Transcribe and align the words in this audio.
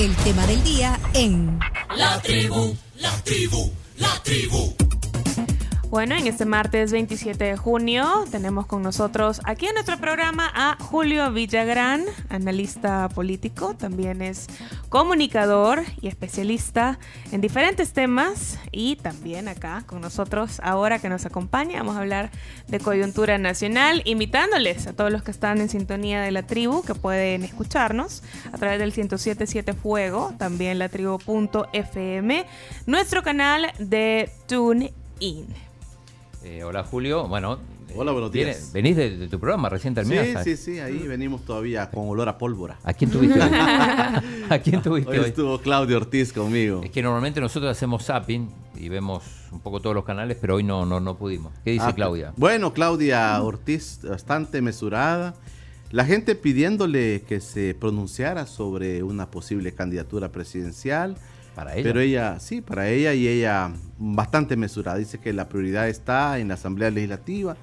el 0.00 0.16
tema 0.16 0.46
del 0.46 0.62
día 0.64 0.98
en 1.12 1.60
La 1.94 2.22
tribu, 2.22 2.74
la 3.00 3.10
tribu, 3.22 3.70
la 3.98 4.22
tribu. 4.22 4.74
Bueno, 5.90 6.14
en 6.14 6.28
este 6.28 6.44
martes 6.44 6.92
27 6.92 7.42
de 7.42 7.56
junio 7.56 8.24
tenemos 8.30 8.64
con 8.66 8.80
nosotros 8.80 9.40
aquí 9.42 9.66
en 9.66 9.74
nuestro 9.74 9.98
programa 9.98 10.48
a 10.54 10.76
Julio 10.78 11.32
Villagrán, 11.32 12.04
analista 12.28 13.08
político, 13.08 13.74
también 13.74 14.22
es 14.22 14.46
comunicador 14.88 15.82
y 16.00 16.06
especialista 16.06 17.00
en 17.32 17.40
diferentes 17.40 17.92
temas 17.92 18.60
y 18.70 18.96
también 18.96 19.48
acá 19.48 19.82
con 19.84 20.00
nosotros 20.00 20.60
ahora 20.62 21.00
que 21.00 21.08
nos 21.08 21.26
acompaña 21.26 21.80
vamos 21.80 21.96
a 21.96 22.02
hablar 22.02 22.30
de 22.68 22.78
coyuntura 22.78 23.36
nacional, 23.38 24.02
invitándoles 24.04 24.86
a 24.86 24.92
todos 24.92 25.10
los 25.10 25.24
que 25.24 25.32
están 25.32 25.60
en 25.60 25.68
sintonía 25.68 26.20
de 26.20 26.30
la 26.30 26.44
tribu 26.44 26.84
que 26.84 26.94
pueden 26.94 27.42
escucharnos 27.42 28.22
a 28.52 28.58
través 28.58 28.78
del 28.78 28.92
1077 28.96 29.72
Fuego, 29.72 30.34
también 30.38 30.78
la 30.78 30.88
tribu.fm, 30.88 32.46
nuestro 32.86 33.24
canal 33.24 33.72
de 33.80 34.30
TuneIn. 34.46 35.69
Eh, 36.44 36.64
hola 36.64 36.84
Julio, 36.84 37.28
bueno. 37.28 37.58
Hola, 37.96 38.12
buenos 38.12 38.30
viene- 38.30 38.52
días. 38.54 38.70
venís 38.72 38.96
de, 38.96 39.16
de 39.16 39.28
tu 39.28 39.40
programa, 39.40 39.68
recién 39.68 39.94
terminaste. 39.94 40.44
Sí, 40.44 40.56
sí, 40.56 40.74
sí, 40.74 40.78
ahí 40.78 40.96
venimos 41.08 41.44
todavía 41.44 41.90
con 41.90 42.08
olor 42.08 42.28
a 42.28 42.38
pólvora. 42.38 42.78
¿A 42.84 42.92
quién 42.94 43.10
tuviste 43.10 43.40
hoy? 43.40 43.50
¿A 44.48 44.58
quién 44.62 44.80
tuviste 44.80 45.10
Hoy 45.10 45.18
hoy? 45.18 45.24
estuvo 45.26 45.58
Claudio 45.60 45.96
Ortiz 45.96 46.32
conmigo. 46.32 46.82
Es 46.84 46.90
que 46.92 47.02
normalmente 47.02 47.40
nosotros 47.40 47.68
hacemos 47.70 48.04
zapping 48.04 48.48
y 48.76 48.88
vemos 48.88 49.24
un 49.50 49.58
poco 49.58 49.80
todos 49.80 49.94
los 49.96 50.04
canales, 50.04 50.38
pero 50.40 50.54
hoy 50.54 50.62
no, 50.62 50.86
no, 50.86 51.00
no 51.00 51.16
pudimos. 51.18 51.52
¿Qué 51.64 51.72
dice 51.72 51.84
Ah, 51.88 51.92
Claudia? 51.94 52.32
Bueno, 52.36 52.72
Claudia 52.72 53.42
Ortiz, 53.42 53.98
bastante 54.08 54.62
mesurada. 54.62 55.34
La 55.90 56.04
gente 56.04 56.36
pidiéndole 56.36 57.22
que 57.28 57.40
se 57.40 57.74
pronunciara 57.74 58.46
sobre 58.46 59.02
una 59.02 59.32
posible 59.32 59.74
candidatura 59.74 60.30
presidencial. 60.30 61.16
Para 61.60 61.74
ella. 61.74 61.82
Pero 61.82 62.00
ella, 62.00 62.40
sí, 62.40 62.62
para 62.62 62.88
ella 62.88 63.12
y 63.12 63.28
ella 63.28 63.70
bastante 63.98 64.56
mesurada. 64.56 64.96
Dice 64.96 65.18
que 65.18 65.34
la 65.34 65.46
prioridad 65.50 65.90
está 65.90 66.38
en 66.38 66.48
la 66.48 66.54
Asamblea 66.54 66.90
Legislativa, 66.90 67.54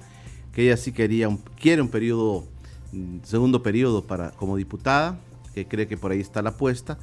que 0.52 0.62
ella 0.62 0.76
sí 0.76 0.92
quería 0.92 1.28
un, 1.28 1.38
quiere 1.60 1.82
un 1.82 1.88
periodo, 1.88 2.44
mm, 2.92 3.24
segundo 3.24 3.60
periodo 3.60 4.04
para, 4.06 4.30
como 4.30 4.56
diputada, 4.56 5.18
que 5.52 5.66
cree 5.66 5.88
que 5.88 5.96
por 5.96 6.12
ahí 6.12 6.20
está 6.20 6.42
la 6.42 6.50
apuesta. 6.50 6.96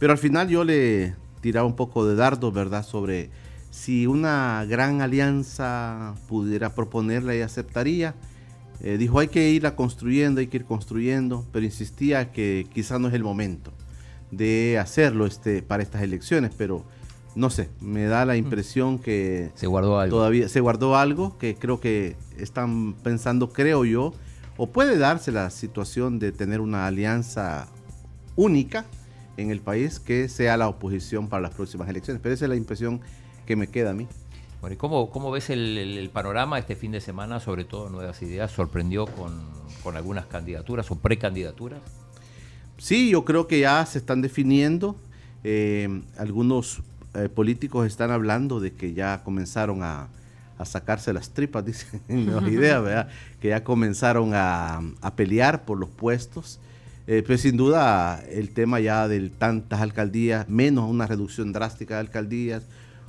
Pero 0.00 0.10
al 0.10 0.18
final 0.18 0.48
yo 0.48 0.64
le 0.64 1.14
tiraba 1.42 1.64
un 1.64 1.76
poco 1.76 2.04
de 2.04 2.16
dardo, 2.16 2.50
¿verdad?, 2.50 2.84
sobre 2.84 3.30
si 3.70 4.08
una 4.08 4.66
gran 4.68 5.00
alianza 5.00 6.16
pudiera 6.26 6.74
proponerla 6.74 7.36
y 7.36 7.40
aceptaría. 7.40 8.16
Eh, 8.80 8.98
dijo, 8.98 9.20
hay 9.20 9.28
que 9.28 9.48
irla 9.50 9.76
construyendo, 9.76 10.40
hay 10.40 10.48
que 10.48 10.56
ir 10.56 10.64
construyendo, 10.64 11.46
pero 11.52 11.64
insistía 11.64 12.32
que 12.32 12.66
quizá 12.74 12.98
no 12.98 13.06
es 13.06 13.14
el 13.14 13.22
momento 13.22 13.72
de 14.32 14.78
hacerlo 14.80 15.26
este, 15.26 15.62
para 15.62 15.82
estas 15.84 16.02
elecciones, 16.02 16.50
pero 16.58 16.84
no 17.36 17.48
sé, 17.48 17.68
me 17.80 18.04
da 18.06 18.24
la 18.24 18.36
impresión 18.36 18.98
que 18.98 19.52
Se 19.54 19.66
guardó 19.68 19.98
algo. 20.00 20.16
todavía 20.16 20.48
se 20.48 20.60
guardó 20.60 20.96
algo 20.96 21.38
que 21.38 21.54
creo 21.54 21.78
que 21.80 22.16
están 22.36 22.94
pensando, 22.94 23.52
creo 23.52 23.84
yo, 23.84 24.12
o 24.56 24.66
puede 24.70 24.98
darse 24.98 25.30
la 25.32 25.48
situación 25.50 26.18
de 26.18 26.32
tener 26.32 26.60
una 26.60 26.86
alianza 26.86 27.68
única 28.36 28.84
en 29.36 29.50
el 29.50 29.60
país 29.60 29.98
que 30.00 30.28
sea 30.28 30.56
la 30.56 30.68
oposición 30.68 31.28
para 31.28 31.42
las 31.42 31.54
próximas 31.54 31.88
elecciones. 31.88 32.20
Pero 32.22 32.34
esa 32.34 32.44
es 32.44 32.48
la 32.50 32.56
impresión 32.56 33.00
que 33.46 33.56
me 33.56 33.66
queda 33.68 33.90
a 33.90 33.94
mí. 33.94 34.08
Bueno, 34.60 34.74
¿y 34.74 34.76
cómo, 34.76 35.10
cómo 35.10 35.30
ves 35.30 35.48
el, 35.50 35.78
el- 35.78 35.98
el 35.98 36.10
panorama 36.10 36.58
este 36.58 36.76
fin 36.76 36.92
de 36.92 37.00
semana, 37.00 37.40
sobre 37.40 37.64
todo 37.64 37.88
Nuevas 37.88 38.20
Ideas? 38.22 38.50
¿Sorprendió 38.52 39.06
con, 39.06 39.42
con 39.82 39.96
algunas 39.96 40.26
candidaturas 40.26 40.90
o 40.90 40.96
precandidaturas? 40.96 41.80
Sí, 42.82 43.10
yo 43.10 43.24
creo 43.24 43.46
que 43.46 43.60
ya 43.60 43.86
se 43.86 43.98
están 43.98 44.22
definiendo. 44.22 44.96
eh, 45.44 46.02
algunos 46.18 46.82
eh, 47.14 47.28
políticos 47.28 47.86
están 47.86 48.10
hablando 48.10 48.58
de 48.58 48.72
que 48.72 48.92
ya 48.92 49.22
comenzaron 49.22 49.84
a, 49.84 50.08
a 50.58 50.64
sacarse 50.64 51.12
las 51.12 51.30
tripas, 51.30 51.64
dicen 51.70 52.00
Ideas, 52.48 52.82
¿verdad? 52.82 53.08
Que 53.40 53.50
ya 53.50 53.62
comenzaron 53.62 54.32
a, 54.34 54.80
a 55.00 55.14
pelear 55.14 55.64
por 55.64 55.78
los 55.78 55.90
puestos. 55.90 56.58
Eh, 57.06 57.22
pues 57.24 57.42
sin 57.42 57.56
duda 57.56 58.20
el 58.28 58.50
tema 58.50 58.80
ya 58.80 59.06
de 59.06 59.30
tantas 59.30 59.80
alcaldías, 59.80 60.48
menos 60.48 60.90
una 60.90 61.06
reducción 61.06 61.52
drástica 61.52 61.94
de 61.94 62.00
alcaldías, 62.00 62.64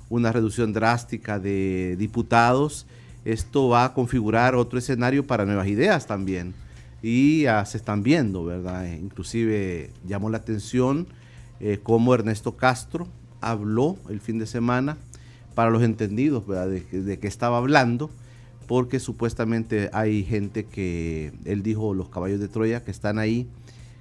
una 0.07 0.31
reducción 0.31 0.71
drástica 0.71 1.39
de 1.39 1.95
diputados, 1.97 2.85
esto 3.25 3.69
va 3.69 3.85
a 3.85 3.93
configurar 3.95 4.53
otro 4.53 4.77
escenario 4.77 5.25
para 5.25 5.45
nuevas 5.45 5.67
ideas 5.67 6.05
también. 6.05 6.53
Y 7.03 7.43
ya 7.43 7.63
se 7.65 7.77
están 7.77 8.01
viendo, 8.01 8.45
¿verdad? 8.45 8.87
Eh, 8.87 8.97
Inclusive 8.97 9.91
llamó 10.07 10.29
la 10.29 10.37
atención 10.37 11.07
eh, 11.59 11.79
cómo 11.83 12.15
Ernesto 12.15 12.55
Castro 12.55 13.07
habló 13.41 13.97
el 14.09 14.21
fin 14.21 14.39
de 14.39 14.47
semana 14.47 14.97
para 15.53 15.69
los 15.69 15.83
entendidos, 15.83 16.47
¿verdad? 16.47 16.69
De, 16.69 17.03
de 17.03 17.19
qué 17.19 17.27
estaba 17.27 17.57
hablando, 17.57 18.09
porque 18.67 18.99
supuestamente 18.99 19.89
hay 19.93 20.23
gente 20.23 20.65
que, 20.65 21.33
él 21.45 21.61
dijo, 21.61 21.93
los 21.93 22.07
caballos 22.09 22.39
de 22.39 22.47
Troya, 22.47 22.83
que 22.83 22.91
están 22.91 23.19
ahí, 23.19 23.47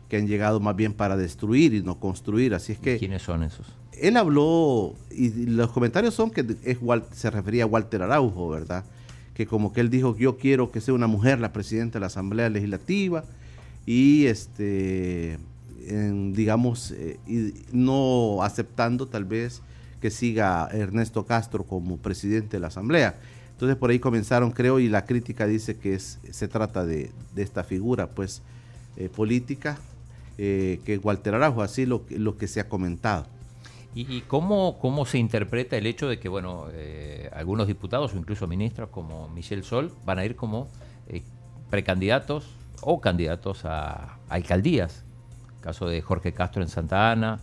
que 0.08 0.16
han 0.18 0.28
llegado 0.28 0.60
más 0.60 0.76
bien 0.76 0.92
para 0.94 1.16
destruir 1.16 1.74
y 1.74 1.82
no 1.82 1.98
construir. 1.98 2.54
Así 2.54 2.72
es 2.72 2.78
que 2.78 2.98
¿Quiénes 2.98 3.22
son 3.22 3.42
esos? 3.42 3.66
él 4.00 4.16
habló, 4.16 4.94
y 5.10 5.30
los 5.46 5.70
comentarios 5.72 6.14
son 6.14 6.30
que 6.30 6.56
es, 6.62 6.78
se 7.12 7.30
refería 7.30 7.64
a 7.64 7.66
Walter 7.66 8.02
Araujo, 8.02 8.48
¿verdad? 8.48 8.84
Que 9.34 9.46
como 9.46 9.72
que 9.72 9.80
él 9.80 9.90
dijo, 9.90 10.16
yo 10.16 10.36
quiero 10.36 10.70
que 10.70 10.80
sea 10.80 10.94
una 10.94 11.06
mujer 11.06 11.40
la 11.40 11.52
presidenta 11.52 11.94
de 11.94 12.00
la 12.00 12.06
Asamblea 12.06 12.48
Legislativa, 12.50 13.24
y 13.86 14.26
este, 14.26 15.38
digamos, 16.32 16.92
eh, 16.92 17.18
no 17.72 18.42
aceptando 18.42 19.06
tal 19.06 19.24
vez 19.24 19.62
que 20.00 20.10
siga 20.10 20.68
Ernesto 20.72 21.26
Castro 21.26 21.64
como 21.64 21.96
presidente 21.96 22.56
de 22.56 22.60
la 22.60 22.68
Asamblea. 22.68 23.16
Entonces 23.52 23.76
por 23.76 23.90
ahí 23.90 23.98
comenzaron, 23.98 24.50
creo, 24.50 24.80
y 24.80 24.88
la 24.88 25.04
crítica 25.04 25.46
dice 25.46 25.76
que 25.76 25.94
es, 25.94 26.18
se 26.30 26.48
trata 26.48 26.84
de, 26.84 27.10
de 27.34 27.42
esta 27.42 27.62
figura, 27.62 28.08
pues, 28.10 28.42
eh, 28.96 29.08
política, 29.08 29.78
eh, 30.38 30.80
que 30.84 30.98
Walter 30.98 31.34
Araujo, 31.34 31.62
así 31.62 31.86
lo, 31.86 32.02
lo 32.10 32.36
que 32.36 32.48
se 32.48 32.60
ha 32.60 32.68
comentado. 32.68 33.26
¿Y, 33.94 34.10
y 34.16 34.22
cómo, 34.22 34.78
cómo 34.80 35.04
se 35.04 35.18
interpreta 35.18 35.76
el 35.76 35.86
hecho 35.86 36.08
de 36.08 36.18
que, 36.18 36.28
bueno, 36.28 36.66
eh, 36.72 37.28
algunos 37.34 37.66
diputados 37.66 38.14
o 38.14 38.16
incluso 38.16 38.46
ministros 38.46 38.88
como 38.90 39.28
Michelle 39.28 39.62
Sol 39.62 39.92
van 40.06 40.18
a 40.18 40.24
ir 40.24 40.34
como 40.36 40.68
eh, 41.08 41.22
precandidatos 41.70 42.46
o 42.80 43.00
candidatos 43.00 43.64
a, 43.64 44.14
a 44.14 44.18
alcaldías? 44.28 45.04
Caso 45.60 45.86
de 45.86 46.00
Jorge 46.02 46.32
Castro 46.32 46.62
en 46.62 46.68
Santa 46.68 47.10
Ana, 47.12 47.40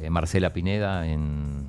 eh, 0.00 0.10
Marcela 0.10 0.52
Pineda 0.52 1.06
en, 1.08 1.64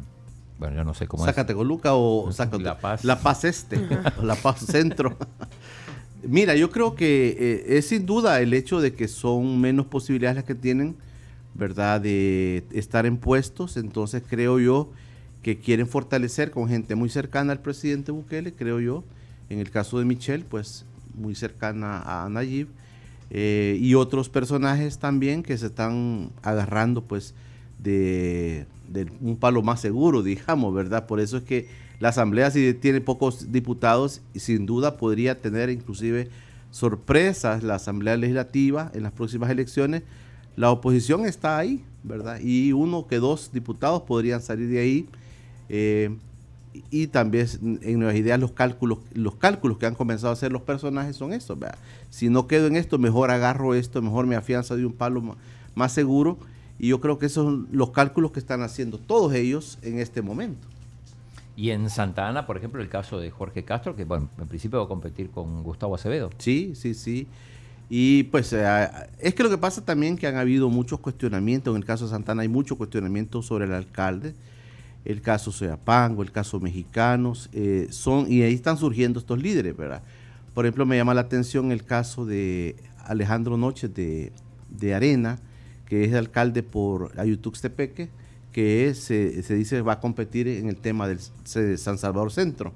bueno, 0.59 0.75
yo 0.75 0.83
no 0.83 0.93
sé 0.93 1.07
cómo 1.07 1.25
Zacatecoluca 1.25 1.95
o 1.95 2.29
Zacate- 2.31 2.61
La 2.61 2.77
Paz. 2.77 3.03
La 3.05 3.19
Paz 3.19 3.45
Este, 3.45 3.79
o 4.19 4.21
La 4.23 4.35
Paz 4.35 4.59
Centro. 4.59 5.17
Mira, 6.23 6.55
yo 6.55 6.69
creo 6.69 6.93
que 6.95 7.29
eh, 7.39 7.77
es 7.77 7.87
sin 7.87 8.05
duda 8.05 8.39
el 8.41 8.53
hecho 8.53 8.79
de 8.81 8.93
que 8.93 9.07
son 9.07 9.59
menos 9.59 9.87
posibilidades 9.87 10.35
las 10.35 10.45
que 10.45 10.53
tienen, 10.53 10.95
¿verdad?, 11.53 12.01
de 12.01 12.63
estar 12.71 13.05
en 13.05 13.17
puestos. 13.17 13.77
Entonces 13.77 14.23
creo 14.27 14.59
yo 14.59 14.91
que 15.43 15.57
quieren 15.57 15.87
fortalecer 15.87 16.51
con 16.51 16.67
gente 16.67 16.95
muy 16.95 17.09
cercana 17.09 17.53
al 17.53 17.59
presidente 17.59 18.11
Bukele, 18.11 18.53
creo 18.53 18.79
yo. 18.79 19.03
En 19.49 19.59
el 19.59 19.69
caso 19.69 19.99
de 19.99 20.05
Michelle, 20.05 20.45
pues 20.47 20.85
muy 21.15 21.35
cercana 21.35 22.01
a 22.05 22.29
Nayib. 22.29 22.67
eh, 23.33 23.77
y 23.79 23.95
otros 23.95 24.27
personajes 24.27 24.99
también 24.99 25.41
que 25.41 25.57
se 25.57 25.67
están 25.67 26.31
agarrando, 26.41 27.03
pues, 27.03 27.33
de, 27.81 28.65
un 29.21 29.37
palo 29.37 29.61
más 29.61 29.81
seguro, 29.81 30.23
digamos, 30.23 30.73
¿verdad? 30.73 31.07
Por 31.07 31.19
eso 31.19 31.37
es 31.37 31.43
que 31.43 31.69
la 31.99 32.09
Asamblea, 32.09 32.51
si 32.51 32.73
tiene 32.73 33.01
pocos 33.01 33.51
diputados, 33.51 34.21
sin 34.35 34.65
duda 34.65 34.97
podría 34.97 35.39
tener 35.39 35.69
inclusive 35.69 36.29
sorpresas 36.71 37.63
la 37.63 37.75
Asamblea 37.75 38.17
Legislativa 38.17 38.91
en 38.93 39.03
las 39.03 39.11
próximas 39.11 39.49
elecciones. 39.49 40.03
La 40.55 40.71
oposición 40.71 41.25
está 41.25 41.57
ahí, 41.57 41.83
¿verdad? 42.03 42.39
Y 42.41 42.73
uno 42.73 43.07
que 43.07 43.17
dos 43.17 43.51
diputados 43.53 44.03
podrían 44.03 44.41
salir 44.41 44.69
de 44.69 44.79
ahí. 44.79 45.07
eh, 45.69 46.15
y 46.89 47.07
también 47.07 47.47
en 47.81 47.99
Nuevas 47.99 48.15
Ideas 48.15 48.39
los 48.39 48.51
cálculos, 48.53 48.99
los 49.13 49.35
cálculos 49.35 49.77
que 49.77 49.85
han 49.85 49.95
comenzado 49.95 50.29
a 50.29 50.33
hacer 50.33 50.51
los 50.53 50.61
personajes 50.61 51.17
son 51.17 51.33
estos. 51.33 51.59
¿verdad? 51.59 51.77
Si 52.09 52.29
no 52.29 52.47
quedo 52.47 52.67
en 52.67 52.77
esto, 52.77 52.97
mejor 52.97 53.29
agarro 53.31 53.73
esto, 53.75 54.01
mejor 54.01 54.25
me 54.25 54.35
afianzo 54.37 54.77
de 54.77 54.85
un 54.85 54.93
palo 54.93 55.35
más 55.75 55.91
seguro. 55.91 56.37
Y 56.79 56.87
yo 56.87 57.01
creo 57.01 57.19
que 57.19 57.25
esos 57.27 57.45
son 57.45 57.67
los 57.71 57.91
cálculos 57.91 58.31
que 58.31 58.39
están 58.39 58.61
haciendo 58.61 58.97
todos 58.97 59.33
ellos 59.33 59.77
en 59.81 59.99
este 59.99 60.21
momento. 60.21 60.65
Y 61.55 61.71
en 61.71 61.89
Santa 61.89 62.27
Ana, 62.27 62.47
por 62.47 62.57
ejemplo, 62.57 62.81
el 62.81 62.89
caso 62.89 63.19
de 63.19 63.29
Jorge 63.29 63.63
Castro, 63.63 63.95
que 63.95 64.05
bueno, 64.05 64.29
en 64.39 64.47
principio 64.47 64.79
va 64.79 64.85
a 64.85 64.87
competir 64.87 65.29
con 65.29 65.63
Gustavo 65.63 65.95
Acevedo. 65.95 66.29
Sí, 66.37 66.73
sí, 66.75 66.93
sí. 66.93 67.27
Y 67.93 68.23
pues 68.23 68.53
eh, 68.53 68.89
es 69.19 69.35
que 69.35 69.43
lo 69.43 69.49
que 69.49 69.57
pasa 69.57 69.83
también 69.83 70.17
que 70.17 70.25
han 70.25 70.37
habido 70.37 70.69
muchos 70.69 71.01
cuestionamientos, 71.01 71.75
en 71.75 71.81
el 71.81 71.85
caso 71.85 72.05
de 72.05 72.11
Santana 72.11 72.43
hay 72.43 72.47
muchos 72.47 72.77
cuestionamientos 72.77 73.47
sobre 73.47 73.65
el 73.65 73.73
alcalde, 73.73 74.33
el 75.03 75.21
caso 75.21 75.51
Soyapango, 75.51 76.23
el 76.23 76.31
caso 76.31 76.61
Mexicanos, 76.61 77.49
eh, 77.51 77.87
son, 77.89 78.31
y 78.31 78.43
ahí 78.43 78.53
están 78.53 78.77
surgiendo 78.77 79.19
estos 79.19 79.43
líderes, 79.43 79.75
¿verdad? 79.75 80.03
Por 80.53 80.65
ejemplo, 80.65 80.85
me 80.85 80.95
llama 80.95 81.13
la 81.13 81.19
atención 81.19 81.73
el 81.73 81.83
caso 81.83 82.25
de 82.25 82.77
Alejandro 83.03 83.57
Noches 83.57 83.93
de, 83.93 84.31
de 84.69 84.95
Arena, 84.95 85.37
que 85.85 86.05
es 86.05 86.13
alcalde 86.13 86.63
por 86.63 87.11
Ayutuxtepeque, 87.19 88.07
que 88.53 88.93
se, 88.95 89.43
se 89.43 89.53
dice 89.53 89.81
va 89.81 89.93
a 89.93 89.99
competir 89.99 90.47
en 90.47 90.69
el 90.69 90.77
tema 90.77 91.09
del 91.09 91.19
de 91.55 91.77
San 91.77 91.97
Salvador 91.97 92.31
Centro. 92.31 92.71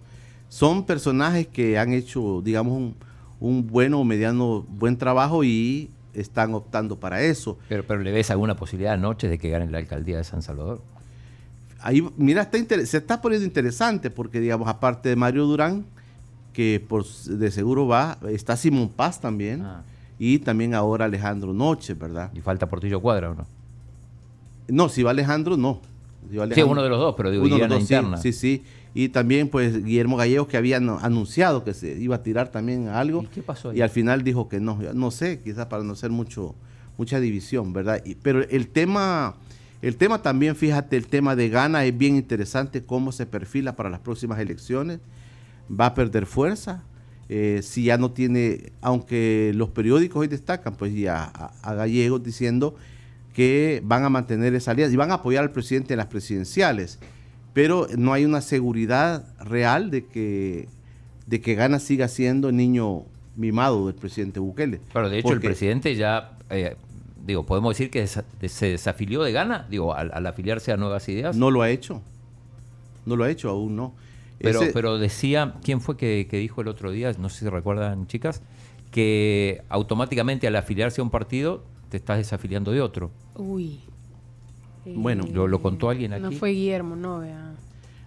Son 0.50 0.86
personajes 0.86 1.48
que 1.48 1.80
han 1.80 1.94
hecho, 1.94 2.42
digamos, 2.44 2.74
un, 2.74 2.96
un 3.40 3.68
bueno 3.68 4.00
o 4.00 4.04
mediano 4.04 4.66
buen 4.70 4.98
trabajo 4.98 5.44
y 5.44 5.90
están 6.14 6.54
optando 6.54 6.98
para 7.00 7.22
eso. 7.22 7.58
Pero, 7.70 7.86
pero 7.86 8.02
le 8.02 8.12
ves 8.12 8.32
alguna 8.32 8.56
posibilidad 8.56 8.94
anoche 8.94 9.28
de 9.28 9.38
que 9.38 9.50
ganen 9.50 9.72
la 9.72 9.80
alcaldía 9.80 10.18
de 10.18 10.24
San 10.24 10.42
Salvador. 10.42 10.82
Ahí, 11.82 12.04
mira, 12.18 12.42
está 12.42 12.86
se 12.86 12.98
está 12.98 13.22
poniendo 13.22 13.46
interesante 13.46 14.10
porque, 14.10 14.40
digamos, 14.40 14.68
aparte 14.68 15.10
de 15.10 15.16
Mario 15.16 15.46
Durán, 15.46 15.86
que 16.54 16.84
por, 16.88 17.06
de 17.06 17.52
seguro 17.52 17.86
va, 17.86 18.18
está 18.30 18.56
Simón 18.56 18.90
Paz 18.90 19.20
también, 19.20 19.62
ah. 19.62 19.84
y 20.18 20.40
también 20.40 20.74
ahora 20.74 21.06
Alejandro 21.06 21.54
Noche, 21.54 21.94
¿verdad? 21.94 22.32
¿Y 22.34 22.40
falta 22.40 22.68
Portillo 22.68 23.02
Cuadra 23.02 23.32
o 23.32 23.36
no? 23.36 23.46
No, 24.68 24.90
si 24.90 25.04
va 25.04 25.12
Alejandro, 25.12 25.58
no. 25.58 25.82
Sí, 26.54 26.62
uno 26.62 26.84
de 26.84 26.90
los 26.90 27.00
dos, 27.00 27.16
pero 27.16 27.32
digo, 27.32 27.44
uno 27.44 27.56
de 27.56 27.62
los 27.62 27.70
dos, 27.70 27.82
interna. 27.82 28.18
Sí, 28.18 28.34
sí, 28.34 28.64
Y 28.94 29.10
también, 29.10 29.50
pues, 29.50 29.84
Guillermo 29.84 30.18
Gallegos, 30.18 30.48
que 30.48 30.58
había 30.58 30.78
anunciado 30.78 31.64
que 31.64 31.74
se 31.74 32.00
iba 32.00 32.16
a 32.18 32.24
tirar 32.24 32.52
también 32.52 32.88
algo. 32.88 33.24
¿Y 33.24 33.28
qué 33.28 33.42
pasó 33.42 33.70
ahí? 33.70 33.80
Y 33.80 33.82
al 33.82 33.90
final 33.90 34.24
dijo 34.24 34.50
que 34.50 34.60
no. 34.60 34.80
No 34.94 35.12
sé, 35.12 35.42
quizás 35.42 35.68
para 35.68 35.84
no 35.84 35.94
hacer 35.94 36.12
mucho, 36.12 36.56
mucha 36.98 37.20
división, 37.20 37.74
¿verdad? 37.74 38.02
pero 38.22 38.42
el 38.42 38.68
tema 38.68 39.36
el 39.86 39.98
tema 39.98 40.24
también, 40.24 40.56
fíjate, 40.56 40.98
el 40.98 41.06
tema 41.06 41.36
de 41.36 41.48
Gana 41.50 41.86
es 41.86 41.96
bien 41.96 42.16
interesante, 42.16 42.84
cómo 42.84 43.12
se 43.12 43.28
perfila 43.28 43.76
para 43.76 43.90
las 43.92 44.00
próximas 44.00 44.40
elecciones. 44.40 45.00
Va 45.70 45.86
a 45.86 45.94
perder 45.94 46.26
fuerza. 46.26 46.84
Eh, 47.30 47.60
si 47.62 47.84
ya 47.84 48.00
no 48.00 48.10
tiene, 48.10 48.72
aunque 48.82 49.52
los 49.54 49.70
periódicos 49.70 50.22
hoy 50.22 50.28
destacan, 50.28 50.76
pues 50.76 50.92
ya 50.96 51.26
a, 51.26 51.74
gallegos 51.76 52.24
diciendo 52.24 52.76
que 53.36 53.82
van 53.84 54.04
a 54.04 54.10
mantener 54.10 54.56
esa 54.56 54.72
alianza 54.72 54.94
y 54.94 54.98
van 54.98 55.12
a 55.12 55.16
apoyar 55.16 55.44
al 55.44 55.52
presidente 55.52 55.94
en 55.94 55.98
las 55.98 56.08
presidenciales, 56.08 57.00
pero 57.54 57.88
no 57.98 58.14
hay 58.14 58.26
una 58.26 58.42
seguridad 58.42 59.26
real 59.44 59.92
de 59.92 60.06
que, 60.06 60.68
de 61.28 61.42
que 61.42 61.54
Gana 61.54 61.80
siga 61.80 62.08
siendo 62.08 62.52
niño 62.52 63.04
mimado 63.36 63.86
del 63.88 63.96
presidente 63.96 64.40
Bukele. 64.40 64.80
Pero 64.92 65.10
de 65.10 65.20
hecho 65.20 65.34
el 65.34 65.42
presidente 65.42 65.96
ya 65.96 66.38
eh, 66.50 66.76
digo, 67.26 67.46
podemos 67.46 67.78
decir 67.78 67.90
que 67.90 68.08
se 68.08 68.66
desafilió 68.70 69.24
de 69.24 69.32
gana, 69.32 69.66
digo, 69.70 69.94
al, 69.96 70.26
afiliarse 70.26 70.72
a 70.72 70.78
Nuevas 70.78 71.10
Ideas. 71.10 71.36
No 71.36 71.52
lo 71.52 71.62
ha 71.62 71.70
hecho. 71.70 72.02
No 73.06 73.16
lo 73.16 73.24
ha 73.24 73.30
hecho, 73.30 73.50
aún 73.50 73.76
no. 73.76 73.96
Pero, 74.40 74.62
pero 74.74 74.98
decía, 74.98 75.56
¿quién 75.64 75.82
fue 75.82 75.98
que, 75.98 76.28
dijo 76.32 76.62
el 76.62 76.68
otro 76.68 76.92
día? 76.92 77.12
No 77.18 77.30
sé 77.30 77.40
si 77.40 77.50
recuerdan, 77.50 78.06
chicas, 78.08 78.42
que 78.92 79.64
automáticamente 79.70 80.48
al 80.48 80.56
afiliarse 80.56 81.02
a 81.02 81.04
un 81.04 81.10
partido 81.10 81.64
te 81.96 81.98
estás 81.98 82.18
desafiliando 82.18 82.72
de 82.72 82.82
otro. 82.82 83.10
Uy. 83.36 83.80
Bueno, 84.86 85.26
¿lo, 85.32 85.62
contó 85.62 85.90
alguien 85.90 86.14
aquí? 86.14 86.22
No 86.22 86.32
fue 86.32 86.52
Guillermo, 86.52 86.96
no, 86.96 87.20
vea. 87.20 87.54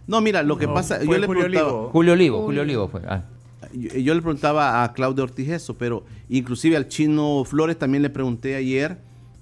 No, 0.06 0.20
mira, 0.20 0.43
lo 0.43 0.58
que 0.58 0.69
pasa, 0.69 1.02
yo 1.02 1.19
le 1.19 1.26
Julio 1.26 1.46
Olivo. 1.46 1.90
Julio 1.90 2.12
Olivo, 2.12 2.43
Julio 2.43 2.62
Olivo 2.62 2.88
fue. 2.88 3.02
Ah. 3.08 3.25
Yo, 3.73 4.14
le 4.14 4.23
preguntaba 4.23 4.85
a 4.85 4.93
Claudio 4.93 5.25
Ortiz 5.25 5.49
eso, 5.49 5.76
pero 5.76 6.05
inclusive 6.29 6.76
al 6.76 6.88
chino 6.88 7.44
Flores 7.44 7.79
también 7.79 8.02
le 8.02 8.11
pregunté 8.11 8.55
ayer 8.55 8.99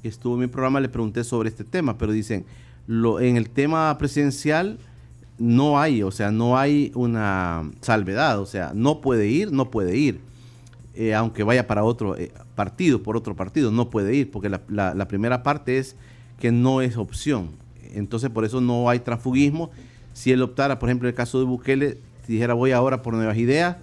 estuvo 0.08 0.34
en 0.34 0.40
mi 0.40 0.46
programa, 0.46 0.80
le 0.80 0.88
pregunté 0.88 1.24
sobre 1.24 1.48
este 1.48 1.64
tema, 1.64 1.98
pero 1.98 2.12
dicen, 2.12 2.44
lo, 2.86 3.20
en 3.20 3.36
el 3.36 3.50
tema 3.50 3.96
presidencial 3.98 4.78
no 5.38 5.78
hay, 5.78 6.02
o 6.02 6.10
sea, 6.10 6.30
no 6.30 6.56
hay 6.56 6.92
una 6.94 7.70
salvedad, 7.80 8.40
o 8.40 8.46
sea, 8.46 8.72
no 8.74 9.00
puede 9.00 9.26
ir, 9.28 9.52
no 9.52 9.70
puede 9.70 9.96
ir, 9.96 10.20
eh, 10.98 11.14
aunque 11.14 11.42
vaya 11.42 11.66
para 11.66 11.84
otro 11.84 12.16
eh, 12.16 12.32
partido, 12.54 13.02
por 13.02 13.18
otro 13.18 13.36
partido, 13.36 13.70
no 13.70 13.90
puede 13.90 14.14
ir, 14.14 14.30
porque 14.30 14.48
la, 14.48 15.08
primera 15.08 15.42
parte 15.42 15.76
es 15.76 15.94
que 16.40 16.50
no 16.50 16.80
es 16.80 16.96
opción. 16.96 17.50
Entonces, 17.92 18.30
por 18.30 18.46
eso 18.46 18.62
no 18.62 18.88
hay 18.88 19.00
transfugismo. 19.00 19.70
Si 20.14 20.32
él 20.32 20.40
optara, 20.40 20.78
por 20.78 20.88
ejemplo, 20.88 21.06
en 21.06 21.12
el 21.12 21.14
caso 21.14 21.38
de 21.38 21.44
Bukele, 21.44 21.98
dijera 22.26 22.54
voy 22.54 22.72
ahora 22.72 23.02
por 23.02 23.12
nuevas 23.12 23.36
ideas, 23.36 23.76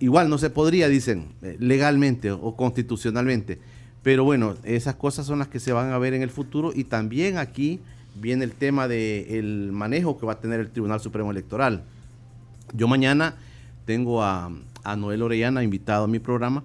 igual 0.00 0.30
no 0.30 0.38
se 0.38 0.48
podría, 0.48 0.88
dicen, 0.88 1.26
eh, 1.42 1.56
legalmente 1.60 2.30
o 2.30 2.56
constitucionalmente. 2.56 3.58
Pero 4.02 4.24
bueno, 4.24 4.56
esas 4.64 4.94
cosas 4.94 5.26
son 5.26 5.38
las 5.38 5.48
que 5.48 5.60
se 5.60 5.72
van 5.72 5.92
a 5.92 5.98
ver 5.98 6.14
en 6.14 6.22
el 6.22 6.30
futuro 6.30 6.72
y 6.74 6.84
también 6.84 7.36
aquí 7.36 7.78
viene 8.14 8.44
el 8.44 8.52
tema 8.52 8.88
del 8.88 9.70
manejo 9.70 10.18
que 10.18 10.24
va 10.24 10.32
a 10.32 10.40
tener 10.40 10.60
el 10.60 10.70
Tribunal 10.70 11.00
Supremo 11.00 11.30
Electoral. 11.30 11.84
Yo 12.72 12.88
mañana 12.88 13.36
tengo 13.84 14.22
a, 14.22 14.50
Noel 14.96 15.22
Orellana 15.22 15.62
invitado 15.62 16.04
a 16.04 16.08
mi 16.08 16.18
programa 16.18 16.64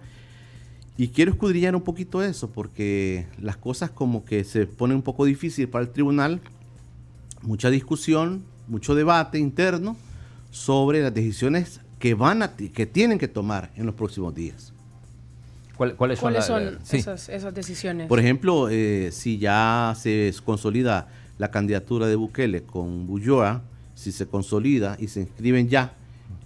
y 0.98 1.10
quiero 1.10 1.32
escudriñar 1.32 1.76
un 1.76 1.84
poquito 1.84 2.24
eso 2.24 2.50
porque 2.50 3.28
las 3.40 3.58
cosas 3.58 3.92
como 3.92 4.26
que 4.26 4.44
se 4.44 4.66
ponen 4.66 4.98
un 4.98 5.04
poco 5.04 5.26
difícil 5.26 5.70
para 5.70 5.86
el 5.86 5.92
tribunal, 5.92 6.42
mucha 7.44 7.70
discusión, 7.70 8.44
mucho 8.68 8.96
debate 8.96 9.38
interno 9.38 9.96
sobre 10.50 11.02
las 11.02 11.14
decisiones 11.14 11.82
que 12.00 12.16
van 12.16 12.42
a 12.42 12.56
que 12.56 12.86
tienen 12.86 13.20
que 13.20 13.28
tomar 13.28 13.72
en 13.76 13.86
los 13.86 13.96
próximos 13.96 14.34
días. 14.34 14.74
¿Cuáles 15.78 16.18
son, 16.18 16.36
esas, 16.36 17.54
decisiones? 17.54 18.08
Por 18.08 18.20
ejemplo, 18.20 18.68
eh, 18.70 19.10
si 19.12 19.38
ya 19.38 19.94
se 19.96 20.34
consolida 20.44 21.08
la 21.38 21.52
candidatura 21.52 22.08
de 22.08 22.16
Bukele 22.16 22.64
con 22.64 23.06
Bulloa, 23.06 23.62
si 23.94 24.12
se 24.12 24.26
consolida 24.26 24.98
y 25.00 25.08
se 25.08 25.22
inscriben 25.22 25.70
ya, 25.70 25.94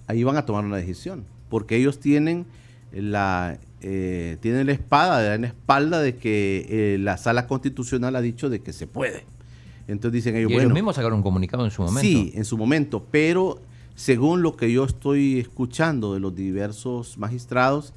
ahí 0.08 0.26
van 0.26 0.36
a 0.36 0.46
tomar 0.46 0.66
una 0.66 0.76
decisión, 0.76 1.24
porque 1.52 1.76
ellos 1.76 2.00
tienen 2.00 2.48
la 2.92 3.60
eh, 3.82 4.38
tienen 4.42 4.66
la 4.66 4.74
espada, 4.74 5.38
la 5.38 5.48
espalda 5.48 6.02
de 6.02 6.16
que 6.16 6.66
eh, 6.70 6.98
la 6.98 7.18
sala 7.18 7.46
constitucional 7.46 8.16
ha 8.16 8.22
dicho 8.22 8.50
de 8.50 8.62
que 8.62 8.74
se 8.74 8.88
puede. 8.88 9.26
Entonces 9.88 10.14
dicen 10.24 10.36
ellos, 10.36 10.52
y 10.52 10.56
ellos 10.56 10.74
mismos 10.74 10.96
sacaron 10.96 11.18
un 11.18 11.24
comunicado 11.24 11.66
en 11.66 11.72
su 11.72 11.84
momento. 11.84 12.02
Sí, 12.02 12.32
en 12.36 12.46
su 12.46 12.58
momento, 12.58 13.06
pero 13.12 13.60
según 13.96 14.42
lo 14.42 14.56
que 14.56 14.72
yo 14.72 14.86
estoy 14.86 15.40
escuchando 15.40 16.14
de 16.14 16.20
los 16.20 16.36
diversos 16.36 17.18
magistrados, 17.18 17.94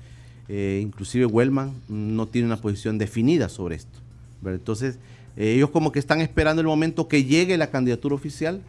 eh, 0.49 0.81
inclusive 0.83 1.27
Wellman 1.27 1.73
no 1.89 2.27
tiene 2.27 2.47
una 2.47 2.57
posición 2.57 2.99
definida 2.99 3.49
sobre 3.49 3.77
esto. 3.77 4.01
Entonces, 4.45 4.99
eh, 5.37 5.55
ellos 5.55 5.71
como 5.71 5.93
que 5.93 5.99
están 5.99 6.21
esperando 6.21 6.61
el 6.61 6.67
momento 6.67 7.09
que 7.09 7.25
llegue 7.25 7.57
la 7.57 7.71
candidatura 7.71 8.15
oficial 8.15 8.61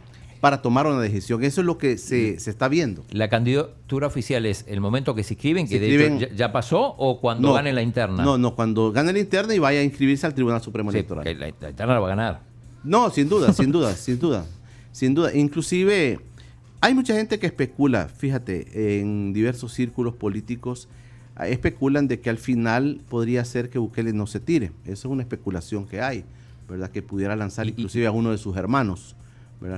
para 0.46 0.62
tomar 0.62 0.86
una 0.86 1.00
decisión. 1.00 1.42
Eso 1.42 1.60
es 1.60 1.66
lo 1.66 1.76
que 1.76 1.98
se, 1.98 2.34
está 2.34 2.68
viendo. 2.68 3.04
¿La 3.10 3.28
candidatura 3.28 4.06
oficial 4.06 4.46
es 4.46 4.64
el 4.68 4.80
momento 4.80 5.12
que 5.12 5.24
se 5.24 5.34
inscriben, 5.34 5.66
que 5.66 5.80
de 5.80 6.06
hecho 6.06 6.28
ya, 6.36 6.52
pasó, 6.52 6.94
o 6.98 7.20
cuando 7.20 7.52
gane 7.52 7.72
la 7.72 7.82
interna? 7.82 8.22
No, 8.22 8.38
no, 8.38 8.54
cuando 8.54 8.92
gane 8.92 9.12
la 9.12 9.18
interna 9.18 9.56
y 9.56 9.58
vaya 9.58 9.80
a 9.80 9.82
inscribirse 9.82 10.24
al 10.24 10.34
Tribunal 10.34 10.62
Supremo 10.62 10.92
Electoral. 10.92 11.24
la, 11.24 11.32
la, 11.32 11.48
interna 11.48 11.94
la 11.94 11.98
va 11.98 12.06
a 12.06 12.10
ganar. 12.10 12.40
No, 12.84 13.10
sin 13.10 13.28
duda, 13.28 13.52
sin 13.52 13.72
duda, 13.72 13.92
sin 13.96 14.20
duda. 14.20 14.46
Sin 14.92 15.14
duda. 15.14 15.34
Inclusive, 15.34 16.20
hay 16.80 16.94
mucha 16.94 17.16
gente 17.16 17.40
que 17.40 17.46
especula, 17.46 18.06
fíjate, 18.06 19.00
en 19.00 19.32
diversos 19.32 19.72
círculos 19.72 20.14
políticos 20.14 20.88
especulan 21.44 22.06
de 22.06 22.20
que 22.20 22.30
al 22.30 22.38
final 22.38 23.00
podría 23.08 23.44
ser 23.44 23.68
que 23.68 23.80
Bukele 23.80 24.12
no 24.12 24.28
se 24.28 24.38
tire. 24.38 24.70
Esa 24.84 24.92
es 24.92 25.04
una 25.06 25.22
especulación 25.22 25.88
que 25.88 26.00
hay, 26.02 26.22
¿verdad? 26.68 26.92
Que 26.92 27.02
pudiera 27.02 27.34
lanzar 27.34 27.66
inclusive 27.66 28.06
a 28.06 28.12
uno 28.12 28.30
de 28.30 28.38
sus 28.38 28.56
hermanos, 28.56 29.16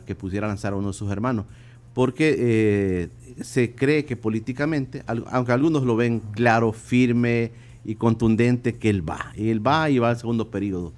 Que 0.07 0.15
pudiera 0.15 0.47
lanzar 0.47 0.73
a 0.73 0.77
uno 0.77 0.89
de 0.89 0.95
sus 0.95 1.11
hermanos. 1.11 1.47
Porque 1.95 2.37
eh, 2.39 3.09
se 3.43 3.75
cree 3.75 4.05
que 4.05 4.17
políticamente, 4.17 5.03
aunque 5.07 5.53
algunos 5.53 5.83
lo 5.85 5.97
ven 5.97 6.21
claro, 6.33 6.73
firme 6.73 7.51
y 7.85 7.95
contundente, 7.95 8.75
que 8.75 8.91
él 8.91 9.09
va. 9.09 9.33
Él 9.37 9.67
va 9.67 9.91
y 9.91 9.99
va 9.99 10.11
al 10.11 10.19
segundo 10.19 10.51
periodo. 10.51 10.93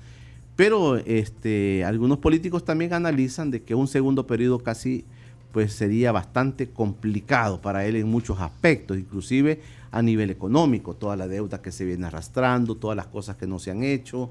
Pero 0.56 0.98
este, 0.98 1.84
algunos 1.84 2.18
políticos 2.18 2.64
también 2.64 2.92
analizan 2.92 3.50
de 3.50 3.62
que 3.62 3.74
un 3.74 3.88
segundo 3.88 4.26
periodo 4.26 4.58
casi 4.58 5.04
pues 5.52 5.72
sería 5.72 6.12
bastante 6.12 6.68
complicado 6.68 7.60
para 7.60 7.84
él 7.84 7.96
en 7.96 8.06
muchos 8.08 8.40
aspectos, 8.40 8.98
inclusive 8.98 9.60
a 9.90 10.02
nivel 10.02 10.30
económico, 10.30 10.94
toda 10.94 11.16
la 11.16 11.26
deuda 11.26 11.60
que 11.60 11.72
se 11.72 11.84
viene 11.84 12.06
arrastrando, 12.06 12.76
todas 12.76 12.96
las 12.96 13.06
cosas 13.06 13.36
que 13.36 13.46
no 13.46 13.58
se 13.58 13.70
han 13.70 13.82
hecho, 13.82 14.30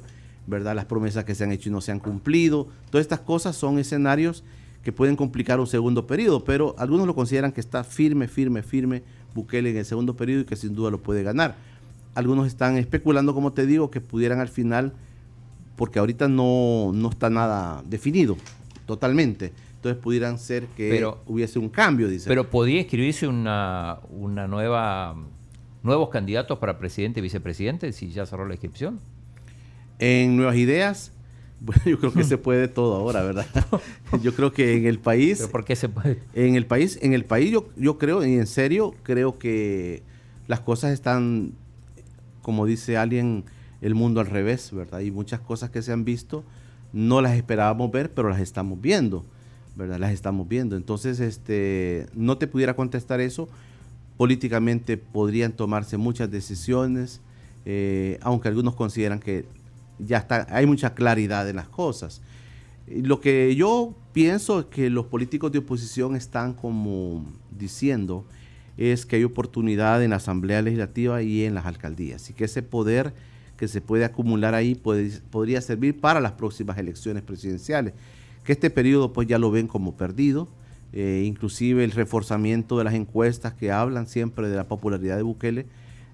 ¿verdad? 0.50 0.76
Las 0.76 0.86
promesas 0.86 1.24
que 1.26 1.36
se 1.36 1.44
han 1.44 1.52
hecho 1.52 1.70
y 1.70 1.72
no 1.72 1.82
se 1.82 1.92
han 1.92 2.00
cumplido. 2.00 2.68
Todas 2.90 3.04
estas 3.04 3.20
cosas 3.20 3.56
son 3.56 3.80
escenarios 3.80 4.44
que 4.84 4.92
pueden 4.92 5.16
complicar 5.16 5.60
un 5.60 5.68
segundo 5.68 6.08
periodo, 6.08 6.44
pero 6.44 6.76
algunos 6.78 7.06
lo 7.06 7.16
consideran 7.16 7.52
que 7.52 7.60
está 7.60 7.84
firme, 7.84 8.28
firme, 8.28 8.64
firme 8.64 9.04
Bukele 9.34 9.72
en 9.72 9.78
el 9.78 9.86
segundo 9.86 10.16
periodo 10.16 10.42
y 10.42 10.46
que 10.46 10.56
sin 10.56 10.74
duda 10.74 10.90
lo 10.90 11.00
puede 11.00 11.24
ganar. 11.24 11.56
Algunos 12.16 12.48
están 12.48 12.78
especulando, 12.78 13.34
como 13.34 13.54
te 13.54 13.66
digo, 13.66 13.92
que 13.92 14.02
pudieran 14.02 14.40
al 14.40 14.48
final, 14.48 14.94
porque 15.76 16.00
ahorita 16.00 16.28
no, 16.28 16.92
no 16.94 17.10
está 17.10 17.30
nada 17.30 17.84
definido 17.88 18.38
totalmente, 18.86 19.54
entonces 19.76 20.02
pudieran 20.02 20.40
ser 20.40 20.66
que 20.76 21.08
hubiese 21.28 21.60
un 21.60 21.70
cambio, 21.70 22.08
dice. 22.08 22.28
Pero 22.28 22.50
podía 22.50 22.82
escribirse 22.82 23.28
una, 23.28 24.00
una 24.10 24.48
nueva 24.48 25.16
nuevos 25.84 26.10
candidatos 26.10 26.60
para 26.60 26.78
presidente 26.78 27.20
y 27.20 27.24
vicepresidente 27.24 27.92
si 27.94 28.12
ya 28.12 28.26
cerró 28.26 28.46
la 28.46 28.54
inscripción? 28.54 29.00
En 30.00 30.38
Nuevas 30.38 30.56
Ideas, 30.56 31.12
bueno, 31.60 31.82
yo 31.86 32.00
creo 32.00 32.14
que 32.14 32.24
se 32.24 32.38
puede 32.38 32.68
todo 32.68 32.96
ahora, 32.96 33.24
¿verdad? 33.24 33.46
yo 34.24 34.34
creo 34.34 34.54
que 34.54 34.78
en 34.78 34.86
el 34.86 35.00
país... 35.00 35.40
¿Pero 35.40 35.52
por 35.52 35.66
qué 35.66 35.76
se 35.76 35.90
puede? 35.90 36.20
En 36.34 36.56
el 36.56 36.66
país, 36.66 36.98
en 37.02 37.14
el 37.14 37.26
país 37.26 37.52
yo, 37.52 37.70
yo 37.76 37.98
creo, 37.98 38.26
y 38.26 38.36
en 38.36 38.48
serio, 38.48 38.96
creo 39.04 39.38
que 39.38 40.04
las 40.48 40.62
cosas 40.62 40.94
están, 40.94 41.52
como 42.42 42.66
dice 42.66 42.98
alguien, 42.98 43.44
el 43.82 43.94
mundo 43.94 44.20
al 44.22 44.28
revés, 44.28 44.72
¿verdad? 44.74 45.02
Y 45.02 45.12
muchas 45.12 45.40
cosas 45.42 45.70
que 45.70 45.82
se 45.82 45.92
han 45.92 46.06
visto 46.06 46.44
no 46.92 47.22
las 47.22 47.36
esperábamos 47.36 47.92
ver, 47.92 48.12
pero 48.14 48.30
las 48.30 48.40
estamos 48.40 48.80
viendo, 48.82 49.26
¿verdad? 49.76 50.00
Las 50.00 50.12
estamos 50.12 50.48
viendo. 50.48 50.76
Entonces, 50.76 51.20
este, 51.20 52.08
no 52.14 52.38
te 52.38 52.48
pudiera 52.48 52.76
contestar 52.76 53.20
eso. 53.20 53.48
Políticamente 54.18 54.98
podrían 54.98 55.52
tomarse 55.52 55.98
muchas 55.98 56.32
decisiones, 56.32 57.22
eh, 57.66 58.18
aunque 58.22 58.48
algunos 58.48 58.76
consideran 58.76 59.20
que 59.20 59.46
ya 60.00 60.18
está, 60.18 60.48
hay 60.50 60.66
mucha 60.66 60.94
claridad 60.94 61.48
en 61.50 61.58
las 61.58 61.68
cosas. 61.68 62.22
Lo 62.88 63.20
que 63.22 63.56
yo 63.56 63.94
pienso 64.14 64.62
es 64.62 64.66
que 64.66 64.90
los 64.90 65.06
políticos 65.06 65.52
de 65.52 65.60
oposición 65.60 66.16
están 66.16 66.54
como 66.54 67.26
diciendo 67.52 68.26
es 68.78 69.06
que 69.06 69.18
hay 69.18 69.26
oportunidad 69.26 70.02
en 70.02 70.12
la 70.12 70.16
Asamblea 70.16 70.62
Legislativa 70.62 71.22
y 71.22 71.44
en 71.44 71.54
las 71.54 71.66
alcaldías 71.66 72.30
y 72.30 72.34
que 72.34 72.46
ese 72.46 72.64
poder 72.64 73.14
que 73.58 73.68
se 73.68 73.82
puede 73.82 74.06
acumular 74.06 74.56
ahí 74.56 74.74
podría 74.74 75.60
servir 75.60 76.00
para 76.00 76.22
las 76.22 76.32
próximas 76.32 76.78
elecciones 76.78 77.24
presidenciales, 77.24 77.94
que 78.46 78.54
este 78.54 78.70
periodo 78.70 79.12
pues 79.12 79.28
ya 79.28 79.38
lo 79.38 79.52
ven 79.52 79.68
como 79.68 79.98
perdido, 79.98 80.48
eh, 80.94 81.24
inclusive 81.26 81.84
el 81.84 81.92
reforzamiento 81.92 82.78
de 82.78 82.86
las 82.86 82.94
encuestas 82.94 83.54
que 83.54 83.70
hablan 83.70 84.08
siempre 84.08 84.48
de 84.48 84.56
la 84.56 84.70
popularidad 84.70 85.18
de 85.18 85.24
Bukele, 85.24 85.66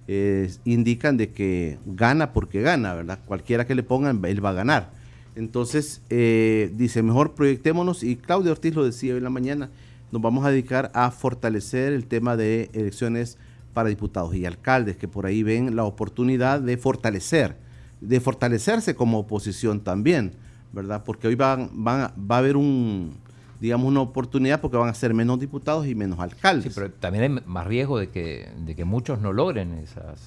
indican 0.08 1.18
de 1.18 1.32
que 1.32 1.80
gana 1.86 2.32
porque 2.32 2.62
gana, 2.62 2.94
¿verdad? 2.94 3.20
Cualquiera 3.26 3.66
que 3.66 3.76
le 3.76 3.84
pongan, 3.84 4.24
él 4.26 4.44
va 4.44 4.52
a 4.52 4.54
ganar. 4.54 4.92
Entonces, 5.36 6.02
eh, 6.10 6.72
dice, 6.76 7.04
mejor 7.04 7.34
proyectémonos, 7.34 8.04
y 8.04 8.16
Claudio 8.16 8.52
Ortiz 8.52 8.74
lo 8.76 8.86
decía 8.86 9.14
hoy 9.14 9.18
en 9.18 9.24
la 9.24 9.30
mañana, 9.30 9.70
nos 10.12 10.22
vamos 10.22 10.46
a 10.46 10.52
dedicar 10.52 10.92
a 10.94 11.12
fortalecer 11.12 11.92
el 11.92 12.06
tema 12.06 12.38
de 12.38 12.70
elecciones 12.74 13.38
para 13.74 13.90
diputados 13.90 14.34
y 14.36 14.46
alcaldes, 14.46 14.96
que 14.96 15.08
por 15.08 15.26
ahí 15.26 15.44
ven 15.44 15.76
la 15.76 15.84
oportunidad 15.84 16.62
de 16.62 16.78
fortalecer, 16.78 17.58
de 18.00 18.22
fortalecerse 18.22 18.96
como 18.96 19.20
oposición 19.20 19.82
también, 19.82 20.34
¿verdad? 20.72 21.04
Porque 21.04 21.28
hoy 21.28 21.36
va 21.36 21.54
a 21.54 22.38
haber 22.38 22.56
un, 22.56 23.18
digamos, 23.60 23.88
una 23.88 24.02
oportunidad 24.02 24.62
porque 24.62 24.78
van 24.78 24.90
a 24.90 24.94
ser 24.94 25.14
menos 25.14 25.40
diputados 25.40 25.88
y 25.88 25.96
menos 25.96 26.20
alcaldes. 26.20 26.74
Sí, 26.74 26.80
pero 26.80 26.92
también 26.92 27.24
hay 27.24 27.44
más 27.46 27.68
riesgo 27.68 27.98
de 27.98 28.10
que, 28.10 28.50
de 28.66 28.76
que 28.76 28.86
muchos 28.86 29.20
no 29.20 29.34
logren 29.34 29.74
esas, 29.76 30.20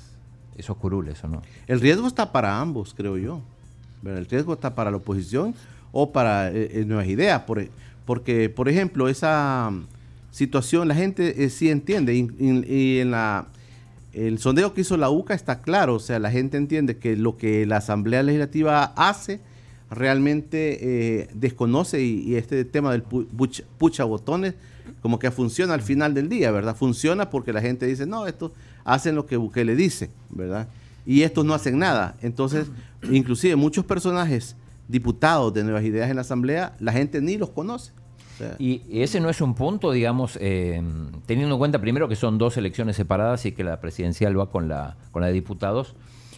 esos 0.56 0.76
curules, 0.76 1.22
¿o 1.24 1.28
no? 1.28 1.42
El 1.66 1.80
riesgo 1.80 2.06
está 2.06 2.32
para 2.32 2.60
ambos, 2.60 2.94
creo 2.94 3.16
yo. 3.18 3.40
El 4.04 4.26
riesgo 4.26 4.54
está 4.54 4.74
para 4.74 4.90
la 4.90 4.98
oposición 4.98 5.54
o 5.92 6.12
para 6.12 6.50
eh, 6.50 6.80
eh, 6.80 6.84
nuevas 6.86 7.06
ideas. 7.06 7.42
Por, 7.42 7.68
porque, 8.04 8.48
por 8.48 8.68
ejemplo, 8.68 9.08
esa 9.08 9.72
situación 10.30 10.88
la 10.88 10.94
gente 10.94 11.44
eh, 11.44 11.50
sí 11.50 11.70
entiende 11.70 12.14
y, 12.14 12.98
en 13.00 13.10
la 13.10 13.46
el 14.12 14.38
sondeo 14.38 14.74
que 14.74 14.80
hizo 14.80 14.96
la 14.96 15.10
UCA 15.10 15.34
está 15.34 15.60
claro, 15.60 15.96
o 15.96 16.00
sea, 16.00 16.18
la 16.18 16.30
gente 16.30 16.56
entiende 16.56 16.96
que 16.96 17.14
lo 17.14 17.36
que 17.36 17.66
la 17.66 17.76
Asamblea 17.76 18.22
Legislativa 18.22 18.84
hace 18.96 19.40
realmente 19.90 21.28
desconoce 21.34 22.02
y, 22.02 22.36
este 22.36 22.64
tema 22.64 22.92
del 22.92 23.02
pucha 23.02 24.04
botones 24.04 24.54
como 25.02 25.18
que 25.18 25.30
funciona 25.30 25.74
al 25.74 25.82
final 25.82 26.14
del 26.14 26.28
día, 26.28 26.50
¿verdad? 26.50 26.76
Funciona 26.76 27.30
porque 27.30 27.52
la 27.52 27.60
gente 27.60 27.86
dice, 27.86 28.06
no, 28.06 28.26
esto 28.26 28.52
hacen 28.84 29.14
lo 29.14 29.26
que 29.26 29.64
le 29.64 29.76
dice, 29.76 30.10
¿verdad? 30.30 30.68
y 31.08 31.22
estos 31.22 31.42
no 31.46 31.54
hacen 31.54 31.78
nada. 31.78 32.16
Entonces, 32.20 32.66
inclusive 33.10 33.56
muchos 33.56 33.86
personajes 33.86 34.56
diputados 34.88 35.54
de 35.54 35.64
Nuevas 35.64 35.82
Ideas 35.82 36.10
en 36.10 36.16
la 36.16 36.20
Asamblea, 36.20 36.76
la 36.80 36.92
gente 36.92 37.22
ni 37.22 37.38
los 37.38 37.48
conoce. 37.48 37.92
y 38.58 38.82
ese 38.90 39.18
no 39.18 39.30
es 39.30 39.40
un 39.40 39.54
punto, 39.54 39.90
digamos, 39.90 40.38
eh, 40.38 40.82
teniendo 41.24 41.54
en 41.54 41.58
cuenta 41.58 41.80
primero 41.80 42.10
que 42.10 42.14
son 42.14 42.36
dos 42.36 42.58
elecciones 42.58 42.96
separadas 42.96 43.46
y 43.46 43.52
que 43.52 43.64
la 43.64 43.80
presidencial 43.80 44.38
va 44.38 44.50
con 44.50 44.68
la, 44.68 44.98
con 45.10 45.22
la 45.22 45.28
de 45.28 45.32
diputados, 45.32 45.96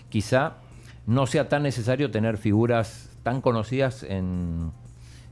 quizá 0.09 0.59
no 1.05 1.27
sea 1.27 1.49
tan 1.49 1.65
necesario 1.65 2.13
tener 2.13 2.39
figuras 2.39 3.10
tan 3.23 3.41
conocidas 3.41 4.03
en, 4.03 4.73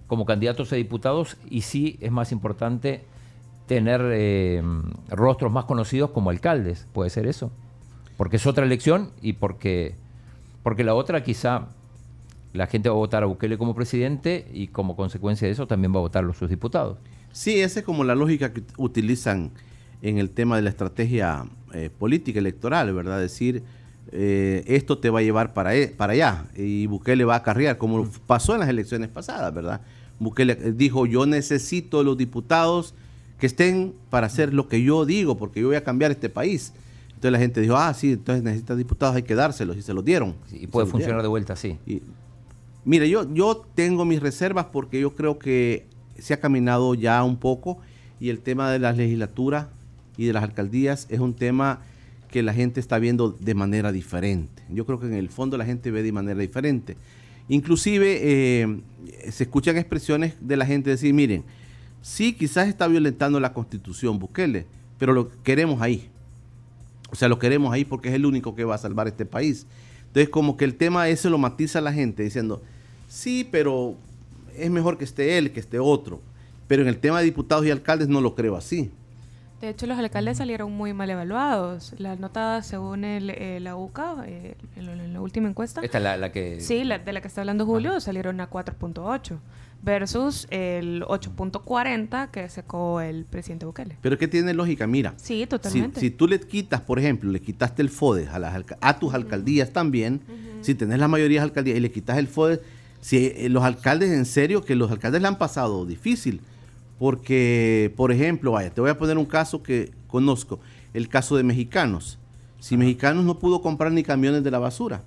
como 0.06 0.24
candidatos 0.26 0.72
a 0.72 0.76
diputados 0.76 1.36
y 1.48 1.62
sí 1.62 1.98
es 2.00 2.10
más 2.10 2.32
importante 2.32 3.04
tener 3.66 4.00
eh, 4.12 4.62
rostros 5.08 5.52
más 5.52 5.64
conocidos 5.64 6.10
como 6.10 6.30
alcaldes. 6.30 6.86
¿Puede 6.92 7.10
ser 7.10 7.26
eso? 7.26 7.50
porque 8.18 8.36
es 8.36 8.46
otra 8.46 8.66
elección 8.66 9.12
y 9.22 9.34
porque, 9.34 9.94
porque 10.64 10.84
la 10.84 10.94
otra 10.94 11.22
quizá 11.22 11.68
la 12.52 12.66
gente 12.66 12.88
va 12.88 12.96
a 12.96 12.98
votar 12.98 13.22
a 13.22 13.26
Bukele 13.26 13.56
como 13.56 13.76
presidente 13.76 14.46
y 14.52 14.66
como 14.66 14.96
consecuencia 14.96 15.46
de 15.46 15.52
eso 15.52 15.68
también 15.68 15.94
va 15.94 15.98
a 15.98 16.02
votar 16.02 16.24
a 16.24 16.34
sus 16.34 16.50
diputados. 16.50 16.98
Sí, 17.30 17.60
esa 17.60 17.78
es 17.78 17.86
como 17.86 18.02
la 18.02 18.16
lógica 18.16 18.52
que 18.52 18.64
utilizan 18.76 19.52
en 20.02 20.18
el 20.18 20.30
tema 20.30 20.56
de 20.56 20.62
la 20.62 20.70
estrategia 20.70 21.44
eh, 21.72 21.90
política 21.96 22.40
electoral, 22.40 22.92
¿verdad? 22.92 23.20
Decir, 23.20 23.62
eh, 24.10 24.64
esto 24.66 24.98
te 24.98 25.10
va 25.10 25.20
a 25.20 25.22
llevar 25.22 25.52
para, 25.52 25.74
e, 25.74 25.88
para 25.88 26.14
allá 26.14 26.46
y 26.56 26.86
Bukele 26.86 27.24
va 27.24 27.34
a 27.34 27.38
acarrear, 27.38 27.76
como 27.76 28.08
pasó 28.26 28.54
en 28.54 28.60
las 28.60 28.68
elecciones 28.68 29.08
pasadas, 29.08 29.52
¿verdad? 29.52 29.82
Bukele 30.18 30.54
dijo, 30.72 31.06
yo 31.06 31.26
necesito 31.26 32.02
los 32.02 32.16
diputados 32.16 32.94
que 33.38 33.46
estén 33.46 33.94
para 34.10 34.26
hacer 34.26 34.54
lo 34.54 34.68
que 34.68 34.82
yo 34.82 35.04
digo, 35.04 35.36
porque 35.36 35.60
yo 35.60 35.68
voy 35.68 35.76
a 35.76 35.84
cambiar 35.84 36.10
este 36.10 36.28
país. 36.28 36.72
Entonces 37.08 37.32
la 37.32 37.38
gente 37.38 37.60
dijo, 37.60 37.76
ah, 37.76 37.92
sí, 37.94 38.12
entonces 38.12 38.42
necesita 38.42 38.76
diputados, 38.76 39.16
hay 39.16 39.22
que 39.22 39.34
dárselos, 39.34 39.76
y 39.76 39.82
se 39.82 39.92
los 39.92 40.04
dieron. 40.04 40.34
y 40.52 40.66
puede 40.66 40.86
funcionar 40.86 41.22
de 41.22 41.28
vuelta, 41.28 41.54
sí. 41.56 41.78
mire, 42.84 43.08
yo, 43.08 43.32
yo 43.32 43.64
tengo 43.74 44.04
mis 44.04 44.20
reservas 44.20 44.66
porque 44.72 45.00
yo 45.00 45.14
creo 45.14 45.38
que 45.38 45.86
se 46.18 46.34
ha 46.34 46.40
caminado 46.40 46.94
ya 46.94 47.22
un 47.22 47.36
poco 47.36 47.78
y 48.20 48.30
el 48.30 48.40
tema 48.40 48.70
de 48.70 48.78
las 48.78 48.96
legislaturas 48.96 49.66
y 50.16 50.26
de 50.26 50.32
las 50.32 50.42
alcaldías 50.42 51.06
es 51.10 51.20
un 51.20 51.34
tema 51.34 51.80
que 52.28 52.42
la 52.42 52.52
gente 52.52 52.80
está 52.80 52.98
viendo 52.98 53.30
de 53.30 53.54
manera 53.54 53.92
diferente. 53.92 54.62
Yo 54.68 54.86
creo 54.86 55.00
que 55.00 55.06
en 55.06 55.14
el 55.14 55.30
fondo 55.30 55.56
la 55.56 55.64
gente 55.64 55.90
ve 55.90 56.02
de 56.02 56.12
manera 56.12 56.40
diferente. 56.40 56.96
Inclusive 57.48 58.18
eh, 58.20 58.80
se 59.30 59.44
escuchan 59.44 59.76
expresiones 59.78 60.34
de 60.40 60.56
la 60.56 60.66
gente 60.66 60.90
decir, 60.90 61.14
miren, 61.14 61.44
sí, 62.02 62.34
quizás 62.34 62.68
está 62.68 62.86
violentando 62.86 63.40
la 63.40 63.52
constitución 63.52 64.18
Bukele, 64.18 64.66
pero 64.98 65.14
lo 65.14 65.30
queremos 65.42 65.80
ahí. 65.80 66.08
O 67.10 67.16
sea, 67.16 67.28
lo 67.28 67.38
queremos 67.38 67.72
ahí 67.72 67.84
porque 67.84 68.10
es 68.10 68.14
el 68.14 68.26
único 68.26 68.54
que 68.54 68.64
va 68.64 68.74
a 68.74 68.78
salvar 68.78 69.08
este 69.08 69.24
país. 69.24 69.66
Entonces, 70.08 70.28
como 70.28 70.56
que 70.56 70.64
el 70.64 70.74
tema 70.74 71.08
ese 71.08 71.30
lo 71.30 71.38
matiza 71.38 71.78
a 71.78 71.82
la 71.82 71.92
gente 71.92 72.22
diciendo, 72.22 72.62
sí, 73.08 73.48
pero 73.50 73.96
es 74.56 74.70
mejor 74.70 74.98
que 74.98 75.04
esté 75.04 75.38
él 75.38 75.52
que 75.52 75.60
esté 75.60 75.78
otro. 75.78 76.20
Pero 76.66 76.82
en 76.82 76.88
el 76.88 76.98
tema 76.98 77.20
de 77.20 77.24
diputados 77.24 77.64
y 77.64 77.70
alcaldes 77.70 78.08
no 78.08 78.20
lo 78.20 78.34
creo 78.34 78.56
así. 78.56 78.90
De 79.60 79.70
hecho, 79.70 79.86
los 79.86 79.98
alcaldes 79.98 80.38
salieron 80.38 80.72
muy 80.72 80.92
mal 80.92 81.10
evaluados. 81.10 81.94
Las 81.98 82.20
notas, 82.20 82.66
según 82.66 83.04
el, 83.04 83.30
eh, 83.30 83.58
la 83.60 83.76
UCA, 83.76 84.24
eh, 84.26 84.54
en, 84.76 85.12
la 85.12 85.20
última 85.20 85.48
encuesta. 85.48 85.80
Esta 85.82 85.98
es 85.98 86.20
la, 86.20 86.30
que... 86.30 86.60
Sí, 86.60 86.84
de 86.84 87.12
la 87.12 87.20
que 87.20 87.28
está 87.28 87.40
hablando 87.40 87.66
Julio, 87.66 88.00
salieron 88.00 88.40
a 88.40 88.48
4.8 88.48 89.38
versus 89.82 90.46
el 90.50 91.02
8.40 91.02 92.30
que 92.30 92.48
sacó 92.48 93.00
el 93.00 93.24
presidente 93.24 93.66
Bukele. 93.66 93.96
Pero 94.00 94.18
que 94.18 94.28
tiene 94.28 94.54
lógica, 94.54 94.86
mira. 94.86 95.14
Sí, 95.16 95.46
totalmente. 95.46 96.00
Si, 96.00 96.10
tú 96.10 96.26
le 96.26 96.40
quitas, 96.40 96.80
por 96.80 96.98
ejemplo, 96.98 97.30
le 97.30 97.40
quitaste 97.40 97.82
el 97.82 97.88
FODES 97.88 98.28
a, 98.28 98.38
las, 98.38 98.64
a 98.80 98.98
tus 98.98 99.14
alcaldías 99.14 99.72
también, 99.72 100.20
si 100.62 100.74
tenés 100.74 100.98
la 100.98 101.08
mayoría 101.08 101.40
de 101.40 101.44
alcaldías 101.44 101.76
y 101.76 101.80
le 101.80 101.92
quitas 101.92 102.18
el 102.18 102.28
FODES, 102.28 102.60
si 103.00 103.26
eh, 103.26 103.48
los 103.48 103.62
alcaldes, 103.62 104.10
en 104.10 104.24
serio, 104.24 104.64
que 104.64 104.74
los 104.74 104.90
alcaldes 104.90 105.22
le 105.22 105.28
han 105.28 105.38
pasado 105.38 105.86
difícil, 105.86 106.40
porque, 106.98 107.92
por 107.96 108.12
ejemplo, 108.12 108.52
vaya, 108.52 108.70
te 108.70 108.80
voy 108.80 108.90
a 108.90 108.98
poner 108.98 109.18
un 109.18 109.26
caso 109.26 109.62
que 109.62 109.92
conozco, 110.06 110.60
el 110.94 111.08
caso 111.08 111.36
de 111.36 111.42
mexicanos. 111.42 112.18
Si 112.60 112.76
mexicanos 112.76 113.24
no 113.24 113.38
pudo 113.38 113.62
comprar 113.62 113.92
ni 113.92 114.02
camiones 114.02 114.42
de 114.42 114.50
la 114.50 114.58
basura 114.58 115.02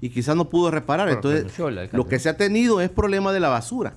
y 0.00 0.10
quizás 0.10 0.36
no 0.36 0.48
pudo 0.50 0.70
reparar, 0.70 1.08
entonces 1.08 1.46
lo 1.92 2.06
que 2.06 2.18
se 2.18 2.28
ha 2.28 2.36
tenido 2.36 2.80
es 2.80 2.90
problema 2.90 3.32
de 3.32 3.40
la 3.40 3.48
basura 3.48 3.94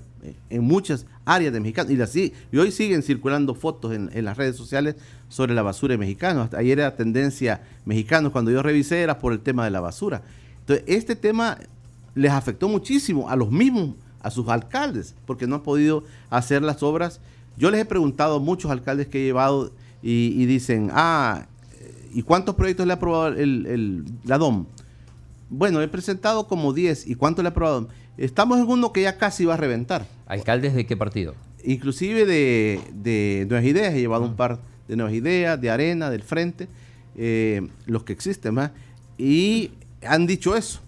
en 0.50 0.64
muchas 0.64 1.06
áreas 1.26 1.54
de 1.54 1.60
mexicanos. 1.60 1.92
Y, 1.92 2.02
así, 2.02 2.34
y 2.52 2.58
hoy 2.58 2.72
siguen 2.72 3.04
circulando 3.04 3.54
fotos 3.54 3.94
en, 3.94 4.26
las 4.26 4.38
redes 4.38 4.56
sociales 4.56 4.96
sobre 5.30 5.54
la 5.54 5.62
basura 5.62 5.94
de 5.94 5.98
mexicanos. 5.98 6.54
ayer 6.54 6.80
era 6.80 6.96
tendencia 6.96 7.62
mexicanos, 7.86 8.32
cuando 8.32 8.52
yo 8.52 8.64
revisé 8.64 9.02
era 9.02 9.20
por 9.20 9.34
el 9.34 9.40
tema 9.40 9.66
de 9.66 9.72
la 9.72 9.82
basura. 9.82 10.24
Entonces, 10.62 10.86
este 10.88 11.16
tema 11.16 11.58
les 12.14 12.32
afectó 12.32 12.70
muchísimo 12.70 13.30
a 13.30 13.36
los 13.36 13.52
mismos, 13.52 13.96
a 14.26 14.32
sus 14.32 14.50
alcaldes, 14.50 15.16
porque 15.26 15.46
no 15.48 15.56
han 15.56 15.62
podido 15.62 16.04
hacer 16.30 16.62
las 16.62 16.82
obras. 16.84 17.22
Yo 17.58 17.70
les 17.70 17.82
he 17.82 17.86
preguntado 17.86 18.38
a 18.38 18.40
muchos 18.40 18.72
alcaldes 18.72 19.08
que 19.08 19.22
he 19.22 19.26
llevado 19.26 19.72
y, 20.02 20.46
dicen, 20.46 20.90
ah, 20.94 21.46
¿y 22.14 22.22
cuántos 22.24 22.56
proyectos 22.56 22.86
le 22.86 22.94
ha 22.94 22.96
aprobado 22.96 23.28
el, 23.28 23.66
el, 23.66 24.06
la 24.24 24.38
DOM? 24.38 24.66
Bueno, 25.50 25.82
he 25.82 25.88
presentado 25.88 26.48
como 26.48 26.74
10. 26.74 27.08
¿Y 27.08 27.16
cuánto 27.16 27.42
le 27.42 27.50
ha 27.50 27.52
aprobado? 27.52 27.88
Estamos 28.18 28.60
en 28.60 28.68
uno 28.68 28.92
que 28.92 29.04
ya 29.04 29.18
casi 29.18 29.46
va 29.46 29.54
a 29.54 29.58
reventar. 29.58 30.08
¿Alcaldes 30.26 30.74
de 30.74 30.86
qué 30.86 30.98
partido? 30.98 31.36
Inclusive 31.64 32.26
de, 32.26 33.46
Nuevas 33.48 33.66
Ideas, 33.66 33.94
he 33.94 34.00
llevado 34.00 34.24
un 34.24 34.36
par 34.36 34.60
de 34.88 34.96
Nuevas 34.96 35.14
Ideas, 35.14 35.60
de 35.60 35.70
Arena, 35.70 36.10
del 36.10 36.24
Frente, 36.24 36.68
eh, 37.16 37.68
los 37.86 38.04
que 38.04 38.14
existen 38.14 38.54
más, 38.54 38.72
y 39.18 39.72
han 40.04 40.28
dicho 40.28 40.56
eso. 40.56 40.80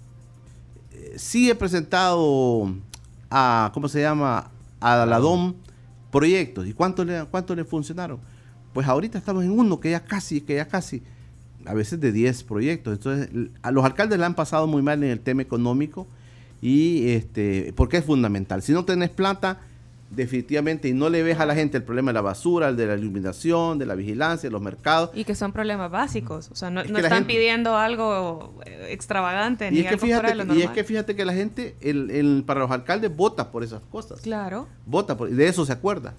Eh, 0.92 1.14
sí 1.18 1.50
he 1.50 1.56
presentado 1.56 2.74
a, 3.30 3.72
¿cómo 3.74 3.88
se 3.88 4.02
llama? 4.02 4.52
A 4.80 5.06
la 5.06 5.20
DOM 5.20 5.56
proyectos. 6.12 6.68
¿Y 6.68 6.74
cuántos 6.74 7.06
le, 7.06 7.26
cuánto 7.26 7.56
le 7.56 7.64
funcionaron? 7.64 8.20
Pues 8.74 8.88
ahorita 8.88 9.18
estamos 9.18 9.44
en 9.44 9.52
uno 9.52 9.80
que 9.80 9.92
ya 9.92 10.02
casi, 10.02 10.42
que 10.42 10.56
ya 10.56 10.68
casi 10.68 11.04
a 11.66 11.74
veces 11.74 12.00
de 12.00 12.12
10 12.12 12.44
proyectos. 12.44 12.94
Entonces, 12.94 13.30
a 13.62 13.72
los 13.72 13.84
alcaldes 13.84 14.18
le 14.18 14.26
han 14.26 14.36
pasado 14.36 14.68
muy 14.68 14.82
mal 14.82 15.04
en 15.04 15.10
el 15.10 15.20
tema 15.20 15.42
económico 15.42 16.08
y 16.62 17.10
este, 17.10 17.74
porque 17.76 17.98
es 17.98 18.06
fundamental. 18.06 18.62
Si 18.62 18.72
no 18.72 18.86
tenés 18.86 19.10
plata, 19.10 19.60
definitivamente, 20.10 20.88
y 20.88 20.94
no 20.94 21.10
le 21.10 21.24
ves 21.24 21.40
a 21.40 21.46
la 21.46 21.56
gente 21.56 21.78
el 21.78 21.84
problema 21.84 22.12
de 22.12 22.14
la 22.14 22.22
basura, 22.22 22.70
el 22.70 22.78
de 22.78 22.88
la 22.88 22.96
iluminación, 22.96 23.78
de 23.78 23.86
la 23.86 23.96
vigilancia, 23.96 24.48
de 24.48 24.52
los 24.52 24.62
mercados. 24.62 25.12
Y 25.14 25.24
que 25.24 25.36
son 25.36 25.52
problemas 25.52 25.92
básicos, 25.92 26.50
o 26.52 26.56
sea, 26.56 26.70
no, 26.70 26.82
están 26.82 27.26
pidiendo 27.26 27.76
algo 27.76 28.54
eh, 28.66 28.88
extravagante 28.90 29.68
y 29.68 29.72
ni 29.72 29.80
es 29.80 29.88
que 29.88 29.98
fíjate, 29.98 30.36
Y 30.56 30.62
es 30.62 30.70
que 30.72 30.84
fíjate 30.84 31.16
que 31.16 31.26
la 31.26 31.34
gente, 31.34 31.76
el, 31.82 32.44
para 32.46 32.62
los 32.62 32.72
alcaldes, 32.72 33.16
vota 33.16 33.52
por 33.52 33.64
esas 33.64 33.82
cosas. 33.92 34.22
Claro. 34.22 34.68
Vota 34.86 35.18
por, 35.18 35.30
de 35.30 35.48
eso 35.48 35.66
se 35.66 35.74
acuerda. 35.74 36.14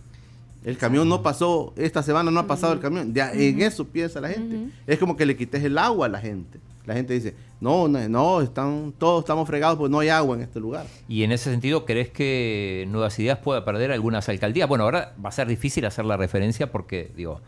El 0.65 0.77
camión 0.77 1.09
no 1.09 1.23
pasó, 1.23 1.73
esta 1.77 2.03
semana 2.03 2.31
no 2.31 2.41
ha 2.41 2.47
pasado 2.47 2.73
el 2.73 2.81
camión. 2.81 3.15
Ya 3.15 3.33
en 3.33 3.63
eso 3.63 3.87
piensa 3.87 4.21
la 4.21 4.29
gente. 4.29 4.71
Es 4.87 4.99
como 4.99 5.17
que 5.17 5.25
le 5.25 5.37
quites 5.37 5.63
el 5.63 5.79
agua 5.79 6.07
a 6.07 6.09
la 6.09 6.19
gente. 6.19 6.59
La 6.89 6.95
gente 6.95 7.13
dice, 7.13 7.35
no, 7.61 7.87
no, 7.87 8.09
no, 8.09 8.41
están, 8.41 8.95
todos 8.97 9.21
estamos 9.21 9.47
fregados 9.47 9.77
porque 9.77 9.93
no 9.93 9.99
hay 9.99 10.09
agua 10.09 10.37
en 10.37 10.43
este 10.43 10.59
lugar. 10.59 10.87
Y 11.07 11.23
en 11.23 11.33
ese 11.33 11.51
sentido, 11.51 11.85
¿crees 11.85 12.09
que 12.09 12.87
Nuevas 12.89 13.19
Ideas 13.19 13.41
pueda 13.41 13.63
perder 13.63 13.93
algunas 13.93 14.27
alcaldías? 14.31 14.67
Bueno, 14.67 14.85
ahora 14.85 15.15
va 15.23 15.29
a 15.29 15.33
ser 15.33 15.47
difícil 15.49 15.85
hacer 15.85 16.07
la 16.07 16.17
referencia 16.17 16.73
porque, 16.73 17.13
digo, 17.15 17.43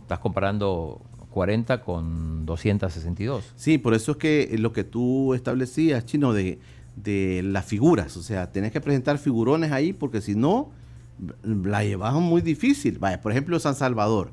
estás 0.00 0.20
comparando 0.20 1.02
40 1.28 1.82
con 1.82 2.46
262. 2.46 3.52
Sí, 3.56 3.76
por 3.76 3.92
eso 3.92 4.12
es 4.12 4.16
que 4.16 4.56
lo 4.58 4.72
que 4.72 4.84
tú 4.84 5.34
establecías, 5.34 6.06
Chino, 6.06 6.32
de, 6.32 6.58
de 6.96 7.42
las 7.44 7.66
figuras, 7.66 8.16
o 8.16 8.22
sea, 8.22 8.52
tenés 8.52 8.72
que 8.72 8.80
presentar 8.80 9.18
figurones 9.18 9.70
ahí 9.70 9.92
porque 9.92 10.22
si 10.22 10.34
no, 10.34 10.70
la 11.42 11.84
llevas 11.84 12.14
muy 12.14 12.40
difícil. 12.40 12.98
Vaya, 12.98 13.20
por 13.20 13.32
ejemplo, 13.32 13.60
San 13.60 13.74
Salvador. 13.74 14.32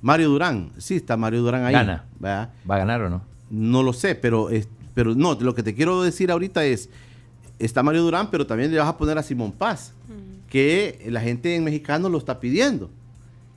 Mario 0.00 0.30
Durán, 0.30 0.72
sí, 0.78 0.96
está 0.96 1.18
Mario 1.18 1.42
Durán 1.42 1.66
ahí. 1.66 1.74
Gana. 1.74 2.06
¿Va 2.24 2.50
a 2.66 2.78
ganar 2.78 3.02
o 3.02 3.10
no? 3.10 3.29
No 3.50 3.82
lo 3.82 3.92
sé, 3.92 4.14
pero, 4.14 4.48
pero 4.94 5.14
no, 5.14 5.34
lo 5.34 5.54
que 5.54 5.62
te 5.62 5.74
quiero 5.74 6.02
decir 6.02 6.30
ahorita 6.30 6.64
es, 6.64 6.88
está 7.58 7.82
Mario 7.82 8.02
Durán, 8.02 8.30
pero 8.30 8.46
también 8.46 8.70
le 8.70 8.78
vas 8.78 8.88
a 8.88 8.96
poner 8.96 9.18
a 9.18 9.22
Simón 9.22 9.52
Paz, 9.52 9.92
mm. 10.08 10.48
que 10.48 11.06
la 11.10 11.20
gente 11.20 11.54
en 11.54 11.64
mexicano 11.64 12.08
lo 12.08 12.18
está 12.18 12.40
pidiendo. 12.40 12.90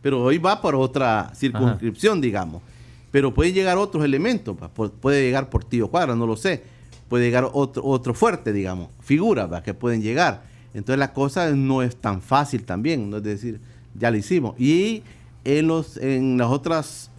Pero 0.02 0.22
hoy 0.22 0.38
va 0.38 0.62
por 0.62 0.76
otra 0.76 1.32
circunscripción, 1.34 2.20
digamos. 2.20 2.62
Pero 3.10 3.34
puede 3.34 3.54
llegar 3.54 3.78
otros 3.78 4.04
elementos, 4.04 4.58
puede 5.00 5.24
llegar 5.24 5.50
por 5.50 5.64
Tío 5.64 5.88
Cuadra, 5.88 6.16
no 6.16 6.28
lo 6.28 6.36
sé. 6.36 6.64
Puede 7.08 7.26
llegar 7.26 7.48
otro, 7.54 7.86
otro 7.86 8.14
fuerte, 8.14 8.52
digamos, 8.52 8.90
figuras 9.00 9.62
que 9.62 9.74
pueden 9.74 10.02
llegar. 10.02 10.44
Entonces 10.74 10.98
la 10.98 11.14
cosa 11.14 11.52
no 11.52 11.84
es 11.84 11.96
tan 11.96 12.22
fácil 12.22 12.66
también, 12.66 13.10
¿no? 13.10 13.18
es 13.18 13.24
decir, 13.24 13.62
ya 13.94 14.10
lo 14.10 14.18
hicimos. 14.18 14.60
Y 14.60 15.04
en, 15.44 15.68
los, 15.68 15.98
en 15.98 16.38
las 16.38 16.50
otras 16.50 17.12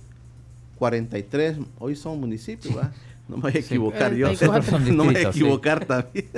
43, 0.85 1.57
hoy 1.79 1.97
son 1.97 2.21
municipios, 2.21 2.75
No 3.27 3.37
me 3.37 3.45
voy 3.45 3.53
a 3.55 3.59
equivocar 3.59 4.15
yo. 4.15 4.29
no 4.93 5.05
me 5.07 5.15
voy 5.15 5.17
a 5.17 5.29
equivocar 5.31 5.87
también. 5.87 6.29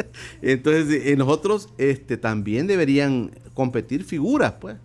Entonces, 0.40 1.06
en 1.06 1.18
nosotros 1.18 1.68
este, 1.78 2.16
también 2.16 2.68
deberían 2.68 3.32
competir 3.54 4.04
figuras, 4.04 4.52
pues. 4.60 4.76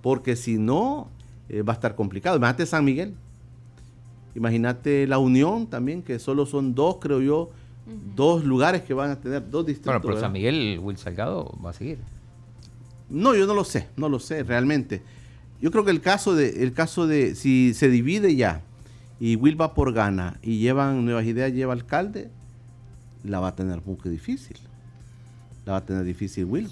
Porque 0.00 0.34
si 0.34 0.56
no, 0.56 1.10
eh, 1.50 1.60
va 1.60 1.74
a 1.74 1.76
estar 1.76 1.94
complicado. 1.94 2.38
Imagínate 2.38 2.64
San 2.64 2.86
Miguel. 2.86 3.12
Imagínate 4.34 5.06
la 5.06 5.18
Unión 5.18 5.66
también, 5.66 6.02
que 6.02 6.18
solo 6.18 6.46
son 6.46 6.74
dos, 6.74 6.96
creo 6.98 7.20
yo, 7.20 7.50
dos 8.16 8.46
lugares 8.46 8.80
que 8.80 8.94
van 8.94 9.10
a 9.10 9.20
tener, 9.20 9.50
dos 9.50 9.66
distritos. 9.66 10.00
Bueno, 10.00 10.00
pero 10.00 10.20
San 10.20 10.32
Miguel, 10.32 10.80
Will 10.82 10.96
Salgado 10.96 11.54
va 11.62 11.68
a 11.68 11.74
seguir. 11.74 11.98
No, 13.10 13.34
yo 13.34 13.46
no 13.46 13.52
lo 13.52 13.64
sé, 13.64 13.88
no 13.94 14.08
lo 14.08 14.18
sé 14.18 14.42
realmente. 14.42 15.02
Yo 15.60 15.70
creo 15.70 15.84
que 15.84 15.90
el 15.90 16.00
caso 16.00 16.34
de, 16.34 16.62
el 16.62 16.72
caso 16.72 17.06
de, 17.06 17.34
si 17.34 17.74
se 17.74 17.90
divide 17.90 18.34
ya, 18.36 18.62
y 19.22 19.36
Will 19.36 19.60
va 19.60 19.72
por 19.72 19.92
gana 19.92 20.40
y 20.42 20.58
llevan 20.58 21.04
nuevas 21.04 21.24
ideas, 21.26 21.52
lleva 21.52 21.74
alcalde, 21.74 22.28
la 23.22 23.38
va 23.38 23.48
a 23.48 23.54
tener 23.54 23.80
muy 23.86 23.96
difícil. 24.02 24.56
La 25.64 25.74
va 25.74 25.78
a 25.78 25.86
tener 25.86 26.02
difícil 26.02 26.44
Will. 26.44 26.68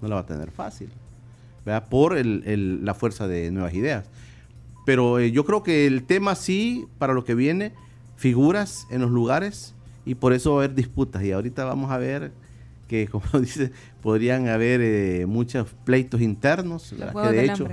No 0.00 0.06
la 0.06 0.14
va 0.14 0.20
a 0.20 0.26
tener 0.26 0.52
fácil. 0.52 0.90
Por 1.90 2.24
la 2.24 2.94
fuerza 2.94 3.26
de 3.26 3.50
nuevas 3.50 3.74
ideas. 3.74 4.04
Pero 4.84 5.18
eh, 5.18 5.32
yo 5.32 5.44
creo 5.44 5.64
que 5.64 5.88
el 5.88 6.04
tema 6.04 6.36
sí, 6.36 6.86
para 6.98 7.14
lo 7.14 7.24
que 7.24 7.34
viene, 7.34 7.72
figuras 8.14 8.86
en 8.92 9.00
los 9.00 9.10
lugares 9.10 9.74
y 10.04 10.14
por 10.14 10.34
eso 10.34 10.52
va 10.52 10.60
a 10.60 10.64
haber 10.66 10.76
disputas. 10.76 11.24
Y 11.24 11.32
ahorita 11.32 11.64
vamos 11.64 11.90
a 11.90 11.98
ver 11.98 12.30
que, 12.86 13.08
como 13.10 13.40
dice, 13.40 13.72
podrían 14.02 14.46
haber 14.46 14.80
eh, 14.82 15.26
muchos 15.26 15.66
pleitos 15.84 16.20
internos, 16.20 16.94
que 16.96 17.28
de 17.32 17.44
hecho 17.44 17.66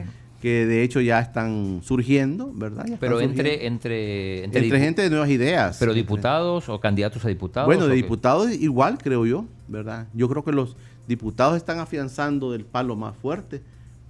que 0.43 0.65
de 0.65 0.83
hecho 0.83 0.99
ya 0.99 1.21
están 1.21 1.79
surgiendo, 1.85 2.51
¿verdad? 2.53 2.85
pero 2.99 3.21
entre, 3.21 3.65
entre, 3.65 4.43
entre, 4.43 4.77
gente 4.77 5.01
de 5.01 5.09
nuevas 5.09 5.29
ideas. 5.29 5.77
Pero 5.79 5.93
diputados 5.93 6.67
o 6.67 6.81
candidatos 6.81 7.23
a 7.23 7.29
diputados. 7.29 7.65
Bueno, 7.65 7.87
de 7.87 7.95
diputados 7.95 8.51
igual, 8.51 8.97
creo 8.97 9.25
yo, 9.25 9.45
¿verdad? 9.69 10.09
Yo 10.13 10.27
creo 10.27 10.43
que 10.43 10.51
los 10.51 10.75
diputados 11.07 11.55
están 11.55 11.79
afianzando 11.79 12.51
del 12.51 12.65
palo 12.65 12.97
más 12.97 13.15
fuerte 13.15 13.61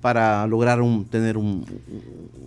para 0.03 0.45
lograr 0.47 0.81
un, 0.81 1.05
tener 1.05 1.37
un, 1.37 1.65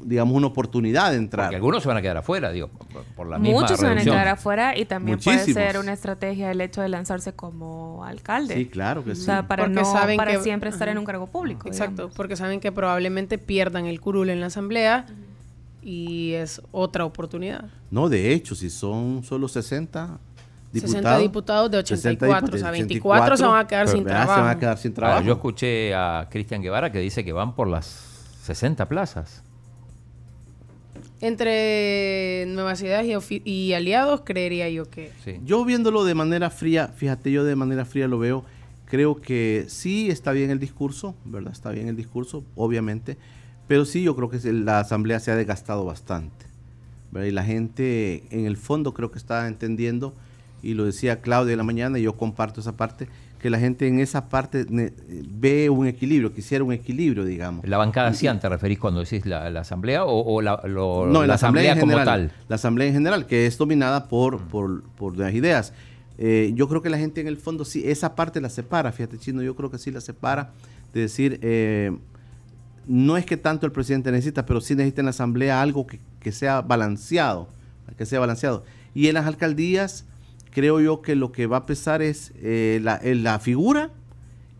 digamos, 0.05 0.37
una 0.37 0.49
oportunidad 0.49 1.11
de 1.11 1.17
entrar. 1.17 1.47
Porque 1.47 1.57
algunos 1.57 1.83
se 1.83 1.89
van 1.89 1.97
a 1.97 2.03
quedar 2.03 2.19
afuera, 2.19 2.53
digo, 2.53 2.69
por, 3.17 3.27
la 3.27 3.39
misma 3.39 3.63
Muchos 3.63 3.81
se 3.81 3.87
van 3.87 3.99
a 3.99 4.05
quedar 4.05 4.29
afuera 4.29 4.77
y 4.77 4.85
también 4.85 5.19
puede 5.19 5.39
ser 5.39 5.79
una 5.79 5.95
estrategia 5.95 6.51
el 6.51 6.61
hecho 6.61 6.83
de 6.83 6.91
lanzarse 6.91 7.33
como 7.33 8.05
alcalde. 8.05 8.57
Sí, 8.57 8.67
claro 8.67 9.03
que 9.03 9.15
sí. 9.15 9.23
O 9.23 9.25
sea, 9.25 9.49
para, 9.49 9.69
no, 9.69 9.83
para 10.19 10.39
siempre 10.43 10.69
estar 10.69 10.91
en 10.91 10.99
un 10.99 11.07
cargo 11.07 11.29
público. 11.29 11.67
Exacto, 11.67 12.11
porque 12.15 12.37
saben 12.37 12.61
que 12.61 12.73
probablemente 12.73 13.39
pierdan 13.39 13.87
el 13.87 14.03
curul 14.03 14.29
en 14.29 14.41
la 14.41 14.49
asamblea 14.49 15.07
y 15.81 16.33
es 16.33 16.61
otra 16.73 17.07
oportunidad. 17.07 17.71
No, 17.91 18.11
de 18.11 18.35
hecho, 18.35 18.55
si 18.55 18.69
son 18.69 19.25
solo 19.25 19.49
60 19.49 20.21
60 20.81 21.19
diputados 21.19 21.71
de 21.71 21.79
84, 21.79 22.57
o 22.57 22.59
sea, 22.59 22.71
24 22.71 23.37
se 23.37 23.45
van 23.45 23.61
a 23.61 23.67
quedar 23.67 23.89
sin 23.89 24.05
trabajo. 24.05 24.35
Se 24.35 24.41
van 24.41 24.51
a 24.51 24.59
quedar 24.59 24.79
sin 24.79 24.95
trabajo. 24.95 25.23
yo 25.23 25.33
escuché 25.35 25.95
a 25.95 26.29
Cristian 26.31 26.63
Guevara 26.63 26.93
que 26.93 27.01
dice 27.01 27.25
que 27.25 27.33
van 27.33 27.55
por 27.55 27.69
las 27.69 27.87
60 28.43 28.89
plazas. 28.89 29.43
Entre 31.21 32.45
Nuevas 32.49 32.83
Ideas 32.83 33.07
y, 33.31 33.73
aliados, 33.73 34.21
creería 34.25 34.69
yo 34.69 34.89
que... 34.91 35.13
Yo 35.45 35.65
viéndolo 35.65 36.05
de 36.05 36.15
manera 36.15 36.51
fría, 36.51 36.89
fíjate, 36.89 37.33
yo 37.33 37.45
de 37.45 37.57
manera 37.57 37.87
fría 37.87 38.07
lo 38.07 38.19
veo, 38.19 38.45
creo 38.85 39.17
que 39.17 39.65
sí 39.69 40.11
está 40.11 40.33
bien 40.33 40.51
el 40.51 40.59
discurso, 40.59 41.15
¿verdad? 41.25 41.53
Está 41.53 41.71
bien 41.71 41.89
el 41.89 41.97
discurso, 41.97 42.45
obviamente, 42.55 43.17
pero 43.67 43.85
sí 43.87 44.03
yo 44.03 44.15
creo 44.15 44.29
que 44.29 44.39
la 44.53 44.81
asamblea 44.81 45.19
se 45.19 45.31
ha 45.31 45.37
desgastado 45.37 45.85
bastante. 45.85 46.47
¿verdad? 47.11 47.29
Y 47.29 47.33
la 47.33 47.45
gente 47.45 48.25
en 48.31 48.45
el 48.45 48.57
fondo 48.57 48.93
creo 48.93 49.11
que 49.11 49.19
está 49.19 49.49
entendiendo 49.49 50.15
y 50.63 50.75
lo 50.75 50.85
decía 50.85 51.21
Claudia 51.21 51.53
en 51.53 51.59
la 51.59 51.65
mañana, 51.65 51.99
y 51.99 52.03
yo 52.03 52.15
comparto 52.15 52.61
esa 52.61 52.77
parte, 52.77 53.09
que 53.41 53.51
la 53.51 53.59
gente 53.59 53.87
en 53.87 54.01
esa 54.01 54.29
parte 54.29 54.67
ve 54.69 55.71
un 55.71 55.87
equilibrio, 55.87 56.33
quisiera 56.33 56.65
un 56.65 56.73
equilibrio, 56.73 57.25
digamos. 57.25 57.67
¿La 57.69 57.77
bancada 57.77 58.13
CIAN 58.13 58.41
te 58.41 58.49
referís 58.49 58.79
cuando 58.79 59.01
decís 59.01 59.27
la, 59.27 59.47
asamblea 59.61 60.05
o, 60.05 60.41
la, 60.41 60.61
no, 60.67 61.25
la, 61.25 61.35
asamblea, 61.35 61.79
como 61.79 62.03
tal? 62.03 62.33
La 62.49 62.57
asamblea 62.57 62.89
en 62.89 62.95
general, 62.95 63.27
que 63.27 63.47
es 63.47 63.59
dominada 63.59 64.09
por, 64.09 64.41
mm. 64.41 64.49
por, 64.49 64.83
por 64.83 65.17
las 65.19 65.35
ideas. 65.35 65.73
Eh, 66.19 66.53
yo 66.55 66.69
creo 66.69 66.81
que 66.81 66.89
la 66.89 66.99
gente 66.99 67.21
en 67.21 67.29
el 67.29 67.37
fondo 67.37 67.65
sí, 67.65 67.83
esa 67.87 68.15
parte 68.15 68.41
la 68.41 68.49
separa, 68.49 68.91
fíjate 68.91 69.19
chino, 69.19 69.43
yo 69.43 69.55
creo 69.55 69.71
que 69.71 69.79
sí 69.79 69.91
la 69.91 70.01
separa, 70.01 70.53
de 70.95 71.03
decir, 71.03 71.39
eh, 71.43 71.95
no 72.87 73.17
es 73.17 73.27
que 73.27 73.37
tanto 73.37 73.67
el 73.67 73.73
presidente 73.73 74.11
necesita, 74.11 74.47
pero 74.47 74.61
sí 74.61 74.75
necesita 74.75 75.03
en 75.03 75.07
la 75.07 75.11
asamblea 75.11 75.61
algo 75.61 75.87
que, 75.87 76.01
que 76.21 76.33
sea 76.33 76.63
balanceado, 76.63 77.49
que 77.99 78.07
sea 78.07 78.19
balanceado. 78.19 78.65
Y 78.95 79.09
en 79.09 79.15
las 79.15 79.27
alcaldías 79.27 80.07
creo 80.57 80.81
yo 80.81 81.03
que 81.03 81.17
lo 81.17 81.33
que 81.33 81.47
va 81.47 81.59
a 81.59 81.67
pesar 81.67 82.01
es 82.01 82.33
eh, 82.37 82.81
la, 82.83 83.39
figura 83.41 83.91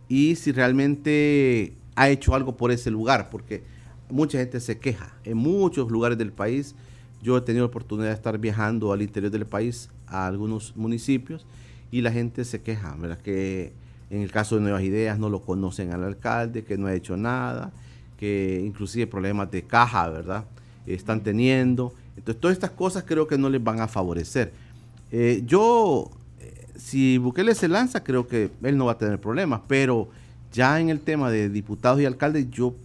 y 0.07 0.35
si 0.35 0.51
realmente 0.51 1.73
ha 1.95 2.09
hecho 2.09 2.35
algo 2.35 2.55
por 2.55 2.71
ese 2.71 2.91
lugar, 2.91 3.31
porque 3.31 3.63
mucha 4.11 4.37
gente 4.37 4.59
se 4.59 4.77
queja. 4.77 5.11
En 5.23 5.37
muchos 5.37 5.89
lugares 5.89 6.19
del 6.19 6.31
país, 6.31 6.75
yo 7.23 7.35
he 7.35 7.41
tenido 7.41 7.63
la 7.65 7.69
oportunidad 7.69 8.09
de 8.09 8.13
estar 8.13 8.37
viajando 8.37 8.93
al 8.93 9.01
interior 9.01 9.31
del 9.31 9.47
país, 9.47 9.89
a 10.05 10.27
algunos 10.27 10.75
municipios, 10.75 11.47
y 11.89 12.01
la 12.01 12.11
gente 12.11 12.45
se 12.45 12.61
queja, 12.61 12.95
¿verdad? 12.99 13.17
Que 13.17 13.73
en 14.11 14.21
el 14.21 14.29
caso 14.29 14.53
de 14.53 14.61
Nuevas 14.61 14.83
Ideas 14.83 15.17
no 15.17 15.29
lo 15.29 15.41
conocen 15.41 15.93
al 15.93 16.03
alcalde, 16.03 16.63
que 16.63 16.77
no 16.77 16.85
ha 16.85 16.93
hecho 16.93 17.17
nada, 17.17 17.71
que 18.19 18.61
inclusive 18.63 19.07
problemas 19.07 19.49
de 19.49 19.63
caja, 19.63 20.07
¿verdad? 20.09 20.45
Están 20.85 21.23
teniendo. 21.23 21.91
Entonces, 22.15 22.39
todas 22.39 22.55
estas 22.55 22.69
cosas 22.69 23.03
creo 23.03 23.25
que 23.25 23.39
no 23.39 23.49
les 23.49 23.63
van 23.63 23.79
a 23.79 23.87
favorecer. 23.87 24.66
Eh, 25.11 25.43
yo, 25.45 26.11
eh, 26.39 26.67
si 26.75 27.17
Bukele 27.17 27.55
se 27.55 27.67
lanza, 27.67 28.03
creo 28.03 28.27
que 28.27 28.51
él 28.63 28.77
no 28.77 28.85
va 28.85 28.93
a 28.93 28.97
tener 28.97 29.19
problemas, 29.19 29.61
pero 29.67 30.09
ya 30.51 30.79
en 30.79 30.89
el 30.89 30.99
tema 30.99 31.29
de 31.31 31.49
diputados 31.49 32.01
y 32.01 32.05
alcaldes, 32.05 32.49
yo 32.49 32.75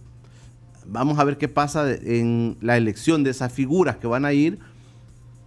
vamos 0.85 1.19
a 1.19 1.23
ver 1.23 1.37
qué 1.37 1.47
pasa 1.47 1.91
en 1.91 2.57
la 2.61 2.77
elección 2.77 3.23
de 3.23 3.31
esas 3.31 3.51
figuras 3.51 3.97
que 3.97 4.07
van 4.07 4.25
a 4.25 4.33
ir, 4.33 4.59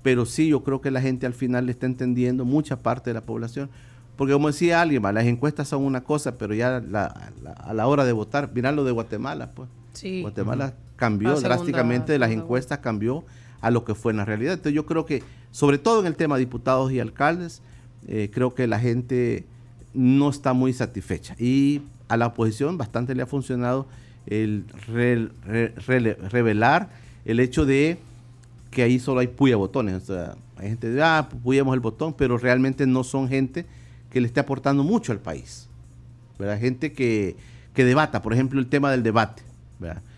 pero 0.03 0.25
sí, 0.25 0.49
yo 0.49 0.63
creo 0.63 0.81
que 0.81 0.91
la 0.91 1.01
gente 1.01 1.27
al 1.27 1.35
final 1.35 1.67
le 1.67 1.73
está 1.73 1.87
entendiendo, 1.87 2.45
mucha 2.45 2.77
parte 2.77 3.11
de 3.11 3.15
la 3.15 3.23
población, 3.23 3.69
porque 4.17 4.33
como 4.33 4.49
decía 4.49 4.81
alguien, 4.81 5.03
las 5.03 5.27
encuestas 5.27 5.69
son 5.69 5.85
una 5.85 6.03
cosa, 6.03 6.39
pero 6.39 6.55
ya 6.55 6.77
a 6.77 7.75
la 7.75 7.87
hora 7.87 8.05
de 8.05 8.13
votar, 8.13 8.51
mirá 8.55 8.73
lo 8.73 8.85
de 8.85 8.93
Guatemala, 8.93 9.51
pues. 9.51 9.69
Guatemala 10.23 10.75
cambió 10.97 11.39
drásticamente, 11.41 12.13
de 12.13 12.19
las 12.19 12.31
encuestas 12.31 12.79
cambió 12.79 13.25
a 13.61 13.71
lo 13.71 13.85
que 13.85 13.95
fue 13.95 14.13
en 14.13 14.19
la 14.19 14.25
realidad. 14.25 14.55
Entonces 14.55 14.75
yo 14.75 14.87
creo 14.87 15.07
que, 15.07 15.23
sobre 15.51 15.79
todo 15.79 16.01
en 16.01 16.07
el 16.07 16.17
tema 16.17 16.37
de 16.37 16.41
diputados 16.41 16.93
y 16.93 17.01
alcaldes, 17.01 17.63
eh, 18.09 18.31
creo 18.33 18.55
que 18.55 18.67
la 18.67 18.79
gente 18.79 19.45
no 19.95 20.31
está 20.31 20.53
muy 20.53 20.73
satisfecha. 20.73 21.35
Y 21.39 21.83
a 22.09 22.17
la 22.17 22.29
oposición 22.29 22.79
bastante 22.79 23.15
le 23.15 23.23
ha 23.23 23.27
funcionado 23.27 23.87
el 24.27 24.65
revelar 26.31 26.91
el 27.25 27.41
hecho 27.41 27.65
de 27.65 27.99
que 28.71 28.83
ahí 28.83 28.99
solo 28.99 29.21
hay 29.21 29.29
puya 29.29 29.57
botones. 29.57 30.03
O 30.03 30.07
sea, 30.07 30.37
hay 30.57 30.69
gente 30.69 30.91
de, 30.91 31.03
ah, 31.03 31.29
puyamos 31.43 31.75
el 31.75 31.81
botón, 31.81 32.15
pero 32.15 32.39
realmente 32.39 32.87
no 32.87 33.05
son 33.05 33.29
gente 33.29 33.67
que 34.11 34.21
le 34.21 34.27
esté 34.27 34.41
aportando 34.41 34.85
mucho 34.85 35.13
al 35.13 35.19
país. 35.19 35.69
¿verdad? 36.39 36.59
Gente 36.59 36.93
que, 36.93 37.37
que 37.75 37.85
debata, 37.85 38.23
por 38.23 38.33
ejemplo, 38.33 38.61
el 38.61 38.67
tema 38.67 38.91
del 38.91 39.03
debate. 39.03 39.43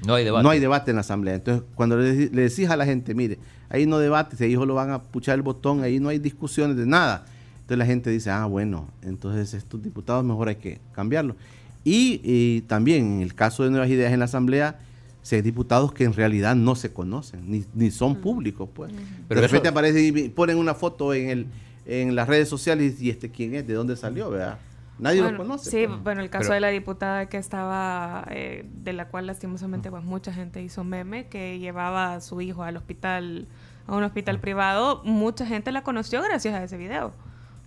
No 0.04 0.14
hay 0.14 0.24
debate. 0.24 0.42
No 0.42 0.50
hay 0.50 0.60
debate 0.60 0.90
en 0.90 0.96
la 0.96 1.00
asamblea. 1.00 1.34
Entonces, 1.34 1.64
cuando 1.74 1.96
le, 1.96 2.28
decís 2.28 2.68
a 2.68 2.76
la 2.76 2.84
gente, 2.84 3.14
mire, 3.14 3.38
ahí 3.68 3.86
no 3.86 3.98
debate, 3.98 4.42
ahí 4.44 4.54
solo 4.54 4.74
van 4.74 4.90
a 4.90 5.02
puchar 5.02 5.34
el 5.34 5.42
botón, 5.42 5.82
ahí 5.82 6.00
no 6.00 6.08
hay 6.08 6.18
discusiones 6.18 6.76
de 6.76 6.86
nada. 6.86 7.24
Entonces 7.60 7.78
la 7.78 7.86
gente 7.86 8.10
dice, 8.10 8.30
ah, 8.30 8.46
bueno, 8.46 8.88
entonces 9.02 9.54
estos 9.54 9.82
diputados 9.82 10.24
mejor 10.24 10.48
hay 10.48 10.56
que 10.56 10.80
cambiarlos. 10.92 11.36
Y, 11.84 12.62
también 12.62 13.14
en 13.14 13.22
el 13.22 13.34
caso 13.34 13.64
de 13.64 13.70
Nuevas 13.70 13.88
Ideas 13.88 14.12
en 14.12 14.18
la 14.18 14.26
asamblea, 14.26 14.78
si 15.22 15.36
hay 15.36 15.42
diputados 15.42 15.92
que 15.92 16.04
en 16.04 16.12
realidad 16.12 16.54
no 16.54 16.74
se 16.74 16.92
conocen, 16.92 17.64
ni, 17.74 17.90
son 17.90 18.16
públicos, 18.16 18.68
pues. 18.72 18.92
Pero 19.26 19.40
de 19.40 19.46
repente 19.46 19.68
aparece 19.68 20.00
y 20.00 20.28
ponen 20.28 20.58
una 20.58 20.74
foto 20.74 21.14
en 21.14 21.30
el 21.30 21.46
en 21.88 22.14
las 22.14 22.28
redes 22.28 22.48
sociales 22.48 23.00
y 23.00 23.08
este 23.08 23.30
quién 23.30 23.54
es, 23.54 23.66
de 23.66 23.72
dónde 23.72 23.96
salió, 23.96 24.30
¿verdad? 24.30 24.58
Nadie 24.98 25.22
lo 25.22 25.36
conoce. 25.36 25.70
Sí, 25.70 25.86
pues. 25.86 26.02
bueno, 26.02 26.20
el 26.20 26.30
caso 26.30 26.52
de 26.52 26.60
la 26.60 26.68
diputada 26.68 27.28
que 27.28 27.36
estaba, 27.36 28.26
eh, 28.30 28.64
de 28.66 28.92
la 28.92 29.08
cual 29.08 29.26
lastimosamente 29.26 29.90
pues 29.90 30.04
mucha 30.04 30.32
gente 30.32 30.62
hizo 30.62 30.84
meme, 30.84 31.28
que 31.28 31.58
llevaba 31.58 32.14
a 32.14 32.20
su 32.20 32.40
hijo 32.40 32.62
al 32.62 32.76
hospital, 32.76 33.46
a 33.86 33.94
un 33.94 34.02
hospital 34.02 34.40
privado, 34.40 35.02
mucha 35.04 35.46
gente 35.46 35.72
la 35.72 35.82
conoció 35.82 36.22
gracias 36.22 36.54
a 36.54 36.64
ese 36.64 36.76
video. 36.76 37.12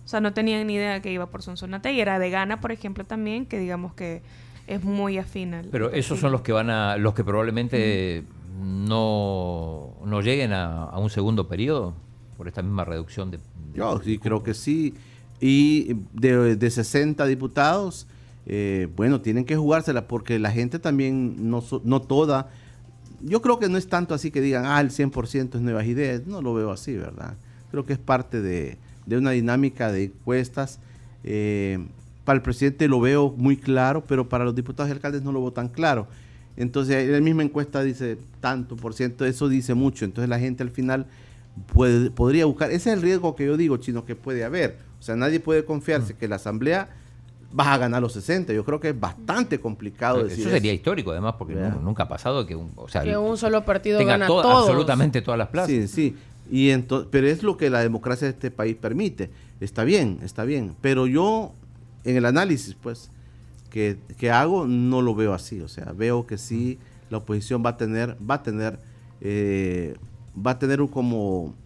O 0.04 0.08
sea, 0.08 0.20
no 0.20 0.32
tenían 0.32 0.66
ni 0.66 0.74
idea 0.74 1.00
que 1.00 1.12
iba 1.12 1.26
por 1.26 1.42
Sonsonate 1.42 1.92
y 1.92 2.00
era 2.00 2.18
de 2.18 2.30
Gana, 2.30 2.60
por 2.60 2.72
ejemplo, 2.72 3.04
también, 3.04 3.46
que 3.46 3.58
digamos 3.58 3.94
que 3.94 4.22
es 4.66 4.82
muy 4.82 5.18
afín 5.18 5.68
Pero 5.70 5.90
esos 5.90 6.20
son 6.20 6.32
los 6.32 6.42
que 6.42 6.52
van 6.52 6.70
a, 6.70 6.96
los 6.96 7.14
que 7.14 7.24
probablemente 7.24 8.24
no, 8.60 9.94
no 10.04 10.20
lleguen 10.20 10.52
a, 10.52 10.84
a, 10.84 10.98
un 10.98 11.10
segundo 11.10 11.48
periodo 11.48 11.94
por 12.36 12.48
esta 12.48 12.62
misma 12.62 12.84
reducción 12.84 13.30
de... 13.30 13.38
Yo 13.74 14.00
sí 14.00 14.18
creo 14.18 14.42
que 14.42 14.54
sí. 14.54 14.94
Y 15.44 15.96
de, 16.12 16.54
de 16.54 16.70
60 16.70 17.26
diputados, 17.26 18.06
eh, 18.46 18.86
bueno, 18.94 19.20
tienen 19.20 19.44
que 19.44 19.56
jugársela 19.56 20.06
porque 20.06 20.38
la 20.38 20.52
gente 20.52 20.78
también, 20.78 21.50
no, 21.50 21.64
no 21.82 22.00
toda, 22.00 22.48
yo 23.22 23.42
creo 23.42 23.58
que 23.58 23.68
no 23.68 23.76
es 23.76 23.88
tanto 23.88 24.14
así 24.14 24.30
que 24.30 24.40
digan, 24.40 24.66
ah, 24.66 24.80
el 24.80 24.90
100% 24.90 25.56
es 25.56 25.60
nuevas 25.60 25.86
ideas, 25.86 26.28
no 26.28 26.42
lo 26.42 26.54
veo 26.54 26.70
así, 26.70 26.94
¿verdad? 26.94 27.34
Creo 27.72 27.84
que 27.84 27.92
es 27.92 27.98
parte 27.98 28.40
de, 28.40 28.78
de 29.04 29.16
una 29.16 29.32
dinámica 29.32 29.90
de 29.90 30.04
encuestas. 30.04 30.78
Eh, 31.24 31.84
para 32.24 32.36
el 32.36 32.42
presidente 32.42 32.86
lo 32.86 33.00
veo 33.00 33.34
muy 33.36 33.56
claro, 33.56 34.04
pero 34.06 34.28
para 34.28 34.44
los 34.44 34.54
diputados 34.54 34.90
y 34.90 34.92
alcaldes 34.92 35.22
no 35.22 35.32
lo 35.32 35.40
veo 35.40 35.52
tan 35.52 35.68
claro. 35.68 36.06
Entonces, 36.56 37.08
la 37.08 37.20
misma 37.20 37.42
encuesta 37.42 37.82
dice 37.82 38.16
tanto 38.40 38.76
por 38.76 38.94
ciento, 38.94 39.24
eso 39.24 39.48
dice 39.48 39.74
mucho. 39.74 40.04
Entonces, 40.04 40.28
la 40.28 40.38
gente 40.38 40.62
al 40.62 40.70
final 40.70 41.06
puede, 41.72 42.12
podría 42.12 42.46
buscar. 42.46 42.70
Ese 42.70 42.90
es 42.90 42.96
el 42.96 43.02
riesgo 43.02 43.34
que 43.34 43.46
yo 43.46 43.56
digo, 43.56 43.76
chino, 43.78 44.04
que 44.04 44.14
puede 44.14 44.44
haber 44.44 44.91
o 45.02 45.04
sea, 45.04 45.16
nadie 45.16 45.40
puede 45.40 45.64
confiarse 45.64 46.14
mm. 46.14 46.16
que 46.16 46.28
la 46.28 46.36
Asamblea 46.36 46.88
va 47.58 47.74
a 47.74 47.76
ganar 47.76 48.00
los 48.00 48.12
60. 48.12 48.52
Yo 48.52 48.64
creo 48.64 48.78
que 48.78 48.90
es 48.90 49.00
bastante 49.00 49.58
complicado 49.58 50.22
decir 50.22 50.42
Eso 50.42 50.50
sería 50.50 50.72
histórico, 50.72 51.10
además, 51.10 51.34
porque 51.36 51.56
nunca 51.56 52.04
ha 52.04 52.08
pasado 52.08 52.46
que 52.46 52.54
un, 52.54 52.70
o 52.76 52.86
sea, 52.86 53.02
que 53.02 53.16
un 53.16 53.36
solo 53.36 53.64
partido 53.64 53.98
gana 54.06 54.28
todo, 54.28 54.58
absolutamente 54.58 55.20
todas 55.20 55.38
las 55.38 55.48
plazas. 55.48 55.70
Sí, 55.70 55.88
sí. 55.88 56.16
Y 56.48 56.72
pero 57.10 57.26
es 57.26 57.42
lo 57.42 57.56
que 57.56 57.68
la 57.68 57.80
democracia 57.80 58.28
de 58.28 58.34
este 58.34 58.52
país 58.52 58.76
permite. 58.76 59.28
Está 59.58 59.82
bien, 59.82 60.20
está 60.22 60.44
bien. 60.44 60.76
Pero 60.80 61.08
yo, 61.08 61.50
en 62.04 62.16
el 62.16 62.24
análisis, 62.24 62.76
pues, 62.80 63.10
que, 63.70 63.98
hago, 64.30 64.68
no 64.68 65.02
lo 65.02 65.16
veo 65.16 65.34
así. 65.34 65.60
O 65.62 65.68
sea, 65.68 65.92
veo 65.96 66.28
que 66.28 66.38
sí, 66.38 66.78
la 67.10 67.18
oposición 67.18 67.60
va 67.66 67.70
a 67.70 67.76
tener, 67.76 68.16
va 68.18 68.36
a 68.36 68.42
tener, 68.44 68.78
eh, 69.20 69.96
va 70.36 70.52
a 70.52 70.58
tener 70.60 70.78
como 70.90 71.56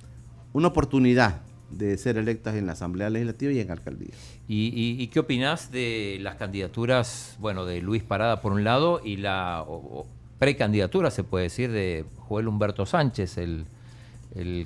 una 0.55 0.68
oportunidad 0.68 1.42
de 1.70 1.96
ser 1.98 2.16
electas 2.16 2.55
en 2.55 2.66
la 2.66 2.72
Asamblea 2.72 3.11
Legislativa 3.11 3.52
y 3.52 3.61
en 3.61 3.70
alcaldía. 3.70 4.14
¿Y, 4.48 5.07
qué 5.09 5.20
opinás 5.20 5.70
de 5.70 6.18
las 6.20 6.37
candidaturas, 6.37 7.37
bueno, 7.40 7.64
de 7.64 7.81
Luis 7.81 8.02
Parada 8.02 8.40
por 8.40 8.52
un 8.52 8.64
lado 8.64 9.00
y 9.05 9.16
la 9.16 9.64
precandidatura, 10.38 11.11
se 11.11 11.24
puede 11.24 11.44
decir, 11.44 11.70
de 11.70 12.05
Joel 12.29 12.48
Humberto 12.48 12.87
Sánchez, 12.87 13.38
el, 13.38 13.66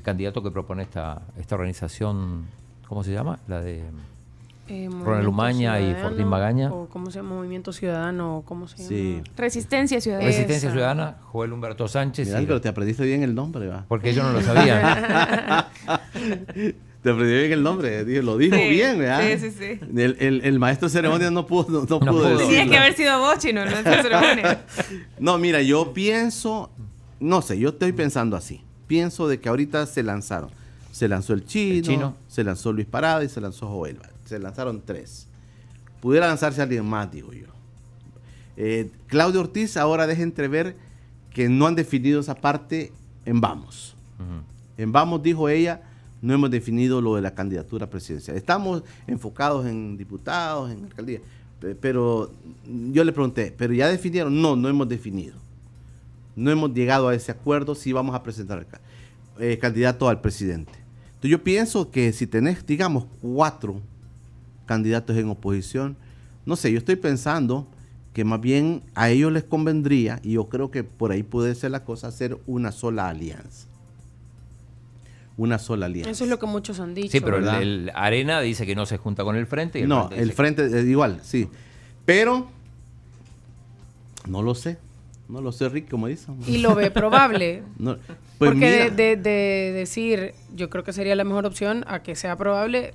candidato 0.03 0.43
que 0.43 0.51
propone 0.51 0.83
esta, 0.83 1.23
esta 1.39 1.55
organización, 1.55 2.47
¿cómo 2.89 3.05
se 3.05 3.13
llama? 3.13 3.39
La 3.47 3.61
de... 3.61 3.85
Eh, 4.69 4.89
Ronald 4.89 5.27
Umaña 5.27 5.81
y 5.81 5.95
Fortín 5.95 6.29
Magaña. 6.29 6.73
O 6.73 6.87
¿Cómo 6.89 7.11
se 7.11 7.19
llama? 7.19 7.35
Movimiento 7.35 7.73
Ciudadano, 7.73 8.45
¿cómo 8.47 8.69
se 8.69 8.77
llama? 8.85 9.25
Resistencia 9.37 10.01
Ciudadana. 10.01 10.29
Resistencia 10.29 10.71
Ciudadana, 10.71 11.17
Joel 11.25 11.53
Humberto 11.53 11.89
Sánchez. 11.89 12.29
Mira, 12.29 12.41
pero 12.41 12.61
te 12.61 12.69
aprendiste 12.69 13.05
bien 13.05 13.25
el 13.25 13.35
nombre, 13.35 13.67
¿va? 13.67 13.85
Porque 13.89 14.15
yo 14.15 14.23
no 14.23 14.33
lo 14.33 14.41
sabía. 14.43 15.69
Te 17.03 17.11
aprendí 17.11 17.33
bien 17.33 17.53
el 17.53 17.63
nombre, 17.63 18.05
lo 18.23 18.37
dijo 18.37 18.57
bien, 18.57 18.99
¿verdad? 18.99 19.23
Sí, 19.23 19.51
sí, 19.51 19.57
sí. 19.59 19.81
El, 19.97 20.17
el, 20.21 20.41
el 20.45 20.59
maestro 20.59 20.89
de 20.89 20.93
ceremonia 20.93 21.31
no 21.31 21.47
pudo, 21.47 21.87
no, 21.89 22.01
pudo, 22.01 22.25
decirlo. 22.25 22.49
Tiene 22.49 22.71
que 22.71 22.77
haber 22.77 22.95
sido 22.95 23.19
vos, 23.19 23.39
chino, 23.39 23.65
no 23.65 23.71
de 23.71 23.83
ceremonia. 23.83 24.67
no, 25.19 25.39
mira, 25.39 25.63
yo 25.63 25.95
pienso, 25.95 26.71
no 27.19 27.41
sé, 27.41 27.59
yo 27.59 27.71
estoy 27.71 27.93
pensando 27.93 28.37
así. 28.37 28.63
Pienso 28.87 29.29
de 29.29 29.41
que 29.41 29.49
ahorita 29.49 29.87
se 29.87 30.03
lanzaron. 30.03 30.51
Se 30.93 31.09
lanzó 31.09 31.33
el 31.33 31.47
chino, 31.47 32.17
se 32.29 32.45
lanzó 32.45 32.73
Luis 32.73 32.87
Parada 32.87 33.25
y 33.25 33.31
se 33.31 33.41
lanzó 33.41 33.69
Joel. 33.69 33.99
Se 34.27 34.39
lanzaron 34.39 34.83
tres. 34.85 35.27
Pudiera 36.01 36.27
lanzarse 36.27 36.61
alguien 36.61 36.85
más, 36.85 37.11
digo 37.11 37.33
yo. 37.33 37.47
Eh, 38.57 38.91
Claudio 39.07 39.41
Ortiz 39.41 39.79
ahora 39.79 40.07
deja 40.07 40.23
entrever 40.23 40.77
que 41.33 41.49
no 41.49 41.67
han 41.67 41.75
definido 41.75 42.21
esa 42.21 42.35
parte 42.35 42.93
en 43.25 43.41
Vamos. 43.41 43.97
En 44.77 44.93
Vamos, 44.93 45.23
dijo 45.23 45.49
ella, 45.49 45.83
no 46.23 46.35
hemos 46.35 46.51
definido 46.51 47.01
lo 47.01 47.17
de 47.17 47.23
la 47.23 47.35
candidatura 47.35 47.89
presidencial. 47.89 48.37
Estamos 48.37 48.83
enfocados 49.07 49.67
en 49.67 49.97
diputados, 49.97 50.71
en 50.71 50.85
alcaldía. 50.85 51.21
Pero 51.81 52.33
yo 52.93 53.05
le 53.05 53.13
pregunté, 53.13 53.55
¿pero 53.57 53.73
ya 53.73 53.89
definieron? 53.89 54.41
No, 54.41 54.57
no 54.57 54.69
hemos 54.69 54.89
definido. 54.89 55.35
No 56.37 56.51
hemos 56.51 56.73
llegado 56.73 57.09
a 57.09 57.15
ese 57.15 57.33
acuerdo 57.33 57.75
si 57.75 57.93
vamos 57.93 58.15
a 58.15 58.23
presentar 58.23 58.67
eh, 59.39 59.59
candidato 59.59 60.09
al 60.09 60.21
presidente. 60.21 60.73
Entonces 61.07 61.31
yo 61.31 61.43
pienso 61.43 61.91
que 61.91 62.13
si 62.13 62.27
tenés, 62.27 62.65
digamos, 62.65 63.05
cuatro 63.21 63.81
candidatos 64.65 65.17
en 65.17 65.29
oposición, 65.29 65.97
no 66.47 66.57
sé, 66.57 66.73
yo 66.73 66.79
estoy 66.79 66.97
pensando 66.97 67.67
que 68.15 68.25
más 68.25 68.41
bien 68.41 68.83
a 68.95 69.11
ellos 69.11 69.31
les 69.31 69.45
convendría, 69.45 70.21
y 70.23 70.33
yo 70.33 70.49
creo 70.49 70.71
que 70.71 70.83
por 70.83 71.13
ahí 71.13 71.23
puede 71.23 71.55
ser 71.55 71.71
la 71.73 71.85
cosa, 71.85 72.09
hacer 72.09 72.39
una 72.47 72.73
sola 72.73 73.09
alianza 73.09 73.70
una 75.41 75.59
sola 75.59 75.87
alianza. 75.87 76.11
Eso 76.11 76.25
es 76.25 76.31
lo 76.31 76.39
que 76.39 76.45
muchos 76.45 76.81
han 76.81 76.95
dicho. 76.95 77.13
Sí, 77.13 77.21
pero 77.21 77.39
el, 77.39 77.91
Arena 77.95 78.41
dice 78.43 78.67
que 78.67 78.75
no 78.75 78.85
se 78.85 78.99
junta 78.99 79.25
con 79.25 79.37
el 79.37 79.47
Frente. 79.47 79.87
no, 79.87 80.11
el 80.11 80.33
Frente 80.33 80.67
es 80.67 80.87
igual, 80.87 81.21
sí. 81.23 81.49
Pero 82.05 82.47
no 84.29 84.43
lo 84.43 84.55
sé. 84.55 84.79
No 85.29 85.41
lo 85.41 85.53
sé, 85.53 85.69
Rick, 85.69 85.89
como 85.89 86.09
dicen. 86.09 86.37
Y 86.47 86.59
lo 86.59 86.75
ve 86.75 86.91
probable. 86.91 87.63
pues 87.79 87.99
Porque 88.39 88.91
de, 88.91 89.17
decir, 89.17 90.35
yo 90.55 90.69
creo 90.69 90.85
que 90.85 90.93
sería 90.93 91.15
la 91.15 91.25
mejor 91.25 91.47
opción 91.47 91.85
a 91.87 92.03
que 92.03 92.17
sea 92.17 92.37
probable, 92.37 92.93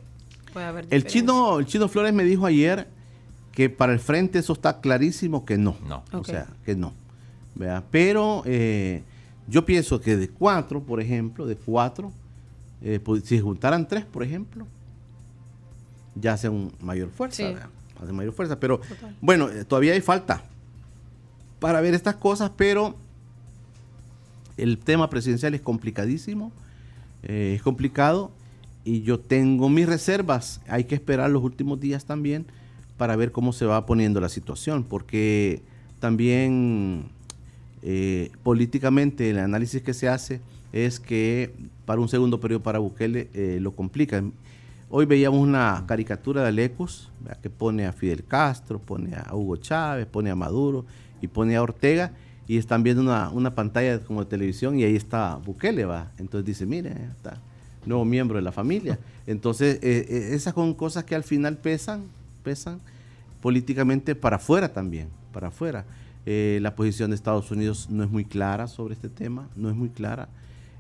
puede 0.54 0.66
haber 0.68 0.86
el 0.92 1.06
chino, 1.06 1.60
el 1.60 1.66
chino 1.66 1.88
Flores 1.88 2.14
me 2.14 2.26
dijo 2.26 2.46
ayer 2.46 2.88
que 3.54 3.70
para 3.70 3.94
el 3.94 4.00
frente 4.00 4.38
eso 4.38 4.54
está 4.54 4.82
clarísimo 4.82 5.46
que 5.46 5.58
no. 5.58 5.78
No. 5.88 6.04
O 6.12 6.24
sea, 6.24 6.48
que 6.64 6.76
no. 6.76 6.94
Pero 7.90 8.44
eh, 8.46 9.02
yo 9.48 9.66
pienso 9.66 10.00
que 10.00 10.16
de 10.16 10.30
cuatro, 10.30 10.84
por 10.84 11.02
ejemplo, 11.02 11.48
de 11.48 11.56
cuatro, 11.56 12.12
eh, 12.86 13.00
pues, 13.00 13.24
si 13.24 13.39
juntaran 13.39 13.88
tres, 13.88 14.06
por 14.06 14.21
ejemplo, 14.21 14.67
ya 16.13 16.34
hacen 16.34 16.71
mayor 16.80 17.10
fuerza. 17.10 17.71
Hacen 18.00 18.15
mayor 18.15 18.32
fuerza. 18.32 18.60
Pero 18.60 18.80
bueno, 19.21 19.50
eh, 19.50 19.65
todavía 19.65 19.93
hay 19.93 20.02
falta 20.02 20.43
para 21.60 21.82
ver 21.82 21.95
estas 21.95 22.15
cosas, 22.15 22.52
pero 22.56 22.95
el 24.58 24.78
tema 24.78 25.10
presidencial 25.10 25.56
es 25.56 25.62
complicadísimo, 25.62 26.52
eh, 27.24 27.54
es 27.56 27.63
complicado 27.63 28.32
y 28.84 29.02
yo 29.02 29.19
tengo 29.19 29.67
mis 29.67 29.88
reservas. 29.88 30.62
Hay 30.67 30.84
que 30.84 30.93
esperar 30.93 31.32
los 31.32 31.43
últimos 31.43 31.80
días 31.80 32.06
también 32.06 32.45
para 32.98 33.15
ver 33.15 33.32
cómo 33.32 33.52
se 33.52 33.65
va 33.65 33.88
poniendo 33.88 34.21
la 34.21 34.30
situación, 34.30 34.84
porque 34.84 35.63
también 36.00 37.10
políticamente 38.43 39.30
el 39.30 39.38
análisis 39.38 39.82
que 39.84 39.93
se 39.93 40.08
hace 40.10 40.41
es 40.76 41.00
que 41.00 41.56
para 41.86 42.02
un 42.02 42.10
segundo 42.10 42.40
periodo 42.40 42.62
para 42.62 42.80
Bukele 42.80 43.30
eh, 43.34 43.60
lo 43.62 43.72
complica. 43.72 44.24
Hoy 44.90 45.06
veíamos 45.06 45.40
una 45.40 45.84
caricatura 45.88 46.44
de 46.44 46.50
Alecos 46.50 47.10
que 47.42 47.50
pone 47.50 47.86
a 47.88 47.94
Fidel 47.94 48.24
Castro, 48.26 48.78
pone 48.78 49.16
a 49.16 49.34
Hugo 49.34 49.56
Chávez, 49.56 50.06
pone 50.06 50.30
a 50.30 50.36
Maduro 50.36 50.86
y 51.22 51.28
pone 51.28 51.56
a 51.56 51.64
Ortega 51.64 52.12
y 52.48 52.58
están 52.58 52.84
viendo 52.84 53.02
una, 53.02 53.30
una, 53.30 53.56
pantalla 53.56 54.00
como 54.00 54.24
de 54.24 54.30
televisión 54.30 54.78
y 54.78 54.84
ahí 54.84 54.96
está 54.96 55.38
Bukele, 55.38 55.86
va. 55.86 56.12
Entonces 56.20 56.46
dice, 56.46 56.66
mire, 56.66 56.92
está 57.16 57.40
nuevo 57.86 58.06
miembro 58.06 58.38
de 58.38 58.42
la 58.42 58.52
familia. 58.52 59.00
Entonces, 59.28 59.80
eh, 59.82 60.06
eh, 60.10 60.30
esas 60.34 60.54
son 60.54 60.74
cosas 60.74 61.04
que 61.04 61.16
al 61.16 61.24
final 61.24 61.58
pesan, 61.58 62.06
pesan 62.44 62.80
políticamente 63.42 64.16
para 64.16 64.38
afuera 64.38 64.74
también, 64.74 65.08
para 65.32 65.48
afuera. 65.48 65.86
Eh, 66.26 66.60
la 66.62 66.76
posición 66.76 67.12
de 67.12 67.16
Estados 67.16 67.52
Unidos 67.52 67.88
no 67.90 68.04
es 68.04 68.10
muy 68.10 68.26
clara 68.26 68.68
sobre 68.68 68.96
este 68.96 69.10
tema, 69.10 69.48
no 69.56 69.70
es 69.70 69.76
muy 69.76 69.90
clara. 69.90 70.28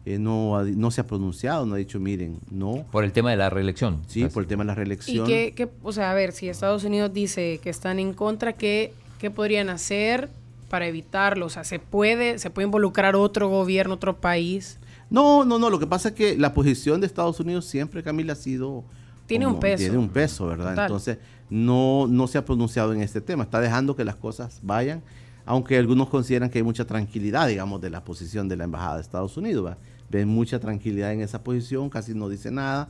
No, 0.05 0.63
no 0.63 0.91
se 0.91 1.01
ha 1.01 1.07
pronunciado, 1.07 1.65
no 1.65 1.75
ha 1.75 1.77
dicho, 1.77 1.99
miren, 1.99 2.39
no. 2.51 2.85
Por 2.91 3.03
el 3.03 3.11
tema 3.11 3.31
de 3.31 3.37
la 3.37 3.49
reelección. 3.49 4.01
Sí, 4.07 4.25
por 4.25 4.43
el 4.43 4.47
tema 4.47 4.63
de 4.63 4.67
la 4.67 4.75
reelección. 4.75 5.29
Y 5.29 5.51
que, 5.51 5.69
o 5.81 5.91
sea, 5.91 6.11
a 6.11 6.13
ver, 6.13 6.31
si 6.31 6.47
Estados 6.47 6.83
Unidos 6.83 7.11
dice 7.11 7.59
que 7.63 7.69
están 7.69 7.97
en 7.97 8.13
contra, 8.13 8.53
¿qué, 8.53 8.93
qué 9.19 9.31
podrían 9.31 9.69
hacer 9.69 10.29
para 10.69 10.87
evitarlo? 10.87 11.47
O 11.47 11.49
sea, 11.49 11.63
¿se 11.63 11.79
puede, 11.79 12.37
¿se 12.37 12.49
puede 12.49 12.67
involucrar 12.67 13.15
otro 13.15 13.49
gobierno, 13.49 13.95
otro 13.95 14.17
país? 14.17 14.77
No, 15.09 15.43
no, 15.43 15.57
no. 15.57 15.69
Lo 15.69 15.79
que 15.79 15.87
pasa 15.87 16.09
es 16.09 16.15
que 16.15 16.37
la 16.37 16.53
posición 16.53 17.01
de 17.01 17.07
Estados 17.07 17.39
Unidos 17.39 17.65
siempre, 17.65 18.03
Camila, 18.03 18.33
ha 18.33 18.35
sido... 18.35 18.83
Tiene 19.25 19.47
un 19.47 19.59
peso. 19.59 19.81
Tiene 19.81 19.97
un 19.97 20.09
peso, 20.09 20.45
¿verdad? 20.45 20.77
Entonces, 20.77 21.17
no, 21.49 22.05
no 22.07 22.27
se 22.27 22.37
ha 22.37 22.45
pronunciado 22.45 22.93
en 22.93 23.01
este 23.01 23.21
tema. 23.21 23.43
Está 23.43 23.59
dejando 23.59 23.95
que 23.95 24.05
las 24.05 24.15
cosas 24.15 24.59
vayan, 24.61 25.01
aunque 25.47 25.77
algunos 25.77 26.09
consideran 26.09 26.49
que 26.49 26.59
hay 26.59 26.63
mucha 26.63 26.85
tranquilidad, 26.85 27.47
digamos, 27.47 27.81
de 27.81 27.89
la 27.89 28.03
posición 28.03 28.47
de 28.47 28.55
la 28.55 28.65
Embajada 28.65 28.95
de 28.95 29.01
Estados 29.01 29.35
Unidos. 29.37 29.75
Ven 30.15 30.29
mucha 30.29 30.59
tranquilidad 30.59 31.11
en 31.11 31.19
esa 31.19 31.43
posición, 31.43 31.89
casi 31.89 32.13
no 32.13 32.29
dice 32.29 32.51
nada. 32.51 32.89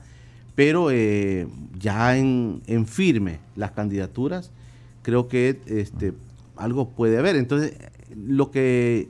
Pero 0.53 0.91
eh, 0.91 1.47
ya 1.79 2.17
en, 2.17 2.61
en 2.67 2.85
firme 2.85 3.39
las 3.55 3.71
candidaturas, 3.71 4.51
creo 5.01 5.27
que 5.27 5.59
este, 5.65 6.13
algo 6.55 6.89
puede 6.89 7.17
haber. 7.17 7.35
Entonces, 7.35 7.73
lo 8.15 8.51
que, 8.51 9.09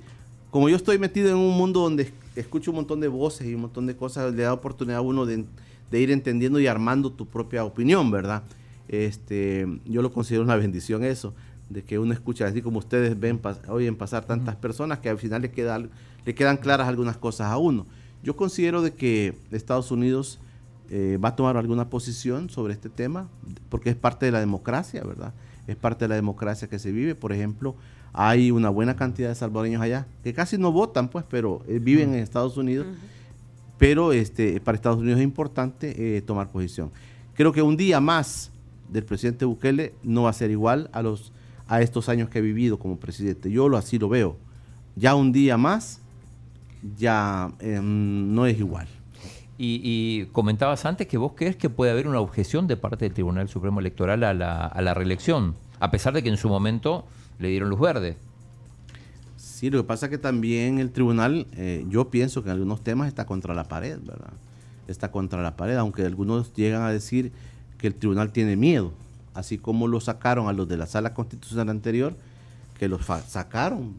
como 0.49 0.69
yo 0.69 0.75
estoy 0.75 0.97
metido 0.97 1.29
en 1.29 1.35
un 1.35 1.57
mundo 1.57 1.81
donde 1.81 2.11
escucho 2.35 2.71
un 2.71 2.77
montón 2.77 2.99
de 2.99 3.07
voces 3.07 3.47
y 3.47 3.55
un 3.55 3.61
montón 3.61 3.85
de 3.85 3.95
cosas, 3.95 4.33
le 4.33 4.43
da 4.43 4.53
oportunidad 4.53 4.99
a 4.99 5.01
uno 5.01 5.25
de, 5.25 5.45
ir 5.91 6.11
entendiendo 6.11 6.59
y 6.59 6.67
armando 6.67 7.11
tu 7.11 7.25
propia 7.25 7.63
opinión, 7.63 8.11
¿verdad? 8.11 8.43
Este, 8.87 9.67
yo 9.85 10.01
lo 10.01 10.11
considero 10.11 10.43
una 10.43 10.55
bendición 10.55 11.03
eso, 11.03 11.33
de 11.69 11.83
que 11.83 11.97
uno 11.99 12.13
escucha, 12.13 12.45
así 12.45 12.61
como 12.61 12.79
ustedes 12.79 13.19
ven, 13.19 13.39
oyen 13.69 13.95
pasar 13.95 14.25
tantas 14.25 14.55
personas 14.55 14.99
que 14.99 15.09
al 15.09 15.17
final 15.17 15.41
le, 15.41 15.51
queda, 15.51 15.81
le 16.25 16.35
quedan 16.35 16.57
claras 16.57 16.87
algunas 16.87 17.17
cosas 17.17 17.47
a 17.47 17.57
uno. 17.57 17.85
Yo 18.25 18.35
considero 18.35 18.81
de 18.81 18.91
que 18.91 19.35
Estados 19.51 19.91
Unidos 19.91 20.39
eh, 20.89 21.19
va 21.23 21.29
a 21.29 21.35
tomar 21.35 21.57
alguna 21.57 21.91
posición 21.91 22.49
sobre 22.49 22.73
este 22.73 22.89
tema, 22.89 23.29
porque 23.69 23.91
es 23.91 23.95
parte 23.95 24.25
de 24.25 24.31
la 24.31 24.39
democracia, 24.39 25.03
¿verdad? 25.03 25.31
Es 25.67 25.75
parte 25.75 26.05
de 26.05 26.09
la 26.09 26.15
democracia 26.15 26.67
que 26.67 26.79
se 26.79 26.91
vive. 26.91 27.13
Por 27.13 27.31
ejemplo, 27.31 27.75
hay 28.13 28.49
una 28.49 28.69
buena 28.69 28.95
cantidad 28.95 29.29
de 29.29 29.35
salvadoreños 29.35 29.79
allá 29.79 30.07
que 30.23 30.33
casi 30.33 30.57
no 30.57 30.71
votan, 30.71 31.09
pues, 31.09 31.23
pero 31.29 31.61
eh, 31.67 31.77
viven 31.77 32.15
en 32.15 32.19
Estados 32.19 32.57
Unidos. 32.57 32.87
Pero 33.77 34.11
este, 34.11 34.59
para 34.59 34.75
Estados 34.75 35.01
Unidos 35.01 35.19
es 35.19 35.23
importante 35.23 36.17
eh, 36.17 36.21
tomar 36.23 36.49
posición. 36.49 36.89
Creo 37.35 37.51
que 37.51 37.61
un 37.61 37.77
día 37.77 37.99
más 37.99 38.49
del 38.89 39.05
presidente 39.05 39.45
Bukele 39.45 39.93
no 40.01 40.23
va 40.23 40.31
a 40.31 40.33
ser 40.33 40.49
igual 40.49 40.89
a 40.93 41.03
los 41.03 41.31
a 41.67 41.81
estos 41.81 42.09
años 42.09 42.29
que 42.29 42.39
he 42.39 42.41
vivido 42.41 42.79
como 42.79 42.97
presidente. 42.97 43.51
Yo 43.51 43.69
lo 43.69 43.77
así 43.77 43.99
lo 43.99 44.09
veo. 44.09 44.35
Ya 44.95 45.13
un 45.13 45.31
día 45.31 45.57
más 45.57 46.01
ya 46.97 47.51
em, 47.59 48.33
no 48.33 48.45
es 48.45 48.59
igual. 48.59 48.87
Y, 49.57 50.25
comentabas 50.33 50.85
antes 50.85 51.07
que 51.07 51.17
vos 51.17 51.31
crees 51.33 51.55
que 51.55 51.69
puede 51.69 51.91
haber 51.91 52.09
una 52.09 52.19
objeción 52.19 52.67
de 52.67 52.75
parte 52.75 53.05
del 53.05 53.13
Tribunal 53.13 53.47
Supremo 53.47 53.79
Electoral 53.79 54.23
a 54.25 54.33
la, 54.33 54.65
a 54.65 54.81
la 54.81 54.93
reelección, 54.93 55.55
a 55.79 55.91
pesar 55.91 56.13
de 56.13 56.21
que 56.23 56.29
en 56.29 56.35
su 56.35 56.49
momento 56.49 57.05
le 57.39 57.49
dieron 57.49 57.69
luz 57.69 57.79
verde. 57.79 58.17
Sí, 59.37 59.69
lo 59.69 59.77
que 59.81 59.87
pasa 59.87 60.07
es 60.07 60.09
que 60.09 60.17
también 60.17 60.79
el 60.79 60.91
tribunal, 60.91 61.47
eh, 61.53 61.85
yo 61.87 62.09
pienso 62.09 62.43
que 62.43 62.49
en 62.49 62.55
algunos 62.55 62.83
temas 62.83 63.07
está 63.07 63.25
contra 63.25 63.53
la 63.53 63.63
pared, 63.63 63.97
¿verdad? 64.03 64.33
Está 64.89 65.11
contra 65.11 65.41
la 65.41 65.55
pared, 65.55 65.77
aunque 65.77 66.05
algunos 66.05 66.53
llegan 66.53 66.81
a 66.81 66.91
decir 66.91 67.31
que 67.77 67.87
el 67.87 67.95
tribunal 67.95 68.33
tiene 68.33 68.57
miedo, 68.57 68.91
así 69.33 69.57
como 69.57 69.87
lo 69.87 70.01
sacaron 70.01 70.49
a 70.49 70.53
los 70.53 70.67
de 70.67 70.75
la 70.75 70.85
sala 70.85 71.13
constitucional 71.13 71.69
anterior, 71.69 72.17
que 72.77 72.89
los 72.89 73.05
sacaron, 73.05 73.95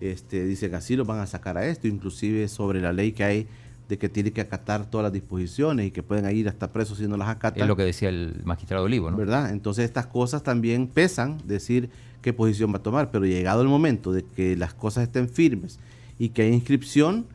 este, 0.00 0.44
dicen 0.44 0.74
así 0.74 0.96
los 0.96 1.06
van 1.06 1.20
a 1.20 1.26
sacar 1.26 1.58
a 1.58 1.66
esto, 1.66 1.86
inclusive 1.88 2.48
sobre 2.48 2.80
la 2.80 2.92
ley 2.92 3.12
que 3.12 3.24
hay 3.24 3.46
de 3.90 3.98
que 3.98 4.08
tiene 4.08 4.30
que 4.30 4.40
acatar 4.40 4.88
todas 4.88 5.02
las 5.02 5.12
disposiciones 5.12 5.88
y 5.88 5.90
que 5.90 6.04
pueden 6.04 6.30
ir 6.34 6.48
hasta 6.48 6.72
presos 6.72 6.98
si 6.98 7.08
no 7.08 7.16
las 7.16 7.28
acatan. 7.28 7.62
Es 7.62 7.68
lo 7.68 7.76
que 7.76 7.82
decía 7.82 8.08
el 8.08 8.40
magistrado 8.44 8.84
Olivo, 8.84 9.10
¿no? 9.10 9.16
¿Verdad? 9.16 9.50
Entonces 9.50 9.84
estas 9.84 10.06
cosas 10.06 10.44
también 10.44 10.86
pesan, 10.86 11.38
decir 11.44 11.90
qué 12.22 12.32
posición 12.32 12.72
va 12.72 12.76
a 12.76 12.82
tomar, 12.82 13.10
pero 13.10 13.26
llegado 13.26 13.62
el 13.62 13.68
momento 13.68 14.12
de 14.12 14.24
que 14.24 14.56
las 14.56 14.74
cosas 14.74 15.04
estén 15.04 15.28
firmes 15.28 15.80
y 16.20 16.28
que 16.28 16.42
hay 16.42 16.52
inscripción, 16.52 17.26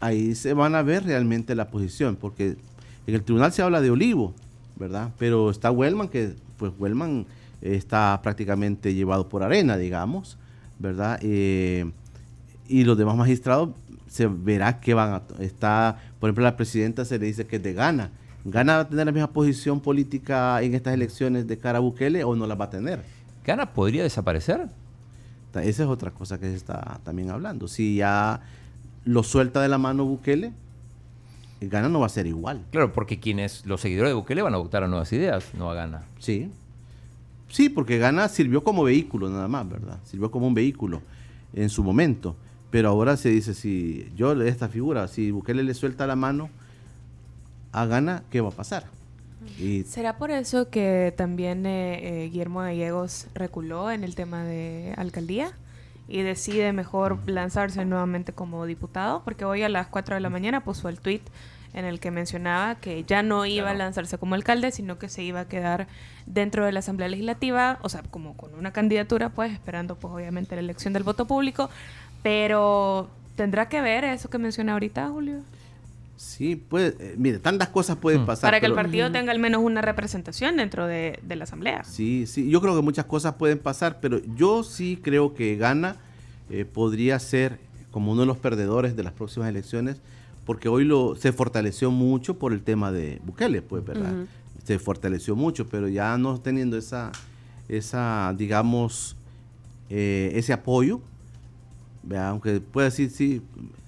ahí 0.00 0.34
se 0.34 0.52
van 0.52 0.74
a 0.74 0.82
ver 0.82 1.04
realmente 1.04 1.54
la 1.54 1.70
posición, 1.70 2.16
porque 2.16 2.56
en 3.06 3.14
el 3.14 3.22
tribunal 3.22 3.52
se 3.52 3.62
habla 3.62 3.80
de 3.80 3.90
Olivo, 3.90 4.34
¿verdad? 4.76 5.10
Pero 5.18 5.50
está 5.50 5.70
Wellman, 5.70 6.08
que 6.08 6.34
pues 6.58 6.72
Wellman 6.78 7.24
está 7.62 8.20
prácticamente 8.22 8.92
llevado 8.92 9.28
por 9.30 9.42
arena, 9.42 9.78
digamos, 9.78 10.36
¿verdad? 10.78 11.18
Eh, 11.22 11.90
y 12.68 12.84
los 12.84 12.96
demás 12.96 13.16
magistrados 13.16 13.70
se 14.06 14.26
verá 14.26 14.80
que 14.80 14.94
van 14.94 15.14
a 15.14 15.22
está 15.40 15.98
por 16.20 16.28
ejemplo 16.28 16.44
la 16.44 16.56
presidenta 16.56 17.04
se 17.04 17.18
le 17.18 17.26
dice 17.26 17.46
que 17.46 17.56
es 17.56 17.62
de 17.62 17.72
Gana 17.72 18.10
Gana 18.44 18.76
va 18.76 18.80
a 18.80 18.88
tener 18.88 19.06
la 19.06 19.12
misma 19.12 19.32
posición 19.32 19.80
política 19.80 20.60
en 20.62 20.74
estas 20.74 20.94
elecciones 20.94 21.46
de 21.46 21.58
cara 21.58 21.78
a 21.78 21.80
Bukele 21.80 22.24
o 22.24 22.36
no 22.36 22.46
la 22.46 22.54
va 22.54 22.66
a 22.66 22.70
tener 22.70 23.02
¿Gana 23.44 23.72
podría 23.72 24.02
desaparecer? 24.02 24.68
Esa 25.62 25.82
es 25.84 25.88
otra 25.88 26.10
cosa 26.10 26.38
que 26.40 26.46
se 26.46 26.56
está 26.56 27.00
también 27.04 27.30
hablando. 27.30 27.68
Si 27.68 27.96
ya 27.96 28.40
lo 29.04 29.22
suelta 29.22 29.60
de 29.62 29.68
la 29.68 29.78
mano 29.78 30.04
Bukele, 30.04 30.52
Gana 31.60 31.88
no 31.88 32.00
va 32.00 32.06
a 32.06 32.10
ser 32.10 32.26
igual. 32.26 32.64
Claro, 32.72 32.92
porque 32.92 33.20
quienes, 33.20 33.64
los 33.64 33.80
seguidores 33.80 34.10
de 34.10 34.14
Bukele 34.14 34.42
van 34.42 34.54
a 34.54 34.58
votar 34.58 34.82
a 34.82 34.88
nuevas 34.88 35.12
ideas, 35.12 35.50
no 35.56 35.70
a 35.70 35.74
Gana. 35.74 36.02
Sí. 36.18 36.50
Sí, 37.48 37.68
porque 37.68 37.98
Gana 37.98 38.28
sirvió 38.28 38.64
como 38.64 38.82
vehículo 38.82 39.28
nada 39.30 39.46
más, 39.46 39.68
¿verdad? 39.68 39.98
Sirvió 40.04 40.30
como 40.30 40.46
un 40.46 40.54
vehículo 40.54 41.02
en 41.52 41.68
su 41.68 41.84
momento. 41.84 42.36
Pero 42.74 42.88
ahora 42.88 43.16
se 43.16 43.28
dice, 43.28 43.54
si 43.54 44.10
yo 44.16 44.32
esta 44.42 44.68
figura, 44.68 45.06
si 45.06 45.30
Bukele 45.30 45.62
le 45.62 45.74
suelta 45.74 46.08
la 46.08 46.16
mano 46.16 46.50
a 47.70 47.86
Gana, 47.86 48.24
¿qué 48.32 48.40
va 48.40 48.48
a 48.48 48.50
pasar? 48.50 48.86
¿Será 49.86 50.18
por 50.18 50.32
eso 50.32 50.70
que 50.70 51.14
también 51.16 51.66
eh, 51.66 52.24
eh, 52.24 52.28
Guillermo 52.30 52.62
Gallegos 52.62 53.28
reculó 53.32 53.92
en 53.92 54.02
el 54.02 54.16
tema 54.16 54.42
de 54.42 54.92
alcaldía? 54.96 55.52
y 56.08 56.20
decide 56.20 56.72
mejor 56.72 57.18
lanzarse 57.30 57.84
nuevamente 57.84 58.32
como 58.32 58.66
diputado, 58.66 59.22
porque 59.24 59.44
hoy 59.44 59.62
a 59.62 59.70
las 59.70 59.86
4 59.86 60.16
de 60.16 60.20
la 60.20 60.28
mañana 60.28 60.62
puso 60.62 60.90
el 60.90 61.00
tweet 61.00 61.22
en 61.72 61.84
el 61.84 61.98
que 61.98 62.10
mencionaba 62.10 62.74
que 62.74 63.04
ya 63.04 63.22
no 63.22 63.46
iba 63.46 63.70
a 63.70 63.74
lanzarse 63.74 64.18
como 64.18 64.34
alcalde, 64.34 64.70
sino 64.70 64.98
que 64.98 65.08
se 65.08 65.22
iba 65.22 65.40
a 65.40 65.48
quedar 65.48 65.88
dentro 66.26 66.66
de 66.66 66.72
la 66.72 66.80
Asamblea 66.80 67.08
Legislativa, 67.08 67.78
o 67.82 67.88
sea, 67.88 68.02
como 68.10 68.36
con 68.36 68.54
una 68.54 68.72
candidatura, 68.72 69.30
pues 69.30 69.52
esperando 69.52 69.96
pues 69.96 70.12
obviamente 70.12 70.54
la 70.56 70.60
elección 70.60 70.92
del 70.92 71.04
voto 71.04 71.26
público, 71.26 71.70
pero 72.24 73.10
¿tendrá 73.36 73.68
que 73.68 73.82
ver 73.82 74.02
eso 74.02 74.30
que 74.30 74.38
menciona 74.38 74.72
ahorita, 74.72 75.10
Julio? 75.10 75.40
Sí, 76.16 76.64
eh, 76.72 77.14
mire, 77.18 77.38
tantas 77.38 77.68
cosas 77.68 77.98
pueden 77.98 78.22
mm. 78.22 78.26
pasar. 78.26 78.48
Para 78.48 78.60
que 78.60 78.66
el 78.66 78.72
partido 78.72 79.12
tenga 79.12 79.30
al 79.30 79.38
menos 79.38 79.62
una 79.62 79.82
representación 79.82 80.56
dentro 80.56 80.86
de, 80.86 81.20
la 81.28 81.44
asamblea. 81.44 81.84
Sí, 81.84 82.26
sí, 82.26 82.48
yo 82.48 82.62
creo 82.62 82.74
que 82.74 82.80
muchas 82.80 83.04
cosas 83.04 83.34
pueden 83.34 83.58
pasar, 83.58 83.98
pero 84.00 84.22
yo 84.36 84.64
sí 84.64 84.98
creo 85.02 85.34
que 85.34 85.56
Gana 85.56 85.96
eh, 86.48 86.64
podría 86.64 87.18
ser 87.18 87.58
como 87.90 88.12
uno 88.12 88.22
de 88.22 88.26
los 88.26 88.38
perdedores 88.38 88.96
de 88.96 89.02
las 89.02 89.12
próximas 89.12 89.50
elecciones, 89.50 89.98
porque 90.46 90.70
hoy 90.70 90.84
lo 90.84 91.16
se 91.16 91.30
fortaleció 91.30 91.90
mucho 91.90 92.38
por 92.38 92.54
el 92.54 92.62
tema 92.62 92.90
de 92.90 93.20
Bukele, 93.26 93.60
pues, 93.60 93.84
¿verdad? 93.84 94.14
Se 94.64 94.78
fortaleció 94.78 95.36
mucho, 95.36 95.66
pero 95.66 95.88
ya 95.88 96.16
no 96.16 96.40
teniendo 96.40 96.78
esa, 96.78 97.12
esa 97.68 98.34
digamos, 98.34 99.14
eh, 99.90 100.32
ese 100.36 100.54
apoyo, 100.54 101.02
aunque 102.16 102.60
puede 102.60 102.90
decir, 102.90 103.10
sí, 103.10 103.42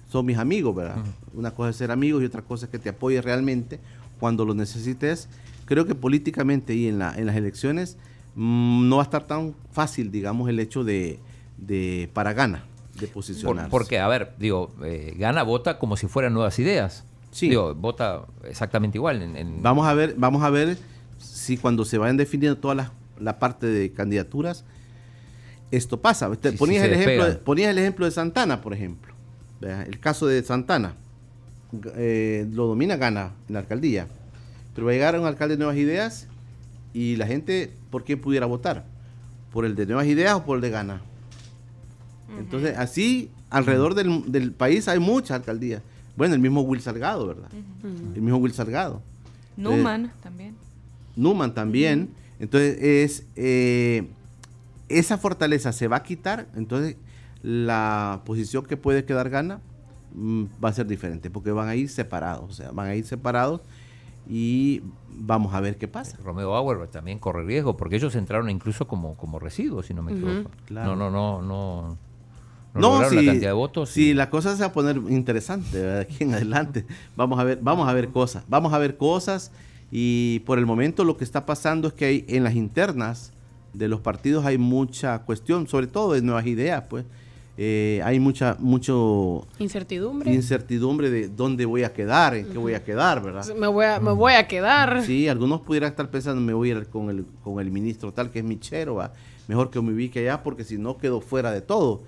son 0.09 0.25
mis 0.25 0.37
amigos, 0.37 0.75
¿verdad? 0.75 0.97
Una 1.33 1.51
cosa 1.51 1.69
es 1.69 1.75
ser 1.75 1.91
amigos 1.91 2.21
y 2.21 2.25
otra 2.25 2.41
cosa 2.41 2.65
es 2.65 2.71
que 2.71 2.79
te 2.79 2.89
apoye 2.89 3.21
realmente 3.21 3.79
cuando 4.19 4.45
lo 4.45 4.53
necesites. 4.53 5.29
Creo 5.65 5.85
que 5.85 5.95
políticamente 5.95 6.73
y 6.73 6.87
en, 6.87 6.99
la, 6.99 7.13
en 7.15 7.25
las 7.25 7.35
elecciones 7.35 7.97
mm, 8.35 8.87
no 8.87 8.97
va 8.97 9.03
a 9.03 9.05
estar 9.05 9.27
tan 9.27 9.53
fácil, 9.71 10.11
digamos, 10.11 10.49
el 10.49 10.59
hecho 10.59 10.83
de, 10.83 11.19
de 11.57 12.09
para 12.13 12.33
gana, 12.33 12.63
de 12.99 13.07
posicionarse. 13.07 13.69
porque, 13.69 13.99
a 13.99 14.07
ver, 14.07 14.33
digo, 14.39 14.71
eh, 14.83 15.13
gana 15.17 15.43
vota 15.43 15.77
como 15.77 15.97
si 15.97 16.07
fueran 16.07 16.33
nuevas 16.33 16.57
ideas. 16.59 17.03
Sí. 17.31 17.49
Digo, 17.49 17.75
vota 17.75 18.25
exactamente 18.45 18.97
igual. 18.97 19.21
En, 19.21 19.61
Vamos 19.61 19.85
a 19.85 19.93
ver, 19.93 20.15
vamos 20.17 20.41
a 20.43 20.49
ver 20.49 20.77
si 21.19 21.57
cuando 21.57 21.83
se 21.83 21.97
vayan 21.97 22.17
definiendo 22.17 22.57
toda 22.59 22.75
la, 22.75 22.91
la 23.19 23.39
parte 23.39 23.67
de 23.67 23.91
candidaturas, 23.91 24.63
esto 25.71 25.99
pasa. 25.99 26.29
ponías, 26.57 26.85
el 26.85 26.93
ejemplo, 26.93 27.39
ponías 27.39 27.69
el 27.69 27.77
ejemplo 27.77 28.05
de 28.05 28.11
Santana, 28.11 28.61
por 28.61 28.73
ejemplo. 28.73 29.13
El 29.61 29.99
caso 29.99 30.27
de 30.27 30.43
Santana, 30.43 30.93
eh, 31.95 32.47
lo 32.51 32.67
domina, 32.67 32.95
gana 32.95 33.31
en 33.47 33.53
la 33.53 33.59
alcaldía. 33.59 34.07
Pero 34.75 34.85
va 34.85 34.91
a 34.91 34.95
llegar 34.95 35.19
un 35.19 35.25
alcalde 35.25 35.55
de 35.55 35.59
Nuevas 35.59 35.77
Ideas 35.77 36.27
y 36.93 37.15
la 37.15 37.25
gente, 37.25 37.71
¿por 37.89 38.03
qué 38.03 38.17
pudiera 38.17 38.45
votar? 38.45 38.85
¿Por 39.51 39.65
el 39.65 39.75
de 39.75 39.85
Nuevas 39.87 40.05
Ideas 40.05 40.35
o 40.35 40.45
por 40.45 40.57
el 40.57 40.61
de 40.61 40.69
Gana? 40.69 41.01
Entonces, 42.37 42.77
así, 42.77 43.31
alrededor 43.49 43.95
del, 43.95 44.31
del 44.31 44.51
país 44.51 44.87
hay 44.87 44.99
muchas 44.99 45.31
alcaldías. 45.31 45.81
Bueno, 46.15 46.35
el 46.35 46.41
mismo 46.41 46.61
Will 46.61 46.81
Salgado, 46.81 47.27
¿verdad? 47.27 47.49
El 48.15 48.21
mismo 48.21 48.37
Will 48.37 48.53
Salgado. 48.53 49.01
Numan 49.55 50.11
también. 50.21 50.55
Numan 51.15 51.53
también. 51.53 52.09
Entonces, 52.39 52.77
es 52.81 53.23
eh, 53.35 54.07
esa 54.89 55.17
fortaleza 55.17 55.71
se 55.73 55.87
va 55.87 55.97
a 55.97 56.03
quitar, 56.03 56.47
entonces 56.55 56.97
la 57.43 58.21
posición 58.25 58.65
que 58.65 58.77
puede 58.77 59.05
quedar 59.05 59.29
gana 59.29 59.59
mm, 60.13 60.45
va 60.63 60.69
a 60.69 60.73
ser 60.73 60.87
diferente, 60.87 61.29
porque 61.29 61.51
van 61.51 61.69
a 61.69 61.75
ir 61.75 61.89
separados, 61.89 62.49
o 62.49 62.53
sea, 62.53 62.71
van 62.71 62.87
a 62.87 62.95
ir 62.95 63.05
separados 63.05 63.61
y 64.29 64.81
vamos 65.09 65.53
a 65.53 65.61
ver 65.61 65.77
qué 65.77 65.87
pasa. 65.87 66.17
Romeo 66.23 66.53
Auer 66.53 66.87
también 66.87 67.19
corre 67.19 67.43
riesgo, 67.43 67.77
porque 67.77 67.95
ellos 67.95 68.15
entraron 68.15 68.49
incluso 68.49 68.87
como, 68.87 69.15
como 69.15 69.39
residuos, 69.39 69.85
si 69.85 69.93
no 69.93 70.03
me 70.03 70.11
equivoco. 70.11 70.51
Claro. 70.65 70.95
No, 70.95 71.09
no, 71.09 71.41
no, 71.41 71.41
no. 71.41 71.97
No, 72.73 73.09
si, 73.09 73.15
la 73.15 73.23
cantidad 73.31 73.49
de 73.49 73.53
votos. 73.53 73.89
si 73.89 74.09
y- 74.09 74.13
la 74.13 74.29
cosa 74.29 74.55
se 74.55 74.61
va 74.61 74.67
a 74.67 74.73
poner 74.73 74.97
interesante 75.09 75.81
¿verdad? 75.81 75.99
aquí 76.01 76.23
en 76.23 76.33
adelante, 76.33 76.85
vamos 77.15 77.39
a 77.39 77.43
ver, 77.43 77.59
vamos 77.61 77.87
a 77.87 77.93
ver 77.93 78.09
cosas, 78.09 78.43
vamos 78.47 78.73
a 78.73 78.77
ver 78.77 78.97
cosas 78.97 79.51
y 79.91 80.41
por 80.45 80.59
el 80.59 80.65
momento 80.65 81.03
lo 81.03 81.17
que 81.17 81.23
está 81.23 81.45
pasando 81.45 81.87
es 81.87 81.93
que 81.93 82.05
hay, 82.05 82.25
en 82.27 82.43
las 82.43 82.53
internas 82.53 83.31
de 83.77 83.87
los 83.87 84.01
partidos 84.01 84.45
hay 84.45 84.57
mucha 84.57 85.19
cuestión, 85.19 85.67
sobre 85.67 85.87
todo 85.87 86.13
de 86.13 86.21
nuevas 86.21 86.45
ideas, 86.45 86.83
pues 86.89 87.05
Eh, 87.59 88.01
hay 88.05 88.19
mucha 88.19 88.55
mucho 88.59 89.47
Incertidumbre. 89.57 90.31
incertidumbre 90.31 91.09
de 91.09 91.27
dónde 91.27 91.65
voy 91.65 91.83
a 91.83 91.91
quedar, 91.91 92.35
en 92.35 92.45
qué 92.51 92.57
voy 92.59 92.75
a 92.75 92.83
quedar, 92.83 93.23
¿verdad? 93.23 93.43
me, 93.55 93.65
voy 93.65 93.83
a, 93.85 93.99
me 93.99 94.11
voy 94.11 94.33
a 94.33 94.47
quedar. 94.47 95.01
Sí, 95.03 95.27
algunos 95.27 95.61
pudieran 95.61 95.89
estar 95.89 96.07
pensando, 96.11 96.39
me 96.39 96.53
voy 96.53 96.69
a 96.69 96.75
ir 96.77 96.85
con 96.87 97.09
el, 97.09 97.25
con 97.43 97.59
el 97.59 97.71
ministro 97.71 98.11
tal 98.13 98.29
que 98.29 98.39
es 98.39 98.45
Michero, 98.45 98.93
¿va? 98.95 99.11
mejor 99.47 99.71
que 99.71 99.81
me 99.81 99.91
ubique 99.91 100.19
allá 100.19 100.43
porque 100.43 100.63
si 100.63 100.77
no 100.77 100.97
quedo 100.99 101.19
fuera 101.19 101.51
de 101.51 101.61
todo. 101.61 102.03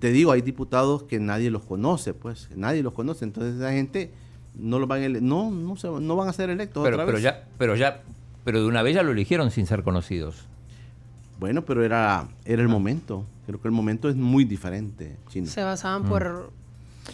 Te 0.00 0.12
digo, 0.12 0.32
hay 0.32 0.42
diputados 0.42 1.04
que 1.04 1.18
nadie 1.18 1.50
los 1.50 1.62
conoce, 1.62 2.12
pues, 2.12 2.48
nadie 2.54 2.82
los 2.82 2.92
conoce, 2.92 3.24
entonces 3.24 3.54
esa 3.56 3.72
gente 3.72 4.10
no 4.58 4.78
lo 4.78 4.86
van 4.86 5.02
a 5.02 5.08
no, 5.08 5.50
no, 5.50 5.76
se- 5.76 5.88
no 5.88 6.14
van 6.14 6.28
a 6.28 6.32
ser 6.34 6.50
electos 6.50 6.84
pero, 6.84 6.96
otra 6.96 7.06
pero 7.06 7.16
vez. 7.16 7.24
ya, 7.24 7.48
pero 7.56 7.74
ya, 7.74 8.02
pero 8.44 8.60
de 8.60 8.66
una 8.68 8.82
vez 8.82 8.94
ya 8.96 9.02
lo 9.02 9.12
eligieron 9.12 9.50
sin 9.50 9.64
ser 9.66 9.82
conocidos. 9.82 10.44
Bueno, 11.40 11.64
pero 11.64 11.82
era, 11.84 12.28
era 12.44 12.62
el 12.62 12.68
momento. 12.68 13.24
Creo 13.46 13.60
que 13.60 13.66
el 13.66 13.72
momento 13.72 14.08
es 14.08 14.14
muy 14.16 14.44
diferente, 14.44 15.16
Chino. 15.30 15.46
Se 15.48 15.62
basaban 15.64 16.04
por, 16.04 16.50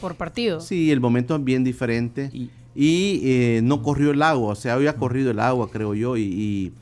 por 0.01 0.17
partido. 0.17 0.61
Sí, 0.61 0.91
el 0.91 1.01
momento 1.01 1.37
es 1.37 1.45
bien 1.45 1.65
diferente. 1.65 2.29
Y- 2.33 2.51
Y, 2.79 3.21
eh, 3.25 3.61
no 3.63 3.83
corrió 3.83 4.11
el 4.11 4.21
agua, 4.21 4.49
o 4.53 4.55
sea, 4.55 4.75
había 4.75 4.97
corrido 4.97 5.31
el 5.31 5.41
agua, 5.41 5.71
creo 5.71 5.95
yo, 5.95 6.19
y, 6.19 6.23
y 6.25 6.73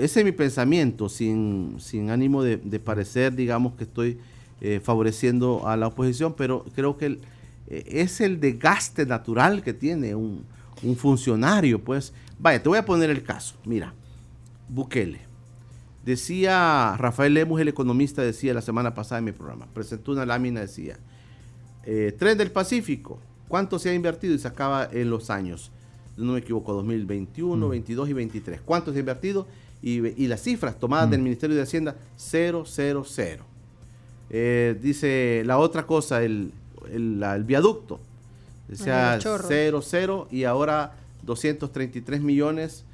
ese 0.00 0.20
es 0.20 0.24
mi 0.24 0.32
pensamiento, 0.32 1.08
sin, 1.08 1.76
sin 1.78 2.10
ánimo 2.10 2.42
de, 2.42 2.56
de 2.56 2.80
parecer, 2.80 3.36
digamos, 3.36 3.74
que 3.74 3.84
estoy 3.84 4.18
eh, 4.60 4.80
favoreciendo 4.82 5.68
a 5.68 5.76
la 5.76 5.86
oposición, 5.88 6.34
pero 6.36 6.64
creo 6.74 6.96
que 6.96 7.06
el- 7.06 7.20
eh, 7.68 7.84
es 7.86 8.20
el 8.20 8.40
desgaste 8.40 9.06
natural 9.06 9.62
que 9.62 9.74
tiene 9.74 10.14
un, 10.16 10.42
un 10.82 10.96
funcionario, 10.96 11.78
pues. 11.80 12.12
Vaya, 12.38 12.60
te 12.60 12.68
voy 12.68 12.78
a 12.78 12.84
poner 12.84 13.10
el 13.10 13.22
caso, 13.22 13.54
mira, 13.64 13.92
Bukele. 14.68 15.20
Decía 16.04 16.96
Rafael 16.98 17.34
Lemus, 17.34 17.60
el 17.60 17.68
economista, 17.68 18.22
decía 18.22 18.52
la 18.54 18.60
semana 18.62 18.92
pasada 18.94 19.20
en 19.20 19.24
mi 19.26 19.32
programa, 19.32 19.66
presentó 19.72 20.12
una 20.12 20.26
lámina, 20.26 20.60
decía, 20.60 20.96
eh, 21.84 22.14
Tren 22.18 22.36
del 22.38 22.50
Pacífico, 22.50 23.20
¿cuánto 23.48 23.78
se 23.78 23.90
ha 23.90 23.94
invertido? 23.94 24.34
Y 24.34 24.38
sacaba 24.38 24.88
en 24.90 25.10
los 25.10 25.30
años, 25.30 25.70
no 26.16 26.32
me 26.32 26.40
equivoco, 26.40 26.72
2021, 26.74 27.68
22 27.68 28.08
y 28.08 28.12
23. 28.12 28.60
¿Cuánto 28.64 28.90
se 28.92 28.98
ha 28.98 29.00
invertido? 29.00 29.46
Y, 29.80 30.06
y 30.22 30.26
las 30.28 30.42
cifras 30.42 30.78
tomadas 30.78 31.08
del 31.10 31.20
Ministerio 31.22 31.56
de 31.56 31.62
Hacienda, 31.62 31.96
0, 32.16 32.64
0, 32.66 33.04
0. 33.06 33.44
Eh, 34.30 34.76
dice 34.82 35.42
la 35.46 35.58
otra 35.58 35.86
cosa, 35.86 36.22
el, 36.22 36.52
el, 36.90 37.20
la- 37.20 37.36
el 37.36 37.44
viaducto, 37.44 38.00
decía 38.68 39.14
El 39.14 39.20
chorro. 39.20 39.44
0, 39.48 39.80
0 39.82 40.28
y 40.30 40.44
ahora 40.44 40.94
233 41.22 42.20
millones 42.22 42.84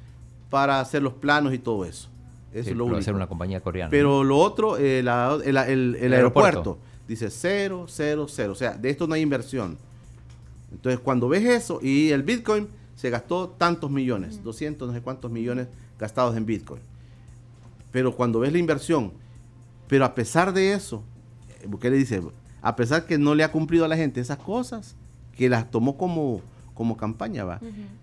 para 0.49 0.79
hacer 0.79 1.01
los 1.01 1.13
planos 1.13 1.53
y 1.53 1.59
todo 1.59 1.85
eso. 1.85 2.09
Eso 2.53 2.63
Sí, 2.65 2.69
es 2.71 2.75
lo 2.75 2.85
va 2.85 2.89
a 2.89 2.93
único. 2.93 2.99
hacer 3.01 3.13
una 3.15 3.27
compañía 3.27 3.61
coreana. 3.61 3.89
Pero 3.91 4.23
lo 4.23 4.37
otro, 4.37 4.77
eh, 4.77 5.01
la- 5.03 5.37
el, 5.43 5.55
el- 5.57 5.95
el 5.95 6.03
El 6.05 6.13
aeropuerto. 6.13 6.47
aeropuerto. 6.59 6.79
dice 7.07 7.29
0, 7.31 7.85
0, 7.87 8.25
0. 8.29 8.51
O 8.51 8.55
sea, 8.55 8.73
de 8.77 8.89
esto 8.89 9.07
no 9.07 9.13
hay 9.15 9.21
inversión. 9.21 9.77
Entonces, 10.71 10.99
cuando 10.99 11.27
ves 11.27 11.43
eso 11.43 11.79
y 11.81 12.09
el 12.09 12.21
Bitcoin 12.23 12.67
se 12.95 13.09
gastó 13.09 13.49
tantos 13.49 13.89
millones, 13.89 14.43
200, 14.43 14.87
no 14.87 14.93
sé 14.93 15.01
cuántos 15.01 15.31
millones 15.31 15.67
gastados 15.97 16.35
en 16.37 16.45
Bitcoin. 16.45 16.81
Pero 17.91 18.15
cuando 18.15 18.39
ves 18.39 18.51
la 18.51 18.59
inversión, 18.59 19.11
pero 19.87 20.05
a 20.05 20.13
pesar 20.13 20.53
de 20.53 20.73
eso, 20.73 21.03
eh, 21.61 21.65
Bukele 21.67 21.97
dice, 21.97 22.21
a 22.61 22.75
pesar 22.75 23.05
que 23.07 23.17
no 23.17 23.33
le 23.33 23.43
ha 23.43 23.51
cumplido 23.51 23.85
a 23.85 23.87
la 23.87 23.97
gente 23.97 24.19
esas 24.21 24.37
cosas, 24.37 24.95
que 25.35 25.49
las 25.49 25.71
tomó 25.71 25.97
como, 25.97 26.41
como 26.75 26.95
campaña, 26.97 27.43
va. 27.45 27.59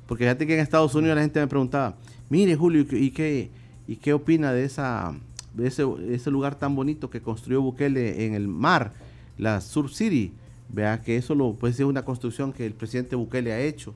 Porque 0.06 0.24
fíjate 0.24 0.46
que 0.46 0.54
en 0.54 0.61
Estados 0.61 0.94
Unidos 0.94 1.14
la 1.16 1.22
gente 1.22 1.38
me 1.38 1.46
preguntaba, 1.46 1.94
mire 2.28 2.56
Julio, 2.56 2.85
¿y 2.90 3.11
qué, 3.12 3.50
y 3.88 3.96
qué, 3.96 4.12
opina 4.12 4.53
de 4.53 4.64
esa 4.64 5.14
de 5.55 5.66
ese, 5.68 5.85
ese 6.11 6.31
lugar 6.31 6.59
tan 6.59 6.75
bonito 6.77 7.09
que 7.09 7.20
construyó 7.22 7.62
Bukele 7.62 8.27
en 8.27 8.35
el 8.35 8.46
mar, 8.49 8.92
la 9.38 9.61
Sur 9.61 9.90
City? 9.92 10.33
Vea 10.68 11.01
que 11.01 11.16
eso 11.16 11.35
lo 11.35 11.53
puede 11.55 11.72
ser 11.72 11.87
una 11.87 12.05
construcción 12.05 12.53
que 12.53 12.66
el 12.66 12.72
presidente 12.75 13.16
Bukele 13.16 13.53
ha 13.53 13.61
hecho. 13.61 13.94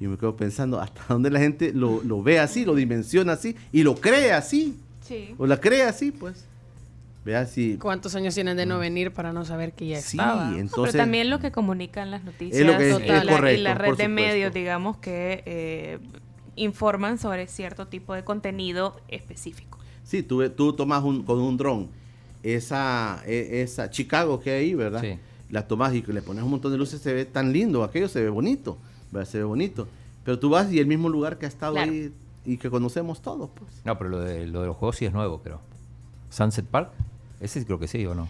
Y 0.00 0.06
me 0.08 0.16
quedo 0.16 0.34
pensando 0.36 0.80
hasta 0.80 1.02
dónde 1.08 1.30
la 1.30 1.38
gente 1.40 1.72
lo, 1.72 2.02
lo 2.02 2.22
ve 2.22 2.38
así, 2.40 2.64
lo 2.64 2.74
dimensiona 2.74 3.34
así 3.34 3.54
y 3.72 3.82
lo 3.82 3.94
cree 3.96 4.32
así. 4.32 4.76
Sí. 5.06 5.34
O 5.38 5.46
la 5.46 5.58
cree 5.60 5.82
así, 5.84 6.10
pues. 6.10 6.46
Vea 7.24 7.44
si. 7.46 7.76
¿Cuántos 7.76 8.14
años 8.14 8.34
tienen 8.34 8.56
de 8.56 8.64
no 8.64 8.78
venir 8.78 9.12
para 9.12 9.32
no 9.32 9.44
saber 9.44 9.72
que 9.74 9.86
ya 9.88 10.00
Sí, 10.00 10.16
estaba? 10.16 10.58
entonces. 10.58 10.92
Pero 10.92 11.04
también 11.04 11.28
lo 11.28 11.38
que 11.38 11.52
comunican 11.52 12.10
las 12.10 12.24
noticias 12.24 12.60
Es 12.60 12.66
lo 12.66 12.78
que 12.78 12.90
es- 12.90 12.98
y, 12.98 13.02
es 13.02 13.08
la, 13.08 13.24
y 13.24 13.28
correcto, 13.36 13.62
la 13.62 13.74
red 13.74 13.94
de 13.96 14.08
medios, 14.08 14.54
digamos, 14.54 14.96
que 14.98 15.42
eh, 15.44 15.98
informan 16.62 17.18
sobre 17.18 17.46
cierto 17.46 17.86
tipo 17.88 18.14
de 18.14 18.24
contenido 18.24 19.00
específico. 19.08 19.78
Sí, 20.04 20.22
tú, 20.22 20.38
ve- 20.38 20.50
tú 20.50 20.72
tomas 20.72 21.02
un, 21.04 21.22
con 21.22 21.38
un 21.40 21.56
dron 21.56 21.88
esa, 22.42 23.22
e- 23.26 23.62
esa 23.62 23.90
Chicago 23.90 24.40
que 24.40 24.50
hay 24.50 24.64
ahí, 24.66 24.74
¿verdad? 24.74 25.00
Sí. 25.02 25.18
La 25.50 25.66
tomas 25.66 25.92
y 25.94 26.02
le 26.02 26.22
pones 26.22 26.42
un 26.44 26.50
montón 26.50 26.70
de 26.72 26.78
luces, 26.78 27.00
se 27.00 27.12
ve 27.12 27.24
tan 27.24 27.52
lindo, 27.52 27.82
aquello 27.82 28.08
se 28.08 28.20
ve 28.22 28.28
bonito, 28.28 28.78
¿verdad? 29.10 29.28
Se 29.28 29.38
ve 29.38 29.44
bonito. 29.44 29.88
Pero 30.24 30.38
tú 30.38 30.48
vas 30.50 30.70
y 30.72 30.78
el 30.78 30.86
mismo 30.86 31.08
lugar 31.08 31.38
que 31.38 31.46
ha 31.46 31.48
estado 31.48 31.74
Claro. 31.74 31.90
ahí 31.90 32.12
y 32.44 32.56
que 32.56 32.70
conocemos 32.70 33.20
todos, 33.20 33.50
pues. 33.54 33.70
No, 33.84 33.98
pero 33.98 34.10
lo 34.10 34.20
de, 34.20 34.46
lo 34.46 34.60
de 34.60 34.68
los 34.68 34.76
juegos 34.76 34.96
sí 34.96 35.04
es 35.06 35.12
nuevo, 35.12 35.40
creo. 35.42 35.60
Sunset 36.30 36.64
Park, 36.66 36.90
ese 37.40 37.64
creo 37.64 37.78
que 37.78 37.88
sí, 37.88 38.06
¿o 38.06 38.14
no? 38.14 38.28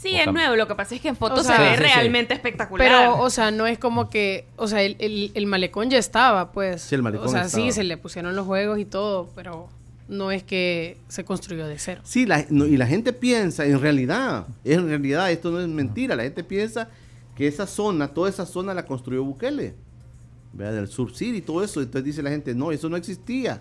Sí, 0.00 0.16
es 0.16 0.32
nuevo. 0.32 0.56
Lo 0.56 0.66
que 0.66 0.74
pasa 0.74 0.94
es 0.94 1.00
que 1.00 1.08
en 1.08 1.16
fotos 1.16 1.40
O 1.40 1.42
sea- 1.44 1.56
se 1.56 1.62
ve 1.62 1.68
Sí, 1.70 1.82
sí, 1.82 1.88
sí. 1.88 1.94
realmente 1.94 2.34
espectacular. 2.34 2.88
Pero, 2.88 3.20
o 3.20 3.28
sea, 3.30 3.50
no 3.50 3.66
es 3.66 3.78
como 3.78 4.08
que, 4.08 4.46
o 4.56 4.66
sea, 4.66 4.82
el, 4.82 4.96
el- 4.98 5.30
el 5.34 5.46
malecón 5.46 5.90
ya 5.90 5.98
estaba, 5.98 6.52
pues. 6.52 6.82
Sí, 6.82 6.94
el 6.94 7.02
malecón 7.02 7.26
O 7.28 7.30
sea, 7.30 7.42
estaba. 7.44 7.64
sí, 7.64 7.72
se 7.72 7.84
le 7.84 7.96
pusieron 7.98 8.34
los 8.34 8.46
juegos 8.46 8.78
y 8.78 8.84
todo, 8.86 9.28
pero 9.34 9.68
no 10.08 10.30
es 10.32 10.42
que 10.42 10.96
se 11.08 11.24
construyó 11.24 11.66
de 11.66 11.78
cero. 11.78 12.00
Sí, 12.04 12.24
la- 12.26 12.46
no, 12.48 12.64
y 12.66 12.76
la 12.76 12.86
gente 12.86 13.12
piensa, 13.12 13.64
en 13.66 13.80
realidad, 13.80 14.46
en 14.64 14.88
realidad 14.88 15.30
esto 15.30 15.50
no 15.50 15.60
es 15.60 15.68
mentira, 15.68 16.16
la 16.16 16.22
gente 16.22 16.42
piensa 16.44 16.88
que 17.36 17.46
esa 17.46 17.66
zona, 17.66 18.08
toda 18.08 18.28
esa 18.30 18.46
zona 18.46 18.72
la 18.74 18.84
construyó 18.86 19.22
Bukele, 19.22 19.74
¿verdad? 20.52 20.74
del 20.74 20.88
Sur 20.88 21.14
City 21.14 21.38
y 21.38 21.42
todo 21.42 21.62
eso, 21.62 21.80
entonces 21.80 22.04
dice 22.04 22.22
la 22.22 22.30
gente, 22.30 22.54
no, 22.54 22.72
eso 22.72 22.88
no 22.88 22.96
existía. 22.96 23.60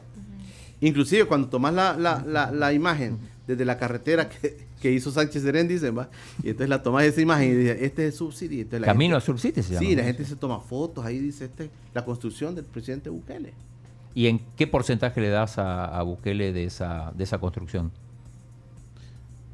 Inclusive 0.81 1.25
cuando 1.25 1.49
tomas 1.49 1.73
la, 1.73 1.97
la, 1.97 2.23
la, 2.25 2.51
la 2.51 2.71
imagen 2.73 3.19
desde 3.49 3.65
la 3.65 3.77
carretera 3.77 4.29
que, 4.29 4.57
que 4.81 4.91
hizo 4.91 5.11
Sánchez 5.11 5.43
dicen, 5.67 5.97
¿va? 5.97 6.09
y 6.43 6.49
entonces 6.49 6.69
la 6.69 6.81
tomas 6.83 7.03
esa 7.03 7.19
imagen 7.19 7.49
y 7.51 7.55
dice, 7.55 7.83
este 7.85 8.07
es 8.07 8.15
el. 8.31 8.61
Entonces 8.61 8.81
la 8.81 8.87
Camino 8.87 9.15
a 9.15 9.19
gente- 9.19 9.25
Sur 9.25 9.39
City 9.39 9.63
se 9.63 9.73
llama. 9.73 9.85
Sí, 9.87 9.95
la 9.95 10.03
gente 10.03 10.23
se 10.25 10.35
toma 10.35 10.59
fotos, 10.59 11.05
ahí 11.05 11.17
dice, 11.19 11.45
este 11.45 11.69
la 11.93 12.05
construcción 12.05 12.53
del 12.55 12.65
presidente 12.65 13.09
Bukele. 13.09 13.53
¿Y 14.15 14.27
en 14.27 14.39
qué 14.55 14.67
porcentaje 14.67 15.19
le 15.21 15.29
das 15.29 15.57
a, 15.57 15.85
a 15.85 16.01
Bukele 16.03 16.51
de 16.53 16.63
esa, 16.65 17.11
de 17.15 17.23
esa 17.23 17.37
construcción? 17.39 17.91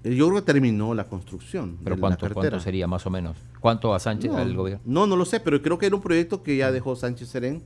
Eh, 0.03 0.15
Yo 0.15 0.27
creo 0.29 0.39
que 0.41 0.45
terminó 0.45 0.93
la 0.93 1.05
construcción. 1.05 1.77
¿Pero 1.83 1.95
de 1.95 1.99
cuánto, 2.01 2.29
cuánto 2.33 2.59
sería 2.59 2.87
más 2.87 3.05
o 3.05 3.09
menos? 3.09 3.37
¿Cuánto 3.59 3.93
a 3.93 3.99
Sánchez, 3.99 4.31
No, 4.31 4.37
al 4.37 4.53
gobierno? 4.55 4.81
No, 4.85 5.07
no 5.07 5.15
lo 5.15 5.25
sé, 5.25 5.39
pero 5.39 5.61
creo 5.61 5.77
que 5.77 5.87
era 5.87 5.95
un 5.95 6.01
proyecto 6.01 6.43
que 6.43 6.57
ya 6.57 6.71
dejó 6.71 6.95
Sánchez 6.95 7.29
Serén 7.29 7.61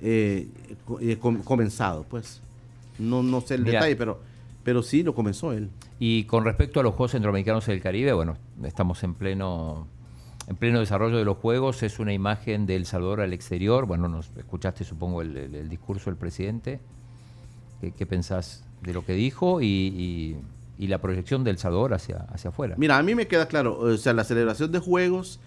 eh, 0.00 0.48
eh, 1.00 1.16
com- 1.20 1.42
comenzado, 1.42 2.04
pues. 2.08 2.40
No, 2.98 3.22
no 3.22 3.40
sé 3.42 3.54
el 3.54 3.62
Mira. 3.62 3.74
detalle, 3.74 3.96
pero, 3.96 4.20
pero 4.66 4.82
sí 4.82 5.04
lo 5.04 5.14
comenzó 5.14 5.52
él. 5.52 5.70
Y 6.00 6.24
con 6.24 6.44
respecto 6.44 6.80
a 6.80 6.82
los 6.82 6.92
Juegos 6.94 7.12
Centroamericanos 7.12 7.64
del 7.66 7.80
Caribe, 7.80 8.12
bueno, 8.12 8.36
estamos 8.64 9.02
en 9.04 9.14
pleno 9.14 9.86
en 10.48 10.56
pleno 10.56 10.80
desarrollo 10.80 11.16
de 11.18 11.24
los 11.24 11.36
Juegos, 11.38 11.82
es 11.84 11.98
una 12.00 12.12
imagen 12.12 12.66
de 12.66 12.74
El 12.76 12.84
Salvador 12.84 13.20
al 13.20 13.32
exterior, 13.32 13.86
bueno, 13.86 14.08
nos 14.08 14.30
escuchaste 14.36 14.82
supongo 14.84 15.22
el, 15.22 15.36
el- 15.36 15.54
el 15.54 15.68
discurso 15.68 16.10
del 16.10 16.16
presidente, 16.16 16.80
¿qué, 17.80 17.92
qué 17.92 18.06
pensás 18.06 18.64
de 18.82 18.92
lo 18.92 19.04
que 19.04 19.12
dijo 19.14 19.60
y, 19.60 19.66
y- 19.66 20.36
y 20.78 20.86
la 20.88 20.98
proyección 20.98 21.44
del 21.44 21.58
Salvador 21.58 21.94
hacia, 21.94 22.26
hacia 22.32 22.50
afuera? 22.50 22.74
Mira, 22.76 22.98
a 22.98 23.02
mí 23.04 23.14
me 23.14 23.26
queda 23.28 23.46
claro, 23.46 23.78
o 23.78 23.96
sea, 23.96 24.12
la 24.14 24.24
celebración 24.24 24.72
de 24.72 24.80
juegos 24.80 25.38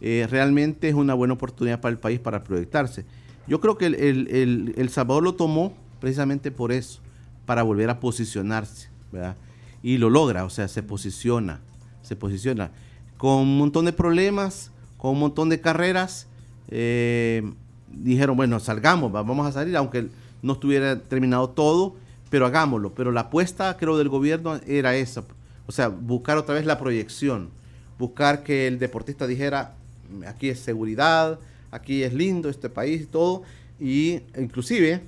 eh, 0.00 0.26
realmente 0.30 0.88
es 0.88 0.94
una 0.94 1.14
buena 1.14 1.34
oportunidad 1.34 1.80
para 1.80 1.92
el 1.92 1.98
país 1.98 2.20
para 2.20 2.44
proyectarse. 2.44 3.04
Yo 3.48 3.60
creo 3.60 3.76
que 3.76 3.86
el, 3.86 3.94
el- 3.96 4.28
el- 4.28 4.74
El 4.76 4.88
Salvador 4.88 5.22
lo 5.24 5.34
tomó 5.34 5.72
precisamente 6.00 6.50
por 6.52 6.70
eso, 6.72 7.00
para 7.48 7.62
volver 7.62 7.88
a 7.88 7.98
posicionarse, 7.98 8.90
¿verdad? 9.10 9.34
Y 9.82 9.96
lo 9.96 10.10
logra, 10.10 10.44
o 10.44 10.50
sea, 10.50 10.68
se 10.68 10.82
posiciona, 10.82 11.60
se 12.02 12.14
posiciona. 12.14 12.72
Con 13.16 13.38
un 13.38 13.56
montón 13.56 13.86
de 13.86 13.94
problemas, 13.94 14.70
con 14.98 15.12
un 15.12 15.20
montón 15.20 15.48
de 15.48 15.58
carreras, 15.58 16.26
eh, 16.68 17.42
dijeron, 17.90 18.36
bueno, 18.36 18.60
salgamos, 18.60 19.14
va- 19.14 19.22
vamos 19.22 19.46
a 19.46 19.52
salir, 19.52 19.74
aunque 19.78 20.08
no 20.42 20.52
estuviera 20.52 21.00
terminado 21.00 21.48
todo, 21.48 21.96
pero 22.28 22.44
hagámoslo. 22.44 22.92
Pero 22.94 23.12
la 23.12 23.22
apuesta, 23.22 23.74
creo, 23.78 23.96
del 23.96 24.10
gobierno 24.10 24.60
era 24.66 24.94
esa. 24.94 25.24
O 25.66 25.72
sea, 25.72 25.88
buscar 25.88 26.36
otra 26.36 26.54
vez 26.54 26.66
la 26.66 26.76
proyección, 26.78 27.48
buscar 27.98 28.42
que 28.42 28.66
el 28.66 28.78
deportista 28.78 29.26
dijera, 29.26 29.74
aquí 30.26 30.50
es 30.50 30.58
seguridad, 30.60 31.38
aquí 31.70 32.02
es 32.02 32.12
lindo 32.12 32.50
este 32.50 32.68
país 32.68 33.08
todo. 33.08 33.42
Y 33.80 34.20
inclusive, 34.36 35.00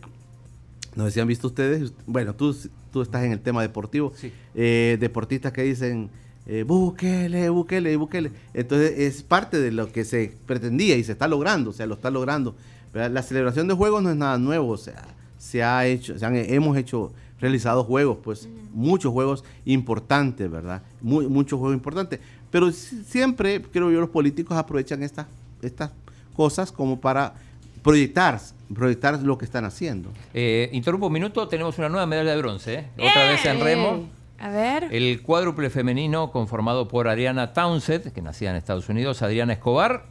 no 0.96 1.04
sé 1.06 1.10
si 1.12 1.20
han 1.20 1.28
visto 1.28 1.46
ustedes, 1.46 1.92
bueno, 2.06 2.34
tú, 2.34 2.56
tú 2.92 3.02
estás 3.02 3.24
en 3.24 3.32
el 3.32 3.40
tema 3.40 3.62
deportivo, 3.62 4.12
Sí. 4.16 4.32
eh, 4.54 4.96
deportistas 5.00 5.52
que 5.52 5.62
dicen, 5.62 6.10
eh, 6.46 6.64
búsquele, 6.66 7.48
búsquele, 7.48 7.96
búsquele. 7.96 8.32
Entonces 8.54 8.98
es 8.98 9.22
parte 9.22 9.60
de 9.60 9.70
lo 9.72 9.92
que 9.92 10.04
se 10.04 10.34
pretendía 10.46 10.96
y 10.96 11.04
se 11.04 11.12
está 11.12 11.28
logrando, 11.28 11.70
o 11.70 11.72
sea, 11.72 11.86
lo 11.86 11.94
está 11.94 12.10
logrando. 12.10 12.54
¿verdad? 12.92 13.10
La 13.12 13.22
celebración 13.22 13.68
de 13.68 13.74
juegos 13.74 14.02
no 14.02 14.10
es 14.10 14.16
nada 14.16 14.36
nuevo, 14.36 14.70
o 14.70 14.76
sea, 14.76 15.06
se 15.38 15.62
ha 15.62 15.86
hecho, 15.86 16.18
se 16.18 16.26
han- 16.26 16.34
hemos 16.34 16.76
hecho, 16.76 17.12
realizado 17.40 17.84
juegos, 17.84 18.18
pues 18.22 18.48
muchos 18.74 19.12
juegos 19.12 19.44
importantes, 19.64 20.50
¿verdad? 20.50 20.82
Muy, 21.00 21.26
muchos 21.28 21.58
juegos 21.58 21.74
importantes. 21.76 22.20
Pero 22.50 22.70
si- 22.72 23.02
siempre, 23.04 23.62
creo 23.62 23.90
yo, 23.90 24.00
los 24.00 24.10
políticos 24.10 24.56
aprovechan 24.58 25.02
estas, 25.02 25.26
estas 25.62 25.92
cosas 26.34 26.70
como 26.72 27.00
para 27.00 27.34
proyectar, 27.82 28.40
proyectar 28.74 29.20
lo 29.22 29.38
que 29.38 29.44
están 29.44 29.64
haciendo. 29.64 30.10
Eh, 30.34 30.68
interrumpo 30.72 31.06
un 31.06 31.12
minuto, 31.12 31.48
tenemos 31.48 31.78
una 31.78 31.88
nueva 31.88 32.06
medalla 32.06 32.30
de 32.32 32.38
bronce, 32.38 32.74
¿eh? 32.74 32.86
otra 32.98 33.30
vez 33.30 33.44
en 33.44 33.60
remo. 33.60 34.08
A 34.38 34.48
ver. 34.48 34.88
El 34.90 35.20
cuádruple 35.22 35.68
femenino 35.68 36.30
conformado 36.30 36.88
por 36.88 37.08
Ariana 37.08 37.52
Townsend, 37.52 38.12
que 38.12 38.22
nacía 38.22 38.50
en 38.50 38.56
Estados 38.56 38.88
Unidos, 38.88 39.20
Adriana 39.20 39.52
Escobar, 39.52 40.04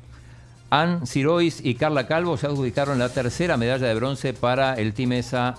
Ann 0.69 1.07
Sirois 1.07 1.61
y 1.63 1.75
Carla 1.75 2.05
Calvo 2.05 2.37
se 2.37 2.45
adjudicaron 2.45 2.99
la 2.99 3.09
tercera 3.09 3.57
medalla 3.57 3.87
de 3.87 3.95
bronce 3.95 4.33
para 4.33 4.75
el 4.75 4.93
Team 4.93 5.13
ESA. 5.13 5.55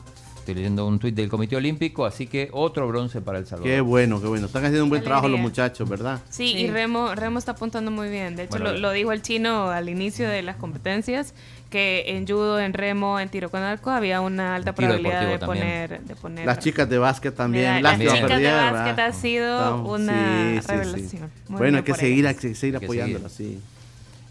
Estoy 0.50 0.62
leyendo 0.64 0.84
un 0.84 0.98
tuit 0.98 1.14
del 1.14 1.28
Comité 1.28 1.54
Olímpico, 1.54 2.04
así 2.04 2.26
que 2.26 2.48
otro 2.52 2.88
bronce 2.88 3.20
para 3.20 3.38
El 3.38 3.46
Salvador. 3.46 3.70
Qué 3.70 3.80
bueno, 3.80 4.20
qué 4.20 4.26
bueno. 4.26 4.46
Están 4.46 4.64
haciendo 4.64 4.82
un 4.82 4.90
buen 4.90 5.04
trabajo 5.04 5.28
los 5.28 5.38
muchachos, 5.38 5.88
¿verdad? 5.88 6.18
Sí, 6.28 6.48
Sí. 6.48 6.58
y 6.62 6.66
Remo, 6.66 7.14
Remo 7.14 7.38
está 7.38 7.52
apuntando 7.52 7.92
muy 7.92 8.08
bien. 8.08 8.34
De 8.34 8.42
hecho, 8.44 8.58
Bueno, 8.58 8.72
lo, 8.72 8.90
dijo 8.90 9.12
el 9.12 9.22
chino 9.22 9.70
al 9.70 9.88
inicio 9.88 10.28
de 10.28 10.42
las 10.42 10.56
competencias, 10.56 11.34
que 11.70 12.02
en 12.16 12.26
judo, 12.26 12.58
en 12.58 12.72
remo, 12.72 13.20
en 13.20 13.28
tiro 13.28 13.48
con 13.48 13.62
arco 13.62 13.90
había 13.90 14.20
una 14.20 14.56
alta 14.56 14.72
probabilidad 14.74 15.28
de 15.28 15.38
poner, 15.38 16.00
de 16.02 16.16
poner... 16.16 16.46
Las 16.46 16.58
chicas 16.58 16.88
de 16.90 16.98
básquet 16.98 17.32
también. 17.36 17.76
Mira, 17.76 17.80
las 17.96 18.00
chicas 18.00 18.14
de 18.40 18.50
básquet 18.50 18.96
¿verdad? 18.96 19.00
ha 19.06 19.12
sido 19.12 19.54
Estamos- 19.56 20.00
una 20.00 20.60
revelación. 20.66 21.30
Muy 21.46 21.58
Bueno, 21.58 21.62
bien 21.62 21.74
hay 21.76 21.82
que 21.84 21.94
seguir, 21.94 22.26
hay 22.26 22.34
que 22.34 22.54
seguir 22.56 22.76
apoyándolas, 22.76 23.30
seguir. 23.30 23.58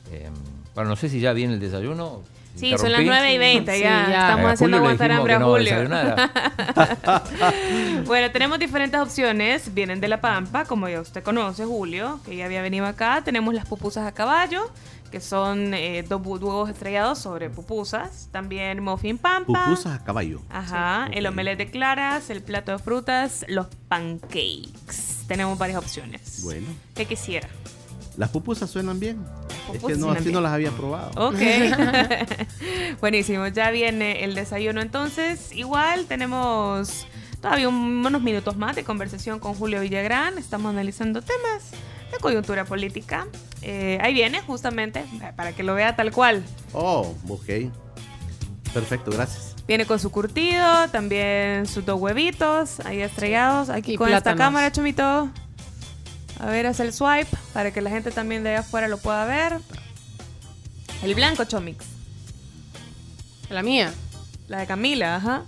sí. 0.09 0.15
Eh, 0.15 0.27
bueno, 0.75 0.89
no 0.89 0.95
sé 0.97 1.07
si 1.07 1.21
ya 1.21 1.31
viene 1.31 1.53
el 1.53 1.61
desayuno. 1.61 2.23
Sí, 2.59 2.75
son 2.77 2.91
las 2.91 3.01
Interrumpí. 3.01 3.07
9 3.07 3.33
y 3.33 3.37
20, 3.37 3.75
Sí, 3.75 3.81
ya, 3.81 4.07
ya. 4.09 4.21
estamos 4.21 4.45
Eh, 4.45 4.47
a 4.47 4.51
haciendo 4.51 4.77
aguantar 4.77 5.11
hambre 5.11 5.33
a 5.35 5.39
no 5.39 5.47
Julio. 5.47 5.75
Bueno, 8.05 8.31
tenemos 8.31 8.59
diferentes 8.59 8.99
opciones. 8.99 9.73
Vienen 9.73 9.99
de 10.01 10.07
La 10.07 10.21
Pampa, 10.21 10.65
como 10.65 10.87
ya 10.89 11.01
usted 11.01 11.23
conoce, 11.23 11.65
Julio, 11.65 12.19
que 12.25 12.35
ya 12.35 12.45
había 12.45 12.61
venido 12.61 12.85
acá. 12.85 13.21
Tenemos 13.23 13.53
las 13.53 13.65
pupusas 13.65 14.07
a 14.07 14.11
caballo, 14.13 14.71
que 15.11 15.21
son 15.21 15.73
eh, 15.73 16.03
dos 16.07 16.21
huevos 16.25 16.69
estrellados 16.69 17.19
sobre 17.19 17.49
pupusas. 17.49 18.29
También 18.31 18.81
muffin 18.83 19.17
pampa. 19.17 19.65
Pupusas 19.65 19.99
a 19.99 20.03
caballo. 20.03 20.41
Ajá, 20.49 21.07
Sí, 21.11 21.17
el 21.17 21.27
ok. 21.27 21.33
omelette 21.33 21.57
de 21.59 21.71
claras, 21.71 22.29
el 22.29 22.41
plato 22.41 22.71
de 22.71 22.79
frutas, 22.79 23.45
los 23.47 23.67
pancakes. 23.87 25.25
Tenemos 25.27 25.57
varias 25.57 25.77
opciones. 25.77 26.41
Bueno. 26.43 26.67
¿Qué 26.95 27.05
quisiera? 27.05 27.47
Las 28.19 28.29
pupusas 28.29 28.69
suenan 28.69 28.99
bien. 28.99 29.17
es 29.73 29.81
que 29.81 29.95
no, 29.95 30.11
así 30.11 30.23
bien. 30.25 30.33
no 30.33 30.41
las 30.41 30.51
había 30.51 30.69
probado. 30.71 31.09
Ok. 31.15 31.39
Buenísimo, 33.01 33.47
ya 33.47 33.71
viene 33.71 34.23
el 34.23 34.35
desayuno 34.35 34.81
entonces. 34.81 35.51
Igual 35.53 36.05
tenemos 36.05 37.07
todavía 37.41 37.69
un- 37.69 38.05
unos 38.05 38.21
minutos 38.21 38.57
más 38.57 38.75
de 38.75 38.83
conversación 38.83 39.39
con 39.39 39.53
Julio 39.53 39.81
Villagrán. 39.81 40.37
Estamos 40.37 40.69
analizando 40.71 41.21
temas 41.21 41.71
de 42.11 42.17
coyuntura 42.19 42.65
política. 42.65 43.25
Eh, 43.61 43.97
ahí 44.01 44.13
viene 44.13 44.41
justamente, 44.41 45.05
para 45.35 45.53
que 45.53 45.63
lo 45.63 45.73
vea 45.75 45.95
tal 45.95 46.11
cual. 46.11 46.43
Oh, 46.73 47.13
ok. 47.29 47.71
Perfecto, 48.73 49.11
gracias. 49.11 49.55
Viene 49.67 49.85
con 49.85 49.97
su 49.99 50.11
curtido, 50.11 50.89
también 50.91 51.65
sus 51.67 51.85
dos 51.85 51.99
huevitos 52.01 52.79
ahí 52.81 53.01
estrellados. 53.01 53.69
Aquí 53.69 53.93
Y 53.93 53.95
con 53.97 54.07
esta 54.09 54.21
plátanos. 54.21 54.39
cámara, 54.39 54.71
Chomito. 54.71 55.29
A 56.39 56.45
ver, 56.47 56.65
hace 56.67 56.83
el 56.83 56.93
swipe 56.93 57.27
para 57.53 57.71
que 57.71 57.81
la 57.81 57.89
gente 57.89 58.11
también 58.11 58.43
de 58.43 58.51
allá 58.51 58.59
afuera 58.59 58.87
lo 58.87 58.97
pueda 58.97 59.25
ver. 59.25 59.59
El 61.03 61.15
blanco 61.15 61.43
Chomix. 61.45 61.85
La 63.49 63.61
mía. 63.63 63.93
La 64.47 64.59
de 64.59 64.67
Camila, 64.67 65.15
ajá. 65.17 65.43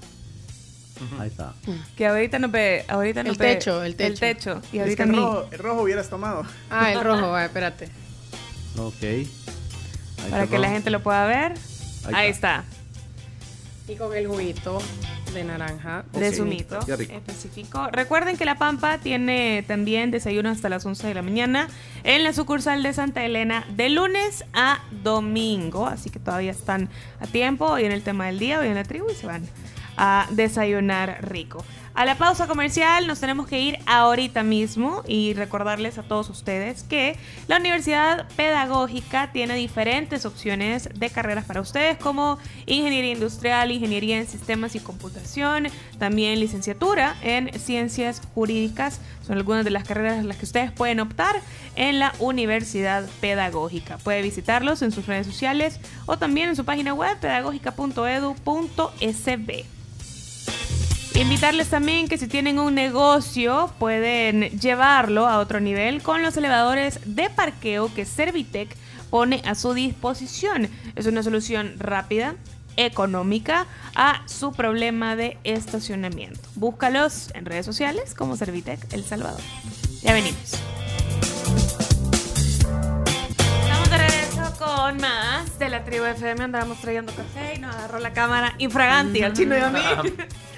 Ahí 1.19 1.29
está. 1.29 1.53
Que 1.95 2.05
ahorita 2.07 2.37
no 2.39 2.49
ve, 2.49 2.85
ahorita 2.87 3.23
no 3.23 3.31
El 3.31 3.37
ve- 3.37 3.55
techo, 3.55 3.81
el 3.83 3.91
El 3.91 3.97
techo. 3.97 4.19
techo. 4.19 4.61
Y 4.71 4.77
Es 4.79 4.95
que 4.95 5.03
el 5.03 5.15
rojo, 5.15 5.47
el 5.51 5.59
rojo 5.59 5.81
hubieras 5.81 6.09
tomado. 6.09 6.43
Ah, 6.69 6.91
el 6.91 7.01
rojo, 7.03 7.29
va, 7.31 7.45
espérate. 7.45 7.89
Ok. 8.77 9.01
Ahí 9.03 9.27
para 10.29 10.45
que 10.47 10.59
la 10.59 10.69
gente 10.69 10.89
lo 10.91 11.01
pueda 11.01 11.25
ver. 11.25 11.53
Ahí 12.05 12.13
Ahí, 12.13 12.29
está. 12.29 12.63
está. 13.87 13.93
Y 13.93 13.95
con 13.97 14.15
el 14.15 14.27
juguito 14.27 14.79
de 15.33 15.43
naranja. 15.43 16.03
De 16.13 16.29
Ok, 16.29 16.35
zumito 16.35 16.79
qué 16.85 16.95
rico. 16.95 17.13
específico. 17.13 17.87
Recuerden 17.91 18.37
que 18.37 18.45
La 18.45 18.55
Pampa 18.55 18.97
tiene 18.97 19.63
también 19.67 20.11
desayuno 20.11 20.49
hasta 20.49 20.69
las 20.69 20.85
11 20.85 21.07
de 21.07 21.13
la 21.13 21.21
mañana 21.21 21.67
en 22.03 22.23
la 22.23 22.33
sucursal 22.33 22.83
de 22.83 22.93
Santa 22.93 23.23
Elena 23.25 23.65
de 23.75 23.89
lunes 23.89 24.43
a 24.53 24.79
domingo. 25.03 25.87
Así 25.87 26.09
que 26.09 26.19
todavía 26.19 26.51
están 26.51 26.89
a 27.19 27.27
tiempo 27.27 27.65
hoy 27.65 27.85
en 27.85 27.91
el 27.91 28.01
tema 28.03 28.27
del 28.27 28.39
día, 28.39 28.59
hoy 28.59 28.67
en 28.67 28.75
la 28.75 28.83
tribu 28.83 29.09
y 29.09 29.15
se 29.15 29.27
van 29.27 29.43
a 29.97 30.27
desayunar 30.31 31.19
rico. 31.29 31.63
A 31.93 32.05
la 32.05 32.17
pausa 32.17 32.47
comercial 32.47 33.05
nos 33.05 33.19
tenemos 33.19 33.47
que 33.47 33.59
ir 33.59 33.77
ahorita 33.85 34.43
mismo 34.43 35.03
y 35.07 35.33
recordarles 35.33 35.97
a 35.97 36.03
todos 36.03 36.29
ustedes 36.29 36.83
que 36.83 37.17
la 37.49 37.57
Universidad 37.57 38.29
Pedagógica 38.37 39.33
tiene 39.33 39.55
diferentes 39.55 40.25
opciones 40.25 40.87
de 40.95 41.09
carreras 41.09 41.43
para 41.43 41.59
ustedes 41.59 41.97
como 41.97 42.37
ingeniería 42.65 43.11
industrial, 43.11 43.71
ingeniería 43.71 44.17
en 44.17 44.25
sistemas 44.25 44.73
y 44.75 44.79
computación, 44.79 45.67
también 45.99 46.39
licenciatura 46.39 47.17
en 47.23 47.51
ciencias 47.59 48.21
jurídicas. 48.33 49.01
Son 49.27 49.37
algunas 49.37 49.65
de 49.65 49.71
las 49.71 49.83
carreras 49.83 50.19
en 50.19 50.29
las 50.29 50.37
que 50.37 50.45
ustedes 50.45 50.71
pueden 50.71 51.01
optar 51.01 51.41
en 51.75 51.99
la 51.99 52.13
Universidad 52.19 53.05
Pedagógica. 53.19 53.97
Puede 53.97 54.21
visitarlos 54.21 54.81
en 54.81 54.93
sus 54.93 55.07
redes 55.07 55.27
sociales 55.27 55.81
o 56.05 56.17
también 56.17 56.47
en 56.47 56.55
su 56.55 56.63
página 56.63 56.93
web 56.93 57.19
pedagógica.edu.sb. 57.19 59.80
Invitarles 61.21 61.69
también 61.69 62.07
que 62.07 62.17
si 62.17 62.27
tienen 62.27 62.57
un 62.57 62.73
negocio 62.73 63.71
pueden 63.77 64.49
llevarlo 64.59 65.27
a 65.27 65.37
otro 65.37 65.59
nivel 65.59 66.01
con 66.01 66.23
los 66.23 66.35
elevadores 66.35 66.99
de 67.05 67.29
parqueo 67.29 67.93
que 67.93 68.05
Servitec 68.05 68.75
pone 69.11 69.43
a 69.45 69.53
su 69.53 69.75
disposición. 69.75 70.67
Es 70.95 71.05
una 71.05 71.21
solución 71.21 71.75
rápida, 71.77 72.33
económica 72.75 73.67
a 73.93 74.23
su 74.27 74.51
problema 74.51 75.15
de 75.15 75.37
estacionamiento. 75.43 76.41
Búscalos 76.55 77.29
en 77.35 77.45
redes 77.45 77.67
sociales 77.67 78.15
como 78.15 78.35
Servitec 78.35 78.91
El 78.91 79.03
Salvador. 79.03 79.41
Ya 80.01 80.13
venimos. 80.13 80.55
Estamos 83.61 83.89
de 83.91 83.97
regreso 83.97 84.57
con 84.57 84.97
más 84.97 85.59
de 85.59 85.69
la 85.69 85.83
tribu 85.83 86.05
FM. 86.05 86.45
Andábamos 86.45 86.81
trayendo 86.81 87.13
café 87.13 87.53
y 87.57 87.59
nos 87.59 87.75
agarró 87.75 87.99
la 87.99 88.11
cámara 88.11 88.55
infraganti 88.57 89.21
al 89.21 89.33
chino 89.33 89.55
y 89.55 89.59
a 89.59 89.69
mí. 89.69 89.79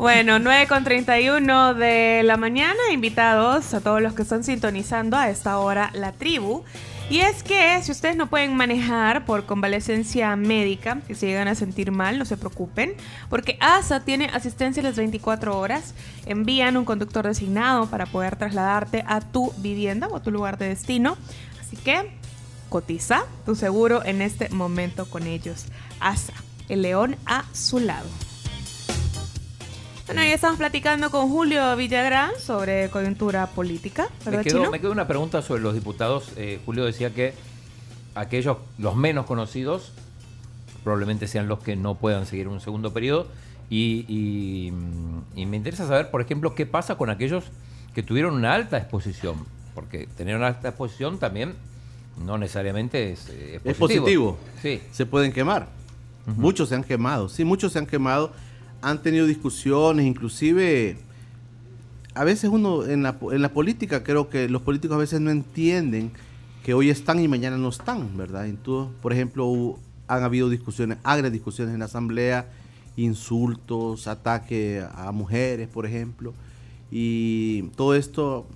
Bueno, 0.00 0.38
9 0.38 0.66
con 0.66 0.82
31 0.82 1.74
de 1.74 2.22
la 2.24 2.38
mañana, 2.38 2.80
invitados 2.90 3.74
a 3.74 3.82
todos 3.82 4.00
los 4.00 4.14
que 4.14 4.22
están 4.22 4.42
sintonizando 4.42 5.18
a 5.18 5.28
esta 5.28 5.58
hora 5.58 5.90
la 5.92 6.12
tribu. 6.12 6.64
Y 7.10 7.18
es 7.18 7.42
que 7.42 7.78
si 7.82 7.92
ustedes 7.92 8.16
no 8.16 8.30
pueden 8.30 8.56
manejar 8.56 9.26
por 9.26 9.44
convalecencia 9.44 10.34
médica, 10.36 11.02
que 11.06 11.14
se 11.14 11.26
llegan 11.26 11.48
a 11.48 11.54
sentir 11.54 11.92
mal, 11.92 12.18
no 12.18 12.24
se 12.24 12.38
preocupen, 12.38 12.94
porque 13.28 13.58
ASA 13.60 14.00
tiene 14.00 14.30
asistencia 14.32 14.82
las 14.82 14.96
24 14.96 15.58
horas, 15.58 15.92
envían 16.24 16.78
un 16.78 16.86
conductor 16.86 17.26
designado 17.26 17.84
para 17.84 18.06
poder 18.06 18.36
trasladarte 18.36 19.04
a 19.06 19.20
tu 19.20 19.52
vivienda 19.58 20.08
o 20.08 20.16
a 20.16 20.22
tu 20.22 20.30
lugar 20.30 20.56
de 20.56 20.68
destino. 20.68 21.18
Así 21.60 21.76
que 21.76 22.10
cotiza 22.70 23.24
tu 23.44 23.54
seguro 23.54 24.02
en 24.02 24.22
este 24.22 24.48
momento 24.48 25.04
con 25.04 25.26
ellos. 25.26 25.66
ASA, 26.00 26.32
el 26.70 26.80
león 26.80 27.16
a 27.26 27.44
su 27.52 27.80
lado. 27.80 28.08
Bueno, 30.12 30.24
ya 30.24 30.34
estamos 30.34 30.58
platicando 30.58 31.08
con 31.12 31.28
Julio 31.28 31.76
Villagrán 31.76 32.32
sobre 32.40 32.90
coyuntura 32.90 33.46
política, 33.46 34.08
Me 34.24 34.32
¿verdad, 34.32 34.42
quedó, 34.42 34.58
Chino? 34.58 34.70
me 34.72 34.80
quedó 34.80 34.90
una 34.90 35.06
pregunta 35.06 35.40
sobre 35.40 35.62
los 35.62 35.72
diputados. 35.72 36.32
Eh, 36.36 36.58
Julio 36.66 36.84
decía 36.84 37.14
que 37.14 37.32
aquellos, 38.16 38.56
los 38.76 38.96
menos 38.96 39.24
conocidos, 39.26 39.92
probablemente 40.82 41.28
sean 41.28 41.46
los 41.46 41.60
que 41.60 41.76
no 41.76 41.94
puedan 41.94 42.26
seguir 42.26 42.48
un 42.48 42.60
segundo 42.60 42.92
periodo. 42.92 43.28
Y, 43.70 44.04
y, 44.08 44.72
mm, 44.72 45.22
y 45.36 45.46
me 45.46 45.56
interesa 45.56 45.86
saber, 45.86 46.10
por 46.10 46.20
ejemplo, 46.22 46.56
qué 46.56 46.66
pasa 46.66 46.96
con 46.96 47.08
aquellos 47.08 47.44
que 47.94 48.02
tuvieron 48.02 48.34
una 48.34 48.52
alta 48.52 48.78
exposición. 48.78 49.36
porque 49.76 50.08
tener 50.16 50.34
una 50.34 50.48
alta 50.48 50.70
exposición 50.70 51.20
también 51.20 51.54
no 52.26 52.36
necesariamente 52.36 53.12
es, 53.12 53.28
eh, 53.30 53.60
Es 53.64 53.76
positivo. 53.76 54.36
Sí. 54.60 54.80
Se 54.90 55.06
pueden 55.06 55.32
quemar. 55.32 55.68
Muchos 56.26 56.68
se 56.70 56.74
han 56.74 56.82
quemado. 56.82 57.28
Sí, 57.28 57.44
muchos 57.44 57.72
se 57.72 57.78
han 57.78 57.86
quemado. 57.86 58.32
Han 58.82 59.02
tenido 59.02 59.26
discusiones, 59.26 60.06
inclusive 60.06 60.96
a 62.14 62.24
veces 62.24 62.50
uno 62.50 62.84
en 62.84 63.02
la, 63.02 63.16
en 63.30 63.42
la 63.42 63.52
política 63.52 64.02
creo 64.02 64.28
que 64.28 64.48
los 64.48 64.62
políticos 64.62 64.96
a 64.96 64.98
veces 64.98 65.20
no 65.20 65.30
entienden 65.30 66.10
que 66.64 66.74
hoy 66.74 66.90
están 66.90 67.20
y 67.20 67.28
mañana 67.28 67.56
no 67.56 67.68
están, 67.68 68.16
¿verdad? 68.16 68.46
Entonces, 68.46 68.94
por 69.00 69.12
ejemplo, 69.12 69.78
han 70.08 70.22
habido 70.22 70.48
discusiones, 70.48 70.98
agrias 71.04 71.32
discusiones 71.32 71.72
en 71.72 71.80
la 71.80 71.86
asamblea, 71.86 72.46
insultos, 72.96 74.06
ataque 74.06 74.84
a 74.94 75.12
mujeres, 75.12 75.68
por 75.68 75.86
ejemplo, 75.86 76.34
y 76.90 77.62
todo 77.76 77.94
esto 77.94 78.46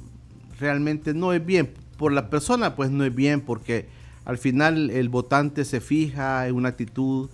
realmente 0.58 1.14
no 1.14 1.32
es 1.32 1.44
bien. 1.44 1.72
Por 1.96 2.12
la 2.12 2.28
persona, 2.28 2.74
pues 2.74 2.90
no 2.90 3.04
es 3.04 3.14
bien, 3.14 3.40
porque 3.40 3.86
al 4.24 4.38
final 4.38 4.90
el 4.90 5.08
votante 5.08 5.64
se 5.64 5.80
fija 5.80 6.48
en 6.48 6.56
una 6.56 6.70
actitud 6.70 7.28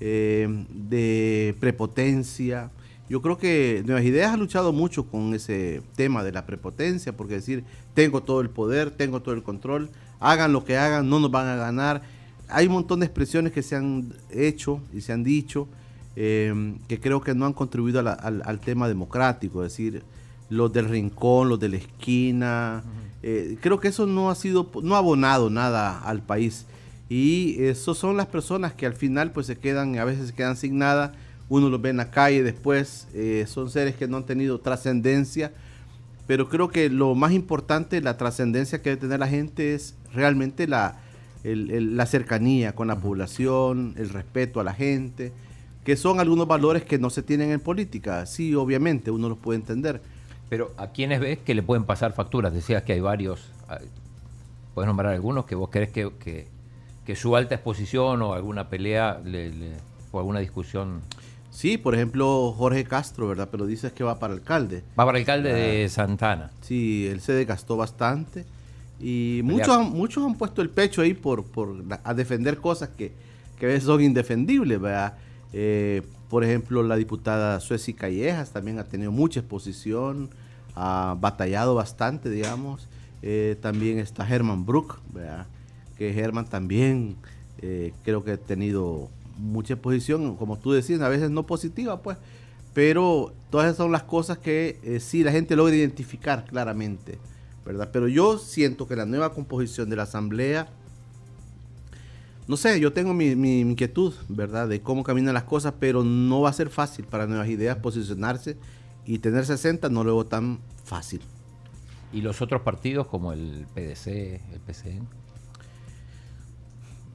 eh, 0.00 0.64
de 0.70 1.54
prepotencia. 1.60 2.70
Yo 3.08 3.22
creo 3.22 3.38
que 3.38 3.82
Nuevas 3.86 4.04
Ideas 4.04 4.32
ha 4.32 4.36
luchado 4.36 4.72
mucho 4.72 5.04
con 5.06 5.32
ese 5.34 5.82
tema 5.94 6.24
de 6.24 6.32
la 6.32 6.44
prepotencia, 6.44 7.16
porque 7.16 7.34
decir, 7.34 7.64
tengo 7.94 8.22
todo 8.22 8.40
el 8.40 8.50
poder, 8.50 8.90
tengo 8.90 9.20
todo 9.22 9.34
el 9.34 9.42
control, 9.44 9.90
hagan 10.18 10.52
lo 10.52 10.64
que 10.64 10.76
hagan, 10.76 11.08
no 11.08 11.20
nos 11.20 11.30
van 11.30 11.46
a 11.46 11.56
ganar. 11.56 12.02
Hay 12.48 12.66
un 12.66 12.72
montón 12.74 13.00
de 13.00 13.06
expresiones 13.06 13.52
que 13.52 13.62
se 13.62 13.76
han 13.76 14.12
hecho 14.30 14.80
y 14.92 15.00
se 15.02 15.12
han 15.12 15.22
dicho 15.24 15.68
eh, 16.16 16.74
que 16.88 16.98
creo 16.98 17.20
que 17.20 17.34
no 17.34 17.44
han 17.46 17.52
contribuido 17.52 18.00
a 18.00 18.02
la- 18.02 18.12
al, 18.12 18.42
al 18.46 18.58
tema 18.58 18.88
democrático, 18.88 19.62
es 19.64 19.72
decir, 19.72 20.02
los 20.48 20.72
del 20.72 20.86
rincón, 20.88 21.48
los 21.48 21.60
de 21.60 21.68
la 21.68 21.76
esquina. 21.76 22.82
eh, 23.22 23.56
creo 23.60 23.78
que 23.80 23.88
eso 23.88 24.06
no 24.06 24.30
ha 24.30 24.34
sido, 24.34 24.70
no 24.82 24.94
ha 24.94 24.98
abonado 24.98 25.50
nada 25.50 26.00
al 26.00 26.22
país. 26.22 26.64
Y 27.08 27.62
esos 27.62 27.98
son 27.98 28.16
las 28.16 28.26
personas 28.26 28.72
que 28.72 28.86
al 28.86 28.94
final 28.94 29.30
pues 29.32 29.46
se 29.46 29.56
quedan, 29.58 29.98
a 29.98 30.04
veces 30.04 30.28
se 30.28 30.34
quedan 30.34 30.56
sin 30.56 30.78
nada. 30.78 31.12
Uno 31.48 31.68
los 31.68 31.80
ve 31.80 31.90
en 31.90 31.98
la 31.98 32.10
calle 32.10 32.42
después, 32.42 33.06
eh, 33.14 33.44
son 33.46 33.70
seres 33.70 33.94
que 33.94 34.08
no 34.08 34.16
han 34.16 34.26
tenido 34.26 34.58
trascendencia. 34.60 35.52
Pero 36.26 36.48
creo 36.48 36.68
que 36.68 36.90
lo 36.90 37.14
más 37.14 37.30
importante, 37.32 38.00
la 38.00 38.16
trascendencia 38.16 38.82
que 38.82 38.90
debe 38.90 39.00
tener 39.02 39.20
la 39.20 39.28
gente 39.28 39.74
es 39.74 39.94
realmente 40.12 40.66
la, 40.66 40.98
el- 41.44 41.70
el- 41.70 41.96
la 41.96 42.06
cercanía 42.06 42.74
con 42.74 42.88
la 42.88 42.96
población, 42.98 43.94
el 43.96 44.08
respeto 44.08 44.58
a 44.58 44.64
la 44.64 44.74
gente, 44.74 45.32
que 45.84 45.96
son 45.96 46.18
algunos 46.18 46.48
valores 46.48 46.82
que 46.84 46.98
no 46.98 47.10
se 47.10 47.22
tienen 47.22 47.52
en 47.52 47.60
política. 47.60 48.26
Sí, 48.26 48.56
obviamente, 48.56 49.12
uno 49.12 49.28
los 49.28 49.38
puede 49.38 49.60
entender. 49.60 50.02
Pero 50.48 50.72
a 50.76 50.88
quienes 50.88 51.20
ves 51.20 51.38
que 51.38 51.54
le 51.54 51.62
pueden 51.62 51.84
pasar 51.84 52.12
facturas, 52.12 52.52
decías 52.52 52.82
que 52.82 52.92
hay 52.94 53.00
varios, 53.00 53.52
ah, 53.68 53.78
puedes 54.74 54.88
nombrar 54.88 55.12
algunos 55.12 55.44
que 55.46 55.54
vos 55.54 55.70
crees 55.70 55.90
que, 55.90 56.10
que, 56.18 56.48
que 57.06 57.16
su 57.16 57.36
alta 57.36 57.54
exposición 57.54 58.20
o 58.22 58.34
alguna 58.34 58.68
pelea 58.68 59.20
le- 59.24 59.50
le- 59.50 59.76
o 60.12 60.18
alguna 60.18 60.40
discusión 60.40 61.00
Sí, 61.50 61.78
por 61.78 61.94
ejemplo, 61.94 62.52
Jorge 62.52 62.84
Castro, 62.84 63.28
¿verdad? 63.28 63.48
Pero 63.50 63.64
dices 63.64 63.90
que 63.90 64.04
va 64.04 64.18
para 64.18 64.34
alcalde. 64.34 64.82
va 64.98 65.06
para 65.06 65.16
alcalde 65.16 65.54
de 65.54 65.88
Santana. 65.88 66.50
Sí, 66.60 67.06
él 67.10 67.22
se 67.22 67.32
desgastó 67.32 67.78
bastante. 67.78 68.44
Y 69.00 69.40
muchos, 69.42 69.68
han- 69.74 69.90
muchos 69.92 70.22
han 70.26 70.34
puesto 70.34 70.60
el 70.60 70.68
pecho 70.68 71.00
ahí 71.00 71.14
por, 71.14 71.44
por 71.44 71.82
a 72.04 72.12
defender 72.12 72.58
cosas 72.58 72.90
que, 72.90 73.12
que 73.58 73.64
a 73.64 73.68
veces 73.70 73.84
son 73.84 74.02
indefendibles, 74.02 74.78
¿verdad? 74.78 75.14
Eh, 75.54 76.02
por 76.28 76.44
ejemplo, 76.44 76.82
la 76.82 76.96
diputada 76.96 77.58
Sueci 77.60 77.94
Callejas 77.94 78.50
también 78.50 78.78
ha 78.78 78.84
tenido 78.84 79.10
mucha 79.10 79.40
exposición, 79.40 80.28
ha 80.74 81.16
batallado 81.18 81.74
bastante, 81.74 82.28
digamos. 82.28 82.86
Eh, 83.22 83.56
también 83.62 83.98
está 83.98 84.28
Herman 84.28 84.66
Brook, 84.66 84.98
¿verdad? 85.14 85.46
Que 85.96 86.18
Herman 86.18 86.46
también 86.46 87.16
eh, 87.62 87.92
creo 88.04 88.22
que 88.22 88.32
ha 88.32 88.36
tenido 88.36 89.08
mucha 89.38 89.74
exposición, 89.74 90.36
como 90.36 90.58
tú 90.58 90.72
decías, 90.72 91.00
a 91.00 91.08
veces 91.08 91.30
no 91.30 91.46
positiva, 91.46 92.02
pues. 92.02 92.18
Pero 92.74 93.32
todas 93.50 93.66
esas 93.66 93.78
son 93.78 93.92
las 93.92 94.02
cosas 94.02 94.38
que 94.38 94.78
eh, 94.82 95.00
sí 95.00 95.22
la 95.24 95.32
gente 95.32 95.56
logra 95.56 95.74
identificar 95.74 96.44
claramente, 96.44 97.18
¿verdad? 97.64 97.90
Pero 97.92 98.08
yo 98.08 98.38
siento 98.38 98.86
que 98.86 98.96
la 98.96 99.06
nueva 99.06 99.32
composición 99.32 99.88
de 99.88 99.96
la 99.96 100.02
Asamblea, 100.02 100.68
no 102.46 102.56
sé, 102.56 102.78
yo 102.78 102.92
tengo 102.92 103.14
mi, 103.14 103.34
mi 103.34 103.60
inquietud, 103.60 104.12
¿verdad? 104.28 104.68
De 104.68 104.82
cómo 104.82 105.02
caminan 105.02 105.34
las 105.34 105.44
cosas, 105.44 105.74
pero 105.80 106.04
no 106.04 106.42
va 106.42 106.50
a 106.50 106.52
ser 106.52 106.68
fácil 106.68 107.06
para 107.06 107.26
Nuevas 107.26 107.48
Ideas 107.48 107.78
posicionarse 107.78 108.58
y 109.06 109.20
tener 109.20 109.46
60 109.46 109.88
no 109.88 110.04
lo 110.04 110.16
veo 110.16 110.26
tan 110.26 110.58
fácil. 110.84 111.22
Y 112.12 112.20
los 112.20 112.42
otros 112.42 112.62
partidos 112.62 113.06
como 113.06 113.32
el 113.32 113.66
PDC, 113.74 114.06
el 114.52 114.60
PCN. 114.66 115.25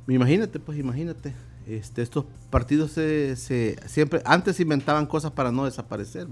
Imagínate, 0.08 0.60
pues 0.60 0.78
imagínate. 0.78 1.34
Este, 1.68 2.02
estos 2.02 2.26
partidos 2.50 2.92
se, 2.92 3.36
siempre 3.88 4.22
antes 4.26 4.60
inventaban 4.60 5.06
cosas 5.06 5.32
para 5.32 5.52
no 5.52 5.66
desaparecer. 5.66 6.28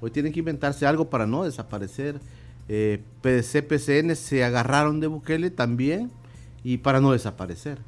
Hoy 0.00 0.10
tienen 0.10 0.32
que 0.32 0.40
inventarse 0.40 0.86
algo 0.86 1.08
para 1.08 1.26
no 1.26 1.44
desaparecer. 1.44 2.20
Eh, 2.68 3.02
PDC, 3.22 3.62
PCN 3.66 4.16
se 4.16 4.42
agarraron 4.42 5.00
de 5.00 5.06
Bukele 5.06 5.50
también 5.50 6.10
y 6.62 6.78
para 6.78 7.00
no 7.00 7.12
desaparecer. 7.12 7.78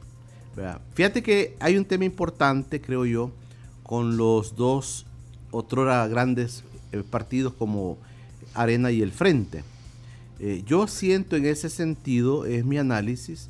Fíjate 0.94 1.22
que 1.22 1.54
hay 1.60 1.76
un 1.76 1.84
tema 1.84 2.04
importante, 2.04 2.80
creo 2.80 3.04
yo, 3.04 3.30
con 3.82 4.16
los 4.16 4.56
dos 4.56 5.06
otrora 5.50 6.06
grandes 6.08 6.64
eh, 6.92 7.02
partidos 7.08 7.52
como 7.52 7.98
Arena 8.54 8.90
y 8.90 9.02
el 9.02 9.12
Frente. 9.12 9.64
Eh, 10.38 10.62
yo 10.66 10.86
siento 10.86 11.36
en 11.36 11.46
ese 11.46 11.68
sentido, 11.68 12.46
es 12.46 12.64
mi 12.64 12.78
análisis, 12.78 13.48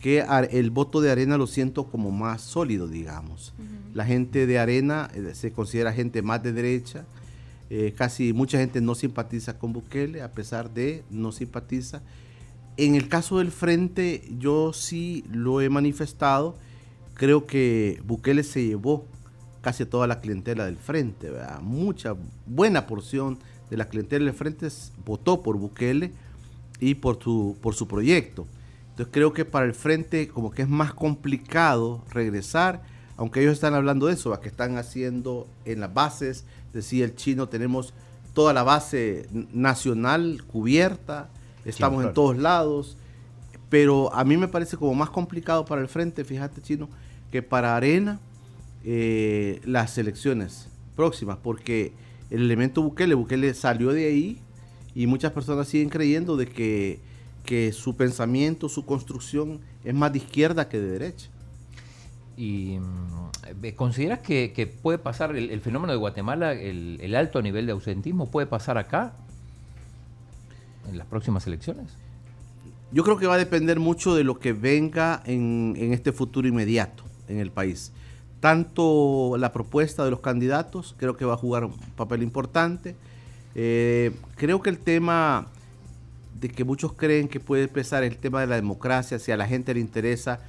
que 0.00 0.24
el 0.50 0.70
voto 0.70 1.00
de 1.00 1.10
Arena 1.10 1.38
lo 1.38 1.46
siento 1.46 1.84
como 1.84 2.10
más 2.10 2.42
sólido, 2.42 2.86
digamos. 2.86 3.54
La 3.94 4.04
gente 4.04 4.46
de 4.46 4.58
Arena 4.58 5.08
eh, 5.14 5.32
se 5.34 5.52
considera 5.52 5.92
gente 5.92 6.22
más 6.22 6.42
de 6.42 6.52
derecha. 6.52 7.04
eh, 7.68 7.94
casi 7.96 8.32
mucha 8.32 8.58
gente 8.58 8.80
no 8.80 8.94
simpatiza 8.94 9.58
con 9.58 9.72
Bukele, 9.72 10.22
a 10.22 10.30
pesar 10.30 10.72
de 10.72 11.02
no 11.10 11.32
simpatiza. 11.32 12.02
En 12.76 12.94
el 12.94 13.08
caso 13.08 13.38
del 13.38 13.50
Frente, 13.50 14.22
yo 14.38 14.72
sí 14.72 15.24
lo 15.32 15.60
he 15.60 15.70
manifestado. 15.70 16.56
Creo 17.14 17.46
que 17.46 18.02
Bukele 18.04 18.42
se 18.42 18.66
llevó 18.66 19.06
casi 19.62 19.84
toda 19.86 20.06
la 20.06 20.20
clientela 20.20 20.66
del 20.66 20.76
Frente, 20.76 21.30
¿verdad? 21.30 21.60
Mucha, 21.60 22.14
buena 22.46 22.86
porción 22.86 23.38
de 23.70 23.78
la 23.78 23.88
clientela 23.88 24.26
del 24.26 24.34
Frente 24.34 24.68
votó 25.04 25.42
por 25.42 25.56
Bukele 25.56 26.12
y 26.78 26.96
por 26.96 27.20
su, 27.20 27.56
por 27.62 27.74
su 27.74 27.88
proyecto. 27.88 28.46
Entonces 28.96 29.12
creo 29.12 29.34
que 29.34 29.44
para 29.44 29.66
el 29.66 29.74
Frente 29.74 30.26
como 30.26 30.50
que 30.50 30.62
es 30.62 30.68
más 30.70 30.94
complicado 30.94 32.02
regresar, 32.10 32.82
aunque 33.18 33.42
ellos 33.42 33.52
están 33.52 33.74
hablando 33.74 34.06
de 34.06 34.14
eso, 34.14 34.30
¿va? 34.30 34.40
que 34.40 34.48
están 34.48 34.78
haciendo 34.78 35.46
en 35.66 35.80
las 35.80 35.92
bases, 35.92 36.46
decía 36.72 37.04
el 37.04 37.14
chino, 37.14 37.46
tenemos 37.46 37.92
toda 38.32 38.54
la 38.54 38.62
base 38.62 39.28
nacional 39.52 40.44
cubierta, 40.46 41.28
estamos 41.66 41.96
en 41.96 42.04
claro. 42.04 42.14
todos 42.14 42.38
lados, 42.38 42.96
pero 43.68 44.14
a 44.14 44.24
mí 44.24 44.38
me 44.38 44.48
parece 44.48 44.78
como 44.78 44.94
más 44.94 45.10
complicado 45.10 45.66
para 45.66 45.82
el 45.82 45.88
Frente, 45.88 46.24
fíjate 46.24 46.62
chino, 46.62 46.88
que 47.30 47.42
para 47.42 47.76
Arena 47.76 48.18
eh, 48.82 49.60
las 49.66 49.98
elecciones 49.98 50.68
próximas, 50.94 51.36
porque 51.42 51.92
el 52.30 52.40
elemento 52.40 52.80
Bukele, 52.80 53.14
Bukele 53.14 53.52
salió 53.52 53.92
de 53.92 54.06
ahí 54.06 54.40
y 54.94 55.06
muchas 55.06 55.32
personas 55.32 55.68
siguen 55.68 55.90
creyendo 55.90 56.38
de 56.38 56.46
que, 56.46 56.98
que 57.46 57.72
su 57.72 57.96
pensamiento, 57.96 58.68
su 58.68 58.84
construcción 58.84 59.60
es 59.84 59.94
más 59.94 60.12
de 60.12 60.18
izquierda 60.18 60.68
que 60.68 60.78
de 60.78 60.90
derecha. 60.90 61.28
¿Y 62.36 62.78
mm, 62.78 63.64
eh, 63.64 63.74
consideras 63.74 64.18
que, 64.18 64.52
que 64.52 64.66
puede 64.66 64.98
pasar 64.98 65.34
el, 65.34 65.50
el 65.50 65.60
fenómeno 65.62 65.92
de 65.92 65.98
Guatemala, 65.98 66.52
el, 66.52 66.98
el 67.00 67.14
alto 67.14 67.40
nivel 67.40 67.64
de 67.64 67.72
ausentismo, 67.72 68.30
puede 68.30 68.46
pasar 68.46 68.76
acá 68.76 69.14
en 70.90 70.98
las 70.98 71.06
próximas 71.06 71.46
elecciones? 71.46 71.86
Yo 72.92 73.02
creo 73.02 73.16
que 73.16 73.26
va 73.26 73.34
a 73.34 73.38
depender 73.38 73.80
mucho 73.80 74.14
de 74.14 74.24
lo 74.24 74.38
que 74.38 74.52
venga 74.52 75.22
en, 75.24 75.74
en 75.78 75.92
este 75.92 76.12
futuro 76.12 76.46
inmediato 76.46 77.04
en 77.28 77.38
el 77.38 77.50
país. 77.50 77.92
Tanto 78.40 79.36
la 79.38 79.52
propuesta 79.52 80.04
de 80.04 80.10
los 80.10 80.20
candidatos 80.20 80.94
creo 80.98 81.16
que 81.16 81.24
va 81.24 81.34
a 81.34 81.36
jugar 81.36 81.64
un 81.64 81.76
papel 81.96 82.22
importante. 82.22 82.94
Eh, 83.54 84.14
creo 84.36 84.60
que 84.60 84.70
el 84.70 84.78
tema 84.78 85.48
de 86.40 86.48
que 86.48 86.64
muchos 86.64 86.92
creen 86.92 87.28
que 87.28 87.40
puede 87.40 87.68
pesar 87.68 88.04
el 88.04 88.16
tema 88.16 88.40
de 88.40 88.46
la 88.46 88.56
democracia, 88.56 89.18
si 89.18 89.32
a 89.32 89.36
la 89.36 89.46
gente 89.46 89.74
le 89.74 89.80
interesa 89.80 90.40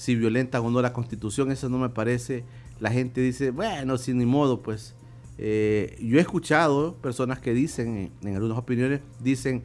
si 0.00 0.14
violentan 0.14 0.64
o 0.64 0.70
no 0.70 0.80
la 0.80 0.94
constitución, 0.94 1.52
eso 1.52 1.68
no 1.68 1.76
me 1.76 1.90
parece. 1.90 2.42
La 2.80 2.90
gente 2.90 3.20
dice, 3.20 3.50
bueno, 3.50 3.98
sin 3.98 4.16
ni 4.16 4.24
modo, 4.24 4.62
pues. 4.62 4.94
Eh, 5.36 5.98
yo 6.00 6.16
he 6.16 6.22
escuchado 6.22 6.94
personas 6.94 7.38
que 7.38 7.52
dicen, 7.52 8.10
en, 8.22 8.34
algunas 8.34 8.56
opiniones, 8.56 9.02
dicen, 9.22 9.62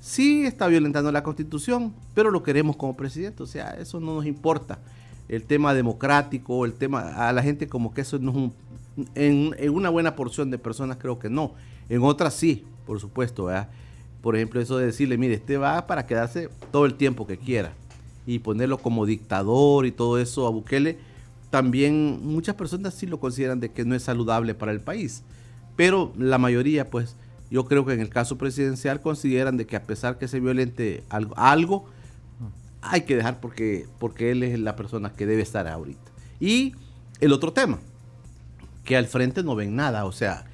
sí 0.00 0.44
está 0.44 0.66
violentando 0.66 1.12
la 1.12 1.22
constitución, 1.22 1.94
pero 2.14 2.32
lo 2.32 2.42
queremos 2.42 2.74
como 2.74 2.96
presidente, 2.96 3.44
o 3.44 3.46
sea, 3.46 3.70
eso 3.78 4.00
no 4.00 4.16
nos 4.16 4.26
importa. 4.26 4.80
El 5.28 5.44
tema 5.44 5.72
democrático, 5.72 6.64
el 6.64 6.74
tema, 6.74 7.28
a 7.28 7.32
la 7.32 7.40
gente 7.40 7.68
como 7.68 7.94
que 7.94 8.00
eso 8.00 8.18
no 8.18 8.32
es 8.32 8.36
un, 8.36 8.54
en, 9.14 9.54
en 9.56 9.72
una 9.72 9.88
buena 9.88 10.16
porción 10.16 10.50
de 10.50 10.58
personas 10.58 10.96
creo 11.00 11.20
que 11.20 11.30
no, 11.30 11.54
en 11.88 12.02
otras 12.02 12.34
sí, 12.34 12.64
por 12.86 12.98
supuesto, 12.98 13.44
¿verdad? 13.44 13.68
Por 14.24 14.36
ejemplo, 14.36 14.58
eso 14.58 14.78
de 14.78 14.86
decirle, 14.86 15.18
mire, 15.18 15.34
este 15.34 15.58
va 15.58 15.86
para 15.86 16.06
quedarse 16.06 16.48
todo 16.72 16.86
el 16.86 16.94
tiempo 16.94 17.26
que 17.26 17.36
quiera 17.36 17.74
y 18.24 18.38
ponerlo 18.38 18.78
como 18.78 19.04
dictador 19.04 19.84
y 19.84 19.92
todo 19.92 20.18
eso 20.18 20.46
a 20.46 20.50
Bukele, 20.50 20.96
también 21.50 22.20
muchas 22.22 22.54
personas 22.54 22.94
sí 22.94 23.04
lo 23.04 23.20
consideran 23.20 23.60
de 23.60 23.70
que 23.70 23.84
no 23.84 23.94
es 23.94 24.02
saludable 24.02 24.54
para 24.54 24.72
el 24.72 24.80
país. 24.80 25.24
Pero 25.76 26.14
la 26.16 26.38
mayoría, 26.38 26.88
pues, 26.88 27.16
yo 27.50 27.66
creo 27.66 27.84
que 27.84 27.92
en 27.92 28.00
el 28.00 28.08
caso 28.08 28.38
presidencial 28.38 29.02
consideran 29.02 29.58
de 29.58 29.66
que 29.66 29.76
a 29.76 29.82
pesar 29.82 30.16
que 30.16 30.26
se 30.26 30.40
violente 30.40 31.04
algo, 31.10 31.34
algo 31.36 31.84
hay 32.80 33.02
que 33.02 33.16
dejar 33.16 33.40
porque, 33.40 33.86
porque 33.98 34.30
él 34.30 34.42
es 34.42 34.58
la 34.58 34.74
persona 34.74 35.12
que 35.12 35.26
debe 35.26 35.42
estar 35.42 35.68
ahorita. 35.68 36.12
Y 36.40 36.72
el 37.20 37.30
otro 37.30 37.52
tema, 37.52 37.78
que 38.86 38.96
al 38.96 39.04
frente 39.04 39.42
no 39.42 39.54
ven 39.54 39.76
nada, 39.76 40.06
o 40.06 40.12
sea, 40.12 40.46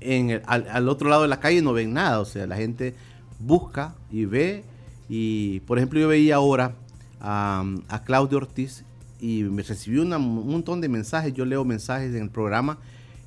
en 0.00 0.42
al, 0.46 0.88
otro 0.88 1.08
lado 1.08 1.22
de 1.22 1.28
la 1.28 1.40
calle 1.40 1.62
no 1.62 1.72
ven 1.72 1.92
nada, 1.92 2.20
o 2.20 2.24
sea, 2.24 2.46
la 2.46 2.56
gente 2.56 2.94
busca 3.38 3.94
y 4.10 4.24
ve, 4.24 4.64
y 5.08 5.60
por 5.60 5.78
ejemplo 5.78 6.00
yo 6.00 6.08
veía 6.08 6.36
ahora 6.36 6.74
a, 7.20 7.64
a 7.88 8.04
Claudio 8.04 8.38
Ortiz 8.38 8.84
y 9.20 9.42
me 9.42 9.62
recibió 9.62 10.02
un 10.02 10.50
montón 10.50 10.80
de 10.80 10.88
mensajes, 10.88 11.34
yo 11.34 11.44
leo 11.44 11.64
mensajes 11.64 12.14
en 12.14 12.22
el 12.22 12.30
programa 12.30 12.78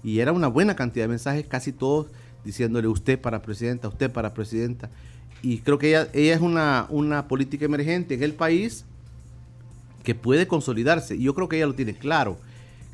y 0.04 0.20
era 0.20 0.32
una 0.32 0.48
buena 0.48 0.76
cantidad 0.76 1.06
de 1.06 1.10
mensajes, 1.10 1.46
casi 1.48 1.72
todos 1.72 2.08
diciéndole 2.44 2.88
usted 2.88 3.20
para 3.20 3.42
presidenta, 3.42 3.88
usted 3.88 4.12
para 4.12 4.34
presidenta. 4.34 4.90
Y 5.42 5.60
creo 5.60 5.78
que 5.78 5.90
ella, 5.90 6.08
ella 6.14 6.36
es 6.36 6.42
una, 6.42 6.88
una 6.90 7.28
política 7.28 7.66
emergente 7.66 8.16
en 8.16 8.24
el 8.24 8.34
país 8.34 8.86
que 10.04 10.16
puede 10.16 10.48
consolidarse. 10.48 11.16
Y 11.16 11.24
yo 11.24 11.34
creo 11.34 11.48
que 11.48 11.58
ella 11.58 11.68
lo 11.68 11.76
tiene 11.76 11.94
claro. 11.94 12.38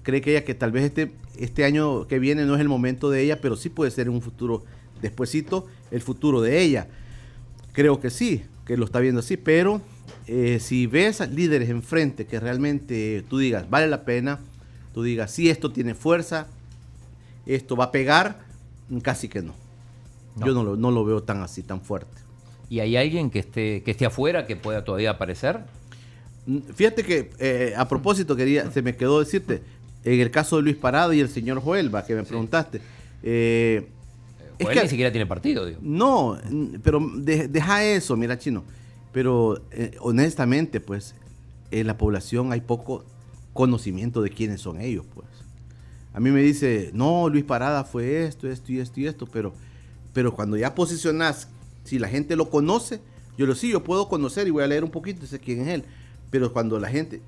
Cree 0.04 0.22
que 0.22 0.32
ella 0.32 0.46
que 0.46 0.56
tal 0.56 0.72
vez 0.72 0.86
este, 0.86 1.12
este 1.38 1.66
año 1.66 2.08
que 2.08 2.20
viene 2.20 2.46
no 2.46 2.56
es 2.56 2.62
el 2.62 2.70
momento 2.70 3.10
de 3.10 3.22
ella, 3.22 3.42
pero 3.42 3.56
sí 3.56 3.70
puede 3.70 3.92
ser 3.92 4.08
en 4.08 4.14
un 4.14 4.22
futuro 4.22 4.64
despuesito 5.02 5.68
el 5.92 6.02
futuro 6.02 6.42
de 6.42 6.62
ella. 6.62 6.88
Creo 7.74 8.00
que 8.00 8.10
sí, 8.10 8.44
que 8.66 8.78
lo 8.78 8.86
está 8.86 9.00
viendo 9.00 9.20
así, 9.20 9.38
pero 9.38 9.82
eh, 10.28 10.60
si 10.60 10.88
ves 10.88 11.28
líderes 11.30 11.70
enfrente 11.70 12.26
que 12.26 12.40
realmente 12.40 13.24
tú 13.30 13.38
digas, 13.38 13.70
vale 13.70 13.88
la 13.88 14.04
pena, 14.04 14.40
tú 14.94 15.04
digas, 15.04 15.32
sí, 15.32 15.50
esto 15.50 15.72
tiene 15.72 15.96
fuerza, 15.96 16.48
esto 17.46 17.76
va 17.76 17.86
a 17.86 17.92
pegar, 17.92 18.40
casi 19.02 19.28
que 19.28 19.42
no. 19.42 19.54
Yo 20.46 20.54
no 20.54 20.64
lo, 20.64 20.76
no 20.78 20.92
lo 20.92 21.04
veo 21.04 21.24
tan 21.24 21.42
así, 21.42 21.64
tan 21.64 21.82
fuerte. 21.82 22.18
¿Y 22.70 22.80
hay 22.80 22.96
alguien 22.96 23.30
que 23.30 23.40
esté, 23.40 23.82
que 23.84 23.92
esté 23.92 24.06
afuera 24.06 24.46
que 24.46 24.56
pueda 24.56 24.84
todavía 24.84 25.12
aparecer? 25.12 25.62
Fíjate 26.76 27.04
que 27.04 27.32
eh, 27.40 27.74
a 27.76 27.88
propósito 27.88 28.36
quería, 28.36 28.72
se 28.72 28.82
me 28.82 28.96
quedó 28.96 29.20
decirte, 29.20 29.62
en 30.04 30.20
el 30.20 30.32
caso 30.32 30.58
de 30.58 30.64
Luis 30.64 30.76
Parado 30.76 31.14
y 31.14 31.20
el 31.20 31.30
señor 31.30 31.62
Joelba, 31.62 32.06
que 32.06 32.16
me 32.16 32.24
preguntaste. 32.24 32.82
Eh, 33.24 33.88
es 34.58 34.68
que, 34.68 34.82
ni 34.84 34.90
siquiera 34.90 35.12
tiene 35.12 35.26
partido, 35.26 35.66
digo. 35.66 35.80
No, 35.82 36.38
pero 36.84 37.00
deja 37.22 37.86
eso, 37.86 38.18
mira, 38.18 38.38
chino. 38.38 38.64
Pero 39.12 39.62
eh, 39.72 39.96
honestamente, 40.00 40.80
pues, 40.80 41.16
en 41.72 41.88
la 41.88 41.98
población 41.98 42.52
hay 42.52 42.62
poco 42.62 43.06
conocimiento 43.54 44.22
de 44.22 44.30
quiénes 44.30 44.62
son 44.62 44.82
ellos, 44.82 45.06
pues. 45.14 45.28
A 46.14 46.20
mí 46.20 46.32
me 46.32 46.42
dice, 46.42 46.92
no, 46.94 47.30
Luis 47.30 47.44
Parada 47.44 47.84
fue 47.84 48.26
esto, 48.26 48.50
esto 48.50 48.72
y 48.72 48.80
esto 48.80 49.00
y 49.00 49.08
esto, 49.08 49.28
pero, 49.28 49.54
pero 50.14 50.34
cuando 50.34 50.58
ya 50.58 50.76
posicionas, 50.76 51.48
si 51.84 52.00
la 52.00 52.08
gente 52.08 52.36
lo 52.36 52.50
conoce, 52.50 53.00
yo 53.38 53.46
lo 53.46 53.56
sí, 53.56 53.70
yo 53.70 53.84
puedo 53.84 54.10
conocer 54.10 54.48
y 54.48 54.52
voy 54.52 54.64
a 54.64 54.68
leer 54.68 54.84
un 54.84 54.92
poquito, 54.92 55.26
sé 55.26 55.40
quién 55.40 55.62
es 55.62 55.68
él, 55.68 55.84
pero 56.30 56.52
cuando 56.52 56.80
la 56.80 56.90
gente, 56.90 57.22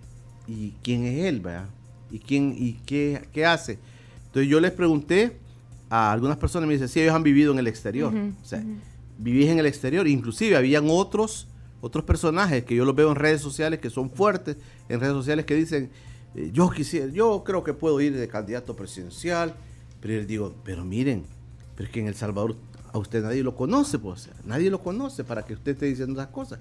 ¿y 0.47 0.71
quién 0.83 1.05
es 1.05 1.25
él, 1.25 1.39
verdad? 1.39 1.69
¿Y 2.11 2.19
quién, 2.19 2.55
y 2.57 2.73
qué, 2.85 3.27
qué 3.31 3.45
hace? 3.45 3.79
Entonces 4.27 4.49
yo 4.49 4.59
les 4.59 4.71
pregunté 4.71 5.37
a 5.89 6.11
algunas 6.11 6.37
personas, 6.37 6.67
me 6.67 6.73
dicen, 6.73 6.87
sí, 6.87 7.01
ellos 7.01 7.13
han 7.13 7.23
vivido 7.23 7.51
en 7.51 7.59
el 7.59 7.67
exterior, 7.67 8.13
o 8.13 8.45
sea, 8.45 8.63
vivís 9.17 9.49
en 9.49 9.59
el 9.59 9.65
exterior, 9.65 10.07
inclusive 10.07 10.55
habían 10.55 10.87
otros, 10.89 11.47
otros 11.81 12.05
personajes 12.05 12.63
que 12.63 12.75
yo 12.75 12.85
los 12.85 12.95
veo 12.95 13.09
en 13.09 13.15
redes 13.15 13.41
sociales 13.41 13.79
que 13.79 13.89
son 13.89 14.09
fuertes, 14.09 14.55
en 14.87 14.99
redes 15.01 15.13
sociales 15.13 15.45
que 15.45 15.55
dicen, 15.55 15.89
eh, 16.35 16.49
yo 16.53 16.69
quisiera, 16.69 17.07
yo 17.07 17.43
creo 17.43 17.63
que 17.63 17.73
puedo 17.73 17.99
ir 17.99 18.15
de 18.15 18.27
candidato 18.27 18.73
presidencial, 18.75 19.53
pero 19.99 20.13
yo 20.13 20.25
digo, 20.25 20.55
pero 20.63 20.85
miren, 20.85 21.25
pero 21.75 21.87
es 21.87 21.93
que 21.93 21.99
en 21.99 22.07
El 22.07 22.15
Salvador 22.15 22.55
a 22.93 22.97
usted 22.97 23.21
nadie 23.23 23.43
lo 23.43 23.55
conoce, 23.55 23.99
pues, 23.99 24.29
nadie 24.45 24.69
lo 24.69 24.79
conoce 24.79 25.23
para 25.23 25.43
que 25.43 25.53
usted 25.53 25.73
esté 25.73 25.87
diciendo 25.87 26.21
esas 26.21 26.31
cosas. 26.31 26.59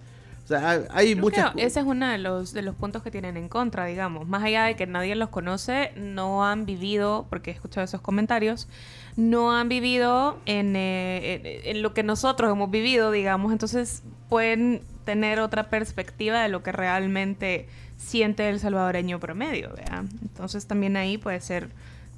Sea, 0.51 0.85
hay 0.91 1.15
muchas 1.15 1.53
Ese 1.57 1.79
es 1.79 1.87
uno 1.87 2.09
de 2.09 2.19
los, 2.19 2.53
de 2.53 2.63
los 2.63 2.75
puntos 2.75 3.05
que 3.05 3.13
tienen 3.13 3.37
en 3.37 3.49
contra, 3.49 3.87
digamos. 3.87 4.27
Más 4.27 4.43
allá 4.43 4.65
de 4.65 4.75
que 4.75 4.85
nadie 4.85 5.15
los 5.15 5.29
conoce, 5.29 5.93
no 5.95 6.45
han 6.45 6.67
vivido, 6.67 7.27
porque 7.31 7.53
he 7.53 7.55
escuchado 7.55 7.85
esos 7.85 8.01
comentarios, 8.01 8.67
no 9.15 9.57
han 9.57 9.69
vivido 9.69 10.41
en, 10.47 10.75
eh, 10.75 11.71
en 11.71 11.83
lo 11.83 11.95
que 11.95 12.03
nosotros 12.03 12.51
hemos 12.51 12.69
vivido, 12.69 13.13
digamos. 13.13 13.53
Entonces 13.53 14.03
pueden 14.29 14.83
tener 15.05 15.39
otra 15.39 15.71
perspectiva 15.71 16.43
de 16.43 16.49
lo 16.49 16.65
que 16.65 16.73
realmente 16.73 17.69
siente 17.97 18.49
el 18.49 18.59
salvadoreño 18.59 19.21
promedio, 19.21 19.73
¿vea? 19.77 20.05
Entonces 20.23 20.67
también 20.67 20.97
ahí 20.97 21.17
puede 21.17 21.41
ser, 21.41 21.69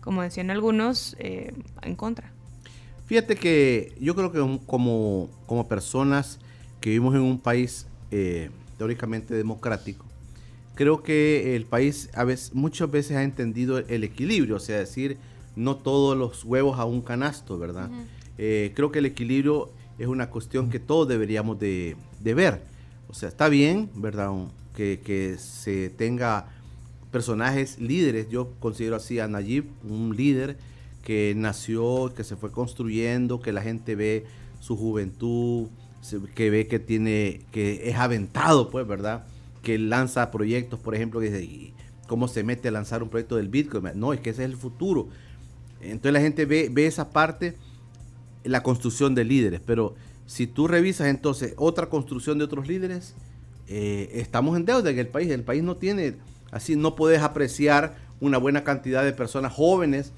como 0.00 0.22
decían 0.22 0.50
algunos, 0.50 1.16
eh, 1.18 1.52
en 1.82 1.96
contra. 1.96 2.32
Fíjate 3.04 3.36
que 3.36 3.94
yo 4.00 4.14
creo 4.14 4.32
que 4.32 4.38
como, 4.64 5.28
como 5.44 5.68
personas 5.68 6.38
que 6.80 6.88
vivimos 6.88 7.14
en 7.14 7.20
un 7.20 7.38
país 7.38 7.86
eh, 8.12 8.50
teóricamente 8.78 9.34
democrático, 9.34 10.04
creo 10.74 11.02
que 11.02 11.56
el 11.56 11.66
país 11.66 12.08
a 12.14 12.22
veces, 12.22 12.54
muchas 12.54 12.90
veces 12.90 13.16
ha 13.16 13.24
entendido 13.24 13.78
el 13.78 14.04
equilibrio, 14.04 14.56
o 14.56 14.60
sea, 14.60 14.78
decir, 14.78 15.16
no 15.56 15.76
todos 15.76 16.16
los 16.16 16.44
huevos 16.44 16.78
a 16.78 16.84
un 16.84 17.02
canasto, 17.02 17.58
¿verdad? 17.58 17.90
Eh, 18.38 18.72
creo 18.74 18.92
que 18.92 19.00
el 19.00 19.06
equilibrio 19.06 19.70
es 19.98 20.06
una 20.06 20.30
cuestión 20.30 20.70
que 20.70 20.78
todos 20.78 21.08
deberíamos 21.08 21.58
de, 21.58 21.96
de 22.20 22.34
ver. 22.34 22.62
O 23.08 23.14
sea, 23.14 23.28
está 23.28 23.48
bien, 23.48 23.90
¿verdad? 23.94 24.30
que, 24.74 25.36
se 25.38 25.90
tenga 25.90 26.48
personajes 27.10 27.78
líderes. 27.78 28.28
Yo 28.30 28.52
considero 28.58 28.96
así 28.96 29.20
a 29.20 29.28
Nayib 29.28 29.66
un 29.84 30.16
líder 30.16 30.56
que 31.04 31.34
nació, 31.36 32.12
que 32.16 32.24
se 32.24 32.36
fue 32.36 32.50
construyendo, 32.50 33.40
que 33.40 33.52
la 33.52 33.60
gente 33.60 33.96
ve 33.96 34.24
su 34.60 34.76
juventud, 34.76 35.68
que 36.34 36.50
ve 36.50 36.66
que 36.66 36.78
tiene, 36.78 37.42
que 37.52 37.88
es 37.88 37.96
aventado, 37.96 38.70
pues, 38.70 38.86
¿verdad? 38.86 39.24
Que 39.62 39.78
lanza 39.78 40.30
proyectos, 40.30 40.80
por 40.80 40.94
ejemplo, 40.94 41.20
que 41.20 41.72
cómo 42.06 42.28
se 42.28 42.42
mete 42.42 42.68
a 42.68 42.70
lanzar 42.70 43.02
un 43.02 43.08
proyecto 43.08 43.36
del 43.36 43.48
Bitcoin. 43.48 43.84
No, 43.94 44.12
es 44.12 44.20
que 44.20 44.30
ese 44.30 44.44
es 44.44 44.50
el 44.50 44.56
futuro. 44.56 45.08
Entonces 45.80 46.12
la 46.12 46.20
gente 46.20 46.44
ve, 46.44 46.68
ve 46.70 46.86
esa 46.86 47.10
parte, 47.10 47.54
la 48.44 48.62
construcción 48.62 49.14
de 49.14 49.24
líderes. 49.24 49.60
Pero 49.64 49.94
si 50.26 50.46
tú 50.46 50.68
revisas 50.68 51.08
entonces 51.08 51.54
otra 51.56 51.88
construcción 51.88 52.38
de 52.38 52.44
otros 52.44 52.66
líderes, 52.66 53.14
eh, 53.68 54.10
estamos 54.12 54.56
en 54.56 54.64
deuda 54.64 54.90
en 54.90 54.98
el 54.98 55.08
país. 55.08 55.30
El 55.30 55.44
país 55.44 55.62
no 55.62 55.76
tiene, 55.76 56.16
así 56.50 56.76
no 56.76 56.96
puedes 56.96 57.22
apreciar 57.22 57.96
una 58.20 58.38
buena 58.38 58.64
cantidad 58.64 59.04
de 59.04 59.12
personas 59.12 59.52
jóvenes 59.52 60.12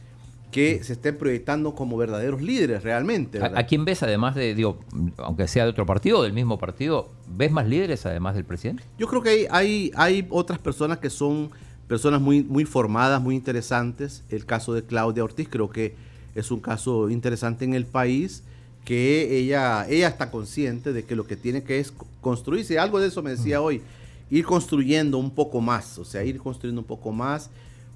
que 0.55 0.85
se 0.85 0.93
estén 0.93 1.19
proyectando 1.19 1.75
como 1.75 1.97
verdaderos 1.97 2.41
líderes 2.41 2.85
realmente. 2.85 3.41
¿A, 3.43 3.67
quién 3.67 3.85
ves 3.85 4.05
además 4.05 4.37
de, 4.37 4.55
digo, 4.55 4.79
aunque 5.17 5.49
sea 5.49 5.65
de 5.65 5.71
otro 5.71 5.85
partido 5.85 6.21
o 6.21 6.23
del 6.23 6.33
mismo 6.33 6.61
partido, 6.61 7.11
ves 7.27 7.51
más 7.51 7.67
líderes 7.67 8.07
además 8.07 8.37
del 8.37 8.45
presidente? 8.45 8.85
Yo 8.97 9.09
creo 9.09 9.21
que 9.21 9.31
hay, 9.31 9.49
hay, 9.51 9.91
hay 9.97 10.27
otras 10.31 10.61
personas 10.61 10.99
que 10.99 11.11
son 11.11 11.51
personas 11.89 12.21
muy, 12.21 12.45
muy 12.45 12.65
formadas, 12.67 13.21
muy 13.21 13.35
interesantes. 13.35 14.23
El 14.31 14.47
caso 14.47 14.73
de 14.75 14.85
Claudia 14.85 15.25
Ortiz 15.25 15.49
creo 15.51 15.71
que 15.71 15.97
es 16.37 16.53
un 16.53 16.61
caso 16.61 17.11
interesante 17.11 17.65
en 17.65 17.75
el 17.75 17.85
país 17.85 18.45
que 18.85 19.37
ella, 19.37 19.89
ella 19.89 20.07
está 20.07 20.31
consciente 20.31 20.93
de 20.93 21.03
que 21.03 21.17
lo 21.17 21.27
que 21.27 21.35
tiene 21.35 21.65
que 21.65 21.81
es 21.81 21.93
construirse. 22.21 22.79
Algo 22.79 23.01
de 23.01 23.09
eso 23.09 23.25
me 23.25 23.31
decía 23.31 23.61
hoy, 23.61 23.83
ir 24.31 24.45
construyendo 24.45 25.19
un 25.19 25.33
poco 25.33 25.61
más, 25.61 25.99
o 25.99 26.05
sea, 26.05 26.23
ir 26.23 26.39
construyendo 26.39 26.81
un 26.81 26.87
poco 26.87 27.11
más, 27.11 27.51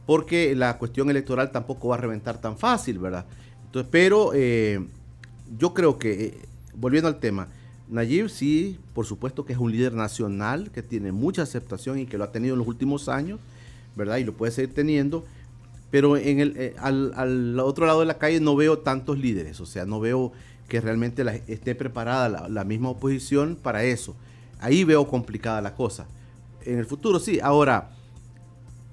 porque 0.09 0.54
la 0.56 0.78
cuestión 0.78 1.11
electoral 1.11 1.50
tampoco 1.50 1.88
va 1.88 1.96
a 1.96 1.98
reventar 1.98 2.40
tan 2.40 2.56
fácil, 2.56 2.98
¿verdad? 2.98 3.26
Entonces, 3.66 3.90
pero 3.92 4.30
eh, 4.32 4.82
yo 5.59 5.74
creo 5.74 5.98
que, 5.98 6.24
eh, 6.24 6.34
volviendo 6.74 7.09
al 7.09 7.20
tema, 7.20 7.48
Nayib 7.90 8.30
sí, 8.30 8.78
por 8.94 9.04
supuesto 9.04 9.44
que 9.44 9.52
es 9.52 9.59
un 9.59 9.70
líder 9.70 9.92
nacional, 9.92 10.70
que 10.70 10.82
tiene 10.82 11.12
mucha 11.12 11.42
aceptación 11.42 11.98
y 11.98 12.06
que 12.06 12.16
lo 12.16 12.24
ha 12.24 12.32
tenido 12.32 12.54
en 12.54 12.59
los 12.61 12.68
últimos 12.68 13.11
años, 13.11 13.38
¿verdad? 13.96 14.16
Y 14.16 14.24
lo 14.24 14.32
puede 14.32 14.50
seguir 14.50 14.72
teniendo, 14.72 15.26
pero 15.90 16.16
en 16.16 16.40
el, 16.40 16.54
eh, 16.56 16.74
al, 16.78 17.12
al, 17.14 17.61
otro 17.61 17.84
lado 17.84 18.00
de 18.00 18.06
la 18.06 18.16
calle 18.16 18.40
no 18.40 18.56
veo 18.56 18.78
tantos 18.78 19.18
líderes, 19.18 19.61
o 19.61 19.66
sea, 19.66 19.84
no 19.84 20.00
veo 20.00 20.32
que 20.68 20.80
realmente 20.80 21.22
esté 21.48 21.74
preparada 21.74 22.48
la, 22.48 22.64
misma 22.64 22.88
oposición 22.88 23.59
para 23.62 23.84
eso. 23.84 24.16
Ahí 24.59 24.84
veo 24.84 25.06
complicada 25.06 25.61
la 25.61 25.74
cosa. 25.74 26.06
En 26.64 26.78
el 26.78 26.86
futuro 26.86 27.20
sí. 27.20 27.40
Ahora, 27.42 27.90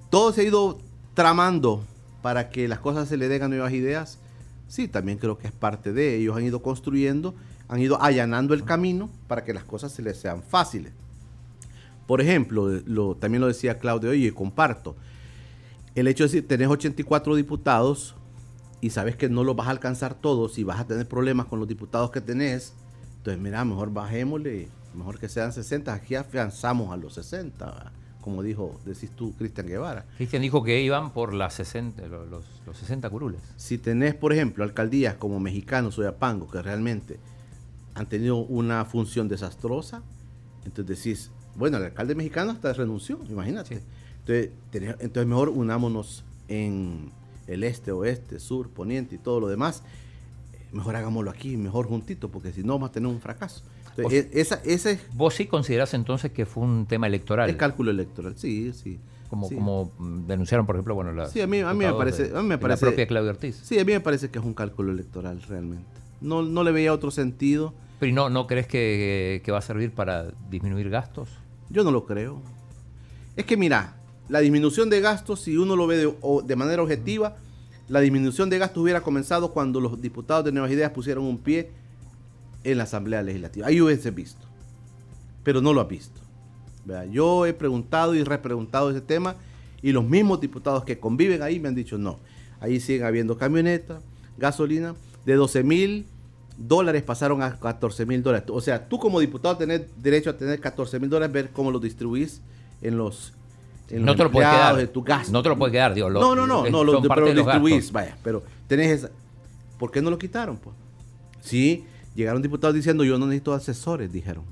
todo 0.10 0.34
se 0.34 0.42
ha 0.42 0.44
ido 0.44 0.80
tramando 1.16 1.84
para 2.22 2.50
que 2.50 2.68
las 2.68 2.80
cosas 2.80 3.10
se 3.10 3.18
le 3.18 3.28
den 3.28 3.42
a 3.42 3.48
nuevas 3.48 3.74
ideas. 3.74 4.20
Sí, 4.68 4.88
también 4.88 5.18
creo 5.18 5.38
que 5.40 5.48
es 5.48 5.54
parte 5.54 5.94
de 5.94 6.16
ellos. 6.16 6.38
Han 6.38 6.44
ido 6.44 6.62
construyendo, 6.62 7.34
han 7.68 7.80
ido 7.80 8.00
allanando 8.02 8.54
el 8.54 8.64
camino 8.64 9.10
para 9.28 9.44
que 9.44 9.54
las 9.54 9.64
cosas 9.64 9.92
se 9.92 10.04
les 10.04 10.18
sean 10.18 10.44
fáciles. 10.44 10.94
Por 12.06 12.22
ejemplo, 12.22 12.70
lo, 12.86 13.16
también 13.16 13.42
lo 13.42 13.48
decía 13.48 13.80
Claudio 13.80 14.14
y 14.14 14.30
comparto. 14.32 14.96
El 15.96 16.08
hecho 16.08 16.26
de 16.26 16.28
decir, 16.28 16.48
tenés 16.48 16.68
84 16.68 17.36
diputados, 17.36 18.16
y 18.82 18.92
sabes 18.92 19.16
que 19.16 19.30
no 19.30 19.44
los 19.44 19.56
vas 19.56 19.68
a 19.68 19.72
alcanzar 19.72 20.14
todos 20.14 20.60
y 20.60 20.64
vas 20.64 20.80
a 20.80 20.86
tener 20.86 21.08
problemas 21.08 21.48
con 21.48 21.58
los 21.60 21.68
diputados 21.68 22.12
que 22.12 22.22
tenés, 22.22 22.74
Entonces, 23.18 23.42
mira, 23.42 23.66
mejor 23.66 23.92
bajémosle, 23.92 24.68
mejor 24.94 25.18
que 25.18 25.28
sean 25.28 25.52
60, 25.52 25.92
aquí 25.92 26.14
afianzamos 26.14 26.94
a 26.94 26.98
los 26.98 27.16
60, 27.16 27.66
¿verdad? 27.66 27.92
Como 28.26 28.42
dijo, 28.44 28.78
decís 28.86 29.12
tú, 29.16 29.34
Cristian 29.38 29.68
Guevara. 29.68 30.04
Cristian 30.18 30.42
dijo 30.42 30.64
que 30.64 30.82
iban 30.82 31.14
por 31.14 31.34
las 31.34 31.54
60, 31.54 32.08
los, 32.08 32.28
los, 32.28 32.44
los 32.66 32.76
60 32.78 33.08
curules. 33.10 33.40
Si 33.56 33.78
tenés, 33.78 34.16
por 34.16 34.34
ejemplo, 34.34 34.64
alcaldías 34.64 35.14
como 35.16 35.40
Mexicanos 35.40 35.98
o 36.00 36.04
Yapango, 36.04 36.50
que 36.50 36.62
realmente 36.62 37.20
han 37.94 38.10
tenido 38.10 38.38
una 38.38 38.84
función 38.86 39.28
desastrosa, 39.30 40.02
entonces 40.66 40.98
decís, 40.98 41.32
bueno, 41.56 41.78
el 41.78 41.84
alcalde 41.84 42.16
mexicano 42.16 42.52
hasta 42.52 42.74
renunció, 42.74 43.20
imagínate. 43.30 43.82
Entonces, 44.20 44.50
tenés- 44.74 44.98
entonces 45.00 45.28
mejor 45.28 45.50
unámonos 45.50 46.26
en 46.48 47.12
el 47.48 47.64
este, 47.64 47.92
oeste, 47.92 48.40
sur, 48.40 48.70
poniente 48.70 49.16
y 49.16 49.18
todo 49.20 49.40
lo 49.40 49.48
demás. 49.48 49.84
Mejor 50.72 50.96
hagámoslo 50.96 51.30
aquí, 51.32 51.56
mejor 51.58 51.88
juntito, 51.88 52.30
porque 52.30 52.52
si 52.52 52.64
no 52.64 52.74
vamos 52.74 52.90
a 52.90 52.92
tener 52.92 53.08
un 53.08 53.22
fracaso. 53.22 53.64
E- 53.98 54.30
esa, 54.34 54.62
es 54.66 55.00
¿Vos 55.14 55.34
sí 55.36 55.46
considerás 55.46 55.94
entonces 55.94 56.32
que 56.32 56.46
fue 56.46 56.64
un 56.64 56.86
tema 56.86 57.08
electoral? 57.08 57.50
el 57.50 57.58
cálculo 57.58 57.92
electoral, 57.92 58.34
sí, 58.38 58.72
sí. 58.74 59.00
como, 59.30 59.48
sí. 59.50 59.56
como 59.56 59.92
mm, 59.98 60.28
denunciaron, 60.28 60.66
por 60.66 60.76
ejemplo, 60.76 60.96
bueno, 60.96 61.12
las 61.14 61.32
Sí, 61.32 61.42
a 61.42 61.48
mí- 61.48 61.60
a 61.62 61.74
mí 61.74 61.86
me 61.86 61.94
parece- 61.94 62.30
de- 62.30 62.38
a 62.38 62.42
mí 62.42 62.48
me 62.48 62.58
parece- 62.58 62.86
la 62.86 62.92
propia 62.92 63.08
Claudia 63.08 63.32
Ortiz. 63.32 63.60
Sí, 63.64 63.80
a 63.80 63.86
mí 63.86 63.92
me 63.94 64.00
parece 64.02 64.30
que 64.30 64.40
es 64.40 64.46
un 64.46 64.54
cálculo 64.54 64.92
electoral 64.92 65.42
realmente. 65.44 65.86
No, 66.22 66.42
no 66.44 66.64
le 66.64 66.72
veía 66.72 66.94
otro 66.94 67.12
sentido. 67.12 67.74
Pero 68.00 68.10
¿y 68.10 68.14
no, 68.14 68.30
no 68.30 68.46
crees 68.48 68.68
que, 68.68 69.42
que 69.44 69.52
va 69.52 69.60
a 69.60 69.62
servir 69.62 69.92
para 69.92 70.28
disminuir 70.50 70.90
gastos? 70.90 71.30
Yo 71.70 71.84
no 71.84 71.92
lo 71.92 72.06
creo. 72.06 72.42
Es 73.36 73.46
que 73.46 73.58
mira, 73.58 73.96
la 74.30 74.40
disminución 74.40 74.90
de 74.90 75.02
gastos, 75.02 75.42
si 75.42 75.58
uno 75.58 75.76
lo 75.76 75.88
ve 75.88 75.98
de, 75.98 76.14
o- 76.22 76.42
de 76.42 76.56
manera 76.56 76.82
objetiva, 76.84 77.38
la 77.88 78.00
disminución 78.00 78.50
de 78.50 78.58
gastos 78.58 78.82
hubiera 78.84 79.02
comenzado 79.02 79.52
cuando 79.52 79.80
los 79.80 80.02
diputados 80.02 80.44
de 80.46 80.52
Nuevas 80.52 80.72
Ideas 80.72 80.92
pusieron 80.92 81.24
un 81.26 81.38
pie 81.38 81.72
en 82.66 82.78
la 82.78 82.84
Asamblea 82.84 83.22
Legislativa. 83.22 83.68
Ahí 83.68 83.80
hubiese 83.80 84.12
visto. 84.12 84.46
Pero 85.44 85.62
no 85.62 85.74
lo 85.74 85.82
ha 85.82 85.86
visto. 85.86 86.20
Vea, 86.86 87.06
Yo 87.06 87.46
he 87.46 87.54
preguntado 87.54 88.14
y 88.16 88.24
repreguntado 88.24 88.90
ese 88.92 89.02
tema 89.02 89.36
y 89.82 89.92
los 89.92 90.04
mismos 90.04 90.42
diputados 90.42 90.84
que 90.84 91.00
conviven 91.00 91.42
ahí 91.42 91.60
me 91.60 91.68
han 91.70 91.76
dicho 91.76 91.98
no. 91.98 92.20
Ahí 92.60 92.80
siguen 92.80 93.06
habiendo 93.06 93.38
camionetas, 93.38 94.02
gasolina, 94.38 94.96
de 95.26 95.36
12 95.36 95.64
mil 95.64 96.06
dólares 96.58 97.04
pasaron 97.04 97.42
a 97.42 97.60
14 97.60 98.06
mil 98.06 98.24
dólares. 98.24 98.48
O 98.52 98.62
sea, 98.62 98.88
tú 98.88 98.98
como 99.00 99.20
diputado 99.20 99.58
tenés 99.58 99.82
derecho 100.02 100.30
a 100.32 100.38
tener 100.38 100.60
14 100.60 101.00
mil 101.00 101.10
dólares, 101.10 101.34
ver 101.34 101.50
cómo 101.52 101.70
los 101.72 101.82
distribuís 101.82 102.42
en 102.82 102.98
los, 102.98 103.34
en 103.90 104.02
No 104.02 104.08
los 104.08 104.16
te 104.18 104.24
lo 104.24 104.32
puedes 104.32 104.50
quedar. 104.50 104.76
de 104.78 104.88
tu 104.88 105.04
gasto. 105.04 105.32
No 105.32 105.44
te 105.44 105.50
lo 105.50 105.58
puedes 105.58 105.72
quedar, 105.74 105.94
digo. 105.94 106.10
lo- 106.10 106.20
no, 106.22 106.36
no, 106.36 106.48
no, 106.48 106.70
no, 106.70 106.84
lo, 106.84 107.02
pero 107.02 107.22
lo 107.28 107.34
distribuís, 107.34 107.76
gastos. 107.76 107.92
vaya, 107.92 108.18
pero 108.24 108.44
tenés 108.68 108.92
esa. 108.92 109.10
¿Por 109.78 109.92
qué 109.92 110.02
no 110.02 110.10
lo 110.10 110.18
quitaron? 110.18 110.58
Pues? 110.58 110.76
Sí, 111.42 111.84
llegaron 112.16 112.42
diputados 112.42 112.76
diciendo 112.76 113.04
yo 113.04 113.18
no 113.20 113.28
necesito 113.28 113.54
asesores, 113.54 114.12
dijeron. 114.12 114.44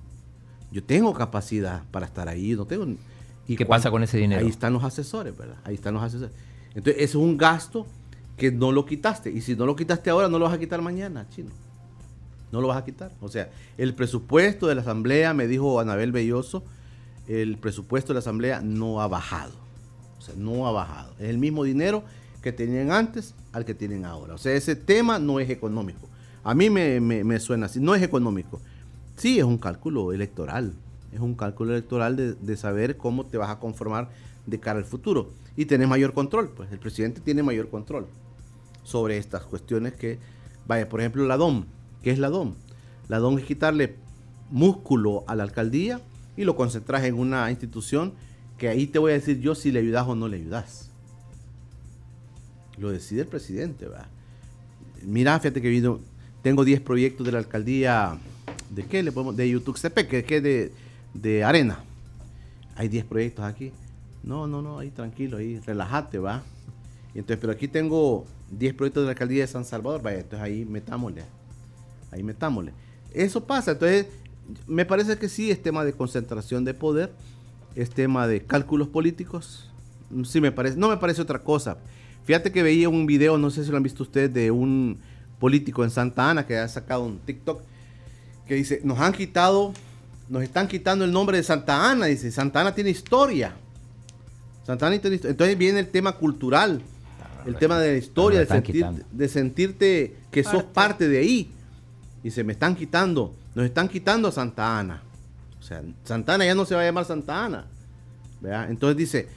Yo 0.72 0.84
tengo 0.84 1.14
capacidad 1.14 1.84
para 1.92 2.06
estar 2.06 2.28
ahí, 2.28 2.54
no 2.54 2.66
tengo. 2.66 2.86
¿Y 3.48 3.56
qué 3.56 3.66
pasa 3.66 3.92
con 3.92 4.04
ese 4.04 4.18
dinero? 4.18 4.42
Ahí 4.42 4.50
están 4.50 4.74
los 4.74 4.84
asesores, 4.84 5.38
¿verdad? 5.38 5.58
Ahí 5.64 5.76
están 5.76 5.94
los 5.94 6.04
asesores. 6.04 6.34
Entonces, 6.70 6.96
ese 6.96 7.04
es 7.04 7.16
un 7.16 7.38
gasto 7.38 7.86
que 8.38 8.52
no 8.52 8.72
lo 8.72 8.86
quitaste. 8.86 9.30
Y 9.32 9.42
si 9.42 9.56
no 9.56 9.66
lo 9.66 9.76
quitaste 9.76 10.10
ahora, 10.10 10.28
no 10.28 10.40
lo 10.40 10.46
vas 10.46 10.54
a 10.54 10.60
quitar 10.60 10.82
mañana, 10.82 11.28
chino. 11.30 11.52
No 12.52 12.62
lo 12.62 12.68
vas 12.68 12.78
a 12.78 12.86
quitar. 12.86 13.12
O 13.22 13.30
sea, 13.30 13.50
el 13.78 13.94
presupuesto 13.94 14.68
de 14.68 14.76
la 14.76 14.82
Asamblea, 14.82 15.34
me 15.34 15.48
dijo 15.48 15.80
Anabel 15.80 16.12
Belloso, 16.12 16.64
el 17.28 17.58
presupuesto 17.58 18.10
de 18.10 18.16
la 18.16 18.20
Asamblea 18.20 18.62
no 18.62 19.02
ha 19.02 19.08
bajado. 19.08 19.54
O 20.18 20.22
sea, 20.22 20.36
no 20.38 20.68
ha 20.68 20.72
bajado. 20.72 21.14
Es 21.20 21.30
el 21.30 21.38
mismo 21.38 21.64
dinero 21.64 22.04
que 22.42 22.52
tenían 22.52 22.92
antes 22.92 23.36
al 23.52 23.66
que 23.66 23.74
tienen 23.74 24.06
ahora. 24.06 24.34
O 24.34 24.38
sea, 24.38 24.54
ese 24.54 24.76
tema 24.76 25.20
no 25.20 25.40
es 25.40 25.50
económico. 25.50 26.10
A 26.44 26.54
mí 26.54 26.70
me, 26.70 27.00
me- 27.00 27.40
suena 27.40 27.68
así. 27.68 27.80
No 27.80 27.96
es 27.96 28.02
económico. 28.02 28.60
Sí, 29.18 29.40
es 29.40 29.46
un 29.46 29.58
cálculo 29.58 30.12
electoral. 30.14 30.74
Es 31.12 31.20
un 31.20 31.36
cálculo 31.36 31.72
electoral 31.72 32.16
de, 32.16 32.34
de 32.34 32.58
saber 32.58 32.98
cómo 32.98 33.26
te 33.26 33.38
vas 33.38 33.50
a 33.50 33.60
conformar 33.60 34.10
de 34.46 34.60
cara 34.60 34.80
al 34.80 34.86
futuro. 34.86 35.32
Y 35.56 35.66
tenés 35.66 35.88
mayor 35.88 36.14
control. 36.14 36.50
Pues 36.50 36.72
el 36.72 36.80
presidente 36.80 37.22
tiene 37.22 37.44
mayor 37.44 37.70
control 37.70 38.08
sobre 38.84 39.18
estas 39.18 39.44
cuestiones 39.44 39.94
que, 39.94 40.20
vaya, 40.68 40.90
por 40.90 41.00
ejemplo, 41.00 41.26
la 41.26 41.38
DOM. 41.38 41.66
¿Qué 42.02 42.12
es 42.12 42.20
la 42.20 42.30
DOM? 42.30 42.56
La 43.08 43.20
DOM 43.20 43.38
es 43.38 43.46
quitarle 43.46 43.96
músculo 44.50 45.24
a 45.28 45.36
la 45.36 45.44
alcaldía 45.44 46.02
y 46.36 46.44
lo 46.44 46.56
concentras 46.56 47.04
en 47.06 47.16
una 47.16 47.50
institución 47.50 48.14
que 48.58 48.68
ahí 48.68 48.88
te 48.88 49.00
voy 49.00 49.12
a 49.12 49.16
decir 49.16 49.40
yo 49.40 49.56
si 49.56 49.72
le 49.72 49.80
ayudas 49.80 50.08
o 50.08 50.16
no 50.16 50.28
le 50.28 50.38
ayudas. 50.38 50.90
Lo 52.78 52.90
decide 52.92 53.22
el 53.22 53.28
presidente, 53.28 53.88
¿verdad? 53.88 54.08
Mira, 55.04 55.40
fíjate 55.40 55.62
que 55.62 55.70
vino, 55.70 56.00
tengo 56.44 56.66
10 56.66 56.82
proyectos 56.82 57.26
de 57.26 57.32
la 57.32 57.40
alcaldía, 57.40 58.18
¿de 58.70 58.84
qué 58.84 59.02
le 59.02 59.12
podemos? 59.12 59.36
De 59.36 59.50
Yutuxtepec, 59.50 60.08
que 60.10 60.24
que 60.26 60.42
de, 60.42 60.72
de 61.14 61.44
arena. 61.44 61.80
Hay 62.76 62.90
10 62.90 63.06
proyectos 63.06 63.46
aquí. 63.46 63.72
No, 64.24 64.46
no, 64.46 64.62
no, 64.62 64.80
ahí 64.80 64.90
tranquilo, 64.90 65.38
ahí 65.38 65.60
relájate, 65.60 66.20
va. 66.20 66.44
Entonces, 67.16 67.38
pero 67.40 67.54
aquí 67.54 67.68
tengo 67.68 68.26
10 68.52 68.74
proyectos 68.74 69.04
de 69.04 69.06
la 69.06 69.12
alcaldía 69.12 69.42
de 69.42 69.48
San 69.48 69.64
Salvador, 69.64 70.02
vaya, 70.02 70.18
entonces 70.18 70.42
ahí 70.42 70.66
metámosle. 70.66 71.24
Ahí 72.12 72.24
metámosle. 72.24 72.74
Eso 73.14 73.46
pasa, 73.46 73.72
entonces 73.72 74.08
me 74.68 74.86
parece 74.86 75.18
que 75.18 75.30
sí 75.30 75.50
es 75.50 75.64
tema 75.64 75.86
de 75.86 75.94
concentración 75.94 76.66
de 76.66 76.74
poder, 76.74 77.14
es 77.76 77.90
tema 77.90 78.28
de 78.28 78.44
cálculos 78.44 78.90
políticos. 78.90 79.70
Sí 80.26 80.42
me 80.42 80.52
parece, 80.52 80.78
no 80.78 80.90
me 80.90 80.98
parece 80.98 81.22
otra 81.22 81.40
cosa. 81.40 81.78
Fíjate 82.26 82.52
que 82.52 82.64
veía 82.64 82.90
un 82.90 83.06
video, 83.06 83.38
no 83.38 83.50
sé 83.50 83.64
si 83.64 83.72
lo 83.72 83.78
han 83.78 83.84
visto 83.84 84.04
ustedes, 84.04 84.34
de 84.34 84.52
un 84.52 85.00
político 85.48 85.84
en 85.84 85.90
Santa 85.92 86.30
Ana 86.30 86.46
que 86.46 86.58
ha 86.58 86.70
sacado 86.70 87.04
un 87.04 87.20
TikTok 87.20 87.62
que 88.48 88.56
dice, 88.56 88.80
nos 88.86 88.98
han 89.00 89.12
quitado, 89.12 89.74
nos 90.30 90.42
están 90.42 90.70
quitando 90.70 91.04
el 91.04 91.12
nombre 91.12 91.36
de 91.36 91.44
Santa 91.44 91.92
Ana, 91.92 92.06
dice, 92.06 92.32
Santa 92.32 92.62
Ana 92.62 92.74
tiene 92.74 92.92
historia. 92.92 93.54
Santa 94.66 94.88
Ana 94.88 95.00
tiene 95.00 95.16
historia. 95.18 95.32
Entonces 95.32 95.58
viene 95.58 95.80
el 95.82 95.90
tema 95.90 96.14
cultural, 96.14 96.82
el 97.46 97.58
tema 97.58 97.78
de 97.78 97.92
la 97.92 97.98
historia, 97.98 98.40
de, 98.40 98.48
sentir- 98.48 99.04
de 99.12 99.28
sentirte 99.28 100.16
que 100.32 100.46
sos 100.46 100.64
Parte. 100.64 100.72
parte 100.74 101.08
de 101.10 101.18
ahí. 101.20 101.52
Dice, 102.24 102.46
me 102.46 102.54
están 102.54 102.74
quitando, 102.74 103.36
nos 103.54 103.66
están 103.66 103.90
quitando 103.90 104.30
a 104.30 104.32
Santa 104.32 104.80
Ana. 104.80 105.04
O 105.60 105.62
sea, 105.62 105.82
Santa 106.06 106.36
Ana 106.36 106.46
ya 106.46 106.56
no 106.56 106.64
se 106.64 106.74
va 106.74 106.84
a 106.84 106.86
llamar 106.86 107.04
Santa 107.04 107.44
Ana. 107.44 107.66
¿verdad? 108.40 108.70
Entonces 108.72 108.96
dice, 108.96 109.28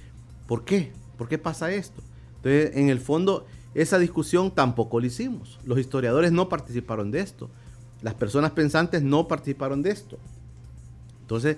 ¿por 0.46 0.64
qué? 0.64 0.92
¿Por 1.18 1.28
qué 1.28 1.36
pasa 1.36 1.72
esto? 1.72 2.00
Entonces, 2.36 2.76
en 2.76 2.90
el 2.90 3.00
fondo, 3.00 3.44
esa 3.82 3.98
discusión 3.98 4.50
tampoco 4.50 5.00
la 5.00 5.06
hicimos. 5.06 5.58
Los 5.64 5.78
historiadores 5.78 6.32
no 6.32 6.48
participaron 6.48 7.10
de 7.10 7.20
esto. 7.20 7.50
Las 8.02 8.14
personas 8.14 8.50
pensantes 8.52 9.02
no 9.02 9.26
participaron 9.28 9.82
de 9.82 9.90
esto. 9.90 10.18
Entonces, 11.22 11.56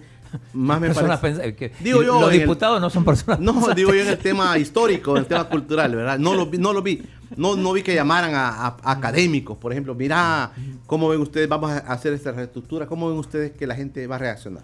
más 0.53 0.81
me 0.83 0.93
parece... 0.95 1.55
que- 1.55 1.73
Digo 1.81 2.03
yo, 2.03 2.21
los 2.21 2.33
el- 2.33 2.41
diputados 2.41 2.81
no 2.81 2.91
son 2.91 3.05
personas. 3.05 3.41
No, 3.41 3.53
pensantes. 3.53 3.77
digo 3.77 3.95
yo 3.95 4.03
en 4.03 4.09
el 4.09 4.19
tema 4.19 4.57
histórico, 4.59 5.13
en 5.13 5.19
el 5.19 5.27
tema 5.27 5.45
cultural, 5.49 5.95
¿verdad? 5.95 6.19
No 6.19 6.35
lo 6.35 6.47
vi, 6.47 6.59
no 6.59 6.73
lo 6.73 6.83
vi. 6.83 7.03
No, 7.37 7.57
no 7.57 7.73
vi 7.75 7.83
que 7.83 7.95
llamaran 7.95 8.35
a, 8.35 8.49
a- 8.49 8.77
a 8.83 8.93
académicos, 8.93 9.59
por 9.59 9.73
ejemplo. 9.73 9.95
Mira, 9.95 10.53
¿cómo 10.87 11.09
ven 11.11 11.21
ustedes? 11.21 11.49
Vamos 11.49 11.71
a 11.71 11.79
hacer 11.79 12.13
esta 12.15 12.33
reestructura. 12.33 12.87
¿Cómo 12.87 13.09
ven 13.11 13.19
ustedes 13.19 13.53
que 13.53 13.67
la 13.67 13.75
gente 13.75 14.07
va 14.07 14.17
a 14.17 14.19
reaccionar? 14.19 14.63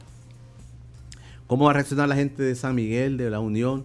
¿Cómo 1.47 1.67
va 1.67 1.73
a 1.73 1.75
reaccionar 1.75 2.09
la 2.09 2.15
gente 2.17 2.43
de 2.43 2.55
San 2.55 2.75
Miguel, 2.75 3.17
de 3.19 3.29
la 3.31 3.41
Unión? 3.41 3.85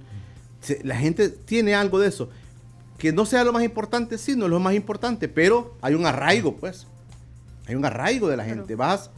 La 0.84 0.96
gente 0.96 1.30
tiene 1.30 1.76
algo 1.76 2.00
de 2.00 2.08
eso. 2.08 2.30
Que 3.00 3.12
no 3.12 3.26
sea 3.26 3.44
lo 3.44 3.52
más 3.54 3.64
importante, 3.64 4.18
sí, 4.18 4.36
no 4.36 4.46
es 4.46 4.52
lo 4.52 4.60
más 4.60 4.76
importante, 4.76 5.28
pero 5.28 5.76
hay 5.82 5.94
un 5.96 6.06
arraigo, 6.06 6.56
pues. 6.58 6.86
Hay 7.66 7.76
un 7.76 7.86
arraigo 7.86 8.28
de 8.28 8.38
la 8.38 8.44
gente. 8.46 8.76
Vas 8.76 9.10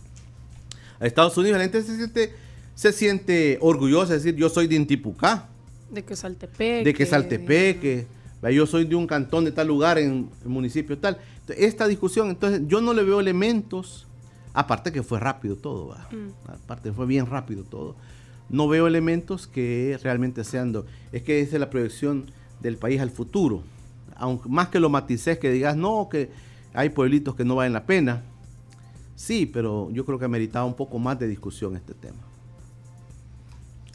a 0.99 1.05
Estados 1.07 1.35
Unidos, 1.37 1.57
la 1.57 1.63
gente 1.63 1.81
se 1.81 1.95
siente, 1.97 2.33
se 2.75 2.91
siente 2.93 3.57
orgullosa 3.59 4.13
de 4.13 4.19
decir, 4.19 4.35
yo 4.35 4.49
soy 4.49 4.67
de 4.67 4.75
Intipucá 4.75 5.49
De 5.89 6.03
que 6.03 6.15
Saltepeque. 6.15 6.83
de 6.85 6.93
que 6.93 7.05
Saltepeque, 7.05 8.07
yo 8.53 8.65
soy 8.67 8.85
de 8.85 8.95
un 8.95 9.07
cantón 9.07 9.45
de 9.45 9.51
tal 9.51 9.67
lugar 9.67 9.97
en 9.97 10.29
el 10.43 10.49
municipio 10.49 10.97
tal. 10.97 11.17
Entonces, 11.41 11.65
esta 11.65 11.87
discusión, 11.87 12.29
entonces 12.29 12.61
yo 12.67 12.81
no 12.81 12.93
le 12.93 13.03
veo 13.03 13.19
elementos, 13.19 14.05
aparte 14.53 14.91
que 14.91 15.01
fue 15.01 15.19
rápido 15.19 15.55
todo, 15.55 15.89
¿verdad? 15.89 16.07
aparte 16.45 16.91
fue 16.91 17.05
bien 17.07 17.25
rápido 17.25 17.63
todo. 17.63 17.95
No 18.49 18.67
veo 18.67 18.85
elementos 18.85 19.47
que 19.47 19.97
realmente 20.03 20.43
sean, 20.43 20.71
do- 20.71 20.85
es 21.11 21.23
que 21.23 21.39
esa 21.41 21.55
es 21.55 21.59
la 21.59 21.69
proyección 21.69 22.25
del 22.61 22.77
país 22.77 23.01
al 23.01 23.09
futuro. 23.09 23.63
Aunque 24.15 24.49
más 24.49 24.69
que 24.69 24.79
lo 24.79 24.89
matices, 24.89 25.39
que 25.39 25.49
digas, 25.51 25.75
no, 25.75 26.07
que 26.09 26.29
hay 26.73 26.89
pueblitos 26.89 27.35
que 27.35 27.43
no 27.43 27.55
valen 27.55 27.73
la 27.73 27.85
pena. 27.85 28.21
Sí, 29.15 29.45
pero 29.45 29.89
yo 29.91 30.05
creo 30.05 30.17
que 30.19 30.25
ameritaba 30.25 30.65
un 30.65 30.73
poco 30.75 30.99
más 30.99 31.19
de 31.19 31.27
discusión 31.27 31.75
este 31.75 31.93
tema. 31.93 32.17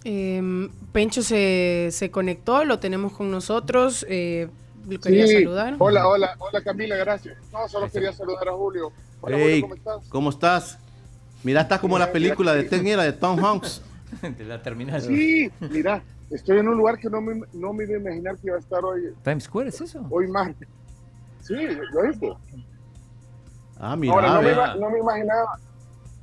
Em, 0.05 0.69
Pencho 0.93 1.23
se, 1.23 1.89
se 1.91 2.11
conectó, 2.11 2.65
lo 2.65 2.79
tenemos 2.79 3.13
con 3.13 3.31
nosotros. 3.31 4.07
Eh, 4.09 4.49
lo 4.89 5.01
quería 5.01 5.27
Sí. 5.27 5.35
saludar. 5.35 5.75
Hola, 5.79 6.07
hola, 6.07 6.37
hola 6.39 6.61
Camila, 6.63 6.95
gracias. 6.97 7.37
No, 7.53 7.69
solo 7.69 7.91
quería 7.91 8.13
saludar 8.13 8.49
a 8.49 8.53
Julio. 8.53 8.93
Hola, 9.21 9.37
Hey, 9.39 9.61
Julio, 9.63 9.63
¿cómo 9.63 9.75
estás? 9.75 10.09
¿cómo 10.11 10.31
estás? 10.31 10.79
Mira, 11.43 11.63
estás 11.63 11.81
como 11.81 11.99
la 11.99 12.13
película 12.13 12.55
de 12.55 12.69
era 12.93 13.03
de 13.03 13.13
Tom 13.13 13.45
Hanks. 13.45 13.83
De 14.39 14.45
la 14.45 14.63
terminal. 14.63 15.03
Sí, 15.03 15.51
mira, 15.73 16.03
estoy 16.31 16.59
en 16.59 16.69
un 16.69 16.77
lugar 16.77 16.99
que 16.99 17.09
no 17.11 17.21
me, 17.21 17.41
no 17.53 17.73
me 17.73 17.85
iba 17.85 17.95
a 17.97 18.01
imaginar 18.01 18.37
que 18.39 18.47
iba 18.49 18.57
a 18.57 18.61
estar 18.61 18.85
hoy, 18.85 19.13
Times 19.23 19.45
Square 19.45 19.69
es 19.69 19.81
eso. 19.81 20.05
hoy 20.11 20.27
martes. 20.29 20.69
Sí, 21.43 21.55
lo 21.93 22.03
viste. 22.03 22.33
Ah, 23.79 23.95
mira, 23.97 24.15
Ahora, 24.15 24.35
no 24.35 24.43
me, 24.43 24.53
iba- 24.53 24.75
no 24.77 24.91
me 24.91 24.99
imaginaba, 24.99 25.59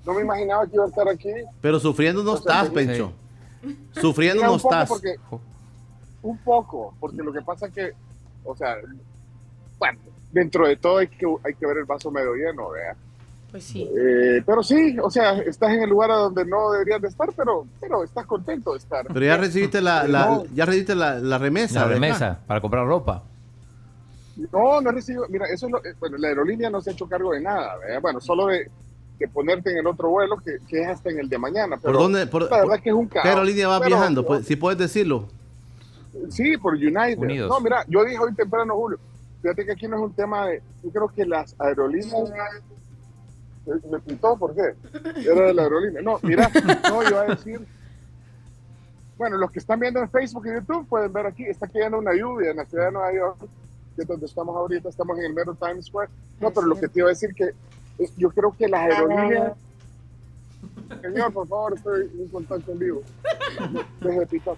no 0.06 0.14
me 0.14 0.22
imaginaba 0.22 0.68
que 0.68 0.76
iba 0.76 0.86
a 0.86 0.88
estar 0.88 1.08
aquí. 1.08 1.32
Pero 1.62 1.80
sufriendo 1.80 2.24
no 2.24 2.32
O 2.34 2.38
sea, 2.38 2.40
estás, 2.64 2.68
sí. 2.68 2.74
Pencho. 2.74 3.14
Sufriendo 3.94 4.38
Mira, 4.42 4.48
no 4.48 4.54
un 4.56 4.60
poco 4.62 4.74
estás. 4.74 4.90
porque- 4.90 5.16
un 6.24 6.38
poco, 6.40 6.94
porque 7.00 7.18
lo 7.18 7.32
que 7.34 7.42
pasa 7.42 7.68
es 7.68 7.74
que, 7.74 7.92
o 8.44 8.56
sea, 8.56 8.76
bueno, 9.78 10.00
dentro 10.32 10.68
de 10.68 10.76
todo 10.78 10.98
hay 10.98 11.08
que, 11.08 11.26
hay 11.44 11.54
que 11.54 11.66
ver 11.66 11.78
el 11.78 11.86
vaso 11.86 12.10
medio 12.12 12.34
lleno, 12.34 12.70
vea. 12.72 12.96
Pues 13.54 13.66
sí. 13.66 13.88
Eh, 13.96 14.42
pero 14.48 14.64
sí, 14.64 14.98
o 15.00 15.12
sea, 15.12 15.34
estás 15.38 15.72
en 15.74 15.84
el 15.84 15.90
lugar 15.92 16.10
a 16.10 16.16
donde 16.16 16.44
no 16.44 16.72
deberías 16.72 17.00
de 17.00 17.08
estar, 17.08 17.30
pero, 17.38 17.68
pero 17.80 18.04
estás 18.04 18.26
contento 18.26 18.72
de 18.72 18.80
estar. 18.80 19.06
Pero 19.08 19.24
ya 19.26 19.38
recibiste 19.38 19.80
la, 19.80 20.08
la- 20.08 20.26
No. 20.26 20.44
ya 20.56 20.66
recibiste 20.66 20.96
la, 20.96 21.20
la 21.20 21.38
remesa. 21.38 21.82
La 21.82 21.86
¿verdad? 21.86 22.02
remesa 22.02 22.40
para 22.48 22.60
comprar 22.62 22.88
ropa. 22.88 23.22
No, 24.52 24.82
no 24.82 24.90
he 24.90 24.94
recibido. 24.94 25.26
Mira, 25.30 25.46
eso 25.46 25.68
es 25.68 25.72
lo, 25.72 25.86
eh, 25.86 25.94
bueno, 26.00 26.18
la 26.18 26.30
aerolínea 26.30 26.70
no 26.72 26.82
se 26.82 26.90
ha 26.90 26.94
hecho 26.94 27.08
cargo 27.08 27.32
de 27.34 27.42
nada, 27.42 27.78
¿verdad? 27.78 28.02
Bueno, 28.02 28.20
solo 28.20 28.48
de, 28.48 28.72
de 29.20 29.28
ponerte 29.28 29.70
en 29.72 29.78
el 29.78 29.86
otro 29.86 30.10
vuelo 30.10 30.38
que, 30.38 30.58
que 30.68 30.82
es 30.82 30.88
hasta 30.88 31.12
en 31.12 31.20
el 31.20 31.30
de 31.30 31.38
mañana. 31.38 31.78
¿Por 31.78 31.92
Pero 31.92 32.00
dónde? 32.00 32.26
Por, 32.26 32.42
la 32.50 32.58
verdad 32.58 32.66
por- 32.74 32.82
que 32.82 32.90
es 32.90 32.96
un 32.96 33.08
caos. 33.08 33.22
¿Qué 33.24 33.30
aerolínea 33.30 33.68
Pero- 33.78 33.88
viajando? 33.88 34.26
Pues, 34.26 34.48
si 34.48 34.56
puedes 34.56 34.80
decirlo. 34.80 35.30
Sí, 36.30 36.58
por 36.58 36.74
United. 36.74 37.20
Unidos. 37.20 37.50
No, 37.50 37.60
mira, 37.60 37.86
yo 37.88 38.04
dije 38.04 38.18
hoy 38.18 38.34
temprano, 38.34 38.74
Julio, 38.76 38.98
fíjate 39.44 39.64
que 39.64 39.72
aquí 39.74 39.88
no 39.88 39.98
es 39.98 40.02
un 40.02 40.14
tema 40.14 40.48
de, 40.48 40.62
yo 40.84 40.90
creo 40.90 41.08
que 41.10 41.26
las 41.26 41.56
aerolíneas, 41.60 42.10
me 43.66 44.00
pintó, 44.00 44.38
¿por 44.38 44.54
qué? 44.54 44.76
Era 45.26 45.48
de 45.48 45.54
la 45.54 45.64
aerolínea. 45.64 46.02
No, 46.02 46.20
mira, 46.24 46.50
no, 46.90 47.08
iba 47.08 47.22
a 47.22 47.26
decir, 47.28 47.66
bueno, 49.18 49.38
los 49.38 49.52
que 49.52 49.60
están 49.60 49.80
viendo 49.80 50.00
en 50.00 50.10
Facebook 50.10 50.46
y 50.48 50.54
YouTube 50.54 50.88
pueden 50.88 51.14
ver 51.14 51.28
aquí, 51.28 51.44
está 51.46 51.68
cayendo 51.68 52.00
una 52.00 52.14
lluvia 52.14 52.52
en 52.52 52.58
la 52.58 52.66
ciudad 52.66 52.88
de 52.88 52.92
Nueva 52.92 53.14
York, 53.14 53.38
que 53.96 54.02
es 54.02 54.08
donde 54.08 54.26
estamos 54.26 54.56
ahorita, 54.56 54.90
estamos 54.90 55.18
en 55.20 55.26
el 55.26 55.34
mero 55.34 55.56
Times 55.56 55.86
Square. 55.86 56.10
No, 56.42 56.52
pero 56.52 56.68
lo 56.68 56.76
que 56.76 56.88
te 56.88 57.00
iba 57.00 57.08
a 57.08 57.10
decir 57.10 57.34
que 57.34 57.54
eh, 58.00 58.10
yo 58.18 58.30
creo 58.32 58.56
que 58.58 58.68
las 58.68 58.82
aerolíneas, 58.82 59.54
señor, 61.02 61.32
por 61.32 61.48
favor, 61.48 61.74
estoy 61.76 62.12
en 62.20 62.28
contacto 62.28 62.72
en 62.72 62.80
vivo. 62.80 63.02
Deje 64.02 64.20
de 64.20 64.28
picar. 64.28 64.56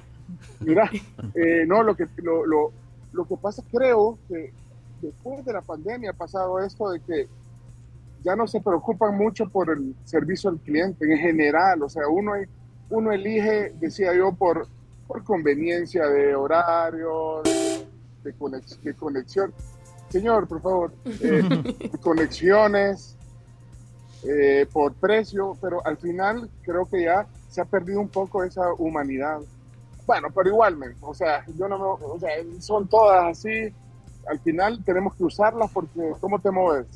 Mira, 0.62 0.90
eh, 1.36 1.66
no, 1.68 1.84
lo 1.84 1.96
que, 1.96 2.08
lo, 2.18 2.46
lo, 2.46 2.72
lo 3.14 3.26
que 3.26 3.38
pasa, 3.38 3.62
creo 3.72 4.18
que 4.28 4.52
después 5.02 5.46
de 5.46 5.54
la 5.54 5.62
pandemia 5.62 6.12
ha 6.12 6.14
pasado 6.14 6.60
esto 6.60 6.90
de 6.90 7.00
que 7.02 7.28
ya 8.26 8.36
no 8.36 8.48
se 8.48 8.60
preocupan 8.60 9.16
mucho 9.16 9.48
por 9.48 9.70
el 9.70 9.96
servicio 10.04 10.50
al 10.50 10.58
cliente 10.60 11.06
en 11.06 11.18
general, 11.20 11.84
o 11.84 11.90
sea, 11.90 12.08
uno, 12.08 12.32
uno 12.90 13.12
elige, 13.12 13.72
decía 13.80 14.16
yo, 14.16 14.34
por, 14.34 14.68
por 15.08 15.24
conveniencia 15.24 16.08
de 16.08 16.36
horario, 16.36 17.44
de, 18.24 18.36
conex- 18.36 18.80
de 18.82 18.94
conexión. 18.96 19.54
Señor, 20.10 20.48
por 20.48 20.60
favor, 20.62 20.92
eh, 21.06 21.92
conexiones, 22.02 23.16
eh, 24.24 24.66
por 24.74 24.94
precio, 24.96 25.56
pero 25.62 25.86
al 25.86 25.98
final 25.98 26.50
creo 26.64 26.86
que 26.88 27.04
ya 27.04 27.28
se 27.50 27.62
ha 27.62 27.66
perdido 27.66 28.00
un 28.02 28.10
poco 28.10 28.44
esa 28.44 28.74
humanidad. 28.74 29.40
Bueno, 30.08 30.30
pero 30.34 30.50
igualmente, 30.50 30.98
o 31.02 31.14
sea, 31.14 31.46
yo 31.58 31.68
no 31.68 31.78
me, 31.78 31.86
o 31.86 32.20
sea, 32.20 32.32
son 32.60 32.88
todas 32.88 33.26
así. 33.38 33.72
Al 34.28 34.40
final 34.40 34.84
tenemos 34.84 35.14
que 35.16 35.24
usarlas 35.24 35.70
porque 35.72 36.14
¿cómo 36.20 36.40
te 36.40 36.50
mueves? 36.50 36.88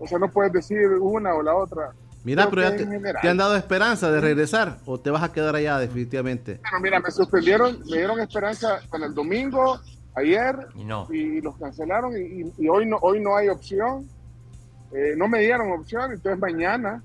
O 0.00 0.06
sea, 0.08 0.18
no 0.18 0.28
puedes 0.30 0.52
decir 0.52 0.78
una 1.00 1.34
o 1.34 1.42
la 1.42 1.54
otra. 1.54 1.92
Mira, 2.24 2.42
Creo 2.48 2.50
pero 2.50 2.62
ya 2.62 2.70
que 2.72 2.76
te, 2.78 2.82
en 2.82 2.90
general. 2.90 3.22
te 3.22 3.28
han 3.28 3.36
dado 3.36 3.56
esperanza 3.56 4.10
de 4.10 4.20
regresar 4.20 4.78
o 4.84 4.98
te 4.98 5.10
vas 5.10 5.22
a 5.22 5.32
quedar 5.32 5.54
allá 5.54 5.78
definitivamente. 5.78 6.58
Bueno, 6.62 6.80
mira, 6.80 7.00
me 7.00 7.10
suspendieron, 7.10 7.78
me 7.88 7.96
dieron 7.98 8.18
esperanza 8.20 8.80
con 8.90 9.02
el 9.02 9.14
domingo, 9.14 9.78
ayer, 10.16 10.56
Y 10.74 10.84
no. 10.84 11.06
y 11.10 11.40
los 11.40 11.56
cancelaron 11.56 12.12
y, 12.16 12.68
hoy 12.68 12.86
no 12.86 12.98
hoy 13.00 13.20
no 13.20 13.36
hay 13.36 13.48
opción. 13.48 14.06
Eh, 14.92 15.14
no 15.16 15.28
me 15.28 15.40
dieron 15.40 15.70
opción, 15.72 16.12
entonces 16.12 16.38
mañana. 16.40 17.02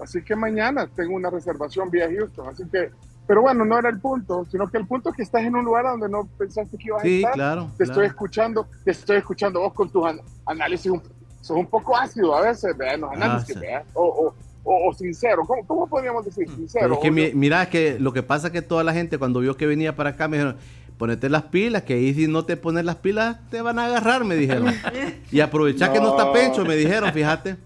Así 0.00 0.22
que 0.22 0.36
mañana 0.36 0.86
tengo 0.94 1.16
una 1.16 1.28
reservación 1.30 1.90
vía 1.90 2.08
Houston. 2.08 2.48
Así 2.48 2.62
que, 2.70 2.90
pero 3.26 3.42
bueno, 3.42 3.64
no 3.64 3.76
era 3.78 3.88
el 3.90 4.00
punto, 4.00 4.46
sino 4.50 4.68
que 4.68 4.78
el 4.78 4.86
punto 4.86 5.10
es 5.10 5.16
que 5.16 5.22
estás 5.24 5.42
en 5.42 5.56
un 5.56 5.64
lugar 5.64 5.84
donde 5.84 6.08
no 6.08 6.26
pensaste 6.38 6.78
que 6.78 6.84
ibas 6.86 7.00
a 7.00 7.04
Sí, 7.04 7.16
estar. 7.18 7.32
claro. 7.34 7.62
Te 7.76 7.84
claro. 7.84 7.90
estoy 7.92 8.06
escuchando, 8.06 8.66
te 8.84 8.92
estoy 8.92 9.16
escuchando 9.16 9.60
vos 9.60 9.74
con 9.74 9.90
tus 9.90 10.06
an- 10.06 10.20
análisis, 10.46 10.90
un, 10.92 11.02
sos 11.40 11.56
un 11.56 11.66
poco 11.66 11.96
ácido 11.96 12.34
a 12.34 12.42
veces, 12.42 12.76
vean 12.76 13.00
los 13.00 13.12
análisis, 13.12 13.56
Ah, 13.56 13.60
sí. 13.60 13.66
¿verdad? 13.66 13.84
o, 13.94 14.04
o, 14.04 14.34
o, 14.64 14.88
o 14.90 14.92
sincero. 14.94 15.42
¿Cómo, 15.46 15.64
¿Cómo 15.66 15.86
podríamos 15.86 16.24
decir 16.24 16.48
sincero? 16.48 16.84
Pero 16.84 16.94
es 16.94 17.00
que 17.00 17.10
mi- 17.10 17.32
mira, 17.34 17.62
es 17.62 17.68
que 17.68 17.98
lo 17.98 18.12
que 18.12 18.22
pasa 18.22 18.48
es 18.48 18.52
que 18.52 18.62
toda 18.62 18.84
la 18.84 18.92
gente 18.92 19.18
cuando 19.18 19.40
vio 19.40 19.56
que 19.56 19.66
venía 19.66 19.96
para 19.96 20.10
acá 20.10 20.28
me 20.28 20.36
dijeron, 20.36 20.56
ponete 20.98 21.28
las 21.30 21.44
pilas, 21.44 21.82
que 21.84 21.94
ahí 21.94 22.12
si 22.12 22.26
no 22.26 22.44
te 22.44 22.56
pones 22.56 22.84
las 22.84 22.96
pilas 22.96 23.38
te 23.50 23.62
van 23.62 23.78
a 23.78 23.86
agarrar, 23.86 24.24
me 24.24 24.34
dijeron. 24.36 24.74
Y 25.30 25.40
aprovechá 25.40 25.92
que 25.92 26.00
no 26.00 26.10
está. 26.10 26.32
Pencho, 26.32 26.64
me 26.64 26.74
dijeron, 26.76 27.12
fíjate. 27.12 27.56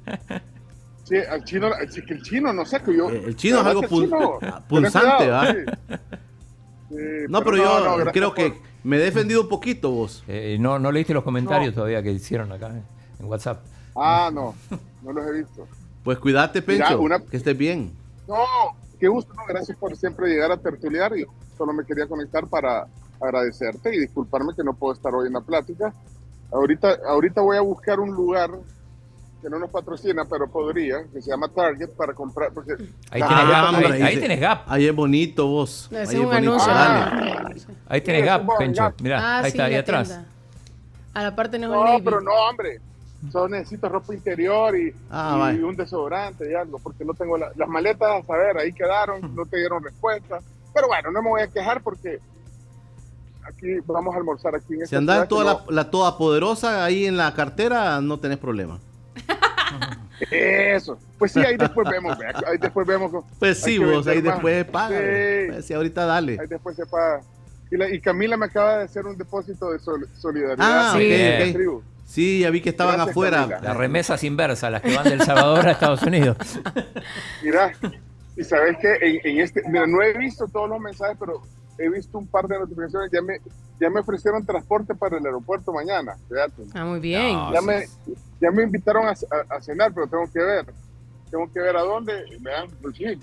Sí, 1.04 1.16
al 1.16 1.42
chino, 1.44 1.68
sí, 1.90 2.02
que 2.04 2.14
el 2.14 2.22
chino, 2.22 2.52
no 2.52 2.64
sé, 2.64 2.80
que 2.80 2.96
yo... 2.96 3.10
Eh, 3.10 3.22
el 3.26 3.36
chino 3.36 3.60
es 3.60 3.66
algo 3.66 3.80
verdad 3.82 3.98
el 4.02 4.10
pun- 4.10 4.38
chino, 4.40 4.62
punzante, 4.68 5.28
¿va? 5.28 5.46
sí. 5.52 5.58
Sí, 6.88 6.96
No, 7.28 7.42
pero, 7.42 7.56
yo 7.56 8.04
creo 8.12 8.28
por- 8.28 8.34
que 8.36 8.54
me 8.84 8.96
he 8.96 9.00
defendido 9.00 9.40
un 9.42 9.48
poquito 9.48 9.90
vos. 9.90 10.22
Eh, 10.28 10.56
no, 10.60 10.78
no 10.78 10.92
leíste 10.92 11.14
los 11.14 11.24
comentarios 11.24 11.70
No. 11.72 11.76
todavía 11.76 12.02
que 12.02 12.12
hicieron 12.12 12.52
acá 12.52 12.68
eh, 12.68 12.82
en 13.22 13.28
WhatsApp. 13.28 13.64
Ah, 13.96 14.30
no, 14.32 14.54
no 15.02 15.12
los 15.12 15.26
he 15.26 15.32
visto. 15.32 15.66
Pues 16.04 16.18
cuídate, 16.18 16.62
Mira, 16.66 16.86
Pencho, 16.88 17.00
una- 17.00 17.20
que 17.20 17.36
estés 17.36 17.56
bien. 17.56 17.92
No, 18.28 18.36
qué 18.98 19.08
gusto, 19.08 19.32
no, 19.34 19.42
gracias 19.48 19.76
por 19.78 19.96
siempre 19.96 20.28
llegar 20.28 20.50
a 20.52 20.56
tertuliar 20.56 21.16
y 21.16 21.24
solo 21.56 21.72
me 21.72 21.84
quería 21.84 22.06
conectar 22.06 22.46
para 22.48 22.86
agradecerte 23.20 23.94
y 23.94 24.00
disculparme 24.00 24.52
que 24.56 24.64
no 24.64 24.74
puedo 24.74 24.94
estar 24.94 25.14
hoy 25.14 25.28
en 25.28 25.34
la 25.34 25.40
plática. 25.40 25.92
Ahorita, 26.50 26.98
ahorita 27.08 27.40
voy 27.40 27.56
a 27.56 27.60
buscar 27.60 28.00
un 28.00 28.10
lugar 28.10 28.50
que 29.40 29.48
no 29.50 29.58
nos 29.58 29.70
patrocina, 29.70 30.24
pero 30.28 30.48
podría, 30.50 31.04
que 31.12 31.20
se 31.20 31.30
llama 31.30 31.48
Target 31.48 31.90
para 31.90 32.14
comprar, 32.14 32.52
porque 32.52 32.72
Ahí 33.10 33.20
Ah, 33.22 33.28
tenés 33.28 33.48
Gap. 33.48 33.68
hombre, 33.68 33.86
Ahí, 33.86 33.92
ahí 33.92 34.02
ahí 34.02 34.14
se- 34.14 34.20
tenés 34.20 34.40
Gap. 34.40 34.62
Ahí 34.66 34.86
es 34.86 34.94
bonito 34.94 35.46
vos. 35.48 35.88
Ahí 35.92 35.98
es 36.02 36.14
un 36.14 36.24
bonito. 36.26 36.36
anuncio. 36.36 36.72
Ah, 36.74 37.50
Ahí 37.88 38.00
tenés 38.00 38.24
Gap, 38.24 38.46
Pencho. 38.58 38.82
Gap. 38.82 38.94
Mira, 39.00 39.18
Ah, 39.20 39.38
ahí 39.38 39.44
sí, 39.44 39.48
está, 39.50 39.64
ahí 39.64 39.74
atrás. 39.76 40.08
tienda. 40.08 40.26
A 41.14 41.22
la 41.24 41.36
parte 41.36 41.58
no 41.58 41.66
es 41.66 41.72
No, 41.98 42.04
pero 42.04 42.20
no, 42.20 42.30
hombre. 42.32 42.80
Solo 43.30 43.48
necesito 43.50 43.88
ropa 43.88 44.12
interior 44.14 44.76
y, 44.76 44.92
Ah, 45.10 45.52
y 45.56 45.60
un 45.62 45.76
desodorante 45.76 46.50
y 46.50 46.54
algo, 46.54 46.78
porque 46.80 47.04
no 47.04 47.14
tengo 47.14 47.38
la- 47.38 47.52
las 47.54 47.68
maletas, 47.68 48.28
a 48.28 48.36
ver, 48.36 48.58
ahí 48.58 48.72
quedaron, 48.72 49.34
no 49.36 49.46
te 49.46 49.58
dieron 49.58 49.82
respuesta. 49.84 50.40
Pero 50.74 50.88
bueno, 50.88 51.10
no 51.12 51.22
me 51.22 51.28
voy 51.28 51.42
a 51.42 51.46
quejar 51.48 51.82
porque 51.82 52.18
aquí 53.46 53.76
vamos 53.86 54.14
a 54.14 54.18
almorzar 54.18 54.54
aquí 54.56 54.74
en 54.74 54.80
Si 54.86 54.96
ciudad, 54.96 55.28
toda 55.28 55.44
la, 55.44 55.64
la 55.68 55.90
toda 55.90 56.18
poderosa 56.18 56.84
ahí 56.84 57.06
en 57.06 57.16
la 57.16 57.32
cartera, 57.34 58.00
no 58.00 58.18
tenés 58.18 58.38
problema. 58.38 58.80
Eso. 60.30 60.98
Pues 61.18 61.32
sí, 61.32 61.40
ahí 61.40 61.56
después 61.56 61.88
vemos, 61.88 62.16
ahí 62.46 62.58
después 62.58 62.86
vemos. 62.86 63.10
Pues 63.38 63.58
sí, 63.60 63.78
vos 63.78 64.06
ahí 64.06 64.22
más. 64.22 64.32
después 64.34 64.64
paga. 64.66 64.98
Sí. 64.98 65.46
Pues 65.48 65.64
sí, 65.66 65.74
ahorita 65.74 66.06
dale. 66.06 66.38
Ahí 66.40 66.46
después 66.46 66.76
se 66.76 66.86
paga. 66.86 67.20
Y, 67.70 67.76
la- 67.76 67.88
y 67.92 68.00
Camila 68.00 68.36
me 68.36 68.46
acaba 68.46 68.78
de 68.78 68.84
hacer 68.84 69.04
un 69.06 69.16
depósito 69.16 69.70
de 69.72 69.78
sol- 69.78 70.08
solidaridad. 70.18 70.56
Ah, 70.60 70.92
Sí. 70.96 70.98
ok, 71.04 71.10
de 71.10 71.44
ok. 71.48 71.52
tribu. 71.54 71.82
Sí, 72.12 72.40
ya 72.40 72.50
vi 72.50 72.60
que 72.60 72.68
estaban 72.68 72.96
Gracias, 72.96 73.12
afuera. 73.12 73.36
Camila. 73.38 73.60
Las 73.62 73.76
remesas 73.78 74.22
inversas, 74.22 74.70
las 74.70 74.82
que 74.82 74.94
van 74.94 75.04
del 75.04 75.22
Salvador 75.22 75.66
a 75.66 75.70
Estados 75.70 76.02
Unidos. 76.02 76.36
Mira, 77.42 77.72
y 78.36 78.44
sabes 78.44 78.76
que 78.78 78.92
en, 79.00 79.20
en 79.24 79.40
este, 79.40 79.62
mira, 79.66 79.86
no 79.86 80.02
he 80.02 80.16
visto 80.18 80.46
todos 80.46 80.68
los 80.68 80.78
mensajes, 80.78 81.16
pero 81.18 81.40
he 81.78 81.88
visto 81.88 82.18
un 82.18 82.26
par 82.26 82.46
de 82.48 82.58
notificaciones. 82.58 83.10
Ya 83.10 83.22
me, 83.22 83.38
ya 83.80 83.88
me 83.88 84.00
ofrecieron 84.00 84.44
transporte 84.44 84.94
para 84.94 85.16
el 85.16 85.24
aeropuerto 85.24 85.72
mañana. 85.72 86.14
fíjate. 86.28 86.64
Ah, 86.74 86.84
muy 86.84 87.00
bien. 87.00 87.32
No. 87.34 87.52
Ya 87.54 87.60
me, 87.62 87.86
ya 88.42 88.50
me 88.50 88.62
invitaron 88.62 89.06
a, 89.06 89.12
a- 89.12 89.56
a 89.56 89.60
cenar, 89.62 89.92
pero 89.94 90.06
tengo 90.06 90.30
que 90.30 90.38
ver. 90.40 90.66
Tengo 91.30 91.50
que 91.50 91.60
ver 91.60 91.76
a 91.78 91.80
dónde. 91.82 92.12
Vean, 92.40 92.68
pues 92.82 92.94
sí. 92.94 93.18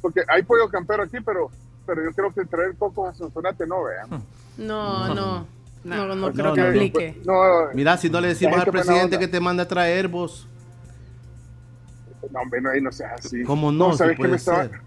Porque 0.00 0.22
hay 0.28 0.42
pollo 0.44 0.66
campero 0.70 1.02
aquí, 1.02 1.18
pero, 1.20 1.50
pero 1.84 2.02
yo 2.02 2.10
creo 2.14 2.32
que 2.32 2.46
traer 2.46 2.74
cocos 2.78 3.10
a 3.10 3.14
Sonsonate 3.14 3.66
no, 3.66 3.84
vean. 3.84 4.22
No, 4.56 5.14
no. 5.14 5.46
No, 5.84 6.06
no, 6.06 6.14
No, 6.16 6.32
creo 6.32 6.54
que 6.54 6.60
no, 6.60 6.66
no. 6.66 6.70
aplique. 6.70 7.20
No, 7.24 7.34
Mira, 7.74 7.96
si 7.98 8.08
no 8.10 8.20
le 8.20 8.28
decimos 8.28 8.58
al 8.58 8.70
presidente 8.72 9.18
que 9.18 9.28
te 9.28 9.38
mande 9.40 9.62
a 9.62 9.68
traer 9.68 10.08
vos. 10.08 10.48
no, 12.30 12.40
hombre, 12.40 12.60
no, 12.60 12.70
ahí 12.70 12.80
no 12.80 12.90
seas 12.90 13.12
así. 13.24 13.42
¿Cómo 13.44 13.70
no? 13.70 13.92
¿sabes 13.96 14.16
qué 14.16 14.26
me 14.28 14.36
estaban, 14.36 14.70
ser. 14.70 14.80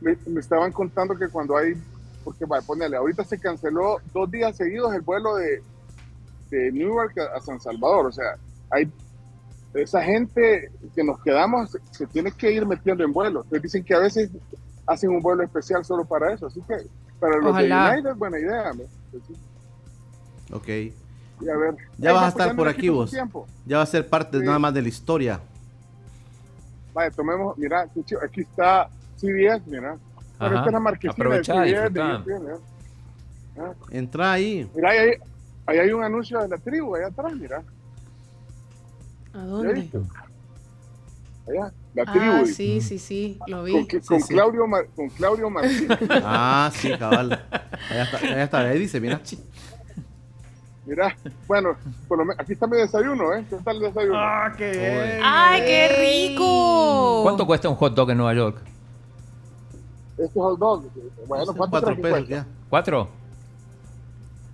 me, 0.00 0.16
me 0.26 0.40
estaban 0.40 0.70
contando 0.72 1.16
que 1.16 1.28
cuando 1.28 1.56
hay, 1.56 1.74
porque 2.22 2.44
va, 2.46 2.60
ponele, 2.62 2.96
ahorita 2.96 3.24
se 3.24 3.38
canceló 3.38 3.98
dos 4.12 4.30
días 4.30 4.56
seguidos 4.56 4.94
el 4.94 5.00
vuelo 5.02 5.34
de, 5.36 5.60
de 6.50 6.72
Newark 6.72 7.18
a, 7.18 7.36
a 7.36 7.40
San 7.40 7.60
Salvador, 7.60 8.06
o 8.06 8.12
sea, 8.12 8.36
hay 8.70 8.90
esa 9.74 10.00
gente 10.02 10.70
que 10.94 11.02
nos 11.02 11.20
quedamos 11.22 11.72
se, 11.72 11.78
se 11.90 12.06
tiene 12.06 12.30
que 12.30 12.52
ir 12.52 12.64
metiendo 12.64 13.02
en 13.02 13.12
vuelos. 13.12 13.44
Entonces 13.46 13.62
dicen 13.62 13.84
que 13.84 13.94
a 13.94 13.98
veces 13.98 14.30
hacen 14.86 15.10
un 15.10 15.20
vuelo 15.20 15.42
especial 15.42 15.84
solo 15.84 16.04
para 16.04 16.32
eso, 16.32 16.46
así 16.46 16.60
que 16.68 16.76
para 17.18 17.36
los 17.38 17.50
Ojalá. 17.50 17.90
de 17.90 17.94
United, 17.96 18.14
buena 18.14 18.38
idea. 18.38 18.72
¿no? 18.72 18.84
Sí, 19.26 19.34
Ok. 20.54 20.68
y 20.68 21.48
a 21.48 21.56
ver. 21.56 21.74
Ya 21.98 22.12
vas 22.12 22.24
a 22.24 22.28
estar 22.28 22.46
pues 22.48 22.56
por 22.56 22.68
aquí 22.68 22.88
vos. 22.88 23.10
tiempo. 23.10 23.46
Ya 23.66 23.76
va 23.78 23.82
a 23.82 23.86
ser 23.86 24.08
parte 24.08 24.38
Sí. 24.40 24.44
nada 24.46 24.58
más 24.58 24.72
de 24.72 24.80
la 24.82 24.88
historia. 24.88 25.40
Vaya, 26.94 27.10
tomemos, 27.10 27.58
mira, 27.58 27.82
aquí 28.22 28.40
está 28.40 28.88
CBS, 29.16 29.62
mira. 29.66 29.96
Pero 30.38 30.56
esta 30.56 30.66
es 30.66 30.72
la 30.72 30.80
marquesina 30.80 31.12
de 31.14 31.22
Aprovechá, 31.22 31.54
CBS 31.54 31.90
de 31.90 32.38
mira. 32.40 32.56
Ah, 33.58 33.72
Entra 33.90 34.32
ahí. 34.32 34.68
Mira, 34.74 34.90
ahí, 34.90 35.10
ahí 35.66 35.78
hay 35.78 35.92
un 35.92 36.02
anuncio 36.04 36.40
de 36.40 36.48
la 36.48 36.58
tribu, 36.58 36.94
allá 36.94 37.08
atrás, 37.08 37.32
mira. 37.34 37.62
¿A 39.32 39.38
¿Ya 39.38 39.44
dónde? 39.44 39.90
Allá. 41.48 41.72
La 41.94 42.04
tribu. 42.06 42.32
Ah, 42.32 42.38
dice. 42.40 42.54
sí, 42.54 42.80
sí, 42.80 42.98
sí, 42.98 43.38
lo 43.46 43.62
vi. 43.64 43.72
Con, 43.72 44.00
con 44.00 44.20
sí. 44.20 44.32
Claudio, 44.34 44.66
Mar- 44.66 44.86
con 44.96 45.08
Claudio 45.10 45.50
Martínez. 45.50 45.98
Ah, 46.10 46.70
sí, 46.74 46.90
cabal. 46.98 47.32
Allá 47.90 48.02
está, 48.04 48.16
allá 48.18 48.42
está, 48.44 48.58
ahí 48.60 48.78
dice, 48.78 49.00
mira. 49.00 49.20
Mira, 50.86 51.16
bueno, 51.46 51.76
por 52.06 52.18
lo 52.18 52.24
menos- 52.26 52.40
aquí 52.40 52.52
está 52.52 52.66
mi 52.66 52.76
desayuno, 52.76 53.32
¿eh? 53.34 53.44
¿Qué 53.48 53.56
tal 53.64 53.76
el 53.76 53.82
desayuno? 53.82 54.18
¡Ah, 54.18 54.52
qué 54.56 54.70
bien! 54.70 55.20
¡Ay, 55.24 55.62
qué 55.64 56.28
rico! 56.28 57.20
¿Cuánto 57.22 57.46
cuesta 57.46 57.68
un 57.70 57.76
hot 57.76 57.94
dog 57.94 58.10
en 58.10 58.18
Nueva 58.18 58.34
York? 58.34 58.58
Este 60.18 60.38
hot 60.38 60.58
dog. 60.58 60.84
Bueno, 61.26 61.46
¿cuánto 61.54 61.80
Cuatro 61.80 61.96
pesos 61.96 62.28
ya. 62.28 62.46
¿Cuatro? 62.68 63.08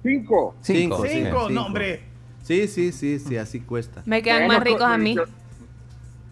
Cinco. 0.02 0.54
Cinco, 0.62 1.02
sí. 1.04 1.08
Cinco, 1.12 1.28
cinco. 1.30 1.50
no, 1.50 1.66
hombre. 1.66 2.04
Sí, 2.42 2.68
sí, 2.68 2.92
sí, 2.92 3.18
sí, 3.18 3.36
así 3.36 3.60
cuesta. 3.60 4.02
Me 4.06 4.22
quedan 4.22 4.46
Bueno, 4.46 4.54
más 4.54 4.62
ricos 4.64 4.82
a 4.82 4.96
mí. 4.96 5.16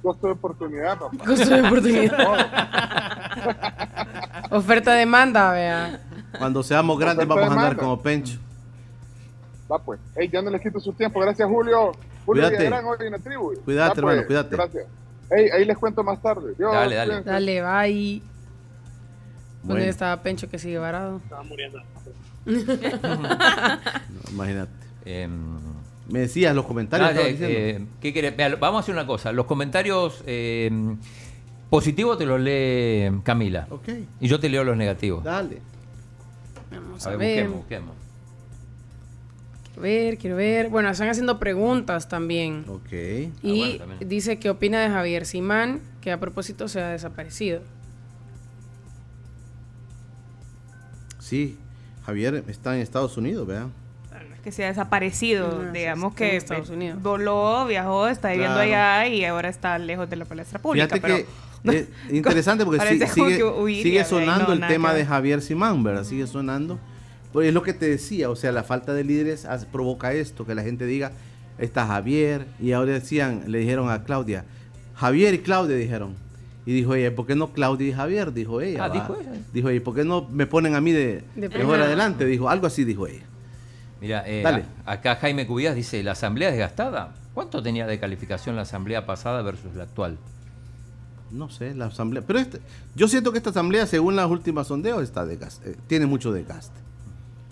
Costo 0.00 0.28
de 0.28 0.32
oportunidad, 0.32 0.96
papá. 0.98 1.16
Costo 1.26 1.50
de 1.54 1.60
oportunidad. 1.60 2.46
Oferta 4.50 4.94
demanda, 4.94 5.52
vea. 5.52 6.00
Cuando 6.38 6.62
seamos 6.62 6.98
grandes 6.98 7.26
Oferta 7.26 7.34
vamos 7.40 7.50
a 7.50 7.60
andar 7.60 7.76
demanda. 7.76 7.82
como 7.82 8.00
Pencho. 8.02 8.38
Va 9.70 9.78
pues. 9.82 10.00
Hey, 10.16 10.28
ya 10.32 10.40
no 10.42 10.50
les 10.50 10.60
quito 10.62 10.80
su 10.80 10.92
tiempo. 10.92 11.20
Gracias, 11.20 11.48
Julio. 11.48 11.92
Julio 12.24 12.44
Cuídate. 12.44 12.56
Villagrán 12.64 12.84
hoy 12.86 12.96
en 13.00 13.12
la 13.12 13.18
tribu. 13.18 13.54
Cuídate, 13.64 14.00
pues. 14.00 14.10
hermano, 14.12 14.26
cuídate. 14.26 14.56
Gracias. 14.56 14.86
Hey, 15.30 15.46
ahí 15.54 15.64
les 15.66 15.76
cuento 15.76 16.02
más 16.02 16.20
tarde. 16.22 16.54
Dios, 16.56 16.72
Dale, 16.72 16.94
dale. 16.96 17.08
cuídense. 17.22 17.30
Dale, 17.30 17.62
bye. 17.62 18.22
Bueno. 19.62 19.74
¿Dónde 19.74 19.88
estaba 19.88 20.22
Pencho 20.22 20.48
que 20.48 20.58
sigue 20.58 20.78
varado? 20.78 21.20
No, 22.46 24.30
imagínate. 24.30 24.72
Em, 25.04 25.58
Me 26.08 26.20
decías 26.20 26.54
los 26.54 26.64
comentarios. 26.64 27.10
Ah, 27.10 27.20
eh, 27.28 27.36
eh, 27.40 27.86
¿qué 28.00 28.14
querés? 28.14 28.34
Vea, 28.36 28.56
vamos 28.56 28.78
a 28.78 28.80
hacer 28.80 28.94
una 28.94 29.06
cosa. 29.06 29.32
Los 29.32 29.44
comentarios 29.46 30.22
eh, 30.26 30.70
positivos 31.68 32.16
te 32.16 32.24
los 32.24 32.40
lee 32.40 33.10
Camila. 33.22 33.66
ok, 33.70 33.88
Y 34.20 34.28
yo 34.28 34.40
te 34.40 34.48
leo 34.48 34.64
los 34.64 34.76
negativos. 34.76 35.22
dale. 35.24 35.60
Vamos 36.70 37.06
A 37.06 37.10
a 37.10 37.16
ver, 37.16 37.18
ver. 37.18 37.48
busquemos, 37.48 37.56
busquemos. 37.58 37.94
Quiero 39.78 39.82
ver, 40.06 40.18
quiero 40.18 40.36
ver. 40.36 40.68
Bueno, 40.70 40.90
están 40.90 41.08
haciendo 41.08 41.38
preguntas 41.38 42.08
también. 42.08 42.64
Ok. 42.68 42.92
Y 42.92 43.22
Ah, 43.22 43.30
bueno, 43.42 43.78
también. 43.78 44.08
dice 44.08 44.38
que 44.38 44.50
opina 44.50 44.80
de 44.80 44.88
Javier 44.88 45.24
Simán, 45.24 45.80
que 46.00 46.10
a 46.10 46.18
propósito 46.18 46.66
se 46.68 46.80
ha 46.80 46.88
desaparecido. 46.88 47.62
Sí, 51.18 51.58
Javier 52.06 52.44
está 52.48 52.74
en 52.74 52.82
Estados 52.82 53.16
Unidos, 53.16 53.46
¿verdad? 53.46 53.66
No 54.28 54.34
es 54.34 54.40
que 54.40 54.50
se 54.52 54.64
ha 54.64 54.68
desaparecido, 54.68 55.62
No, 55.64 55.72
digamos 55.72 56.14
que 56.14 56.36
Estados 56.36 56.70
Unidos. 56.70 57.02
voló, 57.02 57.66
viajó, 57.66 58.08
está 58.08 58.30
viviendo 58.30 58.54
Claro. 58.54 58.68
allá 58.70 59.06
y 59.08 59.24
ahora 59.24 59.48
está 59.48 59.78
lejos 59.78 60.08
de 60.08 60.16
la 60.16 60.24
palestra 60.24 60.58
pública. 60.58 60.86
Fíjate 60.86 61.00
pero 61.00 61.16
que 61.64 61.78
es 61.78 61.88
interesante 62.14 62.64
porque 62.64 62.80
sí- 62.80 63.06
sigue, 63.06 63.82
sigue 63.82 64.04
sonando 64.04 64.48
no, 64.48 64.52
el 64.54 64.66
tema 64.66 64.90
que 64.92 64.98
de. 64.98 65.06
Javier 65.06 65.42
Simán, 65.42 65.82
¿verdad? 65.82 66.04
Sigue 66.04 66.26
sonando. 66.26 66.78
Pues 67.38 67.46
es 67.50 67.54
lo 67.54 67.62
que 67.62 67.72
te 67.72 67.88
decía, 67.88 68.30
o 68.30 68.34
sea, 68.34 68.50
la 68.50 68.64
falta 68.64 68.92
de 68.94 69.04
líderes 69.04 69.44
hace- 69.44 69.64
provoca 69.66 70.12
esto, 70.12 70.44
que 70.44 70.56
la 70.56 70.64
gente 70.64 70.86
diga, 70.86 71.12
está 71.56 71.86
Javier, 71.86 72.46
y 72.60 72.72
ahora 72.72 72.94
decían, 72.94 73.44
le 73.46 73.58
dijeron 73.60 73.90
a 73.90 74.02
Claudia, 74.02 74.44
Javier 74.96 75.34
y 75.34 75.38
Claudia 75.38 75.76
dijeron. 75.76 76.16
Y 76.66 76.72
dijo 76.72 76.96
ella, 76.96 77.14
¿por 77.14 77.28
qué 77.28 77.36
no 77.36 77.52
Claudia 77.52 77.86
y 77.86 77.92
Javier? 77.92 78.32
Dijo 78.32 78.60
ella. 78.60 78.86
Ah, 78.86 78.90
dijo 78.90 79.16
ella. 79.20 79.30
Dijo 79.52 79.68
ella, 79.68 79.84
¿por 79.84 79.94
qué 79.94 80.04
no 80.04 80.26
me 80.32 80.48
ponen 80.48 80.74
a 80.74 80.80
mí 80.80 80.90
de, 80.90 81.22
De 81.36 81.48
de 81.48 81.62
ahora 81.62 81.84
adelante? 81.84 82.24
Dijo, 82.24 82.48
algo 82.48 82.66
así 82.66 82.82
dijo 82.82 83.06
ella. 83.06 83.22
Mira, 84.00 84.24
eh, 84.26 84.42
Dale. 84.42 84.64
a- 84.84 84.92
acá 84.94 85.14
Jaime 85.14 85.46
Cubías 85.46 85.76
dice, 85.76 86.02
la 86.02 86.12
asamblea 86.12 86.50
desgastada. 86.50 87.14
¿Cuánto 87.34 87.62
tenía 87.62 87.86
de 87.86 88.00
calificación 88.00 88.56
la 88.56 88.62
asamblea 88.62 89.06
pasada 89.06 89.42
versus 89.42 89.76
la 89.76 89.84
actual? 89.84 90.18
No 91.30 91.50
sé, 91.50 91.72
la 91.76 91.86
asamblea. 91.86 92.24
Pero 92.26 92.40
este- 92.40 92.58
yo 92.96 93.06
siento 93.06 93.30
que 93.30 93.38
esta 93.38 93.50
asamblea, 93.50 93.86
según 93.86 94.16
las 94.16 94.26
últimas 94.28 94.66
sondeos, 94.66 95.04
está 95.04 95.24
desgaste, 95.24 95.70
eh, 95.70 95.76
tiene 95.86 96.06
mucho 96.06 96.32
desgaste. 96.32 96.87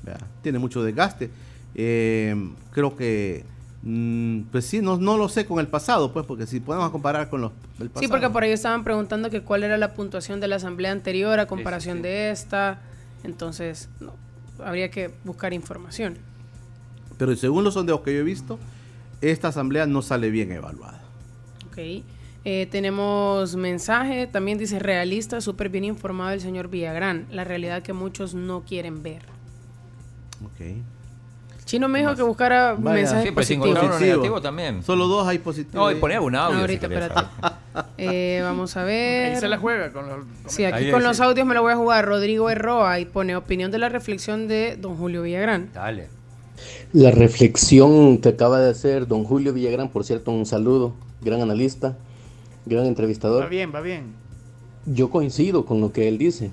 ¿Verdad? 0.06 0.26
Tiene 0.42 0.58
mucho 0.58 0.82
desgaste. 0.82 1.30
Eh, 1.74 2.34
creo 2.70 2.96
que, 2.96 3.44
mm, 3.82 4.42
pues 4.52 4.64
sí, 4.64 4.80
no, 4.80 4.96
no 4.96 5.18
lo 5.18 5.28
sé 5.28 5.44
con 5.44 5.58
el 5.58 5.68
pasado, 5.68 6.12
pues, 6.12 6.24
porque 6.24 6.46
si 6.46 6.60
podemos 6.60 6.90
comparar 6.90 7.28
con 7.28 7.42
los, 7.42 7.52
el 7.78 7.90
pasado. 7.90 8.00
Sí, 8.00 8.08
porque 8.08 8.30
por 8.30 8.42
ahí 8.42 8.52
estaban 8.52 8.84
preguntando 8.84 9.28
que 9.28 9.42
cuál 9.42 9.62
era 9.64 9.76
la 9.76 9.92
puntuación 9.92 10.40
de 10.40 10.48
la 10.48 10.56
asamblea 10.56 10.92
anterior 10.92 11.38
a 11.38 11.46
comparación 11.46 11.98
sí. 11.98 12.04
de 12.04 12.30
esta. 12.30 12.80
Entonces, 13.24 13.90
no, 14.00 14.14
habría 14.64 14.90
que 14.90 15.10
buscar 15.24 15.52
información. 15.52 16.16
Pero 17.18 17.34
según 17.36 17.64
los 17.64 17.74
sondeos 17.74 18.00
que 18.00 18.14
yo 18.14 18.20
he 18.20 18.24
visto, 18.24 18.58
esta 19.20 19.48
asamblea 19.48 19.86
no 19.86 20.02
sale 20.02 20.30
bien 20.30 20.52
evaluada. 20.52 21.02
Ok. 21.66 21.78
Eh, 22.48 22.68
tenemos 22.70 23.56
mensaje, 23.56 24.28
también 24.28 24.56
dice 24.56 24.78
realista, 24.78 25.40
súper 25.40 25.68
bien 25.68 25.82
informado 25.84 26.30
el 26.30 26.40
señor 26.40 26.68
Villagrán. 26.68 27.26
La 27.30 27.42
realidad 27.42 27.82
que 27.82 27.92
muchos 27.92 28.34
no 28.34 28.62
quieren 28.64 29.02
ver. 29.02 29.35
Ok. 30.44 30.76
Chino 31.64 31.88
me 31.88 31.98
dijo 31.98 32.14
que 32.14 32.22
buscara 32.22 32.74
Vaya. 32.78 32.94
mensajes 32.94 33.22
Siempre 33.22 33.44
sin 33.44 33.58
positivos. 33.58 33.76
encontrar 33.84 34.00
uno 34.00 34.06
negativo 34.14 34.40
también. 34.40 34.82
Solo 34.84 35.08
dos 35.08 35.26
hay 35.26 35.38
positivos. 35.38 35.74
No, 35.74 35.90
y 35.90 35.96
ponía 35.96 36.20
un 36.20 36.36
audio. 36.36 36.60
Ahorita, 36.60 36.86
si 36.86 36.94
espérate. 36.94 37.26
Eh, 37.98 38.40
vamos 38.42 38.74
a 38.76 38.84
ver. 38.84 39.34
Ahí 39.34 39.40
se 39.40 39.48
la 39.48 39.58
juega 39.58 39.92
con 39.92 40.08
los 40.08 40.24
Sí, 40.46 40.64
aquí 40.64 40.84
Ahí 40.84 40.90
con 40.90 41.02
los 41.02 41.20
audios 41.20 41.46
me 41.46 41.54
lo 41.54 41.60
voy 41.62 41.72
a 41.72 41.76
jugar. 41.76 42.06
Rodrigo 42.06 42.48
Herroa 42.48 43.00
y 43.00 43.04
pone 43.04 43.36
opinión 43.36 43.70
de 43.70 43.76
la 43.78 43.88
reflexión 43.90 44.48
de 44.48 44.76
don 44.80 44.96
Julio 44.96 45.22
Villagrán. 45.22 45.70
Dale. 45.74 46.08
La 46.94 47.10
reflexión 47.10 48.16
que 48.18 48.30
acaba 48.30 48.60
de 48.60 48.70
hacer 48.70 49.06
don 49.06 49.24
Julio 49.24 49.52
Villagrán, 49.52 49.90
por 49.90 50.04
cierto, 50.04 50.30
un 50.30 50.46
saludo, 50.46 50.94
gran 51.20 51.42
analista, 51.42 51.96
gran 52.64 52.84
Va 52.84 52.88
entrevistador. 52.88 53.48
bien, 53.50 53.72
va 53.74 53.80
bien. 53.82 54.14
Yo 54.86 55.10
coincido 55.10 55.66
con 55.66 55.80
lo 55.82 55.92
que 55.92 56.08
él 56.08 56.16
dice. 56.16 56.50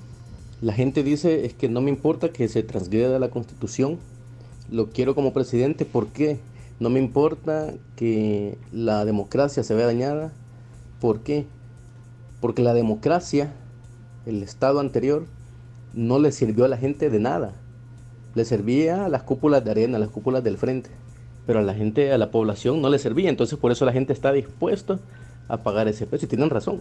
La 0.64 0.72
gente 0.72 1.02
dice 1.02 1.44
es 1.44 1.52
que 1.52 1.68
no 1.68 1.82
me 1.82 1.90
importa 1.90 2.30
que 2.30 2.48
se 2.48 2.62
transgreda 2.62 3.18
la 3.18 3.28
constitución, 3.28 3.98
lo 4.70 4.88
quiero 4.88 5.14
como 5.14 5.34
presidente, 5.34 5.84
¿por 5.84 6.06
qué? 6.06 6.38
No 6.80 6.88
me 6.88 7.00
importa 7.00 7.74
que 7.96 8.56
la 8.72 9.04
democracia 9.04 9.62
se 9.62 9.74
vea 9.74 9.84
dañada, 9.84 10.32
¿por 11.02 11.20
qué? 11.20 11.44
Porque 12.40 12.62
la 12.62 12.72
democracia, 12.72 13.52
el 14.24 14.42
Estado 14.42 14.80
anterior, 14.80 15.26
no 15.92 16.18
le 16.18 16.32
sirvió 16.32 16.64
a 16.64 16.68
la 16.68 16.78
gente 16.78 17.10
de 17.10 17.20
nada. 17.20 17.52
Le 18.34 18.46
servía 18.46 19.04
a 19.04 19.10
las 19.10 19.22
cúpulas 19.22 19.62
de 19.66 19.70
arena, 19.70 19.98
a 19.98 20.00
las 20.00 20.08
cúpulas 20.08 20.42
del 20.42 20.56
frente, 20.56 20.88
pero 21.46 21.58
a 21.58 21.62
la 21.62 21.74
gente, 21.74 22.10
a 22.10 22.16
la 22.16 22.30
población 22.30 22.80
no 22.80 22.88
le 22.88 22.98
servía, 22.98 23.28
entonces 23.28 23.58
por 23.58 23.70
eso 23.70 23.84
la 23.84 23.92
gente 23.92 24.14
está 24.14 24.32
dispuesta 24.32 24.98
a 25.46 25.62
pagar 25.62 25.88
ese 25.88 26.06
precio 26.06 26.24
y 26.24 26.30
tienen 26.30 26.48
razón. 26.48 26.80